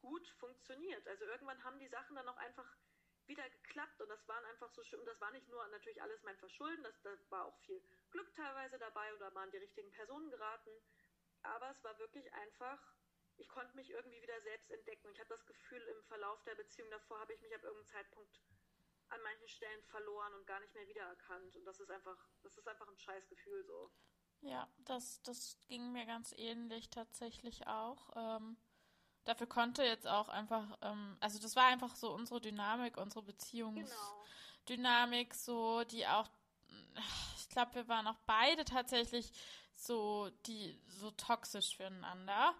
gut 0.00 0.28
funktioniert. 0.38 1.06
Also 1.08 1.24
irgendwann 1.24 1.62
haben 1.64 1.78
die 1.78 1.88
Sachen 1.88 2.16
dann 2.16 2.28
auch 2.28 2.36
einfach 2.36 2.76
wieder 3.28 3.48
geklappt 3.48 4.00
und 4.00 4.08
das 4.08 4.26
waren 4.28 4.44
einfach 4.46 4.70
so 4.70 4.82
schön. 4.84 5.00
Und 5.00 5.06
das 5.06 5.20
war 5.20 5.30
nicht 5.30 5.48
nur 5.48 5.66
natürlich 5.68 6.02
alles 6.02 6.22
mein 6.22 6.36
Verschulden, 6.38 6.82
das, 6.82 7.00
da 7.02 7.10
war 7.30 7.46
auch 7.46 7.58
viel 7.60 7.82
Glück 8.10 8.32
teilweise 8.34 8.78
dabei 8.78 9.14
oder 9.14 9.34
waren 9.34 9.50
die 9.50 9.58
richtigen 9.58 9.90
Personen 9.92 10.30
geraten. 10.30 10.70
Aber 11.42 11.70
es 11.70 11.82
war 11.84 11.98
wirklich 11.98 12.32
einfach, 12.34 12.78
ich 13.36 13.48
konnte 13.48 13.76
mich 13.76 13.90
irgendwie 13.90 14.22
wieder 14.22 14.40
selbst 14.42 14.70
entdecken. 14.70 15.10
Ich 15.12 15.20
habe 15.20 15.28
das 15.30 15.46
Gefühl, 15.46 15.82
im 15.82 16.02
Verlauf 16.04 16.42
der 16.44 16.54
Beziehung 16.54 16.90
davor 16.90 17.20
habe 17.20 17.34
ich 17.34 17.40
mich 17.40 17.54
ab 17.54 17.62
irgendeinem 17.62 17.92
Zeitpunkt 17.92 18.40
an 19.08 19.22
manchen 19.22 19.48
Stellen 19.48 19.82
verloren 19.84 20.34
und 20.34 20.46
gar 20.46 20.60
nicht 20.60 20.74
mehr 20.74 20.88
wiedererkannt. 20.88 21.54
Und 21.56 21.64
das 21.64 21.78
ist 21.78 21.90
einfach, 21.90 22.18
das 22.42 22.56
ist 22.56 22.66
einfach 22.66 22.88
ein 22.88 22.98
scheiß 22.98 23.28
Gefühl 23.28 23.64
so. 23.64 23.92
Ja, 24.40 24.68
das, 24.78 25.22
das 25.22 25.58
ging 25.68 25.92
mir 25.92 26.06
ganz 26.06 26.32
ähnlich 26.36 26.90
tatsächlich 26.90 27.66
auch. 27.66 28.10
Ähm, 28.16 28.56
dafür 29.26 29.46
konnte 29.46 29.82
jetzt 29.82 30.06
auch 30.06 30.28
einfach, 30.28 30.64
ähm, 30.82 31.16
also 31.20 31.38
das 31.38 31.56
war 31.56 31.66
einfach 31.66 31.94
so 31.94 32.12
unsere 32.12 32.40
Dynamik, 32.40 32.96
unsere 32.96 33.22
Beziehungsdynamik, 33.22 35.30
genau. 35.30 35.38
so, 35.38 35.84
die 35.84 36.06
auch, 36.06 36.28
ich 37.36 37.48
glaube, 37.50 37.74
wir 37.74 37.88
waren 37.88 38.06
auch 38.06 38.18
beide 38.26 38.64
tatsächlich 38.64 39.30
so, 39.74 40.30
die 40.46 40.80
so 40.86 41.10
toxisch 41.10 41.76
füreinander. 41.76 42.54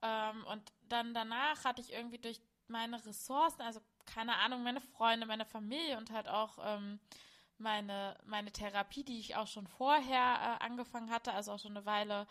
Ähm, 0.00 0.44
und 0.46 0.72
dann 0.88 1.12
danach 1.12 1.64
hatte 1.64 1.82
ich 1.82 1.92
irgendwie 1.92 2.18
durch 2.18 2.40
meine 2.68 3.04
Ressourcen, 3.04 3.62
also 3.62 3.80
keine 4.06 4.36
Ahnung, 4.36 4.62
meine 4.62 4.80
Freunde, 4.80 5.26
meine 5.26 5.44
Familie 5.44 5.98
und 5.98 6.10
halt 6.10 6.28
auch 6.28 6.58
ähm, 6.62 7.00
meine, 7.58 8.16
meine 8.24 8.50
Therapie, 8.50 9.04
die 9.04 9.20
ich 9.20 9.36
auch 9.36 9.46
schon 9.46 9.66
vorher 9.66 10.58
äh, 10.60 10.64
angefangen 10.64 11.10
hatte, 11.10 11.32
also 11.32 11.52
auch 11.52 11.58
schon 11.58 11.76
eine 11.76 11.86
Weile 11.86 12.26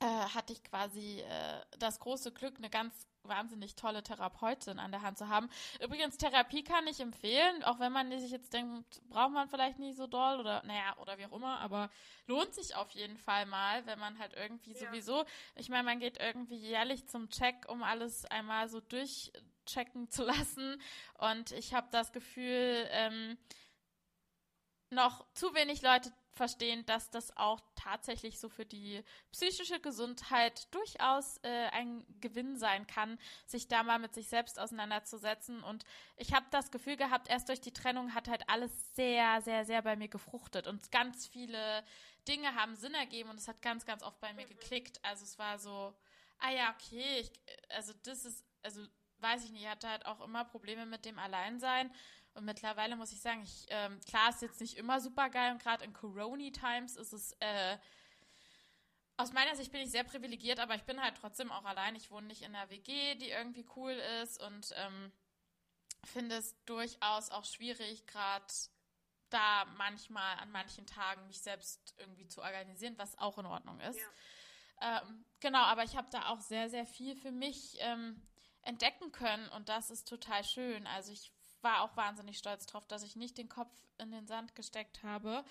äh, 0.00 0.06
hatte 0.06 0.52
ich 0.52 0.62
quasi 0.62 1.20
äh, 1.20 1.60
das 1.78 2.00
große 2.00 2.32
Glück, 2.32 2.56
eine 2.58 2.70
ganz 2.70 3.06
wahnsinnig 3.28 3.74
tolle 3.74 4.02
Therapeutin 4.02 4.78
an 4.78 4.92
der 4.92 5.02
Hand 5.02 5.18
zu 5.18 5.28
haben. 5.28 5.48
Übrigens, 5.82 6.16
Therapie 6.16 6.62
kann 6.62 6.86
ich 6.86 7.00
empfehlen, 7.00 7.64
auch 7.64 7.78
wenn 7.78 7.92
man 7.92 8.10
sich 8.18 8.30
jetzt 8.30 8.52
denkt, 8.52 9.00
braucht 9.08 9.32
man 9.32 9.48
vielleicht 9.48 9.78
nicht 9.78 9.96
so 9.96 10.06
doll 10.06 10.40
oder 10.40 10.62
naja, 10.64 10.96
oder 10.98 11.18
wie 11.18 11.26
auch 11.26 11.32
immer, 11.32 11.60
aber 11.60 11.90
lohnt 12.26 12.54
sich 12.54 12.76
auf 12.76 12.90
jeden 12.90 13.16
Fall 13.18 13.46
mal, 13.46 13.84
wenn 13.86 13.98
man 13.98 14.18
halt 14.18 14.34
irgendwie 14.34 14.72
ja. 14.72 14.78
sowieso, 14.78 15.24
ich 15.54 15.68
meine, 15.68 15.84
man 15.84 15.98
geht 15.98 16.18
irgendwie 16.18 16.56
jährlich 16.56 17.08
zum 17.08 17.28
Check, 17.30 17.66
um 17.68 17.82
alles 17.82 18.24
einmal 18.26 18.68
so 18.68 18.80
durchchecken 18.80 20.10
zu 20.10 20.24
lassen. 20.24 20.80
Und 21.14 21.52
ich 21.52 21.74
habe 21.74 21.88
das 21.90 22.12
Gefühl, 22.12 22.86
ähm, 22.90 23.36
noch 24.90 25.26
zu 25.34 25.54
wenig 25.54 25.82
Leute 25.82 26.12
verstehen, 26.36 26.84
dass 26.86 27.10
das 27.10 27.36
auch 27.36 27.60
tatsächlich 27.74 28.38
so 28.38 28.48
für 28.48 28.64
die 28.64 29.02
psychische 29.32 29.80
Gesundheit 29.80 30.72
durchaus 30.74 31.38
äh, 31.38 31.68
ein 31.72 32.04
Gewinn 32.20 32.56
sein 32.56 32.86
kann, 32.86 33.18
sich 33.46 33.68
da 33.68 33.82
mal 33.82 33.98
mit 33.98 34.14
sich 34.14 34.28
selbst 34.28 34.58
auseinanderzusetzen. 34.58 35.62
Und 35.62 35.84
ich 36.16 36.34
habe 36.34 36.46
das 36.50 36.70
Gefühl 36.70 36.96
gehabt, 36.96 37.28
erst 37.28 37.48
durch 37.48 37.60
die 37.60 37.72
Trennung 37.72 38.14
hat 38.14 38.28
halt 38.28 38.48
alles 38.48 38.94
sehr, 38.94 39.40
sehr, 39.42 39.64
sehr 39.64 39.82
bei 39.82 39.96
mir 39.96 40.08
gefruchtet 40.08 40.66
und 40.66 40.92
ganz 40.92 41.26
viele 41.26 41.84
Dinge 42.28 42.54
haben 42.54 42.76
Sinn 42.76 42.94
ergeben 42.94 43.30
und 43.30 43.38
es 43.38 43.48
hat 43.48 43.62
ganz, 43.62 43.84
ganz 43.86 44.02
oft 44.02 44.20
bei 44.20 44.32
mir 44.32 44.46
geklickt. 44.46 44.98
Also 45.04 45.24
es 45.24 45.38
war 45.38 45.58
so, 45.58 45.94
ah 46.38 46.50
ja, 46.50 46.74
okay, 46.74 47.20
ich, 47.20 47.32
also 47.70 47.92
das 48.02 48.24
ist, 48.24 48.44
also 48.62 48.82
weiß 49.18 49.44
ich 49.44 49.52
nicht, 49.52 49.62
ich 49.62 49.68
hatte 49.68 49.88
halt 49.88 50.06
auch 50.06 50.20
immer 50.20 50.44
Probleme 50.44 50.86
mit 50.86 51.04
dem 51.04 51.18
Alleinsein 51.18 51.90
und 52.36 52.44
mittlerweile 52.44 52.96
muss 52.96 53.12
ich 53.12 53.20
sagen, 53.20 53.42
ich, 53.42 53.66
ähm, 53.70 54.00
klar 54.06 54.30
ist 54.30 54.42
jetzt 54.42 54.60
nicht 54.60 54.76
immer 54.76 55.00
super 55.00 55.30
geil 55.30 55.52
und 55.52 55.62
gerade 55.62 55.84
in 55.84 55.92
Corona-Times 55.92 56.96
ist 56.96 57.12
es, 57.12 57.32
äh, 57.40 57.78
aus 59.16 59.32
meiner 59.32 59.56
Sicht 59.56 59.72
bin 59.72 59.80
ich 59.80 59.90
sehr 59.90 60.04
privilegiert, 60.04 60.60
aber 60.60 60.74
ich 60.74 60.84
bin 60.84 61.00
halt 61.02 61.16
trotzdem 61.16 61.50
auch 61.50 61.64
allein. 61.64 61.96
Ich 61.96 62.10
wohne 62.10 62.26
nicht 62.26 62.42
in 62.42 62.54
einer 62.54 62.68
WG, 62.68 63.14
die 63.14 63.30
irgendwie 63.30 63.66
cool 63.74 63.92
ist 64.22 64.42
und 64.42 64.74
ähm, 64.76 65.10
finde 66.04 66.36
es 66.36 66.54
durchaus 66.66 67.30
auch 67.30 67.44
schwierig, 67.44 68.06
gerade 68.06 68.44
da 69.30 69.64
manchmal 69.76 70.38
an 70.38 70.52
manchen 70.52 70.86
Tagen 70.86 71.26
mich 71.26 71.40
selbst 71.40 71.94
irgendwie 71.98 72.28
zu 72.28 72.42
organisieren, 72.42 72.98
was 72.98 73.18
auch 73.18 73.38
in 73.38 73.46
Ordnung 73.46 73.80
ist. 73.80 73.98
Ja. 73.98 75.00
Ähm, 75.00 75.24
genau, 75.40 75.62
aber 75.62 75.84
ich 75.84 75.96
habe 75.96 76.08
da 76.10 76.28
auch 76.28 76.40
sehr, 76.40 76.68
sehr 76.68 76.86
viel 76.86 77.16
für 77.16 77.32
mich 77.32 77.76
ähm, 77.80 78.22
entdecken 78.62 79.12
können 79.12 79.48
und 79.48 79.68
das 79.68 79.90
ist 79.90 80.06
total 80.06 80.44
schön. 80.44 80.86
Also 80.86 81.12
ich 81.12 81.32
war 81.62 81.82
auch 81.82 81.96
wahnsinnig 81.96 82.38
stolz 82.38 82.66
drauf, 82.66 82.86
dass 82.86 83.02
ich 83.02 83.16
nicht 83.16 83.38
den 83.38 83.48
Kopf 83.48 83.72
in 83.98 84.10
den 84.10 84.26
Sand 84.26 84.54
gesteckt 84.54 85.02
habe 85.02 85.44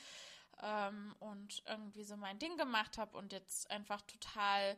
ähm, 0.62 1.16
und 1.20 1.64
irgendwie 1.68 2.04
so 2.04 2.16
mein 2.18 2.40
Ding 2.40 2.58
gemacht 2.58 2.98
habe 2.98 3.18
und 3.18 3.32
jetzt 3.32 3.70
einfach 3.72 4.02
total 4.02 4.78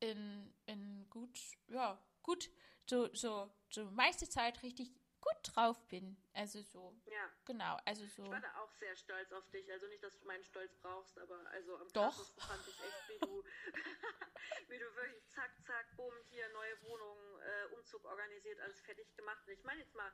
in, 0.00 0.54
in 0.66 1.08
gut, 1.10 1.38
ja, 1.68 2.00
gut, 2.22 2.50
so, 2.88 3.12
so, 3.14 3.50
so 3.70 3.84
meiste 3.90 4.28
Zeit 4.28 4.62
richtig 4.62 4.92
gut 5.20 5.54
drauf 5.54 5.86
bin. 5.88 6.16
Also 6.32 6.62
so. 6.62 6.94
Ja. 7.06 7.30
Genau, 7.44 7.76
also 7.84 8.06
so. 8.06 8.24
Ich 8.24 8.30
war 8.30 8.40
da 8.40 8.60
auch 8.62 8.70
sehr 8.72 8.94
stolz 8.96 9.32
auf 9.32 9.48
dich. 9.50 9.70
Also 9.72 9.86
nicht, 9.88 10.02
dass 10.02 10.18
du 10.18 10.26
meinen 10.26 10.44
Stolz 10.44 10.74
brauchst, 10.76 11.18
aber 11.18 11.38
also 11.50 11.76
am 11.76 11.88
Doch. 11.92 12.14
fand 12.38 12.66
ich 12.66 12.80
echt, 12.80 13.08
wie 13.08 13.18
du, 13.26 13.44
wie 14.68 14.78
du 14.78 14.96
wirklich 14.96 15.28
zack, 15.28 15.50
zack, 15.66 15.86
bumm, 15.96 16.14
hier 16.30 16.48
neue 16.50 16.82
Wohnung, 16.82 17.18
äh, 17.40 17.74
Umzug 17.74 18.04
organisiert, 18.04 18.60
alles 18.60 18.80
fertig 18.80 19.14
gemacht. 19.16 19.42
Und 19.46 19.52
ich 19.52 19.64
meine 19.64 19.80
jetzt 19.80 19.94
mal 19.94 20.12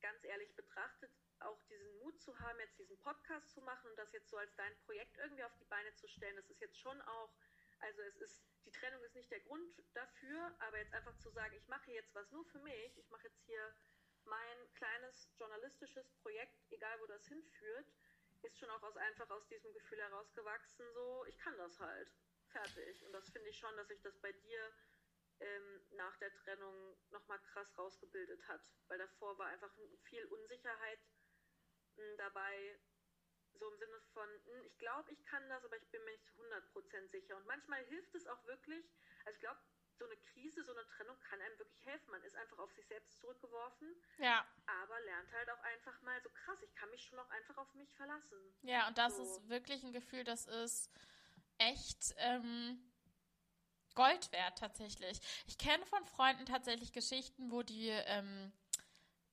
ganz 0.00 0.24
ehrlich 0.24 0.54
betrachtet, 0.54 1.10
auch 1.40 1.62
diesen 1.68 1.98
Mut 1.98 2.20
zu 2.20 2.38
haben, 2.40 2.58
jetzt 2.60 2.78
diesen 2.78 2.98
Podcast 2.98 3.50
zu 3.50 3.60
machen 3.60 3.90
und 3.90 3.96
das 3.96 4.12
jetzt 4.12 4.30
so 4.30 4.36
als 4.36 4.54
dein 4.56 4.76
Projekt 4.80 5.16
irgendwie 5.18 5.44
auf 5.44 5.54
die 5.56 5.64
Beine 5.64 5.94
zu 5.94 6.08
stellen, 6.08 6.36
das 6.36 6.50
ist 6.50 6.60
jetzt 6.60 6.78
schon 6.78 7.00
auch, 7.02 7.34
also 7.80 8.02
es 8.02 8.16
ist, 8.16 8.42
die 8.64 8.72
Trennung 8.72 9.02
ist 9.04 9.14
nicht 9.14 9.30
der 9.30 9.40
Grund 9.40 9.70
dafür, 9.94 10.54
aber 10.60 10.78
jetzt 10.78 10.94
einfach 10.94 11.16
zu 11.18 11.30
sagen, 11.30 11.54
ich 11.56 11.68
mache 11.68 11.90
jetzt 11.92 12.14
was 12.14 12.30
nur 12.32 12.44
für 12.46 12.58
mich, 12.60 12.98
ich 12.98 13.10
mache 13.10 13.28
jetzt 13.28 13.42
hier 13.44 13.74
mein 14.24 14.74
kleines 14.74 15.28
journalistisches 15.38 16.10
Projekt, 16.22 16.56
egal 16.70 17.00
wo 17.00 17.06
das 17.06 17.26
hinführt, 17.28 17.86
ist 18.42 18.58
schon 18.58 18.70
auch 18.70 18.82
aus 18.82 18.96
einfach 18.96 19.30
aus 19.30 19.46
diesem 19.48 19.72
Gefühl 19.72 19.98
herausgewachsen, 19.98 20.84
so, 20.94 21.24
ich 21.26 21.38
kann 21.38 21.56
das 21.56 21.78
halt. 21.80 22.10
Fertig. 22.48 23.04
Und 23.04 23.12
das 23.12 23.28
finde 23.30 23.48
ich 23.50 23.58
schon, 23.58 23.76
dass 23.76 23.90
ich 23.90 24.00
das 24.02 24.16
bei 24.18 24.32
dir 24.32 24.72
ähm, 25.40 25.86
nach 25.92 26.16
der 26.18 26.32
Trennung 26.34 26.96
nochmal 27.10 27.38
krass 27.52 27.68
rausgebildet 27.76 28.46
hat. 28.48 28.62
Weil 28.88 28.98
davor 28.98 29.38
war 29.38 29.48
einfach 29.48 29.72
viel 30.04 30.24
Unsicherheit 30.26 31.00
mh, 31.96 32.04
hm, 32.04 32.16
dabei, 32.18 32.78
so 33.54 33.70
im 33.70 33.78
Sinne 33.78 34.00
von, 34.12 34.28
mh, 34.28 34.52
hm, 34.52 34.64
ich 34.66 34.78
glaube, 34.78 35.12
ich 35.12 35.24
kann 35.24 35.48
das, 35.48 35.64
aber 35.64 35.76
ich 35.76 35.88
bin 35.90 36.04
mir 36.04 36.12
nicht 36.12 36.26
zu 36.26 36.34
100% 36.34 37.10
sicher. 37.10 37.36
Und 37.36 37.46
manchmal 37.46 37.84
hilft 37.86 38.14
es 38.14 38.26
auch 38.26 38.44
wirklich, 38.46 38.84
also 39.24 39.34
ich 39.34 39.40
glaube, 39.40 39.60
so 39.98 40.04
eine 40.04 40.16
Krise, 40.16 40.62
so 40.62 40.72
eine 40.72 40.86
Trennung 40.88 41.18
kann 41.20 41.40
einem 41.40 41.58
wirklich 41.58 41.84
helfen. 41.86 42.10
Man 42.10 42.22
ist 42.22 42.36
einfach 42.36 42.58
auf 42.58 42.72
sich 42.72 42.86
selbst 42.86 43.18
zurückgeworfen. 43.18 43.94
Ja. 44.18 44.46
Aber 44.66 45.00
lernt 45.00 45.32
halt 45.32 45.50
auch 45.50 45.62
einfach 45.62 46.00
mal 46.02 46.20
so 46.22 46.28
krass, 46.30 46.58
ich 46.62 46.74
kann 46.74 46.90
mich 46.90 47.02
schon 47.04 47.18
auch 47.18 47.30
einfach 47.30 47.56
auf 47.56 47.72
mich 47.74 47.92
verlassen. 47.94 48.38
Ja, 48.62 48.88
und 48.88 48.98
das 48.98 49.16
so. 49.16 49.22
ist 49.22 49.48
wirklich 49.48 49.82
ein 49.84 49.92
Gefühl, 49.92 50.24
das 50.24 50.46
ist 50.46 50.90
echt 51.58 52.14
ähm, 52.18 52.78
Gold 53.96 54.30
wert 54.30 54.58
tatsächlich. 54.58 55.18
Ich 55.48 55.58
kenne 55.58 55.84
von 55.86 56.04
Freunden 56.04 56.46
tatsächlich 56.46 56.92
Geschichten, 56.92 57.50
wo 57.50 57.62
die, 57.62 57.88
ähm, 57.88 58.52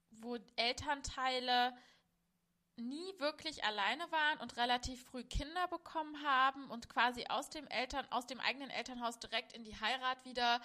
wo 0.10 0.38
Elternteile 0.56 1.78
nie 2.76 3.20
wirklich 3.20 3.64
alleine 3.64 4.12
waren 4.12 4.40
und 4.40 4.58
relativ 4.58 5.04
früh 5.06 5.24
Kinder 5.24 5.68
bekommen 5.68 6.24
haben 6.24 6.72
und 6.72 6.90
quasi 6.90 7.26
aus 7.30 7.50
dem 7.52 7.68
Eltern, 7.68 8.08
aus 8.10 8.26
dem 8.26 8.40
eigenen 8.40 8.72
Elternhaus 8.72 9.20
direkt 9.20 9.54
in 9.54 9.64
die 9.64 9.80
Heirat 9.80 10.26
wieder 10.26 10.60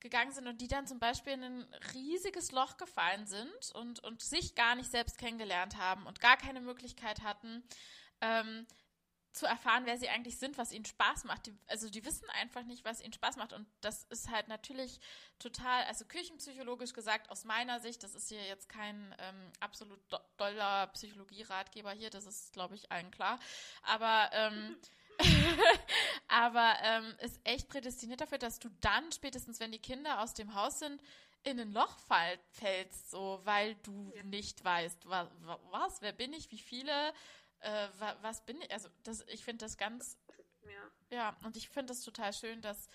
gegangen 0.00 0.32
sind 0.32 0.46
und 0.46 0.60
die 0.60 0.68
dann 0.68 0.86
zum 0.86 0.98
Beispiel 0.98 1.32
in 1.32 1.42
ein 1.42 1.74
riesiges 1.94 2.52
Loch 2.52 2.76
gefallen 2.76 3.26
sind 3.26 3.72
und, 3.74 4.00
und 4.04 4.22
sich 4.22 4.54
gar 4.54 4.74
nicht 4.74 4.90
selbst 4.90 5.16
kennengelernt 5.16 5.78
haben 5.78 6.06
und 6.06 6.20
gar 6.20 6.36
keine 6.36 6.60
Möglichkeit 6.60 7.22
hatten, 7.22 7.64
ähm, 8.20 8.66
zu 9.36 9.46
erfahren, 9.46 9.84
wer 9.84 9.98
sie 9.98 10.08
eigentlich 10.08 10.38
sind, 10.38 10.56
was 10.56 10.72
ihnen 10.72 10.86
Spaß 10.86 11.24
macht. 11.24 11.46
Die, 11.46 11.54
also 11.66 11.90
die 11.90 12.04
wissen 12.04 12.28
einfach 12.30 12.62
nicht, 12.64 12.84
was 12.84 13.02
ihnen 13.02 13.12
Spaß 13.12 13.36
macht. 13.36 13.52
Und 13.52 13.66
das 13.82 14.04
ist 14.04 14.30
halt 14.30 14.48
natürlich 14.48 14.98
total, 15.38 15.84
also 15.84 16.06
küchenpsychologisch 16.06 16.94
gesagt, 16.94 17.30
aus 17.30 17.44
meiner 17.44 17.78
Sicht, 17.78 18.02
das 18.02 18.14
ist 18.14 18.28
hier 18.28 18.42
jetzt 18.46 18.68
kein 18.68 19.14
ähm, 19.18 19.52
absolut 19.60 20.00
do 20.10 20.18
doller 20.38 20.86
Psychologie-Ratgeber 20.88 21.92
hier, 21.92 22.10
das 22.10 22.26
ist, 22.26 22.52
glaube 22.52 22.74
ich, 22.74 22.90
allen 22.90 23.10
klar. 23.10 23.38
Aber 23.82 24.30
ähm, 24.32 24.76
aber 26.28 26.74
ähm, 26.82 27.14
ist 27.20 27.40
echt 27.44 27.68
prädestiniert 27.68 28.20
dafür, 28.22 28.38
dass 28.38 28.58
du 28.58 28.70
dann 28.80 29.12
spätestens, 29.12 29.60
wenn 29.60 29.72
die 29.72 29.78
Kinder 29.78 30.20
aus 30.20 30.34
dem 30.34 30.54
Haus 30.54 30.78
sind, 30.78 31.00
in 31.42 31.60
ein 31.60 31.72
Loch 31.72 31.98
fall, 32.00 32.38
fällst, 32.50 33.10
so, 33.10 33.40
weil 33.44 33.76
du 33.76 34.12
ja. 34.16 34.22
nicht 34.24 34.64
weißt, 34.64 35.08
was, 35.08 35.28
was, 35.70 36.02
wer 36.02 36.12
bin 36.12 36.32
ich, 36.32 36.50
wie 36.50 36.58
viele, 36.58 37.12
äh, 37.66 37.88
was 38.22 38.44
bin 38.44 38.60
ich, 38.60 38.72
also 38.72 38.88
das, 39.02 39.22
ich 39.28 39.44
finde 39.44 39.64
das 39.64 39.76
ganz, 39.76 40.16
ja. 40.62 40.90
ja, 41.10 41.36
und 41.44 41.56
ich 41.56 41.68
finde 41.68 41.92
es 41.92 42.02
total 42.02 42.32
schön, 42.32 42.62
dass 42.62 42.88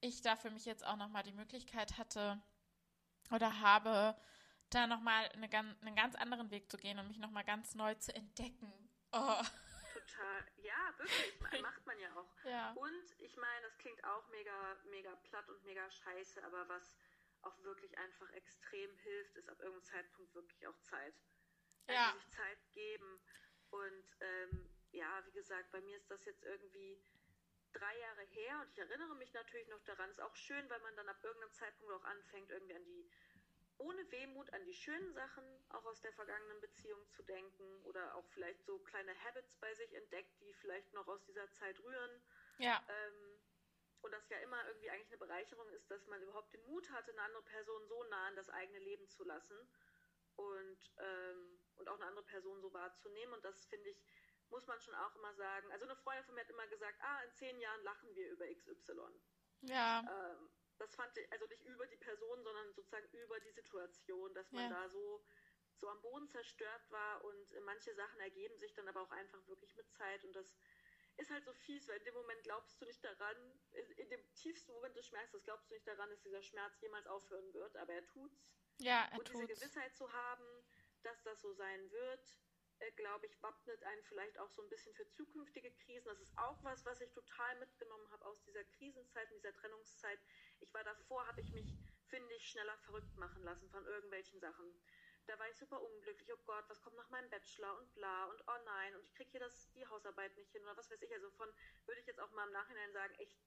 ich 0.00 0.22
da 0.22 0.34
für 0.36 0.50
mich 0.50 0.64
jetzt 0.64 0.84
auch 0.84 0.96
nochmal 0.96 1.22
die 1.22 1.32
Möglichkeit 1.32 1.98
hatte 1.98 2.42
oder 3.30 3.60
habe, 3.60 4.16
da 4.70 4.86
nochmal 4.86 5.28
eine, 5.32 5.48
einen 5.50 5.94
ganz 5.94 6.14
anderen 6.14 6.50
Weg 6.50 6.70
zu 6.70 6.78
gehen 6.78 6.98
und 6.98 7.08
mich 7.08 7.18
nochmal 7.18 7.44
ganz 7.44 7.74
neu 7.74 7.94
zu 7.96 8.14
entdecken. 8.14 8.72
Oh. 9.12 9.42
Total, 9.92 10.46
ja, 10.56 10.94
wirklich, 10.98 11.62
macht 11.62 11.86
man 11.86 11.98
ja 12.00 12.08
auch. 12.16 12.34
Ja. 12.44 12.72
Und 12.72 13.20
ich 13.20 13.36
meine, 13.36 13.62
das 13.62 13.76
klingt 13.78 14.02
auch 14.04 14.26
mega, 14.28 14.76
mega 14.90 15.14
platt 15.16 15.48
und 15.50 15.62
mega 15.64 15.88
scheiße, 15.90 16.42
aber 16.44 16.68
was 16.68 16.96
auch 17.42 17.62
wirklich 17.62 17.96
einfach 17.98 18.30
extrem 18.30 18.96
hilft, 18.96 19.36
ist 19.36 19.50
ab 19.50 19.60
irgendeinem 19.60 19.84
Zeitpunkt 19.84 20.34
wirklich 20.34 20.66
auch 20.66 20.80
Zeit. 20.80 21.14
Also 21.86 22.00
ja. 22.00 22.12
sich 22.14 22.28
Zeit 22.30 22.72
geben. 22.72 23.20
Und 23.74 24.06
ähm, 24.20 24.70
ja, 24.92 25.22
wie 25.26 25.32
gesagt, 25.32 25.72
bei 25.72 25.80
mir 25.80 25.96
ist 25.96 26.10
das 26.10 26.24
jetzt 26.24 26.44
irgendwie 26.44 27.02
drei 27.72 27.98
Jahre 27.98 28.22
her 28.22 28.60
und 28.60 28.70
ich 28.70 28.78
erinnere 28.78 29.16
mich 29.16 29.32
natürlich 29.32 29.66
noch 29.68 29.82
daran. 29.82 30.10
Ist 30.10 30.20
auch 30.20 30.36
schön, 30.36 30.68
weil 30.70 30.80
man 30.80 30.94
dann 30.96 31.08
ab 31.08 31.18
irgendeinem 31.24 31.52
Zeitpunkt 31.52 31.92
auch 31.92 32.04
anfängt, 32.04 32.50
irgendwie 32.50 32.74
an 32.74 32.84
die, 32.84 33.10
ohne 33.78 34.08
Wehmut, 34.12 34.52
an 34.52 34.64
die 34.64 34.74
schönen 34.74 35.12
Sachen 35.12 35.44
auch 35.70 35.84
aus 35.86 36.00
der 36.02 36.12
vergangenen 36.12 36.60
Beziehung 36.60 37.04
zu 37.10 37.24
denken 37.24 37.82
oder 37.82 38.14
auch 38.14 38.26
vielleicht 38.28 38.64
so 38.64 38.78
kleine 38.78 39.12
Habits 39.24 39.56
bei 39.56 39.74
sich 39.74 39.92
entdeckt, 39.94 40.40
die 40.40 40.54
vielleicht 40.54 40.92
noch 40.94 41.08
aus 41.08 41.24
dieser 41.24 41.50
Zeit 41.50 41.76
rühren. 41.82 42.22
Ja. 42.58 42.80
Ähm, 42.88 43.40
und 44.02 44.12
das 44.12 44.28
ja 44.28 44.38
immer 44.38 44.64
irgendwie 44.68 44.90
eigentlich 44.90 45.08
eine 45.08 45.18
Bereicherung 45.18 45.68
ist, 45.70 45.90
dass 45.90 46.06
man 46.06 46.22
überhaupt 46.22 46.52
den 46.52 46.64
Mut 46.66 46.88
hatte, 46.90 47.10
eine 47.10 47.22
andere 47.22 47.42
Person 47.42 47.88
so 47.88 48.04
nah 48.04 48.28
an 48.28 48.36
das 48.36 48.50
eigene 48.50 48.78
Leben 48.78 49.08
zu 49.08 49.24
lassen 49.24 49.56
und, 50.36 50.92
ähm, 50.98 51.60
und 51.76 51.88
auch 51.88 51.94
eine 51.96 52.06
andere 52.06 52.24
Person 52.24 52.60
so 52.60 52.72
wahrzunehmen. 52.72 53.34
Und 53.34 53.44
das 53.44 53.64
finde 53.66 53.90
ich, 53.90 54.02
muss 54.50 54.66
man 54.66 54.80
schon 54.80 54.94
auch 54.94 55.14
immer 55.16 55.34
sagen. 55.34 55.70
Also 55.72 55.84
eine 55.84 55.96
Freundin 55.96 56.24
von 56.24 56.34
mir 56.34 56.42
hat 56.42 56.50
immer 56.50 56.66
gesagt, 56.66 57.00
ah, 57.00 57.22
in 57.24 57.32
zehn 57.34 57.58
Jahren 57.60 57.82
lachen 57.82 58.14
wir 58.14 58.30
über 58.30 58.46
XY. 58.46 59.20
Ja. 59.62 60.00
Ähm, 60.00 60.50
das 60.78 60.94
fand 60.94 61.16
ich, 61.16 61.30
also 61.32 61.46
nicht 61.46 61.64
über 61.64 61.86
die 61.86 61.96
Person, 61.96 62.42
sondern 62.42 62.72
sozusagen 62.74 63.08
über 63.12 63.38
die 63.40 63.52
Situation, 63.52 64.34
dass 64.34 64.50
man 64.52 64.64
ja. 64.64 64.70
da 64.70 64.88
so, 64.88 65.24
so 65.76 65.88
am 65.88 66.00
Boden 66.02 66.28
zerstört 66.28 66.90
war 66.90 67.24
und 67.24 67.64
manche 67.64 67.94
Sachen 67.94 68.20
ergeben 68.20 68.58
sich 68.58 68.74
dann 68.74 68.88
aber 68.88 69.02
auch 69.02 69.10
einfach 69.10 69.46
wirklich 69.46 69.74
mit 69.76 69.90
Zeit 69.92 70.24
und 70.24 70.34
das 70.34 70.56
ist 71.16 71.30
halt 71.30 71.44
so 71.44 71.52
fies, 71.52 71.86
weil 71.88 71.98
in 71.98 72.04
dem 72.04 72.14
Moment 72.14 72.42
glaubst 72.42 72.80
du 72.80 72.86
nicht 72.86 73.02
daran, 73.04 73.36
in 73.96 74.08
dem 74.08 74.34
tiefsten 74.34 74.72
Moment 74.72 74.96
des 74.96 75.06
Schmerzes 75.06 75.44
glaubst 75.44 75.70
du 75.70 75.74
nicht 75.74 75.86
daran, 75.86 76.10
dass 76.10 76.22
dieser 76.22 76.42
Schmerz 76.42 76.80
jemals 76.80 77.06
aufhören 77.06 77.52
wird, 77.54 77.76
aber 77.76 77.92
er 77.92 78.06
tut's. 78.06 78.50
Ja, 78.78 79.04
er 79.10 79.18
Und 79.18 79.26
tut's. 79.26 79.30
diese 79.38 79.46
Gewissheit 79.46 79.94
zu 79.96 80.12
haben, 80.12 80.44
dass 81.02 81.22
das 81.22 81.40
so 81.40 81.52
sein 81.52 81.90
wird, 81.90 82.38
äh, 82.80 82.90
glaube 82.92 83.26
ich, 83.26 83.40
wappnet 83.42 83.82
einen 83.84 84.02
vielleicht 84.04 84.38
auch 84.38 84.50
so 84.50 84.62
ein 84.62 84.68
bisschen 84.68 84.94
für 84.94 85.08
zukünftige 85.08 85.70
Krisen. 85.72 86.08
Das 86.08 86.20
ist 86.20 86.36
auch 86.36 86.62
was, 86.64 86.84
was 86.84 87.00
ich 87.00 87.12
total 87.12 87.56
mitgenommen 87.58 88.10
habe 88.10 88.24
aus 88.26 88.42
dieser 88.42 88.64
Krisenzeit, 88.64 89.30
dieser 89.30 89.52
Trennungszeit. 89.54 90.18
Ich 90.60 90.72
war 90.74 90.82
davor, 90.82 91.26
habe 91.26 91.40
ich 91.40 91.52
mich, 91.52 91.76
finde 92.08 92.34
ich, 92.34 92.48
schneller 92.48 92.76
verrückt 92.78 93.16
machen 93.16 93.42
lassen 93.44 93.68
von 93.70 93.86
irgendwelchen 93.86 94.40
Sachen 94.40 94.74
da 95.26 95.38
war 95.38 95.48
ich 95.48 95.56
super 95.56 95.80
unglücklich, 95.80 96.32
oh 96.32 96.42
Gott, 96.44 96.64
was 96.68 96.80
kommt 96.82 96.96
nach 96.96 97.08
meinem 97.10 97.28
Bachelor 97.30 97.78
und 97.78 97.94
bla 97.94 98.26
und 98.26 98.42
oh 98.46 98.64
nein, 98.64 98.94
und 98.94 99.02
ich 99.04 99.14
kriege 99.14 99.30
hier 99.30 99.40
das, 99.40 99.70
die 99.72 99.86
Hausarbeit 99.86 100.36
nicht 100.36 100.52
hin 100.52 100.62
oder 100.62 100.76
was 100.76 100.90
weiß 100.90 101.02
ich. 101.02 101.12
Also 101.12 101.30
von, 101.32 101.48
würde 101.86 102.00
ich 102.00 102.06
jetzt 102.06 102.20
auch 102.20 102.30
mal 102.32 102.46
im 102.46 102.52
Nachhinein 102.52 102.92
sagen, 102.92 103.14
echt 103.14 103.38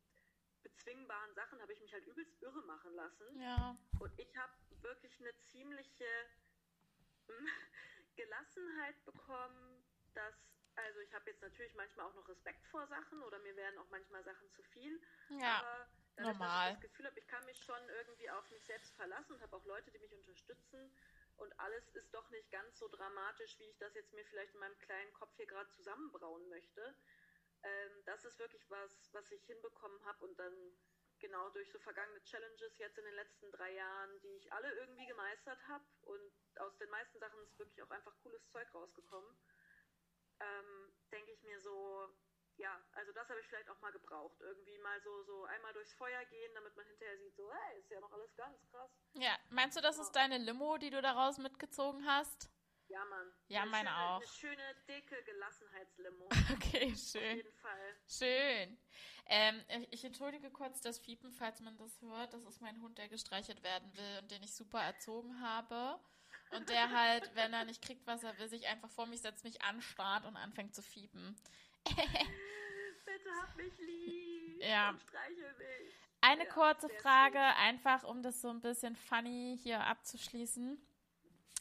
bezwingbaren 0.64 1.34
Sachen 1.34 1.62
habe 1.62 1.74
ich 1.74 1.82
mich 1.82 1.94
halt 1.94 2.06
übelst 2.06 2.42
irre 2.42 2.62
machen 2.64 2.94
lassen. 2.96 3.40
Ja. 3.40 3.78
Und 4.00 4.20
ich 4.20 4.36
habe 4.38 4.54
wirklich 4.82 5.20
eine 5.20 5.36
ziemliche 5.38 6.06
hm, 7.28 7.48
Gelassenheit 8.16 9.04
bekommen, 9.06 9.84
dass, 10.14 10.36
also 10.76 11.00
ich 11.00 11.14
habe 11.14 11.30
jetzt 11.30 11.42
natürlich 11.42 11.74
manchmal 11.76 12.08
auch 12.08 12.16
noch 12.16 12.28
Respekt 12.28 12.66
vor 12.68 12.86
Sachen 12.88 13.22
oder 13.24 13.40
mir 13.40 13.56
werden 13.56 13.78
auch 13.80 13.90
manchmal 13.90 14.24
Sachen 14.24 14.50
zu 14.52 14.64
viel. 14.64 15.00
Ja. 15.30 15.60
Aber 15.60 15.90
dadurch, 16.16 16.38
normal. 16.38 16.74
Dass 16.74 16.78
ich 16.78 16.82
das 16.82 16.90
Gefühl 16.90 17.06
habe, 17.08 17.20
ich 17.20 17.28
kann 17.28 17.46
mich 17.46 17.64
schon 17.64 17.90
irgendwie 17.90 18.30
auf 18.30 18.50
mich 18.50 18.64
selbst 18.66 18.96
verlassen 18.96 19.34
und 19.34 19.42
habe 19.42 19.56
auch 19.56 19.66
Leute, 19.66 19.92
die 19.92 20.00
mich 20.00 20.14
unterstützen. 20.14 20.92
Und 21.38 21.60
alles 21.60 21.88
ist 21.90 22.14
doch 22.14 22.30
nicht 22.30 22.52
ganz 22.52 22.78
so 22.78 22.88
dramatisch, 22.88 23.58
wie 23.60 23.70
ich 23.70 23.78
das 23.78 23.94
jetzt 23.94 24.14
mir 24.14 24.26
vielleicht 24.26 24.54
in 24.54 24.60
meinem 24.60 24.78
kleinen 24.80 25.14
Kopf 25.14 25.36
hier 25.36 25.46
gerade 25.46 25.70
zusammenbrauen 25.70 26.48
möchte. 26.50 26.96
Ähm, 27.64 28.04
das 28.06 28.26
ist 28.26 28.40
wirklich 28.40 28.70
was, 28.70 29.10
was 29.14 29.32
ich 29.32 29.44
hinbekommen 29.46 30.04
habe 30.06 30.26
und 30.26 30.38
dann 30.40 30.78
genau 31.20 31.50
durch 31.50 31.72
so 31.72 31.80
vergangene 31.80 32.24
Challenges 32.24 32.78
jetzt 32.78 32.98
in 32.98 33.06
den 33.06 33.16
letzten 33.16 33.52
drei 33.52 33.74
Jahren, 33.74 34.20
die 34.22 34.36
ich 34.36 34.52
alle 34.54 34.72
irgendwie 34.74 35.08
gemeistert 35.08 35.60
habe 35.68 35.86
und 36.02 36.32
aus 36.60 36.78
den 36.78 36.90
meisten 36.90 37.20
Sachen 37.20 37.42
ist 37.42 37.58
wirklich 37.58 37.82
auch 37.82 37.90
einfach 37.90 38.16
cooles 38.22 38.48
Zeug 38.50 38.72
rausgekommen, 38.74 39.36
ähm, 40.40 40.94
denke 41.12 41.32
ich 41.32 41.44
mir 41.44 41.60
so, 41.60 42.10
ja, 42.58 42.82
also 42.94 43.12
das 43.14 43.30
habe 43.30 43.40
ich 43.40 43.48
vielleicht 43.48 43.70
auch 43.70 43.80
mal 43.82 43.92
gebraucht. 43.92 44.36
Irgendwie 44.42 44.78
mal 44.80 45.00
so, 45.02 45.24
so 45.24 45.46
einmal 45.46 45.74
durchs 45.74 45.94
Feuer 45.94 46.24
gehen, 46.26 46.54
damit 46.54 46.76
man 46.76 46.86
hinterher 46.88 47.18
sieht, 47.18 47.36
so, 47.36 47.52
hey, 47.52 47.80
ist 47.80 47.90
ja 47.90 48.00
noch 48.00 48.12
alles 48.12 48.36
ganz 48.36 48.58
krass. 48.72 48.92
Ja, 49.14 49.38
meinst 49.50 49.78
du, 49.78 49.82
das 49.82 49.98
ist 50.00 50.12
deine 50.12 50.38
Limo, 50.38 50.78
die 50.78 50.90
du 50.90 51.02
daraus 51.02 51.38
mitgezogen 51.38 52.06
hast? 52.06 52.50
Ja, 52.90 53.04
Mann. 53.06 53.34
Ja, 53.48 53.62
eine 53.64 53.72
meine 53.72 53.90
schöne, 53.90 54.06
auch. 54.06 54.18
Eine 54.18 54.28
schöne, 54.28 54.76
dicke 54.88 55.24
Gelassenheitslimo. 55.24 56.30
Okay, 56.54 56.96
schön. 56.96 57.22
Auf 57.22 57.36
jeden 57.36 57.58
Fall. 57.58 57.96
Schön. 58.08 58.78
Ähm, 59.26 59.64
ich 59.92 60.06
entschuldige 60.06 60.50
kurz 60.50 60.80
das 60.82 60.98
Fiepen, 60.98 61.32
falls 61.34 61.60
man 61.60 61.78
das 61.78 62.02
hört. 62.02 62.34
Das 62.34 62.46
ist 62.46 62.62
mein 62.62 62.82
Hund, 62.82 62.98
der 62.98 63.10
gestreichelt 63.10 63.62
werden 63.64 63.92
will 63.98 64.20
und 64.22 64.32
den 64.32 64.44
ich 64.44 64.56
super 64.56 64.82
erzogen 64.82 65.42
habe. 65.42 66.00
Und 66.52 66.70
der 66.70 66.92
halt, 66.92 67.30
wenn 67.36 67.54
er 67.54 67.66
nicht 67.66 67.82
kriegt, 67.82 68.08
was 68.08 68.24
er 68.24 68.38
will, 68.38 68.48
sich 68.48 68.68
einfach 68.68 68.90
vor 68.90 69.06
mich 69.06 69.22
setzt, 69.22 69.44
mich 69.44 69.62
anstarrt 69.64 70.26
und 70.26 70.38
anfängt 70.38 70.74
zu 70.74 70.82
fiepen. 70.82 71.36
Bitte 73.06 73.30
hab 73.42 73.56
mich 73.56 73.78
lieb 73.80 74.64
ja. 74.64 74.90
und 74.90 75.02
streichel 75.02 75.54
mich. 75.58 75.94
Eine 76.22 76.46
ja, 76.46 76.52
kurze 76.52 76.90
Frage, 76.90 77.38
schön. 77.38 77.68
einfach 77.68 78.04
um 78.04 78.22
das 78.24 78.42
so 78.42 78.50
ein 78.50 78.62
bisschen 78.62 78.96
funny 78.96 79.58
hier 79.62 79.82
abzuschließen. 79.84 80.78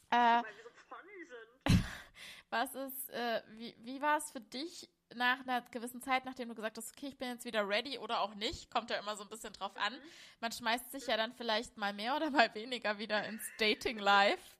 Äh, 0.09 0.15
Weil 0.15 0.43
wir 0.43 0.63
so 0.63 0.69
funny 0.87 1.25
sind. 1.25 1.83
was 2.49 2.75
ist, 2.75 3.09
äh, 3.11 3.41
wie, 3.51 3.75
wie 3.79 4.01
war 4.01 4.17
es 4.17 4.31
für 4.31 4.41
dich 4.41 4.89
nach 5.15 5.39
einer 5.41 5.61
gewissen 5.61 6.01
Zeit, 6.01 6.25
nachdem 6.25 6.49
du 6.49 6.55
gesagt 6.55 6.77
hast, 6.77 6.91
okay, 6.91 7.07
ich 7.07 7.17
bin 7.17 7.29
jetzt 7.29 7.45
wieder 7.45 7.67
ready 7.67 7.97
oder 7.97 8.21
auch 8.21 8.35
nicht, 8.35 8.69
kommt 8.69 8.89
ja 8.89 8.97
immer 8.97 9.15
so 9.15 9.23
ein 9.23 9.29
bisschen 9.29 9.53
drauf 9.53 9.75
an. 9.77 9.93
Mhm. 9.93 10.01
Man 10.41 10.51
schmeißt 10.51 10.91
sich 10.91 11.07
ja 11.07 11.17
dann 11.17 11.33
vielleicht 11.33 11.77
mal 11.77 11.93
mehr 11.93 12.15
oder 12.15 12.29
mal 12.29 12.53
weniger 12.53 12.97
wieder 12.99 13.25
ins 13.25 13.43
Dating 13.57 13.99
Life. 13.99 14.55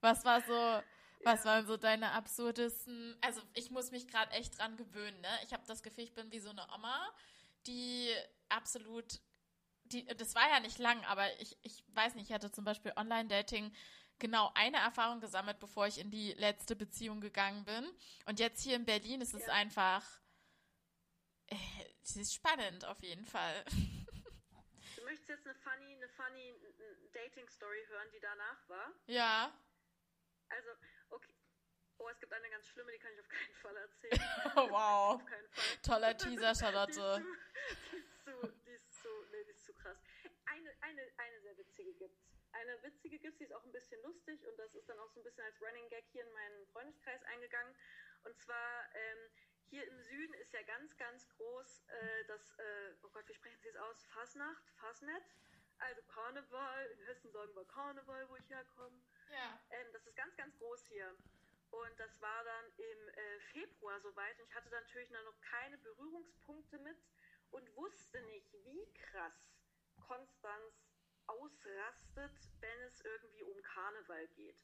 Was 0.00 0.24
war 0.24 0.42
so, 0.42 0.82
was 1.26 1.44
waren 1.44 1.66
so 1.66 1.76
deine 1.76 2.12
absurdesten? 2.12 3.18
Also 3.20 3.42
ich 3.54 3.70
muss 3.70 3.90
mich 3.90 4.06
gerade 4.06 4.30
echt 4.32 4.58
dran 4.58 4.76
gewöhnen. 4.76 5.20
Ne? 5.20 5.28
Ich 5.44 5.52
habe 5.52 5.66
das 5.66 5.82
Gefühl, 5.82 6.04
ich 6.04 6.14
bin 6.14 6.30
wie 6.30 6.38
so 6.38 6.50
eine 6.50 6.66
Oma, 6.72 7.12
die 7.66 8.14
absolut, 8.48 9.20
die, 9.84 10.06
das 10.06 10.34
war 10.34 10.48
ja 10.48 10.60
nicht 10.60 10.78
lang, 10.78 11.04
aber 11.06 11.28
ich, 11.40 11.58
ich 11.62 11.84
weiß 11.88 12.14
nicht, 12.14 12.30
ich 12.30 12.32
hatte 12.32 12.52
zum 12.52 12.64
Beispiel 12.64 12.92
Online-Dating 12.96 13.74
genau 14.18 14.52
eine 14.54 14.78
Erfahrung 14.78 15.20
gesammelt, 15.20 15.58
bevor 15.58 15.86
ich 15.86 15.98
in 15.98 16.10
die 16.10 16.32
letzte 16.34 16.76
Beziehung 16.76 17.20
gegangen 17.20 17.64
bin. 17.64 17.84
Und 18.26 18.38
jetzt 18.38 18.62
hier 18.62 18.76
in 18.76 18.84
Berlin 18.84 19.20
ist 19.20 19.34
es 19.34 19.46
ja. 19.46 19.52
einfach, 19.52 20.04
äh, 21.48 21.56
es 22.02 22.16
ist 22.16 22.34
spannend 22.34 22.84
auf 22.84 23.02
jeden 23.02 23.26
Fall. 23.26 23.64
Du 24.96 25.04
möchtest 25.04 25.28
jetzt 25.28 25.46
eine 25.46 25.54
funny, 25.54 25.94
eine 25.94 26.08
funny 26.08 26.54
Dating-Story 27.12 27.84
hören, 27.88 28.08
die 28.12 28.18
danach 28.18 28.68
war? 28.68 28.92
Ja. 29.06 29.52
Also, 30.48 30.70
okay. 31.10 31.34
Oh, 31.98 32.08
es 32.08 32.18
gibt 32.20 32.32
eine 32.32 32.48
ganz 32.50 32.66
schlimme, 32.68 32.92
die 32.92 32.98
kann 32.98 33.12
ich 33.12 33.20
auf 33.20 33.28
keinen 33.28 33.54
Fall 33.54 33.76
erzählen. 33.76 34.20
Oh, 34.56 34.70
wow. 34.70 35.14
Auf 35.16 35.24
keinen 35.26 35.48
Fall. 35.48 35.76
Toller 35.82 36.16
Teaser, 36.18 36.54
Charlotte. 36.54 37.24
die 37.92 37.98
ist 37.98 38.24
zu, 38.24 38.52
die 38.66 38.70
ist 38.72 38.92
zu, 39.02 39.08
nee, 39.32 39.44
die 39.44 39.50
ist 39.50 39.64
zu 39.64 39.72
krass. 39.74 39.98
Eine, 40.46 40.70
eine, 40.80 41.02
eine 41.16 41.40
sehr 41.40 41.56
witzige 41.58 41.92
gibt's. 41.94 42.22
Eine 42.52 42.82
witzige 42.82 43.18
gibt's, 43.18 43.38
die 43.38 43.44
ist 43.44 43.52
auch 43.52 43.64
ein 43.64 43.72
bisschen 43.72 44.00
lustig 44.02 44.46
und 44.46 44.56
das 44.58 44.74
ist 44.74 44.88
dann 44.88 44.98
auch 44.98 45.10
so 45.10 45.20
ein 45.20 45.24
bisschen 45.24 45.44
als 45.44 45.60
Running 45.60 45.88
Gag 45.88 46.04
hier 46.12 46.22
in 46.22 46.32
meinen 46.32 46.66
Freundeskreis 46.68 47.22
eingegangen. 47.24 47.74
Und 48.24 48.38
zwar, 48.38 48.84
ähm, 48.94 49.30
hier 49.68 49.86
im 49.86 50.00
Süden 50.00 50.34
ist 50.34 50.52
ja 50.52 50.62
ganz, 50.62 50.96
ganz 50.96 51.28
groß 51.28 51.84
äh, 51.88 52.24
das, 52.28 52.52
äh, 52.58 52.94
oh 53.02 53.08
Gott, 53.10 53.28
wie 53.28 53.34
sprechen 53.34 53.60
Sie 53.60 53.68
es 53.68 53.76
aus? 53.76 54.04
Fasnacht? 54.06 54.70
Fasnet? 54.76 55.24
Also 55.78 56.02
Karneval, 56.02 56.86
in 56.86 57.04
Hessen 57.04 57.30
sagen 57.32 57.54
wir 57.54 57.64
Karneval, 57.66 58.28
wo 58.28 58.36
ich 58.36 58.48
herkomme. 58.48 59.00
Ja. 59.30 59.60
Ähm, 59.70 59.86
das 59.92 60.06
ist 60.06 60.16
ganz, 60.16 60.36
ganz 60.36 60.56
groß 60.58 60.86
hier. 60.86 61.14
Und 61.70 62.00
das 62.00 62.20
war 62.20 62.44
dann 62.44 62.64
im 62.76 63.08
äh, 63.08 63.40
Februar 63.52 64.00
soweit. 64.00 64.38
Und 64.38 64.46
ich 64.46 64.54
hatte 64.54 64.70
dann 64.70 64.82
natürlich 64.84 65.10
noch 65.10 65.40
keine 65.40 65.76
Berührungspunkte 65.78 66.78
mit 66.78 66.96
und 67.50 67.76
wusste 67.76 68.20
nicht, 68.22 68.52
wie 68.64 68.92
krass 68.94 69.56
Konstanz 70.06 70.86
ausrastet, 71.26 72.32
wenn 72.60 72.80
es 72.82 73.00
irgendwie 73.04 73.42
um 73.42 73.62
Karneval 73.62 74.28
geht. 74.28 74.56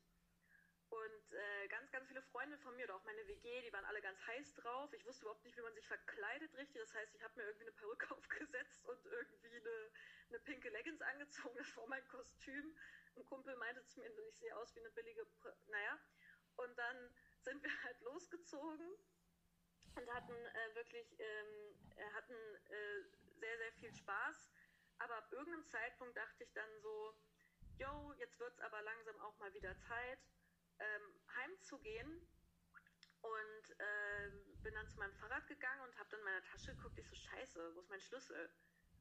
Und 0.92 1.32
äh, 1.32 1.68
ganz, 1.68 1.90
ganz 1.90 2.06
viele 2.06 2.20
Freunde 2.20 2.58
von 2.58 2.76
mir 2.76 2.84
oder 2.84 2.96
auch 2.96 3.04
meine 3.04 3.26
WG, 3.26 3.62
die 3.62 3.72
waren 3.72 3.84
alle 3.86 4.02
ganz 4.02 4.18
heiß 4.26 4.54
drauf. 4.56 4.92
Ich 4.92 5.06
wusste 5.06 5.22
überhaupt 5.22 5.42
nicht, 5.42 5.56
wie 5.56 5.62
man 5.62 5.74
sich 5.74 5.86
verkleidet 5.86 6.54
richtig. 6.54 6.82
Das 6.82 6.92
heißt, 6.92 7.14
ich 7.14 7.22
habe 7.22 7.32
mir 7.36 7.46
irgendwie 7.46 7.64
eine 7.64 7.72
Perücke 7.72 8.10
aufgesetzt 8.14 8.84
und 8.84 9.06
irgendwie 9.06 9.56
eine, 9.56 9.90
eine 10.32 10.40
pinke 10.40 10.70
Leggings 10.70 11.02
angezogen. 11.02 11.54
Das 11.58 11.76
war 11.76 11.86
mein 11.86 12.06
Kostüm. 12.08 12.76
Ein 13.16 13.26
Kumpel 13.26 13.54
meinte 13.56 13.84
zu 13.86 14.00
mir, 14.00 14.10
ich 14.28 14.38
sehe 14.38 14.56
aus 14.56 14.74
wie 14.74 14.80
eine 14.80 14.90
billige, 14.90 15.24
Pr 15.26 15.54
naja. 15.66 15.98
Und 16.56 16.76
dann 16.76 17.14
sind 17.40 17.62
wir 17.62 17.82
halt 17.82 18.00
losgezogen 18.00 18.96
und 19.94 20.14
hatten 20.14 20.32
äh, 20.32 20.74
wirklich, 20.74 21.18
ähm, 21.18 21.76
hatten 22.14 22.34
äh, 22.34 23.02
sehr, 23.38 23.58
sehr 23.58 23.72
viel 23.72 23.92
Spaß. 23.92 24.50
Aber 24.98 25.16
ab 25.16 25.32
irgendeinem 25.32 25.66
Zeitpunkt 25.66 26.16
dachte 26.16 26.44
ich 26.44 26.52
dann 26.52 26.80
so, 26.80 27.14
yo, 27.78 28.12
jetzt 28.18 28.38
wird 28.38 28.52
es 28.52 28.60
aber 28.60 28.80
langsam 28.82 29.18
auch 29.20 29.36
mal 29.38 29.52
wieder 29.54 29.76
Zeit, 29.78 30.20
ähm, 30.78 31.20
heimzugehen. 31.36 32.26
Und 33.20 33.78
äh, 33.78 34.30
bin 34.62 34.74
dann 34.74 34.88
zu 34.88 34.98
meinem 34.98 35.14
Fahrrad 35.14 35.46
gegangen 35.46 35.80
und 35.82 35.96
habe 35.98 36.08
dann 36.10 36.20
in 36.20 36.24
meiner 36.24 36.42
Tasche 36.42 36.74
geguckt. 36.74 36.98
Ich 36.98 37.08
so, 37.08 37.14
scheiße, 37.14 37.74
wo 37.74 37.80
ist 37.80 37.88
mein 37.88 38.00
Schlüssel? 38.00 38.50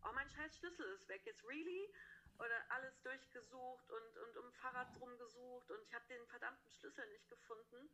Oh, 0.04 0.12
mein 0.14 0.30
scheiß 0.30 0.58
Schlüssel 0.58 0.86
ist 0.94 1.08
weg. 1.08 1.22
Jetzt 1.26 1.44
really? 1.46 1.94
oder 2.42 2.72
alles 2.72 3.00
durchgesucht 3.02 3.92
und, 3.92 4.18
und 4.18 4.38
um 4.38 4.52
Fahrrad 4.54 4.98
drum 4.98 5.18
gesucht 5.18 5.70
und 5.70 5.82
ich 5.84 5.94
habe 5.94 6.06
den 6.08 6.26
verdammten 6.28 6.72
Schlüssel 6.72 7.08
nicht 7.10 7.30
gefunden. 7.30 7.90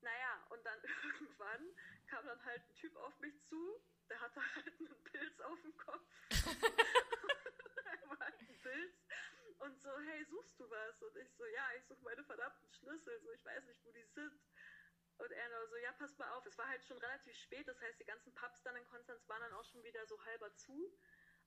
Naja, 0.00 0.46
und 0.50 0.64
dann 0.64 0.78
irgendwann 1.02 1.74
kam 2.06 2.24
dann 2.26 2.44
halt 2.44 2.62
ein 2.68 2.74
Typ 2.74 2.96
auf 2.96 3.18
mich 3.20 3.42
zu, 3.44 3.82
der 4.08 4.20
hatte 4.20 4.40
halt 4.54 4.78
einen 4.78 5.04
Pilz 5.04 5.40
auf 5.40 5.60
dem 5.62 5.76
Kopf. 5.76 6.06
er 6.30 8.08
war 8.08 8.20
halt 8.20 8.40
ein 8.40 8.58
Pilz. 8.62 8.94
Und 9.58 9.80
so, 9.80 9.90
hey, 9.98 10.24
suchst 10.26 10.60
du 10.60 10.70
was? 10.70 11.02
Und 11.02 11.16
ich 11.16 11.32
so, 11.32 11.46
ja, 11.46 11.70
ich 11.76 11.84
suche 11.86 12.02
meine 12.02 12.22
verdammten 12.24 12.70
Schlüssel, 12.70 13.18
so, 13.20 13.32
ich 13.32 13.44
weiß 13.44 13.64
nicht, 13.64 13.82
wo 13.84 13.92
die 13.92 14.04
sind. 14.04 14.40
Und 15.16 15.30
er 15.30 15.48
nur 15.48 15.68
so, 15.68 15.76
ja, 15.76 15.92
pass 15.92 16.18
mal 16.18 16.30
auf. 16.32 16.44
Es 16.44 16.58
war 16.58 16.68
halt 16.68 16.84
schon 16.84 16.98
relativ 16.98 17.36
spät, 17.36 17.66
das 17.66 17.80
heißt, 17.80 17.98
die 17.98 18.04
ganzen 18.04 18.34
Pubs 18.34 18.62
dann 18.62 18.76
in 18.76 18.84
Konstanz 18.86 19.26
waren 19.28 19.40
dann 19.40 19.52
auch 19.54 19.64
schon 19.64 19.82
wieder 19.84 20.04
so 20.06 20.22
halber 20.24 20.54
zu. 20.54 20.92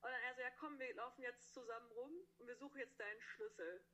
Und 0.00 0.10
dann 0.10 0.22
er 0.22 0.34
so, 0.34 0.40
ja 0.40 0.50
komm, 0.58 0.78
wir 0.78 0.94
laufen 0.94 1.22
jetzt 1.22 1.52
zusammen 1.52 1.90
rum 1.92 2.12
und 2.38 2.46
wir 2.46 2.56
suchen 2.56 2.78
jetzt 2.78 2.98
deinen 3.00 3.20
Schlüssel. 3.20 3.84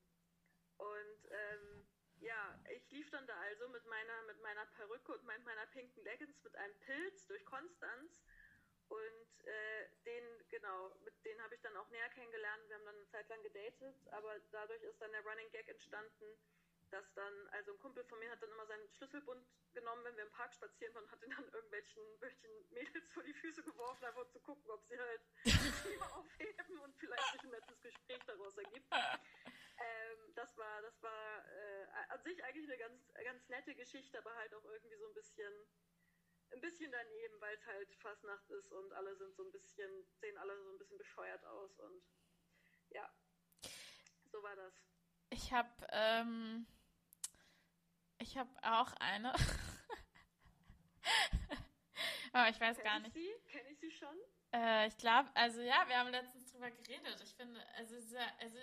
Und 0.76 1.30
ähm, 1.30 1.86
ja, 2.20 2.58
ich 2.70 2.90
lief 2.90 3.10
dann 3.10 3.26
da 3.26 3.34
also 3.40 3.68
mit 3.68 3.84
meiner, 3.86 4.22
mit 4.22 4.40
meiner 4.42 4.66
Perücke 4.66 5.12
und 5.12 5.24
mit 5.24 5.44
meiner 5.44 5.66
pinken 5.66 6.02
Leggings 6.04 6.42
mit 6.42 6.54
einem 6.56 6.78
Pilz 6.80 7.26
durch 7.26 7.44
Konstanz. 7.44 8.22
Und 8.88 9.46
äh, 9.46 9.88
den, 10.04 10.48
genau, 10.50 10.94
mit 11.04 11.24
denen 11.24 11.42
habe 11.42 11.54
ich 11.54 11.60
dann 11.62 11.76
auch 11.76 11.88
näher 11.88 12.08
kennengelernt. 12.10 12.68
Wir 12.68 12.76
haben 12.76 12.84
dann 12.84 12.96
eine 12.96 13.08
Zeit 13.08 13.28
lang 13.28 13.42
gedatet, 13.42 13.96
aber 14.08 14.38
dadurch 14.50 14.82
ist 14.82 15.00
dann 15.00 15.12
der 15.12 15.24
Running 15.24 15.50
Gag 15.50 15.68
entstanden, 15.68 16.38
dass 16.94 17.12
dann, 17.14 17.48
also 17.48 17.72
ein 17.72 17.78
Kumpel 17.80 18.04
von 18.04 18.20
mir 18.20 18.30
hat 18.30 18.40
dann 18.40 18.52
immer 18.52 18.66
seinen 18.66 18.88
Schlüsselbund 18.88 19.44
genommen, 19.72 20.04
wenn 20.04 20.16
wir 20.16 20.22
im 20.22 20.30
Park 20.30 20.54
spazieren 20.54 20.94
waren, 20.94 21.10
hat 21.10 21.20
ihn 21.24 21.30
dann 21.30 21.48
irgendwelchen, 21.52 22.00
irgendwelchen 22.00 22.70
Mädels 22.70 23.10
vor 23.10 23.24
die 23.24 23.34
Füße 23.34 23.64
geworfen, 23.64 24.04
einfach 24.04 24.22
um 24.22 24.30
zu 24.30 24.38
gucken, 24.38 24.70
ob 24.70 24.84
sie 24.86 24.96
halt 24.96 25.20
Thema 25.82 26.06
aufheben 26.14 26.78
und 26.78 26.96
vielleicht 26.96 27.32
sich 27.32 27.42
ein 27.42 27.50
nettes 27.50 27.82
Gespräch 27.82 28.20
daraus 28.26 28.56
ergibt. 28.56 28.86
Ähm, 28.94 30.34
das 30.36 30.56
war, 30.56 30.82
das 30.82 31.02
war 31.02 31.44
äh, 31.48 31.86
an 32.10 32.22
sich 32.22 32.44
eigentlich 32.44 32.70
eine 32.70 32.78
ganz, 32.78 33.12
ganz 33.24 33.48
nette 33.48 33.74
Geschichte, 33.74 34.18
aber 34.18 34.32
halt 34.36 34.54
auch 34.54 34.64
irgendwie 34.64 34.96
so 34.96 35.08
ein 35.08 35.14
bisschen, 35.14 35.52
ein 36.52 36.60
bisschen 36.60 36.92
daneben, 36.92 37.40
weil 37.40 37.56
es 37.56 37.66
halt 37.66 37.92
Fastnacht 37.96 38.48
ist 38.50 38.70
und 38.70 38.92
alle 38.92 39.16
sind 39.16 39.34
so 39.34 39.42
ein 39.42 39.50
bisschen, 39.50 39.90
sehen 40.20 40.38
alle 40.38 40.56
so 40.62 40.70
ein 40.70 40.78
bisschen 40.78 40.98
bescheuert 40.98 41.44
aus 41.44 41.76
und 41.80 42.04
ja, 42.90 43.12
so 44.30 44.40
war 44.44 44.54
das. 44.54 44.74
Ich 45.30 45.52
habe 45.52 45.74
ähm 45.90 46.68
ich 48.18 48.36
habe 48.36 48.50
auch 48.62 48.92
eine. 48.94 49.32
Aber 52.32 52.48
ich 52.48 52.60
weiß 52.60 52.76
Kenn 52.78 52.84
gar 52.84 52.96
ich 52.98 53.02
nicht. 53.04 53.14
sie? 53.14 53.32
Kenne 53.50 53.68
ich 53.70 53.78
sie 53.78 53.90
schon? 53.92 54.16
Äh, 54.52 54.88
ich 54.88 54.96
glaube, 54.96 55.30
also 55.34 55.60
ja, 55.60 55.84
wir 55.88 55.98
haben 55.98 56.10
letztens 56.10 56.50
drüber 56.50 56.70
geredet. 56.70 57.20
Ich 57.22 57.34
finde, 57.34 57.60
also, 57.76 58.00
sehr- 58.00 58.40
also 58.40 58.58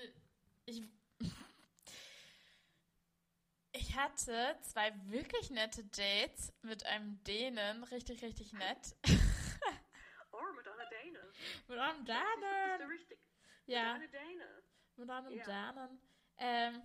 ich, 0.66 0.82
ich 3.74 3.96
hatte 3.96 4.58
zwei 4.62 4.92
wirklich 5.10 5.50
nette 5.52 5.84
Dates 5.86 6.54
mit 6.62 6.86
einem 6.86 7.24
Dänen, 7.24 7.84
richtig, 7.86 8.22
richtig 8.24 8.54
nett. 8.54 8.96
Oh, 10.34 10.54
mit 10.56 10.66
einer 10.66 10.86
Däne. 10.90 11.20
mit 11.68 11.78
einem 11.78 12.06
Dänen. 12.06 13.00
Ja, 13.66 13.98
Mit 13.98 14.14
einer 14.16 14.26
Däne. 14.26 14.64
mit 14.96 15.10
einem. 15.10 15.30
Dänen. 15.44 16.02
Ähm, 16.38 16.82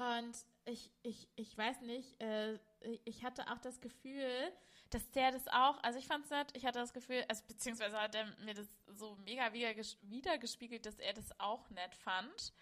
und 0.00 0.34
ich, 0.64 0.90
ich, 1.02 1.28
ich 1.36 1.56
weiß 1.56 1.82
nicht, 1.82 2.20
äh, 2.22 2.58
ich 3.04 3.22
hatte 3.22 3.50
auch 3.50 3.58
das 3.58 3.80
Gefühl, 3.80 4.52
dass 4.90 5.10
der 5.12 5.30
das 5.30 5.46
auch, 5.48 5.82
also 5.82 5.98
ich 5.98 6.06
fand's 6.06 6.30
nett, 6.30 6.48
ich 6.54 6.64
hatte 6.64 6.78
das 6.78 6.92
Gefühl, 6.92 7.24
also 7.28 7.42
beziehungsweise 7.46 8.00
hat 8.00 8.14
er 8.14 8.24
mir 8.44 8.54
das 8.54 8.66
so 8.86 9.16
mega 9.24 9.52
wieder 9.52 9.70
wiedergespiegelt, 10.02 10.86
dass 10.86 10.98
er 10.98 11.12
das 11.12 11.38
auch 11.38 11.68
nett 11.70 11.94
fand. 11.94 12.52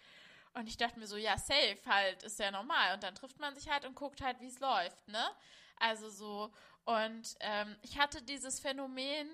Und 0.53 0.67
ich 0.67 0.77
dachte 0.77 0.99
mir 0.99 1.07
so, 1.07 1.15
ja, 1.15 1.37
safe 1.37 1.79
halt, 1.85 2.23
ist 2.23 2.39
ja 2.39 2.51
normal. 2.51 2.95
Und 2.95 3.03
dann 3.03 3.15
trifft 3.15 3.39
man 3.39 3.55
sich 3.55 3.69
halt 3.69 3.85
und 3.85 3.95
guckt 3.95 4.21
halt, 4.21 4.39
wie 4.41 4.47
es 4.47 4.59
läuft, 4.59 5.07
ne? 5.07 5.23
Also 5.77 6.09
so, 6.09 6.51
und 6.85 7.35
ähm, 7.39 7.77
ich 7.83 7.97
hatte 7.97 8.21
dieses 8.21 8.59
Phänomen 8.59 9.29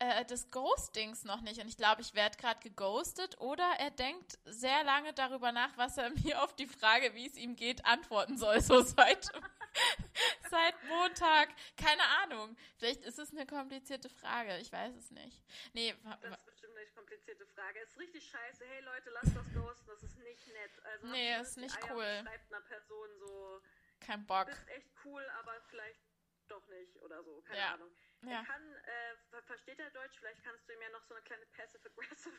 äh, 0.00 0.24
des 0.24 0.50
Ghostings 0.50 1.24
noch 1.24 1.40
nicht. 1.40 1.60
Und 1.60 1.68
ich 1.68 1.76
glaube, 1.76 2.00
ich 2.02 2.14
werde 2.14 2.36
gerade 2.38 2.60
geghostet 2.60 3.38
oder 3.40 3.64
er 3.78 3.90
denkt 3.90 4.38
sehr 4.44 4.84
lange 4.84 5.12
darüber 5.12 5.52
nach, 5.52 5.76
was 5.76 5.98
er 5.98 6.10
mir 6.24 6.42
auf 6.42 6.54
die 6.56 6.66
Frage, 6.66 7.14
wie 7.14 7.26
es 7.26 7.36
ihm 7.36 7.56
geht, 7.56 7.84
antworten 7.84 8.36
soll. 8.38 8.60
So 8.60 8.80
seit, 8.82 9.30
seit 10.50 10.74
Montag. 10.84 11.48
Keine 11.76 12.02
Ahnung. 12.22 12.56
Vielleicht 12.76 13.02
ist 13.04 13.18
es 13.18 13.30
eine 13.32 13.46
komplizierte 13.46 14.08
Frage. 14.08 14.56
Ich 14.58 14.72
weiß 14.72 14.94
es 14.96 15.10
nicht. 15.10 15.42
Nee, 15.72 15.94
Das 16.20 16.32
ist 16.38 16.44
bestimmt 16.46 16.76
eine 16.76 16.86
komplizierte 16.94 17.46
Frage. 17.46 17.80
Es 17.82 17.90
ist 17.90 17.98
richtig 17.98 18.28
scheiße. 18.28 18.64
Hey 18.66 18.82
Leute, 18.84 19.10
lasst 19.10 19.36
das 19.36 19.52
ghosten. 19.54 19.86
Das 19.86 20.02
ist 20.02 20.18
nicht 20.18 20.46
nett. 20.48 20.84
Also 20.84 21.06
Nee, 21.08 21.40
ist 21.40 21.56
nicht 21.56 21.76
Eier 21.84 21.94
cool. 21.96 22.22
Schreibt 22.24 22.52
einer 22.52 22.60
Person 22.62 23.08
so, 23.18 23.60
kein 24.00 24.26
Bock. 24.26 24.46
bist 24.46 24.68
echt 24.68 24.90
cool, 25.04 25.24
aber 25.40 25.60
vielleicht 25.68 26.00
doch 26.48 26.66
nicht 26.68 26.96
oder 27.02 27.22
so. 27.22 27.42
Keine 27.42 27.58
Ja. 27.58 27.74
Ahnung. 27.74 27.90
Ja. 28.22 28.40
Er 28.40 28.44
kann, 28.44 28.74
äh, 28.74 29.16
ver 29.30 29.42
versteht 29.42 29.78
er 29.78 29.90
Deutsch? 29.90 30.18
Vielleicht 30.18 30.42
kannst 30.42 30.68
du 30.68 30.72
ihm 30.72 30.82
ja 30.82 30.90
noch 30.90 31.04
so 31.04 31.14
eine 31.14 31.22
kleine 31.22 31.46
passive-aggressive 31.46 32.34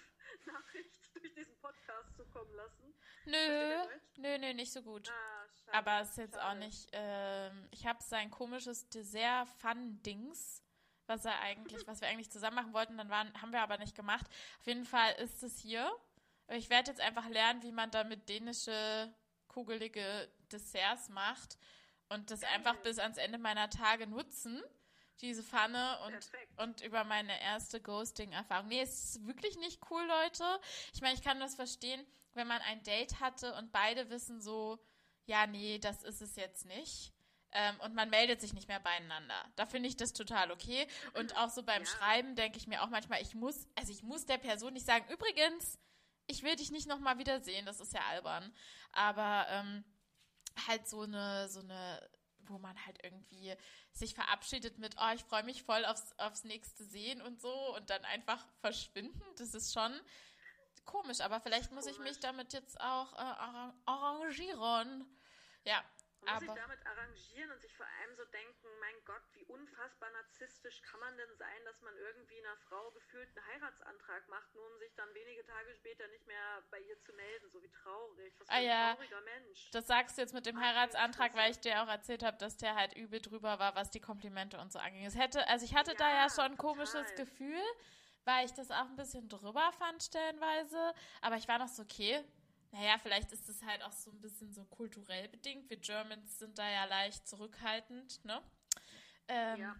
Nachricht 0.45 1.15
durch 1.15 1.33
diesen 1.33 1.57
Podcast 1.59 2.15
zukommen 2.15 2.53
lassen. 2.55 2.93
Nö, 3.25 3.87
nö, 4.17 4.37
nö, 4.37 4.53
nicht 4.53 4.71
so 4.73 4.81
gut. 4.81 5.09
Ah, 5.09 5.47
schade. 5.47 5.77
Aber 5.77 6.01
es 6.01 6.09
ist 6.11 6.17
jetzt 6.17 6.37
auch 6.37 6.41
schade. 6.41 6.59
nicht. 6.59 6.89
Ähm, 6.91 7.67
ich 7.71 7.87
habe 7.87 8.03
sein 8.03 8.29
komisches 8.29 8.89
Dessert-Fun-Dings, 8.89 10.63
was 11.07 11.25
er 11.25 11.39
eigentlich, 11.39 11.81
was 11.87 12.01
wir 12.01 12.07
eigentlich 12.09 12.31
zusammen 12.31 12.55
machen 12.55 12.73
wollten, 12.73 12.97
dann 12.97 13.09
waren, 13.09 13.41
haben 13.41 13.53
wir 13.53 13.61
aber 13.61 13.77
nicht 13.77 13.95
gemacht. 13.95 14.27
Auf 14.59 14.67
jeden 14.67 14.85
Fall 14.85 15.13
ist 15.13 15.43
es 15.43 15.57
hier. 15.59 15.89
Ich 16.49 16.69
werde 16.69 16.91
jetzt 16.91 17.01
einfach 17.01 17.29
lernen, 17.29 17.61
wie 17.61 17.71
man 17.71 17.91
damit 17.91 18.27
dänische 18.27 19.13
kugelige 19.47 20.29
Desserts 20.51 21.09
macht 21.09 21.57
und 22.09 22.31
das 22.31 22.41
Geil. 22.41 22.49
einfach 22.53 22.75
bis 22.77 22.99
ans 22.99 23.17
Ende 23.17 23.37
meiner 23.37 23.69
Tage 23.69 24.07
nutzen, 24.07 24.63
diese 25.21 25.43
Pfanne 25.43 25.99
und 26.05 26.11
Perfekt. 26.11 26.59
und 26.61 26.81
über 26.81 27.03
meine 27.03 27.39
erste 27.41 27.81
Ghosting-Erfahrung. 27.81 28.67
Nee, 28.67 28.81
es 28.81 29.15
ist 29.15 29.27
wirklich 29.27 29.57
nicht 29.57 29.79
cool, 29.89 30.05
Leute. 30.05 30.43
Ich 30.93 31.01
meine, 31.01 31.15
ich 31.15 31.23
kann 31.23 31.39
das 31.39 31.55
verstehen, 31.55 32.05
wenn 32.33 32.47
man 32.47 32.61
ein 32.61 32.83
Date 32.83 33.19
hatte 33.19 33.53
und 33.55 33.71
beide 33.71 34.09
wissen 34.09 34.41
so, 34.41 34.79
ja, 35.25 35.45
nee, 35.47 35.77
das 35.79 36.03
ist 36.03 36.21
es 36.21 36.35
jetzt 36.35 36.65
nicht. 36.65 37.13
Ähm, 37.51 37.79
und 37.81 37.95
man 37.95 38.09
meldet 38.09 38.41
sich 38.41 38.53
nicht 38.53 38.67
mehr 38.67 38.79
beieinander. 38.79 39.35
Da 39.55 39.65
finde 39.65 39.89
ich 39.89 39.97
das 39.97 40.13
total 40.13 40.51
okay. 40.51 40.87
Und 41.15 41.35
auch 41.35 41.49
so 41.49 41.63
beim 41.63 41.83
Ja. 41.83 41.87
Schreiben 41.89 42.35
denke 42.35 42.57
ich 42.57 42.67
mir 42.67 42.83
auch 42.83 42.89
manchmal, 42.89 43.21
ich 43.21 43.33
muss, 43.33 43.67
also 43.75 43.91
ich 43.91 44.03
muss 44.03 44.25
der 44.25 44.37
Person 44.37 44.73
nicht 44.73 44.85
sagen, 44.85 45.11
übrigens, 45.11 45.79
ich 46.27 46.43
will 46.43 46.55
dich 46.55 46.69
nicht 46.69 46.87
nochmal 46.87 47.17
wiedersehen, 47.17 47.65
das 47.65 47.79
ist 47.79 47.93
ja 47.93 48.01
albern. 48.11 48.53
Aber 48.91 49.47
ähm, 49.49 49.83
halt 50.67 50.87
so 50.87 51.01
eine, 51.01 51.49
so 51.49 51.61
eine, 51.61 52.07
wo 52.49 52.57
man 52.59 52.75
halt 52.85 52.97
irgendwie 53.03 53.55
sich 53.91 54.13
verabschiedet 54.13 54.77
mit, 54.77 54.95
oh, 54.99 55.11
ich 55.13 55.23
freue 55.23 55.43
mich 55.43 55.63
voll 55.63 55.85
aufs, 55.85 56.13
aufs 56.17 56.43
nächste 56.43 56.83
Sehen 56.83 57.21
und 57.21 57.39
so 57.39 57.75
und 57.75 57.89
dann 57.89 58.03
einfach 58.05 58.45
verschwinden, 58.61 59.21
das 59.37 59.53
ist 59.53 59.73
schon 59.73 59.93
komisch, 60.85 61.21
aber 61.21 61.39
vielleicht 61.39 61.71
muss 61.71 61.85
ich 61.85 61.99
mich 61.99 62.19
damit 62.19 62.53
jetzt 62.53 62.79
auch 62.81 63.13
äh, 63.13 63.17
arra- 63.17 63.73
arrangieren. 63.85 65.05
Ja, 65.65 65.83
Man 66.21 66.33
muss 66.35 66.43
sich 66.43 66.53
damit 66.53 66.85
arrangieren 66.85 67.51
und 67.51 67.61
sich 67.61 67.75
vor 67.75 67.85
allem 67.85 68.15
so 68.15 68.25
denken, 68.25 68.67
mein 68.79 68.95
Gott, 69.05 69.23
wie 69.33 69.45
unfassbar 69.45 70.09
narzisstisch 70.11 70.81
kann 70.81 70.99
man 70.99 71.15
denn 71.17 71.35
sein, 71.37 71.65
dass 71.65 71.81
man 71.81 71.95
irgendwie 71.97 72.39
einer 72.39 72.57
Frau 72.67 72.91
gefühlt 72.91 73.29
einen 73.37 73.47
Heiratsantrag 73.47 74.27
macht, 74.27 74.53
nur 74.53 74.65
um 74.71 74.77
sich 74.79 74.93
dann 74.95 75.13
wenige 75.13 75.45
Tage 75.45 75.73
später 75.75 76.07
nicht 76.09 76.27
mehr 76.27 76.63
bei 76.69 76.79
ihr 76.79 76.99
zu 77.01 77.13
melden. 77.13 77.49
So 77.49 77.61
wie 77.63 77.69
traurig. 77.71 78.33
Was 78.39 78.51
für 78.51 78.53
Ah 78.53 78.57
ein 78.59 78.63
ja, 78.63 78.93
trauriger 78.95 79.21
Mensch. 79.21 79.71
das 79.71 79.87
sagst 79.87 80.17
du 80.17 80.21
jetzt 80.21 80.33
mit 80.33 80.45
dem 80.45 80.59
Heiratsantrag, 80.59 81.33
weil 81.35 81.51
ich 81.51 81.59
dir 81.59 81.81
auch 81.83 81.87
erzählt 81.87 82.23
habe, 82.23 82.37
dass 82.37 82.57
der 82.57 82.75
halt 82.75 82.93
übel 82.95 83.21
drüber 83.21 83.59
war, 83.59 83.75
was 83.75 83.89
die 83.91 83.99
Komplimente 84.01 84.59
und 84.59 84.71
so 84.71 84.79
anging. 84.79 85.05
Es 85.05 85.15
hätte, 85.17 85.47
also 85.47 85.65
ich 85.65 85.75
hatte 85.75 85.95
da 85.95 86.09
Ja, 86.09 86.23
ja 86.23 86.29
schon 86.29 86.45
ein 86.51 86.57
komisches 86.57 86.91
total. 87.07 87.15
Gefühl, 87.15 87.63
weil 88.25 88.45
ich 88.45 88.53
das 88.53 88.71
auch 88.71 88.85
ein 88.85 88.95
bisschen 88.95 89.29
drüber 89.29 89.71
fand 89.73 90.03
stellenweise, 90.03 90.93
aber 91.21 91.37
ich 91.37 91.47
war 91.47 91.59
noch 91.59 91.67
so, 91.67 91.83
okay, 91.83 92.23
naja, 92.71 92.97
vielleicht 92.99 93.31
ist 93.31 93.49
es 93.49 93.63
halt 93.63 93.83
auch 93.83 93.91
so 93.91 94.11
ein 94.11 94.21
bisschen 94.21 94.53
so 94.53 94.63
kulturell 94.65 95.27
bedingt. 95.27 95.69
Wir 95.69 95.77
Germans 95.77 96.37
sind 96.37 96.57
da 96.57 96.69
ja 96.69 96.85
leicht 96.85 97.27
zurückhaltend, 97.27 98.23
ne? 98.25 98.41
Ähm, 99.27 99.59
Ja. 99.59 99.75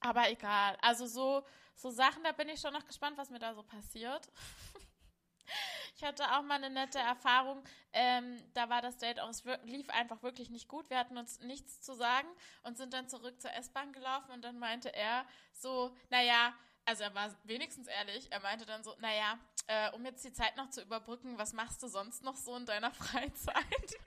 Aber 0.00 0.30
egal. 0.30 0.76
Also 0.82 1.06
so, 1.06 1.46
so 1.74 1.90
Sachen, 1.90 2.22
da 2.24 2.32
bin 2.32 2.48
ich 2.50 2.60
schon 2.60 2.74
noch 2.74 2.86
gespannt, 2.86 3.16
was 3.16 3.30
mir 3.30 3.38
da 3.38 3.54
so 3.54 3.62
passiert. 3.62 4.28
ich 5.96 6.04
hatte 6.04 6.24
auch 6.32 6.42
mal 6.42 6.56
eine 6.56 6.68
nette 6.68 6.98
Erfahrung. 6.98 7.64
Ähm, 7.92 8.36
da 8.52 8.68
war 8.68 8.82
das 8.82 8.98
Date 8.98 9.20
auch, 9.20 9.30
es 9.30 9.44
lief 9.64 9.88
einfach 9.88 10.22
wirklich 10.22 10.50
nicht 10.50 10.68
gut. 10.68 10.90
Wir 10.90 10.98
hatten 10.98 11.16
uns 11.16 11.40
nichts 11.40 11.80
zu 11.80 11.94
sagen 11.94 12.28
und 12.64 12.76
sind 12.76 12.92
dann 12.92 13.08
zurück 13.08 13.40
zur 13.40 13.52
S-Bahn 13.54 13.92
gelaufen 13.94 14.30
und 14.32 14.42
dann 14.42 14.58
meinte 14.58 14.94
er 14.94 15.26
so, 15.52 15.96
naja, 16.10 16.52
also 16.84 17.04
er 17.04 17.14
war 17.14 17.34
wenigstens 17.44 17.86
ehrlich, 17.86 18.30
er 18.30 18.40
meinte 18.40 18.66
dann 18.66 18.84
so, 18.84 18.94
naja, 18.98 19.38
äh, 19.66 19.90
um 19.92 20.04
jetzt 20.04 20.24
die 20.24 20.32
Zeit 20.32 20.56
noch 20.56 20.70
zu 20.70 20.82
überbrücken, 20.82 21.38
was 21.38 21.52
machst 21.52 21.82
du 21.82 21.88
sonst 21.88 22.22
noch 22.22 22.36
so 22.36 22.56
in 22.56 22.66
deiner 22.66 22.92
Freizeit? 22.94 23.98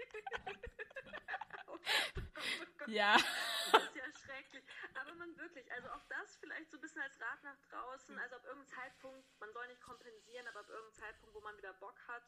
ja. 2.88 3.18
Das 3.70 3.84
ist 3.84 3.96
ja 3.98 4.12
schrecklich. 4.24 4.64
Aber 4.96 5.14
man 5.16 5.38
wirklich, 5.38 5.70
also 5.74 5.90
auch 5.90 6.04
das 6.08 6.38
vielleicht 6.38 6.72
so 6.72 6.78
ein 6.78 6.82
bisschen 6.82 7.02
als 7.02 7.20
Rat 7.20 7.44
nach 7.44 7.58
draußen, 7.70 8.18
also 8.18 8.36
ab 8.38 8.46
irgendeinem 8.46 8.68
Zeitpunkt, 8.68 9.28
man 9.42 9.52
soll 9.52 9.68
nicht 9.68 9.82
kompensieren, 9.82 10.48
aber 10.48 10.62
ab 10.62 10.70
irgendeinem 10.70 10.94
Zeitpunkt, 10.94 11.36
wo 11.36 11.42
man 11.42 11.58
wieder 11.58 11.74
Bock 11.74 12.00
hat, 12.08 12.24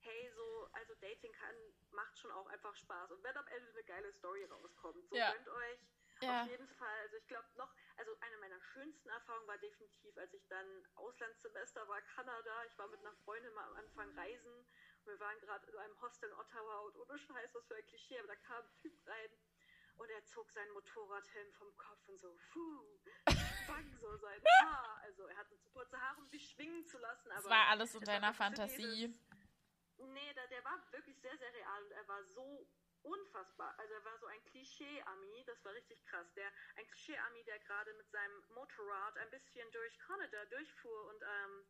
hey, 0.00 0.30
so, 0.36 0.68
also 0.72 0.94
Dating 1.00 1.32
kann, 1.32 1.54
macht 1.92 2.18
schon 2.18 2.30
auch 2.32 2.46
einfach 2.48 2.76
Spaß. 2.76 3.12
Und 3.12 3.22
wenn 3.24 3.34
am 3.34 3.46
Ende 3.48 3.70
eine 3.70 3.84
geile 3.84 4.12
Story 4.12 4.44
rauskommt, 4.44 5.08
so 5.08 5.16
Ja. 5.16 5.32
gönnt 5.32 5.48
euch. 5.48 5.80
Ja. 6.20 6.42
Auf 6.42 6.48
jeden 6.48 6.68
Fall. 6.68 6.98
Also 7.00 7.16
ich 7.16 7.26
glaube 7.26 7.48
noch, 7.56 7.74
also 7.96 8.16
eine 8.20 8.36
meiner 8.38 8.60
schönsten 8.60 9.08
Erfahrungen 9.08 9.46
war 9.48 9.58
definitiv, 9.58 10.16
als 10.16 10.32
ich 10.32 10.46
dann 10.48 10.66
Auslandssemester 10.94 11.86
war, 11.88 12.00
Kanada. 12.02 12.64
Ich 12.64 12.78
war 12.78 12.88
mit 12.88 13.00
einer 13.00 13.14
Freundin 13.24 13.52
mal 13.54 13.64
am 13.68 13.76
Anfang 13.76 14.10
reisen. 14.18 14.54
Und 14.54 15.06
wir 15.06 15.20
waren 15.20 15.38
gerade 15.40 15.66
in 15.70 15.76
einem 15.76 16.00
Hostel 16.00 16.28
in 16.30 16.34
Ottawa 16.36 16.78
und 16.80 16.96
ohne 16.96 17.18
Scheiß, 17.18 17.54
was 17.54 17.66
für 17.66 17.76
ein 17.76 17.86
Klischee, 17.86 18.18
aber 18.18 18.28
da 18.28 18.36
kam 18.36 18.64
ein 18.64 18.74
Typ 18.80 19.06
rein 19.06 19.30
und 19.96 20.10
er 20.10 20.24
zog 20.24 20.50
seinen 20.50 20.72
Motorradhelm 20.72 21.52
vom 21.52 21.76
Kopf 21.76 22.08
und 22.08 22.18
so, 22.20 22.36
puh, 22.52 22.98
bang, 23.66 23.96
so 24.00 24.16
sein 24.16 24.42
Haar. 24.62 24.98
Also 25.02 25.26
er 25.26 25.36
hatte 25.36 25.58
zu 25.60 25.68
kurze 25.70 26.00
Haare, 26.00 26.20
um 26.20 26.26
sich 26.28 26.50
schwingen 26.50 26.84
zu 26.86 26.98
lassen. 26.98 27.30
Es 27.30 27.36
Aber 27.44 27.50
war 27.50 27.68
alles 27.68 27.94
in 27.94 28.00
deiner 28.04 28.32
Fantasie. 28.34 28.76
dieses- 29.08 29.20
Nee, 29.98 30.32
der, 30.34 30.48
der 30.48 30.64
war 30.64 30.80
wirklich 30.90 31.20
sehr, 31.20 31.36
sehr 31.38 31.52
real 31.54 31.84
und 31.84 31.92
er 31.92 32.08
war 32.08 32.24
so 32.24 32.68
unfassbar. 33.04 33.78
Also 33.78 33.94
er 33.94 34.04
war 34.04 34.18
so 34.18 34.26
ein 34.26 34.44
Klischee-Ami, 34.46 35.44
das 35.46 35.64
war 35.64 35.72
richtig 35.74 36.04
krass. 36.06 36.26
Der, 36.34 36.50
ein 36.76 36.86
Klischee-Ami, 36.86 37.44
der 37.44 37.58
gerade 37.60 37.92
mit 37.94 38.10
seinem 38.10 38.44
Motorrad 38.54 39.16
ein 39.18 39.30
bisschen 39.30 39.70
durch 39.72 39.98
Kanada 39.98 40.44
durchfuhr 40.46 41.06
und 41.08 41.22
ähm, 41.22 41.66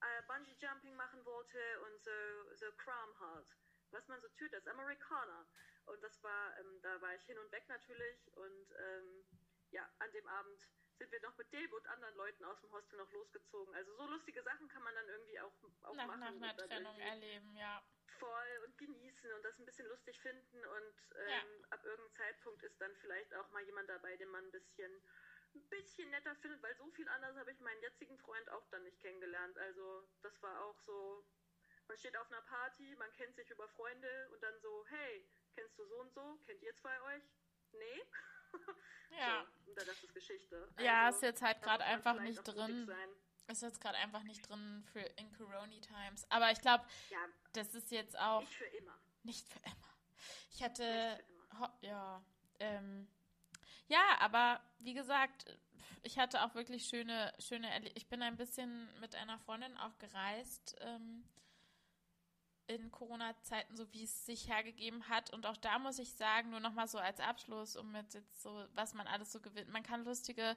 äh, 0.00 0.22
Bungee-Jumping 0.26 0.94
machen 0.96 1.24
wollte 1.24 1.80
und 1.82 2.02
so, 2.02 2.54
so 2.54 2.72
Kram 2.72 3.20
halt. 3.20 3.54
Was 3.90 4.06
man 4.08 4.20
so 4.20 4.28
tut 4.28 4.54
als 4.54 4.66
Amerikaner. 4.66 5.46
Und 5.86 6.02
das 6.02 6.22
war, 6.22 6.58
ähm, 6.58 6.80
da 6.82 7.00
war 7.00 7.14
ich 7.14 7.22
hin 7.24 7.38
und 7.38 7.50
weg 7.52 7.68
natürlich 7.68 8.32
und 8.36 8.72
ähm, 8.78 9.24
ja, 9.70 9.88
an 9.98 10.12
dem 10.12 10.26
Abend 10.28 10.68
sind 11.00 11.10
wir 11.12 11.20
noch 11.22 11.36
mit 11.36 11.50
dem 11.52 11.72
und 11.72 11.86
anderen 11.86 12.14
Leuten 12.16 12.44
aus 12.44 12.60
dem 12.60 12.70
Hostel 12.72 12.98
noch 12.98 13.10
losgezogen. 13.10 13.74
Also 13.74 13.94
so 13.96 14.06
lustige 14.06 14.42
Sachen 14.42 14.68
kann 14.68 14.82
man 14.82 14.94
dann 14.94 15.08
irgendwie 15.08 15.40
auch, 15.40 15.52
auch 15.82 15.94
Nach, 15.94 16.06
machen. 16.06 16.20
nach 16.20 16.28
einer 16.32 16.56
Trennung 16.56 16.98
erleben, 16.98 17.56
ja. 17.56 17.82
Voll 18.20 18.52
und 18.64 18.76
genießen 18.78 19.32
und 19.32 19.42
das 19.42 19.58
ein 19.58 19.64
bisschen 19.66 19.88
lustig 19.88 20.20
finden 20.20 20.64
und 20.64 20.94
ähm, 21.16 21.64
ab 21.70 21.84
irgendeinem 21.84 22.12
Zeitpunkt 22.12 22.62
ist 22.62 22.80
dann 22.80 22.94
vielleicht 22.96 23.34
auch 23.34 23.50
mal 23.50 23.62
jemand 23.64 23.88
dabei, 23.88 24.16
den 24.16 24.28
man 24.28 24.44
ein 24.44 24.52
bisschen 24.52 24.92
ein 25.54 25.68
bisschen 25.68 26.08
netter 26.10 26.36
findet, 26.36 26.62
weil 26.62 26.76
so 26.76 26.88
viel 26.92 27.08
anders 27.08 27.36
habe 27.36 27.50
ich 27.50 27.58
meinen 27.58 27.80
jetzigen 27.82 28.16
Freund 28.18 28.48
auch 28.50 28.64
dann 28.70 28.84
nicht 28.84 29.00
kennengelernt. 29.00 29.58
Also 29.58 30.06
das 30.22 30.40
war 30.42 30.64
auch 30.64 30.78
so, 30.78 31.26
man 31.88 31.98
steht 31.98 32.16
auf 32.16 32.30
einer 32.30 32.42
Party, 32.42 32.94
man 32.96 33.10
kennt 33.14 33.34
sich 33.34 33.50
über 33.50 33.68
Freunde 33.70 34.28
und 34.32 34.40
dann 34.44 34.60
so, 34.60 34.86
hey, 34.88 35.28
kennst 35.56 35.76
du 35.76 35.84
so 35.86 35.96
und 35.98 36.12
so? 36.12 36.38
Kennt 36.46 36.62
ihr 36.62 36.74
zwei 36.76 37.00
euch? 37.02 37.24
Nee? 37.72 38.02
Ja. 39.10 39.44
So, 39.44 39.70
und 39.70 39.76
dann 39.76 39.86
das 39.86 40.04
ist 40.04 40.14
Geschichte. 40.14 40.68
Ja, 40.78 41.06
Also, 41.06 41.16
ist 41.16 41.22
jetzt 41.22 41.42
halt 41.42 41.60
gerade 41.62 41.82
einfach 41.82 42.20
nicht 42.20 42.44
drin. 42.44 42.88
Ist 43.50 43.62
jetzt 43.62 43.80
gerade 43.80 43.98
einfach 43.98 44.22
nicht 44.22 44.48
drin 44.48 44.84
für 44.92 45.00
in 45.00 45.32
Corona 45.36 45.66
Times. 45.80 46.24
Aber 46.30 46.50
ich 46.52 46.60
glaube, 46.60 46.84
Ja, 47.10 47.18
das 47.52 47.74
ist 47.74 47.90
jetzt 47.90 48.18
auch 48.18 48.40
nicht 48.40 48.54
für 48.54 48.64
immer. 48.64 48.96
nicht 49.24 49.48
für 49.48 49.58
immer. 49.58 49.76
Ich 50.52 50.62
hatte, 50.62 50.82
Nicht 50.84 51.24
für 51.26 51.32
immer. 51.54 51.60
ho- 51.60 51.72
ja, 51.80 52.22
ähm, 52.60 53.08
ja, 53.88 54.18
aber 54.20 54.60
wie 54.78 54.94
gesagt, 54.94 55.58
ich 56.02 56.18
hatte 56.18 56.44
auch 56.44 56.54
wirklich 56.54 56.86
schöne, 56.86 57.34
schöne 57.38 57.68
Erle 57.70 57.90
Ich 57.94 58.08
bin 58.08 58.22
ein 58.22 58.36
bisschen 58.36 58.88
mit 59.00 59.14
einer 59.16 59.38
Freundin 59.40 59.76
auch 59.78 59.98
gereist 59.98 60.76
ähm, 60.80 61.24
in 62.68 62.90
Corona-Zeiten, 62.92 63.76
so 63.76 63.92
wie 63.92 64.04
es 64.04 64.26
sich 64.26 64.48
hergegeben 64.48 65.08
hat. 65.08 65.30
Und 65.32 65.44
auch 65.44 65.56
da 65.56 65.78
muss 65.80 65.98
ich 65.98 66.14
sagen, 66.14 66.50
nur 66.50 66.60
nochmal 66.60 66.86
so 66.86 66.98
als 66.98 67.18
Abschluss, 67.18 67.74
um 67.74 67.90
mit 67.90 68.14
jetzt 68.14 68.42
so, 68.42 68.64
was 68.74 68.94
man 68.94 69.08
alles 69.08 69.32
so 69.32 69.40
gewinnt. 69.40 69.70
Man 69.70 69.82
kann 69.82 70.04
lustige, 70.04 70.56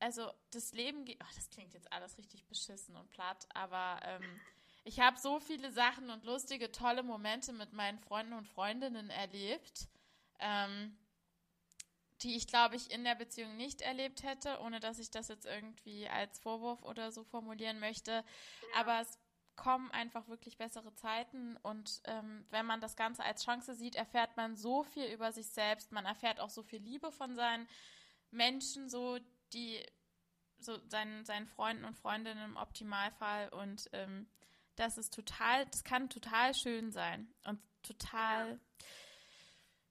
also 0.00 0.30
das 0.50 0.72
Leben 0.72 1.04
geht, 1.04 1.18
ach, 1.20 1.34
das 1.34 1.50
klingt 1.50 1.74
jetzt 1.74 1.92
alles 1.92 2.18
richtig 2.18 2.46
beschissen 2.46 2.96
und 2.96 3.10
platt, 3.10 3.46
aber 3.54 4.00
ähm, 4.04 4.40
ich 4.84 5.00
habe 5.00 5.18
so 5.18 5.40
viele 5.40 5.72
Sachen 5.72 6.10
und 6.10 6.24
lustige, 6.24 6.70
tolle 6.70 7.02
Momente 7.02 7.52
mit 7.52 7.72
meinen 7.72 7.98
Freunden 7.98 8.34
und 8.34 8.46
Freundinnen 8.46 9.08
erlebt, 9.10 9.88
ähm, 10.38 10.96
die 12.22 12.36
ich, 12.36 12.46
glaube 12.46 12.76
ich, 12.76 12.90
in 12.90 13.04
der 13.04 13.14
Beziehung 13.14 13.56
nicht 13.56 13.80
erlebt 13.80 14.22
hätte, 14.22 14.60
ohne 14.60 14.80
dass 14.80 14.98
ich 14.98 15.10
das 15.10 15.28
jetzt 15.28 15.46
irgendwie 15.46 16.08
als 16.08 16.38
Vorwurf 16.38 16.82
oder 16.82 17.12
so 17.12 17.24
formulieren 17.24 17.80
möchte. 17.80 18.12
Ja. 18.12 18.80
Aber 18.80 19.00
es 19.00 19.18
kommen 19.56 19.90
einfach 19.92 20.28
wirklich 20.28 20.58
bessere 20.58 20.94
Zeiten 20.94 21.56
und 21.58 22.02
ähm, 22.04 22.44
wenn 22.50 22.66
man 22.66 22.80
das 22.80 22.96
Ganze 22.96 23.22
als 23.24 23.44
Chance 23.44 23.74
sieht, 23.74 23.94
erfährt 23.94 24.36
man 24.36 24.56
so 24.56 24.82
viel 24.82 25.06
über 25.06 25.32
sich 25.32 25.46
selbst, 25.46 25.92
man 25.92 26.06
erfährt 26.06 26.40
auch 26.40 26.50
so 26.50 26.62
viel 26.62 26.80
Liebe 26.80 27.12
von 27.12 27.36
seinen 27.36 27.68
Menschen, 28.30 28.88
so 28.88 29.18
die 29.54 29.84
so 30.58 30.78
seinen, 30.88 31.24
seinen 31.24 31.46
Freunden 31.46 31.84
und 31.84 31.94
Freundinnen 31.94 32.44
im 32.44 32.56
Optimalfall 32.56 33.48
und 33.50 33.88
ähm, 33.92 34.28
das 34.76 34.98
ist 34.98 35.14
total, 35.14 35.66
das 35.66 35.84
kann 35.84 36.08
total 36.10 36.52
schön 36.54 36.90
sein 36.90 37.32
und 37.44 37.60
total, 37.82 38.58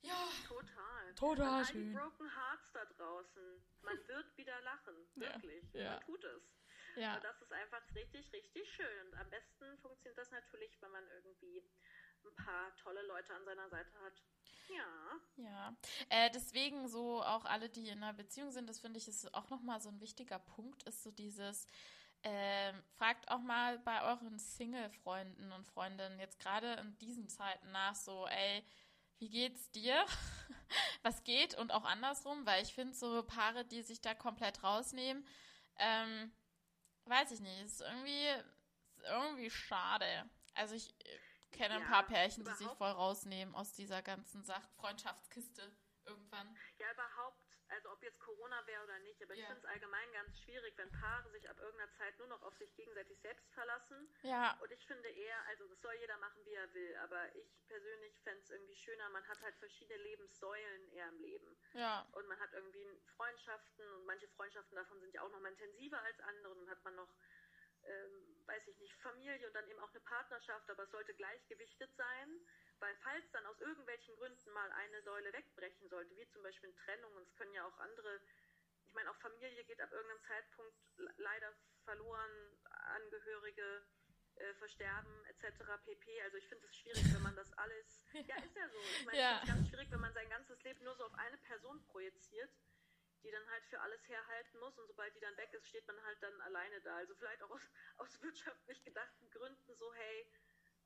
ja, 0.04 0.28
Total. 0.48 1.16
Total 1.16 1.48
Und 1.48 1.54
all 1.54 1.66
schön. 1.66 1.94
Broken 1.94 2.30
Hearts 2.36 2.72
da 2.74 2.86
draußen. 2.86 3.64
Man 3.82 3.98
wird 4.08 4.38
wieder 4.38 4.62
lachen. 4.62 4.96
Ja, 5.16 5.34
Wirklich. 5.34 5.74
ja. 5.74 5.92
Man 5.92 6.02
tut 6.02 6.24
es. 6.26 6.44
ja, 6.98 7.16
Und 7.16 7.24
das 7.24 7.42
ist 7.42 7.54
einfach 7.54 7.82
richtig, 7.96 8.34
richtig 8.34 8.70
schön. 8.74 9.08
Und 9.08 9.16
am 9.18 9.30
besten 9.30 9.78
funktioniert 9.80 10.18
das 10.18 10.30
natürlich, 10.32 10.82
wenn 10.82 10.92
man 10.92 11.08
irgendwie 11.08 11.64
ein 12.26 12.36
paar 12.36 12.76
tolle 12.76 13.02
Leute 13.04 13.34
an 13.34 13.46
seiner 13.46 13.70
Seite 13.70 13.92
hat. 14.04 14.14
Ja. 14.70 15.44
ja. 15.44 15.76
Äh, 16.10 16.30
deswegen 16.32 16.88
so 16.88 17.24
auch 17.24 17.46
alle, 17.46 17.70
die 17.70 17.90
in 17.90 18.04
einer 18.04 18.14
Beziehung 18.14 18.52
sind, 18.52 18.70
das 18.70 18.80
finde 18.80 18.98
ich 18.98 19.08
ist 19.08 19.34
auch 19.34 19.50
nochmal 19.50 19.82
so 19.82 19.90
ein 19.90 20.02
wichtiger 20.02 20.40
Punkt, 20.40 20.84
ist 20.84 21.04
so 21.04 21.12
dieses, 21.12 21.68
ähm, 22.24 22.82
fragt 22.98 23.30
auch 23.30 23.42
mal 23.42 23.80
bei 23.80 24.02
euren 24.04 24.40
Single-Freunden 24.40 25.52
und 25.52 25.68
Freundinnen 25.68 26.20
jetzt 26.20 26.40
gerade 26.40 26.74
in 26.76 26.98
diesen 27.00 27.28
Zeiten 27.28 27.72
nach 27.72 27.96
so, 27.96 28.28
ey, 28.28 28.64
wie 29.20 29.30
geht's 29.30 29.72
dir? 29.72 30.06
Was 31.04 31.24
geht? 31.24 31.56
Und 31.56 31.72
auch 31.72 31.86
andersrum, 31.86 32.46
weil 32.46 32.64
ich 32.64 32.74
finde 32.74 32.94
so 32.94 33.24
Paare, 33.24 33.66
die 33.66 33.82
sich 33.82 34.02
da 34.02 34.14
komplett 34.14 34.64
rausnehmen, 34.64 35.26
ähm, 35.78 36.32
weiß 37.06 37.32
ich 37.32 37.40
nicht, 37.42 37.62
ist 37.62 37.82
irgendwie, 37.82 38.28
ist 38.96 39.04
irgendwie 39.06 39.50
schade. 39.50 40.30
Also 40.54 40.76
ich 40.76 40.90
äh, 41.06 41.20
kenne 41.54 41.76
ein 41.76 41.82
Ja, 41.82 41.88
paar 41.88 42.04
Pärchen, 42.06 42.44
die 42.44 42.52
sich 42.52 42.68
voll 42.78 42.92
rausnehmen 42.92 43.56
aus 43.56 43.74
dieser 43.74 44.02
ganzen 44.02 44.44
Sache, 44.44 44.68
Freundschaftskiste 44.78 45.72
irgendwann. 46.06 46.58
Ja, 46.80 46.92
überhaupt, 46.92 47.60
also 47.70 47.92
ob 47.92 48.04
jetzt 48.04 48.20
Corona 48.20 48.66
wäre 48.68 48.84
oder 48.84 49.00
nicht, 49.00 49.22
aber 49.24 49.34
ich 49.34 49.40
Ja. 49.42 49.48
finde 49.48 49.60
es 49.60 49.66
allgemein 49.66 50.12
ganz 50.14 50.40
schwierig, 50.40 50.74
wenn 50.78 50.92
Paare 50.92 51.30
sich 51.32 51.50
ab 51.50 51.58
irgendeiner 51.60 51.92
Zeit 51.94 52.18
nur 52.20 52.28
noch 52.28 52.42
auf 52.42 52.56
sich 52.58 52.74
gegenseitig 52.76 53.20
selbst 53.22 53.50
verlassen. 53.54 54.10
Ja, 54.24 54.58
Und 54.62 54.72
ich 54.72 54.86
finde 54.86 55.10
eher, 55.10 55.46
also 55.48 55.68
das 55.68 55.80
soll 55.82 55.94
jeder 55.96 56.18
machen, 56.18 56.44
wie 56.46 56.54
er 56.54 56.74
will, 56.74 56.96
aber 56.98 57.34
ich 57.36 57.48
persönlich 57.68 58.20
fände 58.22 58.42
es 58.42 58.50
irgendwie 58.50 58.76
schöner, 58.76 59.10
man 59.10 59.26
hat 59.28 59.42
halt 59.42 59.56
verschiedene 59.58 60.02
Lebenssäulen 60.04 60.90
eher 60.90 61.08
im 61.10 61.20
Leben. 61.20 61.58
ja, 61.74 62.06
Und 62.12 62.28
man 62.28 62.40
hat 62.40 62.54
irgendwie 62.54 63.02
Freundschaften 63.16 63.88
und 63.94 64.06
manche 64.06 64.28
Freundschaften 64.30 64.76
davon 64.76 65.00
sind 65.00 65.14
ja 65.14 65.22
auch 65.24 65.30
nochmal 65.32 65.52
intensiver 65.52 66.02
als 66.02 66.20
andere. 66.20 66.54
Und 66.54 66.60
dann 66.62 66.70
hat 66.70 66.84
man 66.84 66.96
noch, 66.96 67.14
ähm, 67.86 68.44
weiß 68.46 68.68
ich 68.68 68.78
nicht, 68.80 68.94
Familie 69.02 69.48
und 69.48 69.54
dann 69.54 69.68
eben 69.70 69.80
auch 69.80 69.92
eine 69.92 70.02
Partnerschaft, 70.02 70.70
aber 70.70 70.84
es 70.84 70.92
sollte 70.92 71.14
gleichgewichtet 71.16 71.94
sein, 71.96 72.40
weil 72.80 72.96
falls 72.98 73.30
dann 73.32 73.46
aus 73.46 73.60
irgendwelchen 73.62 74.16
Gründen 74.16 74.50
mal 74.52 74.72
eine 74.74 75.02
Säule 75.04 75.32
wegbrechen 75.34 75.88
sollte, 75.90 76.16
wie 76.16 76.28
zum 76.30 76.44
Beispiel 76.44 76.70
eine 76.70 76.78
Trennung, 76.78 77.16
und 77.16 77.24
es 77.24 77.36
können 77.36 77.54
ja 77.54 77.66
auch 77.66 77.78
andere, 77.80 78.20
ich 78.86 78.94
meine, 78.94 79.10
auch 79.12 79.18
Familie 79.18 79.64
geht 79.66 79.80
ab 79.82 79.92
irgendeinem 79.92 80.22
Zeitpunkt 80.24 80.76
le- 80.98 81.14
leider 81.18 81.54
verloren, 81.84 82.32
Angehörige 82.96 83.86
äh, 84.36 84.54
versterben 84.56 85.26
etc. 85.26 85.78
pp. 85.86 86.22
Also 86.24 86.38
ich 86.38 86.48
finde 86.48 86.66
es 86.66 86.76
schwierig, 86.76 87.04
wenn 87.14 87.22
man 87.22 87.36
das 87.36 87.52
alles, 87.54 88.06
ja 88.28 88.36
ist 88.44 88.56
ja 88.56 88.70
so, 88.70 88.80
ich 89.00 89.06
meine, 89.06 89.18
Ja. 89.20 89.40
es 89.42 89.48
ganz 89.48 89.68
schwierig, 89.70 89.92
wenn 89.92 90.00
man 90.02 90.14
sein 90.14 90.30
ganzes 90.30 90.62
Leben 90.64 90.84
nur 90.84 90.96
so 90.96 91.06
auf 91.06 91.14
eine 91.16 91.38
Person 91.40 91.84
projiziert, 91.88 92.52
die 93.24 93.32
dann 93.32 93.50
halt 93.50 93.66
für 93.66 93.80
alles 93.80 94.08
herhalten 94.08 94.60
muss 94.60 94.78
und 94.78 94.88
sobald 94.88 95.16
die 95.16 95.20
dann 95.20 95.38
weg 95.38 95.54
ist, 95.54 95.68
steht 95.68 95.88
man 95.88 96.02
halt 96.04 96.22
dann 96.22 96.40
alleine 96.42 96.82
da. 96.82 96.98
Also 96.98 97.16
vielleicht 97.16 97.42
auch 97.42 97.52
aus, 97.52 97.62
aus 97.98 98.22
wirtschaftlich 98.22 98.84
gedachten 98.84 99.30
Gründen 99.32 99.76
so, 99.76 99.94
hey, 99.94 100.32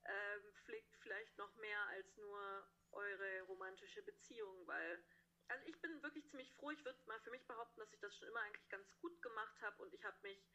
ähm, 0.05 0.53
pflegt 0.65 0.95
vielleicht 0.97 1.37
noch 1.37 1.53
mehr 1.55 1.81
als 1.87 2.15
nur 2.17 2.67
eure 2.91 3.41
romantische 3.43 4.01
Beziehung, 4.03 4.65
weil 4.67 5.03
also 5.49 5.65
ich 5.65 5.79
bin 5.81 6.01
wirklich 6.03 6.27
ziemlich 6.29 6.51
froh. 6.53 6.71
Ich 6.71 6.83
würde 6.83 6.99
mal 7.05 7.19
für 7.21 7.31
mich 7.31 7.45
behaupten, 7.47 7.79
dass 7.79 7.91
ich 7.93 7.99
das 7.99 8.15
schon 8.15 8.27
immer 8.27 8.41
eigentlich 8.41 8.67
ganz 8.69 8.87
gut 8.99 9.21
gemacht 9.21 9.61
habe 9.61 9.81
und 9.81 9.93
ich 9.93 10.03
habe 10.03 10.17
mich 10.21 10.45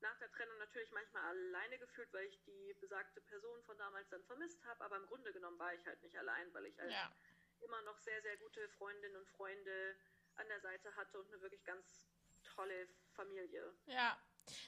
nach 0.00 0.18
der 0.18 0.30
Trennung 0.32 0.58
natürlich 0.58 0.90
manchmal 0.92 1.22
alleine 1.24 1.78
gefühlt, 1.78 2.12
weil 2.12 2.26
ich 2.26 2.42
die 2.42 2.74
besagte 2.74 3.20
Person 3.22 3.62
von 3.64 3.78
damals 3.78 4.08
dann 4.10 4.22
vermisst 4.24 4.62
habe, 4.64 4.84
aber 4.84 4.96
im 4.96 5.06
Grunde 5.06 5.32
genommen 5.32 5.58
war 5.58 5.72
ich 5.72 5.86
halt 5.86 6.02
nicht 6.02 6.16
allein, 6.18 6.52
weil 6.52 6.66
ich 6.66 6.78
halt 6.78 6.90
ja, 6.90 7.10
immer 7.60 7.80
noch 7.82 7.98
sehr, 7.98 8.20
sehr 8.22 8.36
gute 8.36 8.68
Freundinnen 8.70 9.16
und 9.16 9.28
Freunde 9.30 9.96
an 10.36 10.48
der 10.48 10.60
Seite 10.60 10.94
hatte 10.96 11.18
und 11.20 11.26
eine 11.32 11.40
wirklich 11.40 11.64
ganz 11.64 12.06
tolle 12.44 12.88
Familie. 13.14 13.74
ja. 13.86 14.16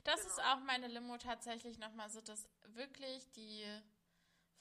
Das 0.04 0.22
Genau. 0.22 0.32
ist 0.32 0.40
auch 0.42 0.60
meine 0.60 0.88
Limo 0.88 1.18
tatsächlich 1.18 1.76
nochmal 1.78 2.08
so, 2.08 2.22
dass 2.22 2.48
wirklich 2.62 3.30
die 3.32 3.66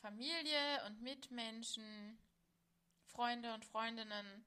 Familie 0.01 0.83
und 0.87 1.01
Mitmenschen, 1.01 2.19
Freunde 3.05 3.53
und 3.53 3.63
Freundinnen 3.63 4.45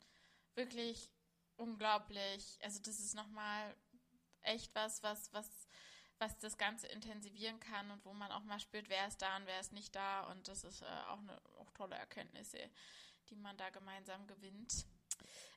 wirklich 0.55 1.11
unglaublich, 1.57 2.59
also 2.63 2.81
das 2.83 3.01
ist 3.01 3.15
nochmal 3.15 3.75
echt 4.43 4.75
was, 4.75 5.03
was, 5.03 5.33
was, 5.33 5.67
was 6.19 6.39
das 6.39 6.59
Ganze 6.59 6.87
intensivieren 6.89 7.61
kann 7.61 7.91
und 7.91 8.05
wo 8.05 8.13
man 8.13 8.31
auch 8.31 8.45
mal 8.45 8.61
spürt, 8.61 8.89
wer 8.91 9.09
ist 9.09 9.23
da 9.23 9.37
und 9.37 9.47
wer 9.47 9.61
ist 9.61 9.73
nicht 9.73 9.95
da 9.95 10.31
und 10.31 10.49
das 10.49 10.65
ist 10.65 10.83
äh, 10.83 10.87
auch 11.09 11.19
eine 11.19 11.41
auch 11.59 11.71
tolle 11.71 11.97
Erkenntnisse, 11.97 12.59
die 13.31 13.37
man 13.37 13.57
da 13.57 13.71
gemeinsam 13.71 14.27
gewinnt. 14.27 14.87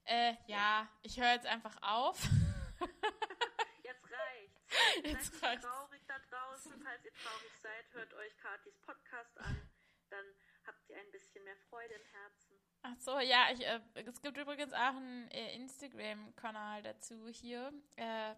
Äh, 0.06 0.36
ja, 0.48 0.88
ich 1.02 1.20
höre 1.20 1.34
jetzt 1.34 1.46
einfach 1.48 1.78
auf. 1.82 2.22
Jetzt 3.84 4.04
reicht's. 4.10 5.04
Jetzt 5.04 5.34
Seid 5.36 5.44
reicht's. 5.44 5.66
traurig 5.66 6.02
da 6.08 6.16
draußen. 6.30 6.82
Falls 6.82 7.06
ihr 7.06 7.14
traurig 7.14 7.52
seid, 7.62 7.94
hört 7.94 8.14
euch 8.14 8.38
Katis 8.38 8.78
Podcast 8.82 9.38
an. 9.40 9.70
Dann 10.10 10.26
habt 10.66 10.90
ihr 10.90 10.98
ein 10.98 11.12
bisschen 11.12 11.44
mehr 11.44 11.58
Freude 11.70 11.94
im 11.94 12.06
Herzen. 12.06 12.54
Ach 12.84 12.96
so, 13.00 13.20
ja, 13.20 13.50
ich, 13.52 13.62
äh, 13.66 13.80
es 13.96 14.22
gibt 14.22 14.38
übrigens 14.38 14.74
auch 14.74 14.96
einen 14.96 15.30
äh, 15.30 15.56
Instagram-Kanal 15.56 16.82
dazu 16.82 17.28
hier. 17.28 17.72
Äh, 17.96 18.34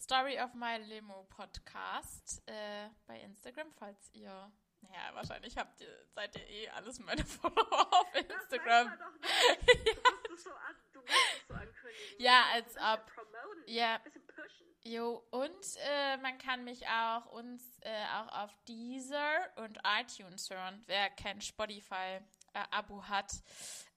Story 0.00 0.40
of 0.40 0.54
My 0.54 0.78
Limo 0.78 1.24
Podcast 1.24 2.42
äh, 2.46 2.88
bei 3.06 3.20
Instagram, 3.20 3.72
falls 3.72 4.10
ihr, 4.12 4.50
naja, 4.90 5.14
wahrscheinlich 5.14 5.56
habt 5.56 5.80
ihr, 5.80 6.06
seid 6.14 6.36
ihr 6.36 6.48
eh 6.48 6.68
alles 6.70 6.98
meine 7.00 7.24
Follower 7.24 7.92
auf 7.92 8.12
Das 8.12 8.22
Instagram. 8.42 8.88
man 8.88 8.98
doch 8.98 9.12
nicht. 9.20 9.96
Du 9.96 10.30
musst 10.30 10.32
es 10.38 10.44
so, 10.44 10.50
an, 10.50 10.76
du 10.92 11.00
musst 11.00 11.12
es 11.12 11.48
so 11.48 11.54
ankündigen. 11.54 12.16
Ja, 12.20 12.44
als 12.52 12.76
ob- 12.76 13.06
Promoten. 13.14 13.62
Ja. 13.66 13.96
Ein 13.96 14.02
bisschen 14.04 14.26
pushen. 14.26 14.66
Jo, 14.86 15.26
und 15.30 15.76
äh, 15.78 16.16
man 16.18 16.36
kann 16.38 16.62
mich 16.64 16.86
auch 16.86 17.24
uns 17.32 17.78
äh, 17.80 18.04
auch 18.16 18.42
auf 18.44 18.50
Deezer 18.68 19.50
und 19.56 19.78
iTunes 19.82 20.50
hören, 20.50 20.82
wer 20.86 21.08
kein 21.10 21.40
Spotify-Abo 21.40 23.04
hat. 23.08 23.32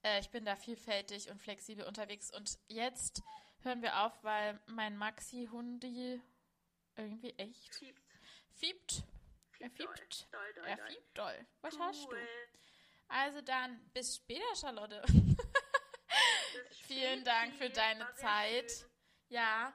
Äh, 0.04 0.20
ich 0.22 0.30
bin 0.30 0.46
da 0.46 0.56
vielfältig 0.56 1.30
und 1.30 1.42
flexibel 1.42 1.86
unterwegs. 1.86 2.32
Und 2.34 2.58
jetzt 2.68 3.22
hören 3.64 3.82
wir 3.82 4.00
auf, 4.06 4.24
weil 4.24 4.60
mein 4.68 4.96
Maxi-Hundi 4.96 6.22
irgendwie 6.96 7.32
echt 7.38 7.76
Fiebt. 7.76 8.02
fiebt. 8.56 9.04
Er 9.60 9.70
Fiebt 9.72 9.80
doll. 9.80 9.96
Doll, 10.32 10.54
doll, 10.54 10.66
Er 10.66 10.78
fiebt 10.88 11.18
doll. 11.18 11.48
Was 11.62 11.80
hast 11.80 12.04
du? 12.06 12.10
Cool. 12.10 12.28
Also 13.08 13.42
dann, 13.42 13.80
bis 13.94 14.18
später, 14.18 14.56
Charlotte. 14.56 15.02
Bis 15.08 16.78
Vielen. 16.88 17.24
Dank 17.24 17.56
für 17.56 17.70
deine 17.70 18.12
Zeit. 18.16 18.72
schön. 18.72 18.90
Ja. 19.30 19.74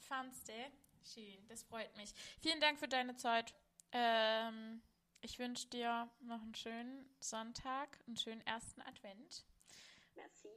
Fandst 0.00 0.48
du? 0.48 0.72
Schön, 1.02 1.46
das 1.48 1.62
freut 1.64 1.94
mich. 1.96 2.12
Vielen 2.40 2.60
Dank 2.60 2.78
für 2.78 2.88
deine 2.88 3.16
Zeit. 3.16 3.54
Ähm, 3.92 4.82
ich 5.20 5.38
wünsche 5.38 5.68
dir 5.68 6.10
noch 6.20 6.40
einen 6.42 6.54
schönen 6.54 7.14
Sonntag, 7.20 7.98
einen 8.06 8.16
schönen 8.16 8.40
ersten 8.46 8.82
Advent. 8.82 9.44
Merci. 10.14 10.48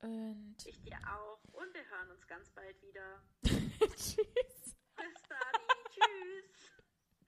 Und 0.00 0.56
Ich 0.64 0.80
dir 0.82 0.98
auch. 1.06 1.42
Und 1.52 1.74
wir 1.74 1.84
hören 1.88 2.10
uns 2.10 2.26
ganz 2.26 2.50
bald 2.50 2.80
wieder. 2.82 3.22
tschüss. 3.96 4.76